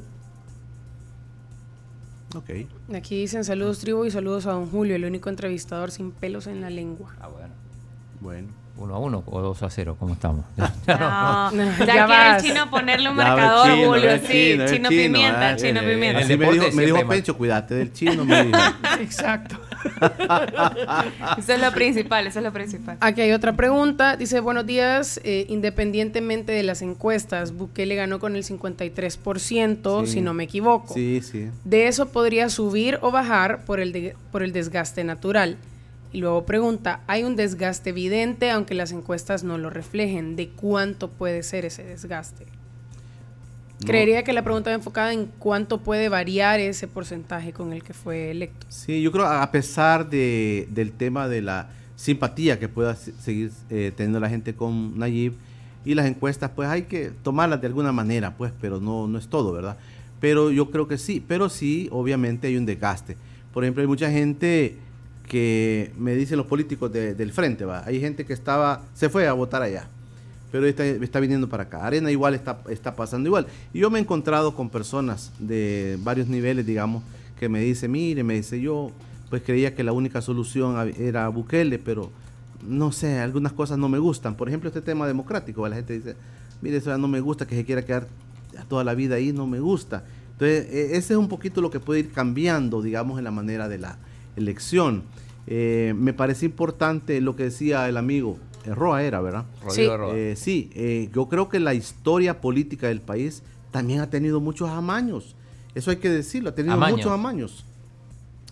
Ok. 2.35 2.49
Aquí 2.95 3.19
dicen 3.21 3.43
saludos 3.43 3.79
tribu 3.79 4.05
y 4.05 4.11
saludos 4.11 4.45
a 4.47 4.51
don 4.51 4.69
Julio, 4.69 4.95
el 4.95 5.05
único 5.05 5.29
entrevistador 5.29 5.91
sin 5.91 6.11
pelos 6.11 6.47
en 6.47 6.61
la 6.61 6.69
lengua. 6.69 7.13
Ah, 7.21 7.27
bueno. 7.27 7.53
Bueno. 8.21 8.47
Uno 8.75 8.95
a 8.95 8.97
uno 8.97 9.23
o 9.27 9.39
dos 9.39 9.61
a 9.61 9.69
cero, 9.69 9.95
¿cómo 9.99 10.15
estamos? 10.15 10.45
Ya, 10.87 10.97
No, 10.97 11.51
no. 11.51 11.77
ya, 11.77 11.85
Ya 11.85 12.05
quiere 12.07 12.35
el 12.37 12.41
chino 12.41 12.69
ponerle 12.71 13.09
un 13.11 13.17
Ya, 13.17 13.23
marcador, 13.23 13.67
chino, 13.71 13.87
Julio, 13.87 14.17
sí, 14.17 14.23
chino, 14.27 14.31
chino, 14.31 14.65
ve, 14.65 14.67
chino, 14.67 14.89
pimienta, 14.89 15.49
ah, 15.49 15.55
chino 15.55 15.79
eh, 15.79 15.83
eh, 15.83 15.93
pimienta. 15.93 16.19
me 16.25 16.51
dijo, 16.51 16.65
me 16.75 16.85
dijo. 16.85 17.07
Pencho, 17.07 17.37
cuídate 17.37 17.75
del 17.75 17.93
chino, 17.93 18.25
me 18.25 18.43
dijo. 18.45 18.57
Exacto. 18.99 19.57
Eso 21.37 21.53
es 21.53 21.61
lo 21.61 21.71
principal, 21.71 22.27
eso 22.27 22.39
es 22.39 22.45
lo 22.45 22.53
principal. 22.53 22.97
Aquí 23.01 23.21
hay 23.21 23.31
otra 23.31 23.53
pregunta. 23.55 24.15
Dice, 24.17 24.39
buenos 24.39 24.65
días, 24.65 25.19
eh, 25.23 25.45
independientemente 25.49 26.51
de 26.51 26.63
las 26.63 26.81
encuestas, 26.81 27.53
Bukele 27.53 27.95
ganó 27.95 28.19
con 28.19 28.35
el 28.35 28.43
53%, 28.43 30.05
Sí. 30.05 30.13
si 30.13 30.21
no 30.21 30.33
me 30.33 30.43
equivoco. 30.45 30.93
Sí, 30.93 31.21
sí. 31.21 31.49
De 31.63 31.87
eso 31.87 32.09
podría 32.09 32.49
subir 32.49 32.97
o 33.01 33.11
bajar 33.11 33.65
por 33.65 33.79
el, 33.79 33.91
de- 33.91 34.15
por 34.31 34.43
el 34.43 34.53
desgaste 34.53 35.03
natural. 35.03 35.57
Y 36.11 36.19
luego 36.19 36.45
pregunta, 36.45 36.99
¿hay 37.07 37.23
un 37.23 37.35
desgaste 37.35 37.89
evidente 37.89 38.51
aunque 38.51 38.75
las 38.75 38.91
encuestas 38.91 39.43
no 39.43 39.57
lo 39.57 39.69
reflejen? 39.71 40.35
¿De 40.35 40.49
cuánto 40.49 41.09
puede 41.09 41.41
ser 41.43 41.65
ese 41.65 41.83
desgaste? 41.83 42.45
No. 43.83 43.87
Creería 43.87 44.23
que 44.23 44.33
la 44.33 44.43
pregunta 44.43 44.69
va 44.69 44.75
enfocada 44.75 45.13
en 45.13 45.27
cuánto 45.39 45.79
puede 45.79 46.09
variar 46.09 46.59
ese 46.59 46.87
porcentaje 46.87 47.53
con 47.53 47.73
el 47.73 47.83
que 47.83 47.93
fue 47.93 48.31
electo. 48.31 48.65
Sí, 48.69 49.01
yo 49.01 49.11
creo 49.11 49.25
a 49.25 49.51
pesar 49.51 50.09
de, 50.09 50.67
del 50.71 50.91
tema 50.91 51.27
de 51.27 51.41
la 51.41 51.69
simpatía 51.95 52.59
que 52.59 52.67
pueda 52.69 52.95
se- 52.95 53.13
seguir 53.13 53.51
eh, 53.69 53.91
teniendo 53.95 54.19
la 54.19 54.29
gente 54.29 54.55
con 54.55 54.97
Nayib 54.97 55.33
y 55.85 55.95
las 55.95 56.05
encuestas, 56.05 56.49
pues 56.55 56.69
hay 56.69 56.83
que 56.83 57.11
tomarlas 57.23 57.61
de 57.61 57.67
alguna 57.67 57.91
manera, 57.91 58.35
pues, 58.37 58.51
pero 58.59 58.79
no, 58.79 59.07
no 59.07 59.17
es 59.17 59.27
todo, 59.27 59.51
¿verdad? 59.51 59.77
Pero 60.19 60.51
yo 60.51 60.71
creo 60.71 60.87
que 60.87 60.97
sí, 60.97 61.23
pero 61.27 61.49
sí, 61.49 61.89
obviamente 61.91 62.47
hay 62.47 62.55
un 62.57 62.65
desgaste. 62.65 63.17
Por 63.53 63.63
ejemplo, 63.63 63.81
hay 63.81 63.87
mucha 63.87 64.09
gente 64.09 64.77
que 65.27 65.91
me 65.97 66.15
dicen 66.15 66.37
los 66.37 66.47
políticos 66.47 66.91
de- 66.91 67.13
del 67.15 67.31
frente, 67.31 67.65
¿va? 67.65 67.83
Hay 67.85 67.99
gente 67.99 68.25
que 68.25 68.33
estaba, 68.33 68.83
se 68.93 69.09
fue 69.09 69.27
a 69.27 69.33
votar 69.33 69.61
allá, 69.61 69.87
pero 70.53 70.67
está, 70.67 70.85
está 70.85 71.19
viniendo 71.19 71.49
para 71.49 71.63
acá. 71.63 71.83
Arena 71.83 72.11
igual 72.11 72.35
está, 72.35 72.59
está 72.69 72.95
pasando 72.95 73.27
igual. 73.27 73.47
Y 73.73 73.79
yo 73.79 73.89
me 73.89 73.97
he 73.97 74.01
encontrado 74.03 74.53
con 74.55 74.69
personas 74.69 75.31
de 75.39 75.97
varios 76.03 76.27
niveles, 76.27 76.63
digamos, 76.63 77.01
que 77.39 77.49
me 77.49 77.59
dicen, 77.59 77.91
mire, 77.91 78.23
me 78.23 78.35
dice, 78.35 78.61
yo 78.61 78.91
pues 79.31 79.41
creía 79.41 79.73
que 79.73 79.83
la 79.83 79.93
única 79.93 80.21
solución 80.21 80.93
era 80.99 81.27
Bukele, 81.29 81.79
pero 81.79 82.11
no 82.61 82.91
sé, 82.91 83.17
algunas 83.17 83.51
cosas 83.51 83.79
no 83.79 83.89
me 83.89 83.97
gustan. 83.97 84.35
Por 84.35 84.47
ejemplo, 84.47 84.67
este 84.67 84.81
tema 84.83 85.07
democrático, 85.07 85.67
la 85.67 85.75
gente 85.77 85.93
dice, 85.93 86.15
mire, 86.61 86.77
eso 86.77 86.95
no 86.99 87.07
me 87.07 87.19
gusta 87.19 87.47
que 87.47 87.55
se 87.55 87.65
quiera 87.65 87.83
quedar 87.83 88.05
toda 88.69 88.83
la 88.83 88.93
vida 88.93 89.15
ahí 89.15 89.33
no 89.33 89.47
me 89.47 89.59
gusta. 89.59 90.03
Entonces, 90.33 90.67
e- 90.71 90.97
ese 90.97 91.13
es 91.13 91.17
un 91.17 91.29
poquito 91.29 91.61
lo 91.61 91.71
que 91.71 91.79
puede 91.79 92.01
ir 92.01 92.11
cambiando, 92.11 92.83
digamos, 92.83 93.17
en 93.17 93.23
la 93.23 93.31
manera 93.31 93.67
de 93.67 93.79
la 93.79 93.97
elección. 94.35 95.01
Eh, 95.47 95.95
me 95.97 96.13
parece 96.13 96.45
importante 96.45 97.19
lo 97.21 97.35
que 97.35 97.45
decía 97.45 97.89
el 97.89 97.97
amigo, 97.97 98.37
Roa 98.65 99.03
era, 99.03 99.21
¿verdad? 99.21 99.45
Rodrigo 99.63 99.91
Sí. 99.91 99.97
Roa. 99.97 100.15
Eh, 100.15 100.35
sí, 100.35 100.69
eh, 100.75 101.09
yo 101.13 101.27
creo 101.27 101.49
que 101.49 101.59
la 101.59 101.73
historia 101.73 102.39
política 102.41 102.87
del 102.87 103.01
país 103.01 103.43
también 103.71 103.99
ha 104.01 104.09
tenido 104.09 104.39
muchos 104.39 104.69
amaños. 104.69 105.35
Eso 105.75 105.89
hay 105.91 105.97
que 105.97 106.09
decirlo, 106.09 106.49
ha 106.49 106.55
tenido 106.55 106.73
Amaños. 106.75 106.97
muchos 106.97 107.11
amaños. 107.11 107.65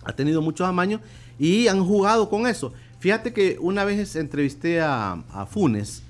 Ha 0.04 0.12
tenido 0.14 0.42
muchos 0.42 0.66
amaños 0.66 1.00
y 1.38 1.68
han 1.68 1.84
jugado 1.84 2.28
con 2.28 2.46
eso. 2.46 2.72
Fíjate 2.98 3.32
que 3.32 3.56
una 3.60 3.84
vez 3.84 4.16
entrevisté 4.16 4.80
a, 4.80 5.12
a 5.32 5.46
Funes 5.46 6.02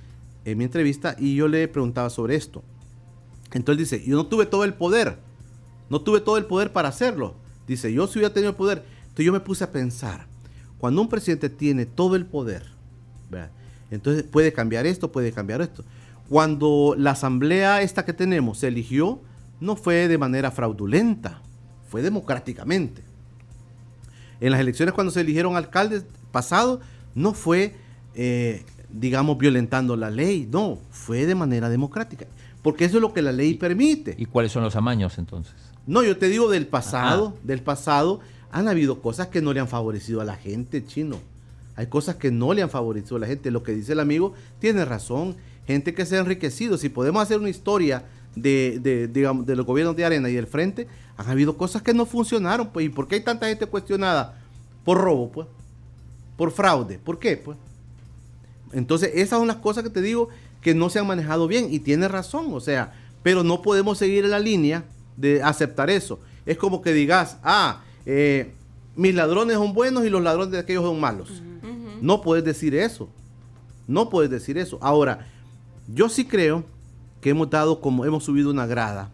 en 0.45 0.59
mi 0.59 0.65
entrevista 0.65 1.15
y 1.19 1.35
yo 1.35 1.49
le 1.49 1.69
preguntaba 1.69 2.09
sobre 2.11 2.37
esto. 2.37 2.63
Entonces 3.53 3.91
dice, 3.91 4.05
yo 4.07 4.17
no 4.17 4.27
tuve 4.27 4.47
todo 4.47 4.65
el 4.65 4.73
poder, 4.75 5.19
no 5.91 6.01
tuve 6.01 6.21
todo 6.21 6.39
el 6.39 6.47
poder 6.47 6.73
para 6.73 6.89
hacerlo. 6.89 7.35
Dice, 7.67 7.93
yo 7.93 8.07
si 8.07 8.19
hubiera 8.19 8.33
tenido 8.33 8.51
el 8.51 8.57
poder. 8.57 8.83
Entonces 9.03 9.27
yo 9.27 9.33
me 9.33 9.41
puse 9.41 9.63
a 9.65 9.71
pensar, 9.73 10.27
cuando 10.79 11.03
un 11.03 11.09
presidente 11.09 11.51
tiene 11.51 11.85
todo 11.85 12.17
el 12.17 12.25
poder, 12.25 12.65
¿verdad? 13.31 13.51
Entonces 13.95 14.25
puede 14.25 14.53
cambiar 14.53 14.87
esto, 14.87 15.13
puede 15.13 15.33
cambiar 15.33 15.61
esto. 15.61 15.85
Cuando 16.29 16.95
la 16.97 17.11
asamblea 17.11 17.83
esta 17.83 18.05
que 18.05 18.13
tenemos 18.13 18.59
se 18.59 18.69
eligió, 18.69 19.21
no 19.61 19.77
fue 19.77 20.09
de 20.09 20.19
manera 20.19 20.51
fraudulenta, 20.51 21.41
fue 21.89 22.03
democráticamente. 22.03 23.03
En 24.41 24.51
las 24.51 24.61
elecciones 24.61 24.95
cuando 24.95 25.13
se 25.13 25.21
eligieron 25.21 25.57
alcaldes 25.57 26.05
pasados, 26.33 26.81
no 27.15 27.35
fue, 27.35 27.75
eh, 28.15 28.65
digamos, 28.91 29.37
violentando 29.37 29.95
la 29.95 30.11
ley, 30.11 30.49
no, 30.51 30.79
fue 30.91 31.27
de 31.27 31.35
manera 31.35 31.69
democrática. 31.69 32.27
Porque 32.63 32.87
eso 32.87 32.97
es 32.97 33.03
lo 33.03 33.13
que 33.13 33.23
la 33.23 33.33
ley 33.33 33.55
permite. 33.55 34.15
¿Y 34.19 34.25
cuáles 34.25 34.53
son 34.53 34.63
los 34.63 34.75
amaños 34.75 35.19
entonces? 35.19 35.55
No, 35.87 36.03
yo 36.03 36.17
te 36.17 36.29
digo 36.29 36.49
del 36.49 36.67
pasado, 36.67 37.37
del 37.43 37.61
pasado, 37.61 38.21
han 38.51 38.69
habido 38.69 39.03
cosas 39.03 39.29
que 39.29 39.43
no 39.43 39.53
le 39.53 39.61
han 39.61 39.69
favorecido 39.69 40.21
a 40.21 40.25
la 40.25 40.37
gente, 40.37 40.85
chino. 40.87 41.19
Hay 41.77 41.87
cosas 41.87 42.17
que 42.17 42.31
no 42.31 42.53
le 42.53 42.63
han 42.63 42.71
favorecido 42.71 43.17
a 43.17 43.21
la 43.21 43.27
gente. 43.27 43.51
Lo 43.51 43.63
que 43.63 43.73
dice 43.73 43.93
el 43.93 44.01
amigo 44.01 44.35
tiene 44.59 44.85
razón. 44.85 45.37
Gente 45.67 45.95
que 45.95 46.05
se 46.05 46.17
ha 46.17 46.21
enriquecido. 46.21 46.77
Si 46.77 46.89
podemos 46.89 47.23
hacer 47.23 47.39
una 47.39 47.49
historia 47.49 48.05
de, 48.35 49.09
digamos, 49.13 49.47
de 49.47 49.57
los 49.57 49.67
gobiernos 49.67 49.97
de 49.97 50.05
Arena 50.05 50.29
y 50.29 50.35
del 50.35 50.47
Frente, 50.47 50.89
han 51.17 51.29
habido 51.29 51.57
cosas 51.57 51.83
que 51.83 51.95
no 51.95 52.07
funcionaron. 52.07 52.69
Pues, 52.69 52.87
¿Y 52.87 52.89
por 52.89 53.09
qué 53.09 53.17
hay 53.17 53.21
tanta 53.23 53.47
gente 53.47 53.67
cuestionada? 53.67 54.39
Por 54.85 54.99
robo, 54.99 55.31
pues. 55.31 55.47
Por 56.37 56.51
fraude. 56.51 56.99
¿Por 56.99 57.19
qué? 57.19 57.37
Pues. 57.37 57.57
Entonces, 58.73 59.11
esas 59.15 59.39
son 59.39 59.49
las 59.49 59.57
cosas 59.57 59.85
que 59.85 59.91
te 59.91 60.01
digo 60.01 60.29
que 60.61 60.75
no 60.75 60.91
se 60.91 60.99
han 60.99 61.07
manejado 61.07 61.47
bien 61.47 61.69
y 61.71 61.81
tiene 61.81 62.09
razón, 62.09 62.47
o 62.53 62.61
sea, 62.61 62.95
pero 63.23 63.43
no 63.43 63.63
podemos 63.63 63.99
seguir 63.99 64.25
en 64.25 64.31
la 64.31 64.39
línea 64.39 64.85
de 65.17 65.43
aceptar 65.43 65.91
eso. 65.91 66.21
Es 66.47 66.57
como 66.57 66.83
que 66.83 66.93
digas, 66.93 67.37
ah, 67.43 67.83
eh, 68.07 68.53
mis 68.97 69.15
ladrones 69.15 69.57
son 69.57 69.75
buenos 69.75 70.05
y 70.05 70.11
los 70.11 70.23
ladrones 70.23 70.53
de 70.53 70.59
aquellos 70.59 70.85
son 70.85 70.99
malos. 71.01 71.43
No 72.03 72.21
puedes 72.21 72.45
decir 72.45 72.75
eso. 72.75 73.09
No 73.87 74.11
puedes 74.11 74.31
decir 74.31 74.59
eso. 74.59 74.77
Ahora, 74.83 75.27
yo 75.87 76.09
sí 76.09 76.27
creo 76.27 76.65
que 77.21 77.31
hemos 77.31 77.49
dado 77.49 77.81
como 77.81 78.05
hemos 78.05 78.25
subido 78.25 78.51
una 78.51 78.67
grada. 78.67 79.13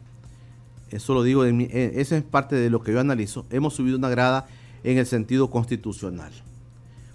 Eso 0.90 1.12
lo 1.12 1.22
digo, 1.22 1.44
esa 1.44 2.16
es 2.16 2.22
parte 2.22 2.56
de 2.56 2.70
lo 2.70 2.82
que 2.82 2.92
yo 2.92 3.00
analizo. 3.00 3.44
Hemos 3.50 3.74
subido 3.74 3.98
una 3.98 4.08
grada 4.08 4.48
en 4.84 4.96
el 4.96 5.04
sentido 5.04 5.50
constitucional. 5.50 6.32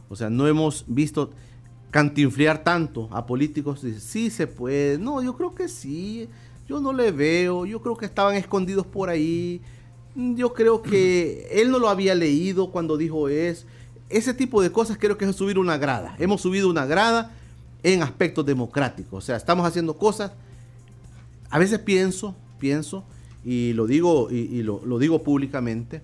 O 0.10 0.16
sea, 0.16 0.30
no 0.30 0.48
hemos 0.48 0.86
visto 0.88 1.32
cantinflear 1.90 2.64
tanto 2.64 3.10
a 3.12 3.26
políticos. 3.26 3.84
Sí 3.98 4.30
se 4.30 4.46
puede. 4.46 5.00
No, 5.00 5.24
yo 5.24 5.36
creo 5.36 5.56
que 5.56 5.68
sí. 5.68 6.30
Yo 6.70 6.80
no 6.82 6.94
le 6.94 7.12
veo. 7.12 7.66
Yo 7.66 7.82
creo 7.82 7.98
que 7.98 8.06
estaban 8.06 8.36
escondidos 8.36 8.86
por 8.86 9.10
ahí. 9.10 9.60
Yo 10.14 10.54
creo 10.54 10.84
que 10.84 11.48
él 11.52 11.72
no 11.72 11.80
lo 11.80 11.90
había 11.90 12.14
leído 12.14 12.70
cuando 12.70 12.96
dijo 12.96 13.28
es. 13.28 13.66
Ese 14.14 14.34
tipo 14.34 14.62
de 14.62 14.72
cosas 14.72 14.98
creo 15.00 15.18
que 15.18 15.26
es 15.26 15.36
subir 15.36 15.58
una 15.58 15.78
grada. 15.78 16.16
Hemos 16.20 16.42
subido 16.42 16.70
una 16.70 16.86
grada 16.86 17.32
en 17.82 18.04
aspectos 18.04 18.46
democráticos. 18.46 19.24
O 19.24 19.26
sea, 19.26 19.36
estamos 19.36 19.66
haciendo 19.66 19.98
cosas. 19.98 20.32
A 21.50 21.58
veces 21.58 21.80
pienso, 21.80 22.36
pienso, 22.60 23.04
y 23.44 23.74
lo 23.74 23.88
digo, 23.88 24.30
y, 24.32 24.36
y 24.36 24.64
lo, 24.64 24.86
lo 24.86 25.00
digo 25.00 25.24
públicamente. 25.24 26.02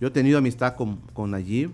Yo 0.00 0.08
he 0.08 0.10
tenido 0.12 0.38
amistad 0.38 0.76
con, 0.76 0.98
con 1.12 1.32
Nayib 1.32 1.70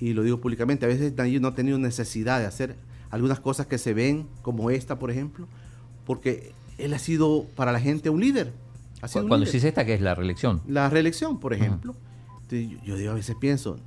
y 0.00 0.14
lo 0.14 0.22
digo 0.22 0.40
públicamente. 0.40 0.86
A 0.86 0.88
veces 0.88 1.14
Nayib 1.14 1.42
no 1.42 1.48
ha 1.48 1.54
tenido 1.54 1.78
necesidad 1.78 2.40
de 2.40 2.46
hacer 2.46 2.76
algunas 3.10 3.38
cosas 3.40 3.66
que 3.66 3.76
se 3.76 3.92
ven, 3.94 4.26
como 4.40 4.70
esta, 4.70 4.98
por 4.98 5.10
ejemplo, 5.10 5.46
porque 6.06 6.52
él 6.78 6.94
ha 6.94 6.98
sido 6.98 7.44
para 7.54 7.72
la 7.72 7.80
gente 7.80 8.08
un 8.08 8.20
líder. 8.20 8.52
Ha 9.02 9.08
sido 9.08 9.24
un 9.24 9.28
Cuando 9.28 9.44
dice 9.44 9.68
esta 9.68 9.84
que 9.84 9.94
es 9.94 10.00
la 10.00 10.14
reelección. 10.14 10.62
La 10.66 10.88
reelección, 10.88 11.38
por 11.38 11.52
ejemplo. 11.52 11.94
Entonces, 12.42 12.70
yo, 12.70 12.78
yo 12.84 12.96
digo, 12.96 13.12
a 13.12 13.14
veces 13.14 13.36
pienso, 13.38 13.78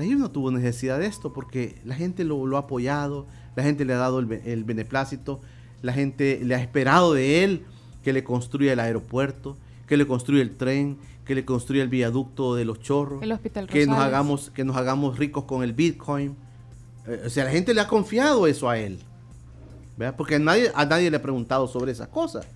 Nayib 0.00 0.18
no 0.18 0.30
tuvo 0.30 0.50
necesidad 0.50 0.98
de 0.98 1.06
esto 1.06 1.32
porque 1.32 1.76
la 1.84 1.94
gente 1.94 2.24
lo, 2.24 2.46
lo 2.46 2.56
ha 2.56 2.60
apoyado, 2.60 3.26
la 3.56 3.62
gente 3.62 3.84
le 3.84 3.92
ha 3.92 3.98
dado 3.98 4.18
el, 4.18 4.26
be- 4.26 4.42
el 4.52 4.64
beneplácito, 4.64 5.40
la 5.82 5.92
gente 5.92 6.40
le 6.42 6.54
ha 6.54 6.60
esperado 6.60 7.14
de 7.14 7.44
él 7.44 7.64
que 8.02 8.12
le 8.12 8.24
construya 8.24 8.72
el 8.72 8.80
aeropuerto, 8.80 9.56
que 9.86 9.96
le 9.96 10.06
construya 10.06 10.42
el 10.42 10.56
tren, 10.56 10.98
que 11.24 11.34
le 11.34 11.44
construya 11.44 11.82
el 11.82 11.88
viaducto 11.88 12.54
de 12.54 12.64
los 12.64 12.80
chorros, 12.80 13.22
El 13.22 13.32
Hospital 13.32 13.66
que 13.68 13.86
nos 13.86 13.98
hagamos 13.98 14.50
que 14.50 14.64
nos 14.64 14.76
hagamos 14.76 15.18
ricos 15.18 15.44
con 15.44 15.62
el 15.62 15.72
Bitcoin. 15.72 16.34
Eh, 17.06 17.22
o 17.26 17.30
sea, 17.30 17.44
la 17.44 17.50
gente 17.50 17.72
le 17.74 17.80
ha 17.80 17.86
confiado 17.88 18.46
eso 18.46 18.68
a 18.68 18.78
él. 18.78 18.98
¿verdad? 19.96 20.16
Porque 20.16 20.36
a 20.36 20.38
nadie, 20.38 20.70
a 20.74 20.84
nadie 20.86 21.10
le 21.10 21.16
ha 21.18 21.22
preguntado 21.22 21.68
sobre 21.68 21.92
esas 21.92 22.08
cosas. 22.08 22.46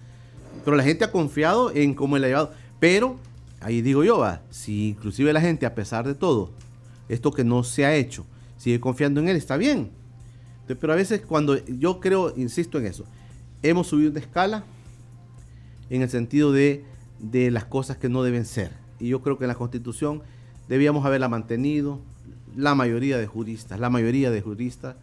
Pero 0.64 0.76
la 0.76 0.82
gente 0.82 1.04
ha 1.04 1.12
confiado 1.12 1.70
en 1.72 1.94
cómo 1.94 2.16
él 2.16 2.24
ha 2.24 2.28
llevado. 2.28 2.52
Pero, 2.80 3.16
ahí 3.60 3.82
digo 3.82 4.02
yo, 4.02 4.18
va, 4.18 4.40
si 4.50 4.88
inclusive 4.90 5.32
la 5.32 5.40
gente, 5.42 5.66
a 5.66 5.74
pesar 5.74 6.06
de 6.06 6.14
todo, 6.14 6.50
esto 7.08 7.32
que 7.32 7.44
no 7.44 7.64
se 7.64 7.84
ha 7.84 7.94
hecho, 7.94 8.26
sigue 8.56 8.80
confiando 8.80 9.20
en 9.20 9.28
él, 9.28 9.36
está 9.36 9.56
bien. 9.56 9.90
Pero 10.66 10.92
a 10.92 10.96
veces 10.96 11.20
cuando 11.20 11.62
yo 11.66 12.00
creo, 12.00 12.32
insisto 12.36 12.78
en 12.78 12.86
eso, 12.86 13.04
hemos 13.62 13.86
subido 13.86 14.10
de 14.10 14.20
escala 14.20 14.64
en 15.90 16.02
el 16.02 16.08
sentido 16.08 16.52
de, 16.52 16.84
de 17.18 17.50
las 17.50 17.64
cosas 17.64 17.96
que 17.96 18.08
no 18.08 18.22
deben 18.22 18.44
ser. 18.44 18.72
Y 18.98 19.08
yo 19.08 19.20
creo 19.22 19.38
que 19.38 19.44
en 19.44 19.48
la 19.48 19.54
constitución 19.54 20.22
debíamos 20.68 21.04
haberla 21.04 21.28
mantenido, 21.28 22.00
la 22.56 22.74
mayoría 22.74 23.18
de 23.18 23.26
juristas, 23.26 23.80
la 23.80 23.90
mayoría 23.90 24.30
de 24.30 24.40
juristas. 24.40 24.96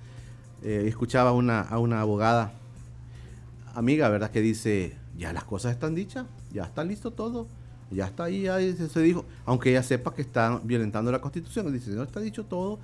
Eh, 0.63 0.85
escuchaba 0.87 1.31
una, 1.31 1.61
a 1.61 1.79
una 1.79 2.01
abogada 2.01 2.53
amiga, 3.73 4.09
¿verdad? 4.09 4.31
Que 4.31 4.41
dice, 4.41 4.95
ya 5.17 5.33
las 5.33 5.43
cosas 5.43 5.73
están 5.73 5.95
dichas, 5.95 6.25
ya 6.51 6.63
está 6.63 6.83
listo 6.83 7.11
todo, 7.11 7.47
ya 7.91 8.05
está 8.05 8.25
ahí, 8.25 8.47
ahí 8.47 8.73
se, 8.73 9.01
dijo, 9.01 9.25
aunque 9.45 9.69
ella 9.69 9.83
sepa 9.83 10.13
que 10.13 10.21
están 10.21 10.61
violentando 10.63 11.11
la 11.11 11.19
constitución, 11.19 11.71
dice, 11.71 11.91
no 11.91 12.03
está 12.03 12.19
dicho 12.19 12.45
todo, 12.45 12.79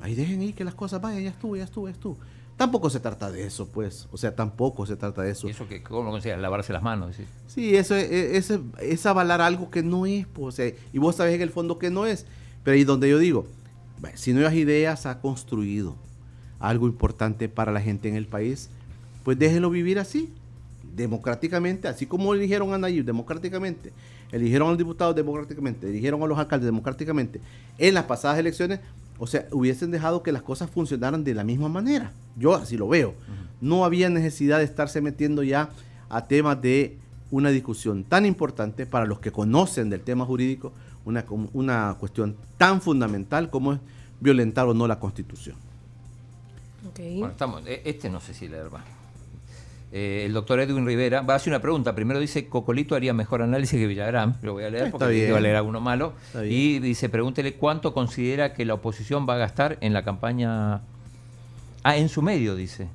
ahí 0.00 0.14
dejen 0.14 0.40
ahí 0.40 0.52
que 0.52 0.64
las 0.64 0.74
cosas 0.74 1.00
vayan, 1.00 1.22
ya 1.22 1.30
estuvo, 1.30 1.56
ya 1.56 1.64
estuvo, 1.64 1.88
ya 1.88 1.92
estuvo. 1.92 2.16
Tampoco 2.56 2.90
se 2.90 2.98
trata 2.98 3.30
de 3.30 3.46
eso, 3.46 3.68
pues, 3.68 4.08
o 4.10 4.18
sea, 4.18 4.34
tampoco 4.34 4.84
se 4.84 4.96
trata 4.96 5.22
de 5.22 5.30
eso. 5.30 5.46
¿Y 5.46 5.52
eso 5.52 5.68
que 5.68 5.82
cómo 5.82 6.10
lo? 6.10 6.36
Lavarse 6.36 6.72
las 6.72 6.82
manos. 6.82 7.16
decís. 7.16 7.30
Sí, 7.46 7.76
eso 7.76 7.94
es, 7.94 8.50
es, 8.80 9.06
avalar 9.06 9.40
algo 9.40 9.70
que 9.70 9.82
no 9.82 10.06
es, 10.06 10.26
pues, 10.26 10.46
o 10.46 10.56
sea, 10.56 10.72
y 10.92 10.98
vos 10.98 11.14
sabés 11.16 11.36
en 11.36 11.42
el 11.42 11.50
fondo 11.50 11.78
que 11.78 11.88
no 11.88 12.04
es. 12.04 12.26
Pero 12.64 12.74
ahí 12.74 12.82
donde 12.82 13.08
yo 13.08 13.18
digo, 13.18 13.46
"Ve, 14.00 14.10
si 14.16 14.32
Nuevas 14.32 14.54
Ideas 14.54 15.06
ha 15.06 15.20
construido 15.20 15.94
algo 16.58 16.88
importante 16.88 17.48
para 17.48 17.70
la 17.70 17.80
gente 17.80 18.08
en 18.08 18.16
el 18.16 18.26
país, 18.26 18.70
pues 19.22 19.38
déjenlo 19.38 19.70
vivir 19.70 20.00
así, 20.00 20.32
democráticamente, 20.96 21.88
así 21.88 22.06
como 22.06 22.34
eligieron 22.34 22.74
a 22.74 22.78
Nayib 22.78 23.04
democráticamente, 23.04 23.92
eligieron 24.32 24.68
a 24.68 24.70
los 24.72 24.78
diputados 24.78 25.14
democráticamente, 25.14 25.88
eligieron 25.88 26.22
a 26.22 26.26
los 26.26 26.38
alcaldes 26.38 26.66
democráticamente 26.66 27.40
en 27.78 27.94
las 27.94 28.04
pasadas 28.04 28.38
elecciones, 28.38 28.80
o 29.18 29.26
sea, 29.26 29.46
hubiesen 29.50 29.90
dejado 29.90 30.22
que 30.22 30.32
las 30.32 30.42
cosas 30.42 30.70
funcionaran 30.70 31.24
de 31.24 31.34
la 31.34 31.44
misma 31.44 31.68
manera. 31.68 32.12
Yo 32.36 32.54
así 32.54 32.76
lo 32.76 32.88
veo. 32.88 33.14
No 33.60 33.84
había 33.84 34.08
necesidad 34.10 34.58
de 34.58 34.64
estarse 34.64 35.00
metiendo 35.00 35.42
ya 35.42 35.70
a 36.08 36.26
temas 36.26 36.60
de 36.62 36.96
una 37.30 37.50
discusión 37.50 38.04
tan 38.04 38.24
importante 38.26 38.86
para 38.86 39.06
los 39.06 39.18
que 39.18 39.32
conocen 39.32 39.90
del 39.90 40.00
tema 40.02 40.24
jurídico, 40.24 40.72
una, 41.04 41.24
una 41.52 41.96
cuestión 41.98 42.36
tan 42.56 42.80
fundamental 42.80 43.50
como 43.50 43.72
es 43.74 43.80
violentar 44.20 44.66
o 44.68 44.74
no 44.74 44.86
la 44.86 44.98
constitución. 44.98 45.56
Ok. 46.88 46.98
Bueno, 46.98 47.28
estamos, 47.28 47.66
e- 47.66 47.82
este 47.84 48.08
no 48.08 48.20
sé 48.20 48.34
si 48.34 48.48
leer 48.48 48.70
más. 48.70 48.84
Eh, 49.90 50.24
el 50.26 50.34
doctor 50.34 50.60
Edwin 50.60 50.84
Rivera 50.86 51.22
va 51.22 51.34
a 51.34 51.36
hacer 51.36 51.50
una 51.50 51.60
pregunta. 51.60 51.94
Primero 51.94 52.20
dice, 52.20 52.48
Cocolito 52.48 52.94
haría 52.94 53.14
mejor 53.14 53.42
análisis 53.42 53.78
que 53.78 53.86
Villagrán. 53.86 54.36
Lo 54.42 54.52
voy 54.52 54.64
a 54.64 54.70
leer 54.70 54.86
Está 54.86 54.98
porque 54.98 55.28
iba 55.28 55.38
a 55.38 55.40
leer 55.40 55.56
alguno 55.56 55.80
malo. 55.80 56.12
Está 56.26 56.42
bien. 56.42 56.54
Y 56.54 56.78
dice, 56.80 57.08
pregúntele 57.08 57.54
cuánto 57.54 57.94
considera 57.94 58.52
que 58.52 58.64
la 58.64 58.74
oposición 58.74 59.26
va 59.28 59.34
a 59.34 59.38
gastar 59.38 59.78
en 59.80 59.92
la 59.92 60.04
campaña... 60.04 60.82
Ah, 61.82 61.96
en 61.96 62.08
su 62.08 62.20
medio, 62.20 62.54
dice. 62.54 62.88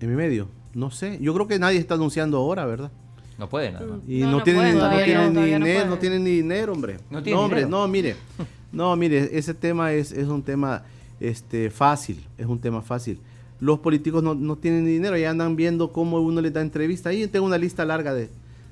En 0.00 0.10
mi 0.10 0.16
medio, 0.16 0.48
no 0.74 0.90
sé. 0.90 1.18
Yo 1.20 1.32
creo 1.34 1.46
que 1.46 1.58
nadie 1.58 1.78
está 1.78 1.94
anunciando 1.94 2.38
ahora, 2.38 2.66
¿verdad? 2.66 2.90
No 3.38 3.48
puede 3.48 3.70
nada 3.70 3.86
más. 3.86 3.98
Y 4.08 4.20
No, 4.20 4.26
no, 4.26 4.38
no 4.38 4.42
tienen, 4.42 4.78
no 4.78 4.90
tienen 4.90 5.34
no, 5.34 5.40
ni 5.40 5.46
dinero, 5.52 5.86
no, 5.86 5.98
tienen 5.98 6.24
ni 6.24 6.30
dinero, 6.30 6.72
hombre. 6.72 6.96
No 7.10 7.22
tienen 7.22 7.42
hombre, 7.42 7.60
dinero. 7.60 7.78
no, 7.78 7.88
mire. 7.88 8.16
No, 8.72 8.94
mire, 8.94 9.30
ese 9.38 9.54
tema 9.54 9.92
es, 9.92 10.12
es 10.12 10.26
un 10.26 10.42
tema 10.42 10.82
este, 11.18 11.70
fácil, 11.70 12.26
es 12.36 12.44
un 12.44 12.60
tema 12.60 12.82
fácil. 12.82 13.20
Los 13.60 13.78
políticos 13.78 14.22
no, 14.22 14.34
no 14.34 14.56
tienen 14.56 14.84
dinero, 14.84 15.16
ya 15.16 15.30
andan 15.30 15.56
viendo 15.56 15.92
cómo 15.92 16.20
uno 16.20 16.40
les 16.40 16.52
da 16.52 16.60
entrevista. 16.60 17.08
Ahí 17.10 17.26
tengo 17.26 17.46
una 17.46 17.56
lista 17.58 17.84
larga 17.84 18.12
de, 18.14 18.28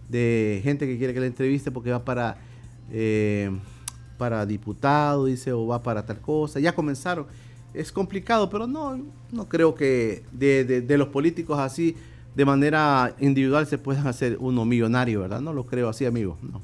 de 0.09 0.61
gente 0.63 0.87
que 0.87 0.99
quiere 0.99 1.15
que 1.15 1.21
la 1.21 1.27
entreviste 1.27 1.71
porque 1.71 1.91
va 1.91 2.05
para, 2.05 2.37
eh, 2.93 3.51
para 4.19 4.45
diputado, 4.45 5.25
dice, 5.25 5.53
o 5.53 5.67
va 5.67 5.83
para 5.83 6.05
tal 6.05 6.21
cosa. 6.21 6.61
Ya 6.61 6.75
comenzaron. 6.75 7.27
Es 7.73 7.91
complicado, 7.91 8.51
pero 8.51 8.67
no, 8.67 9.01
no 9.33 9.49
creo 9.49 9.75
que 9.75 10.23
de, 10.33 10.65
de- 10.65 10.81
de 10.83 10.99
los 10.99 11.09
políticos 11.09 11.59
así, 11.59 11.97
de 12.37 12.45
manera 12.45 13.15
individual, 13.21 13.67
se 13.67 13.79
puedan 13.79 14.07
hacer 14.07 14.37
uno 14.39 14.65
millonario, 14.65 15.21
¿verdad? 15.21 15.41
No 15.41 15.53
lo 15.53 15.65
creo 15.65 15.89
así, 15.89 16.05
amigo. 16.05 16.37
No. 16.43 16.61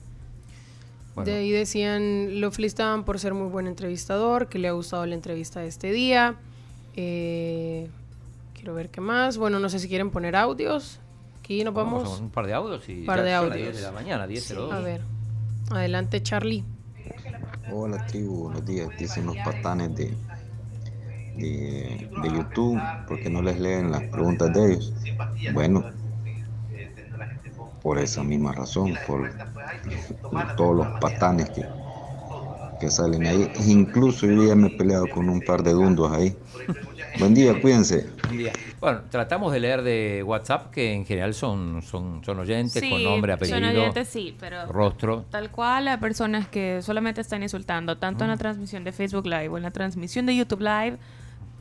Bueno, 1.15 1.31
De 1.31 1.37
ahí 1.39 1.51
decían, 1.51 2.41
lo 2.41 2.51
felicitaban 2.53 3.05
por 3.05 3.19
ser 3.19 3.35
muy 3.35 3.49
buen 3.49 3.67
entrevistador, 3.67 4.49
que 4.49 4.59
le 4.59 4.69
ha 4.69 4.73
gustado 4.73 5.05
la 5.07 5.15
entrevista 5.15 5.61
de 5.61 5.67
este 5.69 5.91
día. 5.91 6.37
Eh, 6.97 7.89
quiero 8.61 8.74
ver 8.74 8.91
qué 8.91 9.01
más. 9.01 9.39
Bueno, 9.39 9.59
no 9.59 9.70
sé 9.70 9.78
si 9.78 9.89
quieren 9.89 10.11
poner 10.11 10.37
audios. 10.37 11.01
Aquí 11.39 11.65
nos 11.65 11.73
vamos 11.73 12.05
vamos. 12.05 12.20
a 12.20 12.23
un 12.23 12.31
par 12.31 12.47
de 12.47 12.53
audios 12.53 12.87
y 12.89 13.05
Par 13.05 13.23
de 13.23 13.31
las 13.31 13.43
audios. 13.43 13.73
10 13.73 13.77
de 13.77 13.82
la 13.82 13.93
mañana, 13.93 14.27
10.02. 14.27 14.73
A 14.73 14.81
ver. 14.81 15.01
Adelante, 15.70 16.23
Charlie. 16.23 16.62
Hola 17.73 18.07
tribu, 18.07 18.45
buenos 18.45 18.66
días. 18.66 18.91
Dicen 18.99 19.27
los 19.27 19.37
patanes 19.39 19.95
de, 19.97 20.15
de, 21.37 22.11
de 22.23 22.28
YouTube 22.31 22.78
porque 23.09 23.31
no 23.31 23.41
les 23.41 23.59
leen 23.59 23.91
las 23.91 24.03
preguntas 24.05 24.53
de 24.53 24.73
ellos. 24.74 24.93
Bueno, 25.55 25.85
por 27.82 27.99
esa 27.99 28.23
misma 28.23 28.53
razón, 28.53 28.95
por, 29.07 29.31
por 30.20 30.57
todos 30.57 30.77
los 30.77 31.01
patanes 31.01 31.49
que, 31.49 31.65
que 32.78 32.91
salen 32.91 33.27
ahí. 33.27 33.51
Incluso 33.66 34.27
yo 34.27 34.45
ya 34.45 34.55
me 34.55 34.69
he 34.69 34.77
peleado 34.77 35.07
con 35.09 35.31
un 35.31 35.41
par 35.41 35.62
de 35.62 35.73
dundos 35.73 36.12
ahí. 36.12 36.37
Buen 37.21 37.35
día, 37.35 37.61
cuídense. 37.61 38.07
Un 38.31 38.39
día. 38.39 38.53
Bueno, 38.81 39.03
tratamos 39.11 39.53
de 39.53 39.61
leer 39.61 39.83
de 39.83 40.23
WhatsApp, 40.25 40.71
que 40.71 40.93
en 40.95 41.05
general 41.05 41.35
son, 41.35 41.83
son, 41.83 42.25
son 42.25 42.39
oyentes 42.39 42.83
con 42.83 42.99
Sí, 42.99 43.05
nombre, 43.05 43.33
son 43.35 43.37
apellido, 43.59 43.83
oyentes, 43.83 44.09
sí, 44.09 44.35
pero 44.41 44.67
rostro. 44.67 45.27
tal 45.31 45.51
cual 45.51 45.89
a 45.89 46.01
personas 46.01 46.49
que 46.49 46.81
solamente 46.83 47.21
están 47.21 47.43
insultando, 47.43 47.99
tanto 47.99 48.25
en 48.25 48.31
la 48.31 48.39
transmisión 48.39 48.85
de 48.85 48.93
Facebook 48.93 49.27
Live 49.27 49.49
o 49.51 49.57
en 49.59 49.63
la 49.65 49.71
transmisión 49.71 50.25
de 50.25 50.35
YouTube 50.35 50.61
Live, 50.61 50.97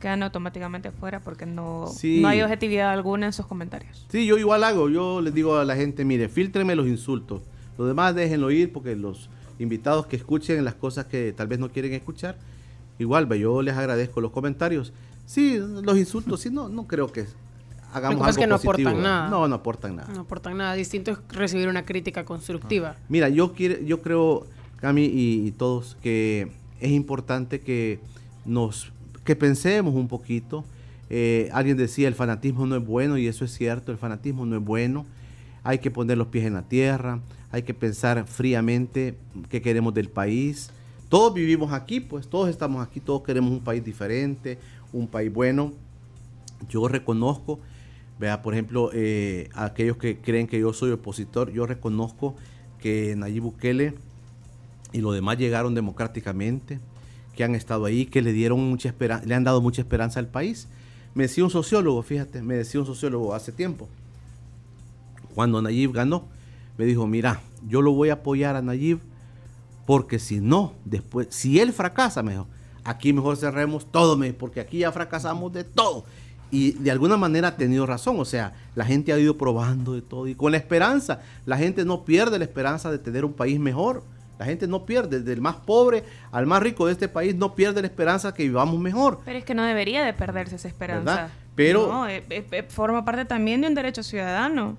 quedan 0.00 0.22
automáticamente 0.22 0.90
fuera 0.92 1.20
porque 1.20 1.44
no, 1.44 1.88
Sí. 1.88 2.20
no 2.22 2.28
hay 2.28 2.40
objetividad 2.40 2.90
alguna 2.90 3.26
en 3.26 3.32
sus 3.34 3.44
comentarios. 3.46 4.06
Sí, 4.08 4.24
yo 4.24 4.38
igual 4.38 4.64
hago. 4.64 4.88
Yo 4.88 5.20
les 5.20 5.34
digo 5.34 5.58
a 5.58 5.64
la 5.66 5.76
gente, 5.76 6.06
mire, 6.06 6.30
filtreme 6.30 6.74
los 6.74 6.86
insultos. 6.86 7.42
Los 7.76 7.86
demás 7.86 8.14
déjenlo 8.14 8.50
ir 8.50 8.72
porque 8.72 8.96
los 8.96 9.28
invitados 9.58 10.06
que 10.06 10.16
escuchen 10.16 10.64
las 10.64 10.74
cosas 10.74 11.04
que 11.04 11.34
tal 11.34 11.48
vez 11.48 11.58
no 11.58 11.68
quieren 11.68 11.92
escuchar, 11.92 12.38
igual, 12.98 13.26
ve, 13.26 13.40
yo 13.40 13.60
les 13.60 13.76
agradezco 13.76 14.22
los 14.22 14.30
comentarios. 14.30 14.94
Sí, 15.30 15.58
los 15.58 15.96
insultos, 15.96 16.40
sí, 16.40 16.50
no, 16.50 16.68
no 16.68 16.88
creo 16.88 17.06
que 17.06 17.24
hagamos 17.92 18.18
pasa 18.18 18.30
es 18.30 18.36
algo 18.36 18.42
que 18.42 18.46
no 18.48 18.56
positivo, 18.56 18.88
aportan 18.88 19.02
nada. 19.04 19.28
No, 19.28 19.46
no 19.46 19.54
aportan 19.54 19.94
nada. 19.94 20.12
No 20.12 20.20
aportan 20.22 20.56
nada. 20.56 20.74
Distinto 20.74 21.12
es 21.12 21.18
recibir 21.28 21.68
una 21.68 21.84
crítica 21.84 22.24
constructiva. 22.24 22.96
Mira, 23.08 23.28
yo, 23.28 23.52
quiero, 23.52 23.80
yo 23.80 24.02
creo, 24.02 24.48
Cami 24.80 25.04
y, 25.04 25.46
y 25.46 25.52
todos, 25.52 25.96
que 26.02 26.50
es 26.80 26.90
importante 26.90 27.60
que 27.60 28.00
nos 28.44 28.90
que 29.22 29.36
pensemos 29.36 29.94
un 29.94 30.08
poquito. 30.08 30.64
Eh, 31.10 31.48
alguien 31.52 31.76
decía, 31.76 32.08
el 32.08 32.16
fanatismo 32.16 32.66
no 32.66 32.74
es 32.74 32.84
bueno, 32.84 33.16
y 33.16 33.28
eso 33.28 33.44
es 33.44 33.52
cierto, 33.54 33.92
el 33.92 33.98
fanatismo 33.98 34.44
no 34.46 34.56
es 34.56 34.64
bueno. 34.64 35.06
Hay 35.62 35.78
que 35.78 35.92
poner 35.92 36.18
los 36.18 36.26
pies 36.26 36.44
en 36.44 36.54
la 36.54 36.62
tierra, 36.62 37.20
hay 37.52 37.62
que 37.62 37.72
pensar 37.72 38.26
fríamente 38.26 39.16
qué 39.48 39.62
queremos 39.62 39.94
del 39.94 40.08
país. 40.08 40.70
Todos 41.08 41.34
vivimos 41.34 41.72
aquí, 41.72 42.00
pues 42.00 42.28
todos 42.28 42.48
estamos 42.48 42.84
aquí, 42.84 42.98
todos 42.98 43.22
queremos 43.22 43.52
un 43.52 43.60
país 43.60 43.84
diferente, 43.84 44.58
un 44.92 45.06
país 45.06 45.32
bueno. 45.32 45.72
Yo 46.68 46.88
reconozco, 46.88 47.58
vea, 48.18 48.42
por 48.42 48.54
ejemplo, 48.54 48.90
eh, 48.92 49.48
aquellos 49.54 49.96
que 49.96 50.18
creen 50.18 50.46
que 50.46 50.60
yo 50.60 50.72
soy 50.72 50.90
opositor, 50.90 51.50
yo 51.52 51.66
reconozco 51.66 52.34
que 52.78 53.14
Nayib 53.16 53.44
Bukele 53.44 53.94
y 54.92 55.00
los 55.00 55.14
demás 55.14 55.38
llegaron 55.38 55.74
democráticamente, 55.74 56.80
que 57.34 57.44
han 57.44 57.54
estado 57.54 57.84
ahí, 57.84 58.06
que 58.06 58.22
le 58.22 58.32
dieron 58.32 58.68
mucha 58.68 58.88
esperanza, 58.88 59.26
le 59.26 59.34
han 59.34 59.44
dado 59.44 59.60
mucha 59.60 59.82
esperanza 59.82 60.20
al 60.20 60.26
país. 60.26 60.68
Me 61.14 61.24
decía 61.24 61.44
un 61.44 61.50
sociólogo, 61.50 62.02
fíjate, 62.02 62.42
me 62.42 62.54
decía 62.54 62.80
un 62.80 62.86
sociólogo 62.86 63.34
hace 63.34 63.52
tiempo, 63.52 63.88
cuando 65.34 65.62
Nayib 65.62 65.92
ganó, 65.92 66.24
me 66.76 66.84
dijo, 66.84 67.06
mira, 67.06 67.40
yo 67.68 67.82
lo 67.82 67.92
voy 67.92 68.10
a 68.10 68.14
apoyar 68.14 68.56
a 68.56 68.62
Nayib 68.62 69.00
porque 69.86 70.18
si 70.18 70.40
no, 70.40 70.74
después, 70.84 71.28
si 71.30 71.60
él 71.60 71.72
fracasa, 71.72 72.22
me 72.22 72.32
dijo, 72.32 72.46
aquí 72.84 73.12
mejor 73.12 73.36
cerremos 73.36 73.90
todo, 73.90 74.18
porque 74.38 74.60
aquí 74.60 74.78
ya 74.78 74.92
fracasamos 74.92 75.52
de 75.52 75.64
todo. 75.64 76.04
Y 76.50 76.72
de 76.72 76.90
alguna 76.90 77.16
manera 77.16 77.48
ha 77.48 77.56
tenido 77.56 77.86
razón, 77.86 78.18
o 78.18 78.24
sea, 78.24 78.52
la 78.74 78.84
gente 78.84 79.12
ha 79.12 79.18
ido 79.18 79.38
probando 79.38 79.92
de 79.92 80.02
todo 80.02 80.26
y 80.26 80.34
con 80.34 80.50
la 80.50 80.58
esperanza, 80.58 81.20
la 81.46 81.56
gente 81.56 81.84
no 81.84 82.04
pierde 82.04 82.38
la 82.38 82.44
esperanza 82.44 82.90
de 82.90 82.98
tener 82.98 83.24
un 83.24 83.32
país 83.32 83.58
mejor. 83.60 84.02
La 84.38 84.46
gente 84.46 84.66
no 84.66 84.86
pierde, 84.86 85.20
del 85.20 85.42
más 85.42 85.56
pobre 85.56 86.02
al 86.32 86.46
más 86.46 86.62
rico 86.62 86.86
de 86.86 86.92
este 86.92 87.08
país, 87.08 87.34
no 87.36 87.54
pierde 87.54 87.82
la 87.82 87.86
esperanza 87.88 88.32
que 88.32 88.42
vivamos 88.42 88.80
mejor. 88.80 89.20
Pero 89.24 89.38
es 89.38 89.44
que 89.44 89.54
no 89.54 89.62
debería 89.62 90.02
de 90.02 90.14
perderse 90.14 90.56
esa 90.56 90.66
esperanza. 90.66 91.04
¿Verdad? 91.14 91.28
Pero- 91.54 91.86
No, 91.86 92.08
eh, 92.08 92.24
eh, 92.30 92.46
eh, 92.50 92.62
forma 92.66 93.04
parte 93.04 93.26
también 93.26 93.60
de 93.60 93.68
un 93.68 93.74
derecho 93.74 94.02
ciudadano. 94.02 94.78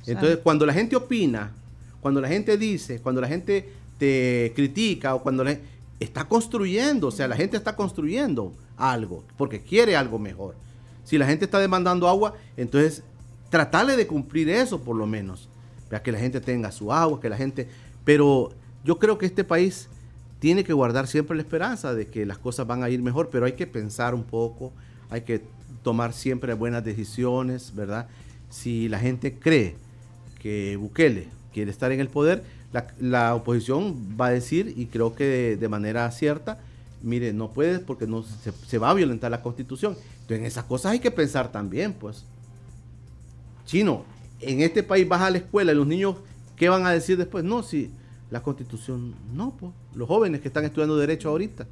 O 0.00 0.04
sea, 0.04 0.14
Entonces, 0.14 0.40
cuando 0.42 0.66
la 0.66 0.72
gente 0.72 0.96
opina, 0.96 1.52
cuando 2.00 2.20
la 2.20 2.26
gente 2.26 2.58
dice, 2.58 3.00
cuando 3.00 3.20
la 3.20 3.28
gente 3.28 3.72
te 3.98 4.52
critica 4.56 5.14
o 5.14 5.22
cuando 5.22 5.44
la 5.44 5.56
está 6.02 6.24
construyendo, 6.24 7.08
o 7.08 7.10
sea, 7.10 7.28
la 7.28 7.36
gente 7.36 7.56
está 7.56 7.76
construyendo 7.76 8.52
algo 8.76 9.24
porque 9.36 9.62
quiere 9.62 9.96
algo 9.96 10.18
mejor. 10.18 10.54
Si 11.04 11.18
la 11.18 11.26
gente 11.26 11.44
está 11.44 11.58
demandando 11.58 12.08
agua, 12.08 12.34
entonces 12.56 13.02
tratarle 13.50 13.96
de 13.96 14.06
cumplir 14.06 14.48
eso 14.48 14.80
por 14.80 14.96
lo 14.96 15.06
menos. 15.06 15.48
Vea 15.90 16.02
que 16.02 16.12
la 16.12 16.18
gente 16.18 16.40
tenga 16.40 16.72
su 16.72 16.92
agua, 16.92 17.20
que 17.20 17.28
la 17.28 17.36
gente, 17.36 17.68
pero 18.04 18.50
yo 18.84 18.98
creo 18.98 19.18
que 19.18 19.26
este 19.26 19.44
país 19.44 19.88
tiene 20.38 20.64
que 20.64 20.72
guardar 20.72 21.06
siempre 21.06 21.36
la 21.36 21.42
esperanza 21.42 21.94
de 21.94 22.06
que 22.06 22.26
las 22.26 22.38
cosas 22.38 22.66
van 22.66 22.82
a 22.82 22.90
ir 22.90 23.00
mejor, 23.02 23.28
pero 23.30 23.46
hay 23.46 23.52
que 23.52 23.66
pensar 23.66 24.14
un 24.14 24.24
poco, 24.24 24.72
hay 25.10 25.20
que 25.20 25.42
tomar 25.82 26.12
siempre 26.12 26.54
buenas 26.54 26.84
decisiones, 26.84 27.74
¿verdad? 27.74 28.08
Si 28.50 28.88
la 28.88 28.98
gente 28.98 29.38
cree 29.38 29.76
que 30.40 30.76
Bukele 30.76 31.28
quiere 31.52 31.70
estar 31.70 31.92
en 31.92 32.00
el 32.00 32.08
poder, 32.08 32.42
la, 32.72 32.86
la 33.00 33.34
oposición 33.34 34.16
va 34.20 34.26
a 34.26 34.30
decir, 34.30 34.72
y 34.76 34.86
creo 34.86 35.14
que 35.14 35.24
de, 35.24 35.56
de 35.56 35.68
manera 35.68 36.10
cierta, 36.10 36.58
mire, 37.02 37.32
no 37.32 37.50
puedes 37.52 37.80
porque 37.80 38.06
no 38.06 38.22
se, 38.22 38.52
se 38.66 38.78
va 38.78 38.90
a 38.90 38.94
violentar 38.94 39.30
la 39.30 39.42
constitución. 39.42 39.96
Entonces 40.22 40.38
en 40.38 40.44
esas 40.46 40.64
cosas 40.64 40.92
hay 40.92 40.98
que 41.00 41.10
pensar 41.10 41.50
también, 41.52 41.92
pues. 41.92 42.24
Chino, 43.66 44.04
en 44.40 44.60
este 44.62 44.82
país 44.82 45.08
vas 45.08 45.22
a 45.22 45.30
la 45.30 45.38
escuela 45.38 45.72
y 45.72 45.74
los 45.74 45.86
niños, 45.86 46.16
¿qué 46.56 46.68
van 46.68 46.84
a 46.86 46.90
decir 46.92 47.16
después? 47.16 47.44
No, 47.44 47.62
si 47.62 47.90
la 48.30 48.42
constitución, 48.42 49.14
no, 49.34 49.54
pues. 49.58 49.72
Los 49.94 50.08
jóvenes 50.08 50.40
que 50.40 50.48
están 50.48 50.64
estudiando 50.64 50.96
derecho 50.96 51.28
ahorita. 51.28 51.66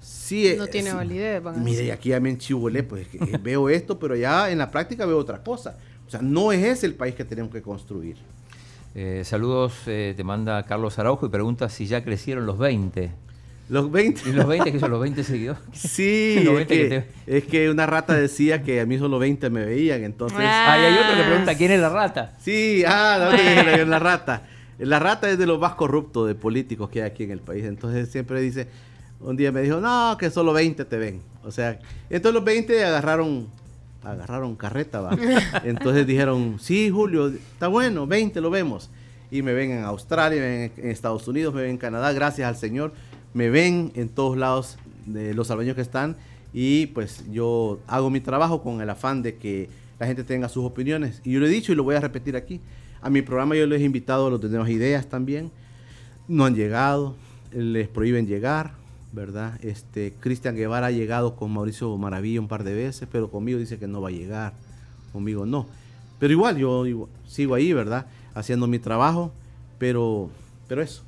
Sí, 0.00 0.46
eh, 0.48 0.56
No 0.56 0.66
tiene 0.66 0.90
sí. 0.90 0.96
validez. 0.96 1.42
van 1.42 1.54
a 1.56 1.58
Mire, 1.58 1.70
y 1.70 1.76
decir. 1.76 1.92
aquí 1.92 2.08
ya 2.10 2.20
me 2.20 2.30
enchivolé, 2.30 2.82
pues 2.82 3.06
que, 3.08 3.18
veo 3.42 3.68
esto, 3.68 3.98
pero 3.98 4.16
ya 4.16 4.50
en 4.50 4.58
la 4.58 4.70
práctica 4.70 5.06
veo 5.06 5.18
otra 5.18 5.42
cosa. 5.42 5.76
O 6.06 6.10
sea, 6.10 6.20
no 6.22 6.52
es 6.52 6.62
ese 6.64 6.86
el 6.86 6.94
país 6.94 7.14
que 7.14 7.24
tenemos 7.24 7.52
que 7.52 7.62
construir. 7.62 8.16
Eh, 8.94 9.22
saludos, 9.24 9.72
eh, 9.86 10.12
te 10.16 10.24
manda 10.24 10.62
Carlos 10.64 10.98
Araujo 10.98 11.26
y 11.26 11.28
pregunta 11.30 11.68
si 11.68 11.86
ya 11.86 12.04
crecieron 12.04 12.44
los 12.46 12.58
20. 12.58 13.10
Los 13.68 13.90
20. 13.90 14.28
¿Y 14.28 14.32
los 14.32 14.46
20 14.46 14.70
que 14.70 14.78
son 14.78 14.90
los 14.90 15.00
20 15.00 15.24
seguidores? 15.24 15.62
Sí, 15.72 16.40
Los 16.44 16.60
es 16.60 16.68
20 16.68 16.74
que 16.76 16.88
que, 16.88 17.38
es 17.38 17.44
que 17.44 17.70
una 17.70 17.86
rata 17.86 18.12
decía 18.14 18.62
que 18.62 18.80
a 18.80 18.86
mí 18.86 18.98
solo 18.98 19.18
20 19.18 19.48
me 19.50 19.64
veían, 19.64 20.04
entonces... 20.04 20.38
Ah. 20.42 20.74
Ah, 20.74 20.78
y 20.78 20.84
hay 20.84 20.98
otro 20.98 21.16
que 21.16 21.22
pregunta 21.28 21.54
quién 21.56 21.70
es 21.72 21.80
la 21.80 21.88
rata. 21.88 22.34
Sí, 22.40 22.82
ah, 22.86 23.30
que- 23.34 23.86
la 23.86 23.98
rata. 23.98 24.42
La 24.78 24.98
rata 24.98 25.30
es 25.30 25.38
de 25.38 25.46
los 25.46 25.58
más 25.58 25.74
corruptos 25.74 26.26
de 26.26 26.34
políticos 26.34 26.90
que 26.90 27.02
hay 27.02 27.08
aquí 27.10 27.22
en 27.24 27.30
el 27.30 27.40
país. 27.40 27.64
Entonces 27.64 28.10
siempre 28.10 28.40
dice, 28.40 28.66
un 29.20 29.36
día 29.36 29.52
me 29.52 29.62
dijo, 29.62 29.80
no, 29.80 30.16
que 30.18 30.28
solo 30.30 30.52
20 30.52 30.84
te 30.84 30.96
ven. 30.98 31.22
O 31.44 31.50
sea, 31.50 31.78
entonces 32.10 32.34
los 32.34 32.44
20 32.44 32.84
agarraron, 32.84 33.46
agarraron 34.04 34.56
carreta, 34.56 35.00
va. 35.00 35.16
Entonces 35.64 36.06
dijeron, 36.06 36.58
sí, 36.60 36.90
Julio, 36.90 37.28
está 37.28 37.68
bueno, 37.68 38.06
20 38.06 38.40
lo 38.40 38.50
vemos. 38.50 38.90
Y 39.30 39.42
me 39.42 39.52
ven 39.54 39.70
en 39.70 39.84
Australia, 39.84 40.40
me 40.40 40.48
ven 40.48 40.72
en 40.76 40.90
Estados 40.90 41.26
Unidos, 41.26 41.54
me 41.54 41.62
ven 41.62 41.70
en 41.72 41.78
Canadá, 41.78 42.12
gracias 42.12 42.48
al 42.48 42.56
Señor. 42.56 42.92
Me 43.32 43.48
ven 43.48 43.92
en 43.94 44.08
todos 44.08 44.36
lados 44.36 44.76
de 45.06 45.34
los 45.34 45.48
salvaños 45.48 45.74
que 45.74 45.80
están. 45.80 46.16
Y 46.52 46.86
pues 46.88 47.24
yo 47.30 47.80
hago 47.86 48.10
mi 48.10 48.20
trabajo 48.20 48.62
con 48.62 48.82
el 48.82 48.90
afán 48.90 49.22
de 49.22 49.36
que 49.36 49.70
la 49.98 50.06
gente 50.06 50.24
tenga 50.24 50.48
sus 50.48 50.64
opiniones. 50.64 51.22
Y 51.24 51.32
yo 51.32 51.40
lo 51.40 51.46
he 51.46 51.48
dicho 51.48 51.72
y 51.72 51.74
lo 51.74 51.84
voy 51.84 51.94
a 51.94 52.00
repetir 52.00 52.36
aquí. 52.36 52.60
A 53.00 53.08
mi 53.08 53.22
programa 53.22 53.56
yo 53.56 53.66
les 53.66 53.80
he 53.80 53.84
invitado 53.84 54.26
a 54.26 54.30
los 54.30 54.40
de 54.40 54.48
Nuevas 54.48 54.68
Ideas 54.68 55.06
también. 55.06 55.50
No 56.28 56.44
han 56.44 56.54
llegado, 56.54 57.16
les 57.52 57.88
prohíben 57.88 58.26
llegar, 58.26 58.74
¿verdad? 59.12 59.58
Este, 59.62 60.14
Cristian 60.20 60.56
Guevara 60.56 60.86
ha 60.88 60.90
llegado 60.90 61.36
con 61.36 61.52
Mauricio 61.52 61.94
Maravilla 61.96 62.40
un 62.40 62.48
par 62.48 62.64
de 62.64 62.74
veces, 62.74 63.06
pero 63.12 63.30
conmigo 63.30 63.58
dice 63.58 63.78
que 63.78 63.86
no 63.86 64.00
va 64.00 64.08
a 64.08 64.12
llegar. 64.12 64.52
Conmigo 65.12 65.44
no. 65.46 65.66
Pero 66.18 66.32
igual, 66.32 66.56
yo 66.56 66.86
igual- 66.86 67.10
sigo 67.26 67.54
ahí, 67.54 67.72
¿verdad? 67.72 68.06
Haciendo 68.34 68.66
mi 68.66 68.78
trabajo, 68.78 69.32
pero, 69.78 70.30
pero 70.68 70.80
eso. 70.82 71.02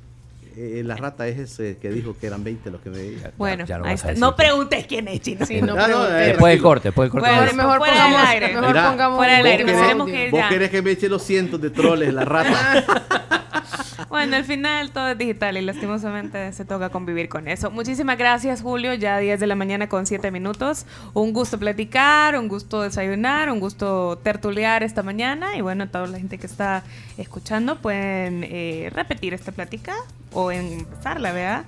Eh, 0.57 0.83
la 0.85 0.95
rata 0.95 1.27
es 1.27 1.37
ese 1.37 1.77
que 1.81 1.89
dijo 1.91 2.15
que 2.17 2.27
eran 2.27 2.41
20 2.43 2.71
los 2.71 2.79
que 2.79 2.89
me. 2.89 3.11
Bueno, 3.37 3.65
ya 3.65 3.77
no 3.77 3.85
ahí 3.85 3.95
está. 3.95 4.13
no 4.13 4.37
preguntes 4.37 4.85
quién 4.87 5.05
es 5.09 5.19
chino. 5.19 5.45
Sí, 5.45 5.61
no 5.61 5.73
Ah, 5.77 5.79
no, 5.79 5.83
preguntes. 5.85 6.11
eh, 6.13 6.25
Después 6.27 6.53
del 6.53 6.61
corte, 6.61 6.87
después 6.89 7.05
del 7.07 7.11
corte. 7.11 7.27
Bueno, 7.29 7.41
Mejor, 7.41 7.55
mejor 7.57 7.77
fuera 7.79 7.93
del 7.95 8.03
pongamos, 8.03 8.29
aire. 8.29 8.47
mejor 8.53 8.67
Mira, 8.67 8.87
pongamos 8.89 9.17
fuera 9.17 9.33
del 9.33 9.41
un 9.41 9.47
aire, 9.51 9.63
audio. 9.63 9.75
tenemos 9.81 10.07
que- 10.07 10.29
Vos 10.31 10.39
ya. 10.39 10.49
querés 10.49 10.69
que 10.69 10.81
me 10.81 10.91
eche 10.91 11.09
los 11.09 11.23
cientos 11.23 11.59
de 11.61 11.69
troles, 11.71 12.13
la 12.13 12.23
rata. 12.23 12.85
Bueno, 14.09 14.35
al 14.35 14.43
final 14.43 14.91
todo 14.91 15.09
es 15.09 15.17
digital 15.17 15.57
y 15.57 15.61
lastimosamente 15.61 16.53
se 16.53 16.63
toca 16.63 16.89
convivir 16.89 17.27
con 17.27 17.47
eso. 17.47 17.71
Muchísimas 17.71 18.17
gracias, 18.17 18.61
Julio. 18.61 18.93
Ya 18.93 19.17
10 19.17 19.39
de 19.39 19.47
la 19.47 19.55
mañana 19.55 19.89
con 19.89 20.05
7 20.05 20.29
minutos. 20.31 20.85
Un 21.13 21.33
gusto 21.33 21.57
platicar, 21.57 22.37
un 22.37 22.47
gusto 22.47 22.81
desayunar, 22.83 23.49
un 23.51 23.59
gusto 23.59 24.19
tertuliar 24.23 24.83
esta 24.83 25.01
mañana. 25.01 25.57
Y 25.57 25.61
bueno, 25.61 25.89
toda 25.89 26.07
la 26.07 26.19
gente 26.19 26.37
que 26.37 26.45
está 26.45 26.83
escuchando 27.17 27.81
pueden 27.81 28.43
eh, 28.43 28.91
repetir 28.93 29.33
esta 29.33 29.51
plática 29.51 29.95
o 30.33 30.51
empezarla, 30.51 31.31
¿verdad? 31.31 31.65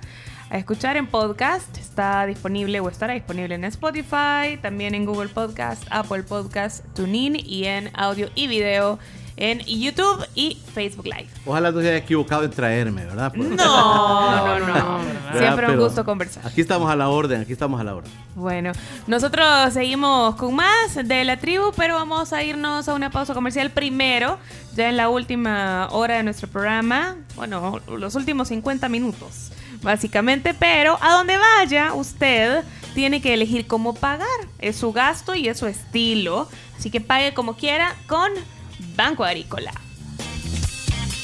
A 0.50 0.58
escuchar 0.58 0.96
en 0.96 1.06
podcast. 1.08 1.76
Está 1.76 2.24
disponible 2.24 2.80
o 2.80 2.88
estará 2.88 3.14
disponible 3.14 3.56
en 3.56 3.64
Spotify, 3.64 4.58
también 4.62 4.94
en 4.94 5.04
Google 5.04 5.28
Podcast, 5.28 5.84
Apple 5.90 6.22
Podcast, 6.22 6.84
TuneIn 6.94 7.36
y 7.36 7.64
en 7.64 7.90
audio 7.94 8.30
y 8.34 8.46
video 8.46 8.98
en 9.40 9.60
YouTube 9.60 10.26
y 10.34 10.58
Facebook 10.74 11.06
Live. 11.06 11.28
Ojalá 11.46 11.70
no 11.70 11.80
se 11.80 11.88
haya 11.88 11.96
equivocado 11.98 12.42
en 12.44 12.50
traerme, 12.50 13.04
¿verdad? 13.04 13.32
Por- 13.32 13.44
No, 13.56 14.58
no, 14.58 14.66
no. 14.66 14.74
¿Verdad? 14.74 15.38
Siempre 15.38 15.66
un 15.66 15.72
Pero 15.72 15.84
gusto 15.84 16.04
conversar. 16.04 16.46
Aquí 16.46 16.60
estamos 16.60 16.90
a 16.90 16.96
la 16.96 17.08
orden, 17.08 17.40
aquí 17.42 17.52
estamos 17.52 17.80
a 17.80 17.84
la 17.84 17.94
orden. 17.94 18.10
Bueno, 18.34 18.72
nosotros 19.06 19.72
seguimos 19.72 20.34
con 20.36 20.54
más 20.54 20.94
de 21.04 21.24
la 21.24 21.36
tribu, 21.38 21.72
pero 21.76 21.94
vamos 21.94 22.32
a 22.32 22.42
irnos 22.42 22.88
a 22.88 22.94
una 22.94 23.10
pausa 23.10 23.32
comercial 23.34 23.70
primero, 23.70 24.38
ya 24.74 24.88
en 24.88 24.96
la 24.96 25.08
última 25.08 25.88
hora 25.92 26.16
de 26.16 26.22
nuestro 26.24 26.48
programa, 26.48 27.16
bueno, 27.36 27.80
los 27.96 28.14
últimos 28.16 28.48
50 28.48 28.88
minutos, 28.88 29.50
básicamente, 29.82 30.54
pero 30.54 30.98
a 31.00 31.12
donde 31.14 31.36
vaya 31.36 31.94
usted 31.94 32.64
tiene 32.94 33.20
que 33.20 33.34
elegir 33.34 33.66
cómo 33.66 33.94
pagar, 33.94 34.26
es 34.58 34.76
su 34.76 34.92
gasto 34.92 35.34
y 35.34 35.48
es 35.48 35.58
su 35.58 35.66
estilo, 35.66 36.48
así 36.76 36.90
que 36.90 37.00
pague 37.00 37.34
como 37.34 37.54
quiera 37.56 37.94
con 38.08 38.30
Banco 38.98 39.22
Agrícola. 39.24 39.72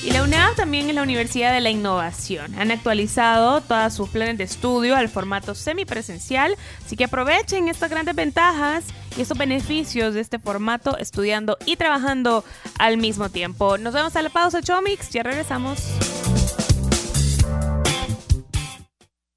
Y 0.05 0.13
la 0.13 0.23
UNAM 0.23 0.55
también 0.55 0.89
es 0.89 0.95
la 0.95 1.03
Universidad 1.03 1.53
de 1.53 1.61
la 1.61 1.71
Innovación. 1.71 2.55
Han 2.57 2.71
actualizado 2.71 3.63
todos 3.63 3.93
sus 3.93 4.09
planes 4.11 4.39
de 4.39 4.45
estudio 4.45 4.95
al 4.95 5.09
formato 5.09 5.57
semipresencial, 5.57 6.55
así 6.85 6.95
que 6.95 7.05
aprovechen 7.05 7.69
estas 7.69 7.91
grandes 7.91 8.15
ventajas 8.15 8.85
y 9.17 9.23
estos 9.23 9.37
beneficios 9.37 10.15
de 10.15 10.21
este 10.21 10.39
formato 10.39 10.97
estudiando 10.99 11.57
y 11.67 11.75
trabajando 11.75 12.45
al 12.79 12.97
mismo 12.97 13.29
tiempo. 13.29 13.77
Nos 13.77 13.93
vemos 13.93 14.15
a 14.15 14.23
la 14.23 14.31
pausa, 14.31 14.63
Chomix, 14.63 15.11
ya 15.11 15.25
regresamos. 15.25 15.81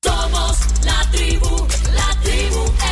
Somos 0.04 0.86
la 0.86 1.10
tribu, 1.12 1.68
la 1.96 2.22
tribu. 2.22 2.87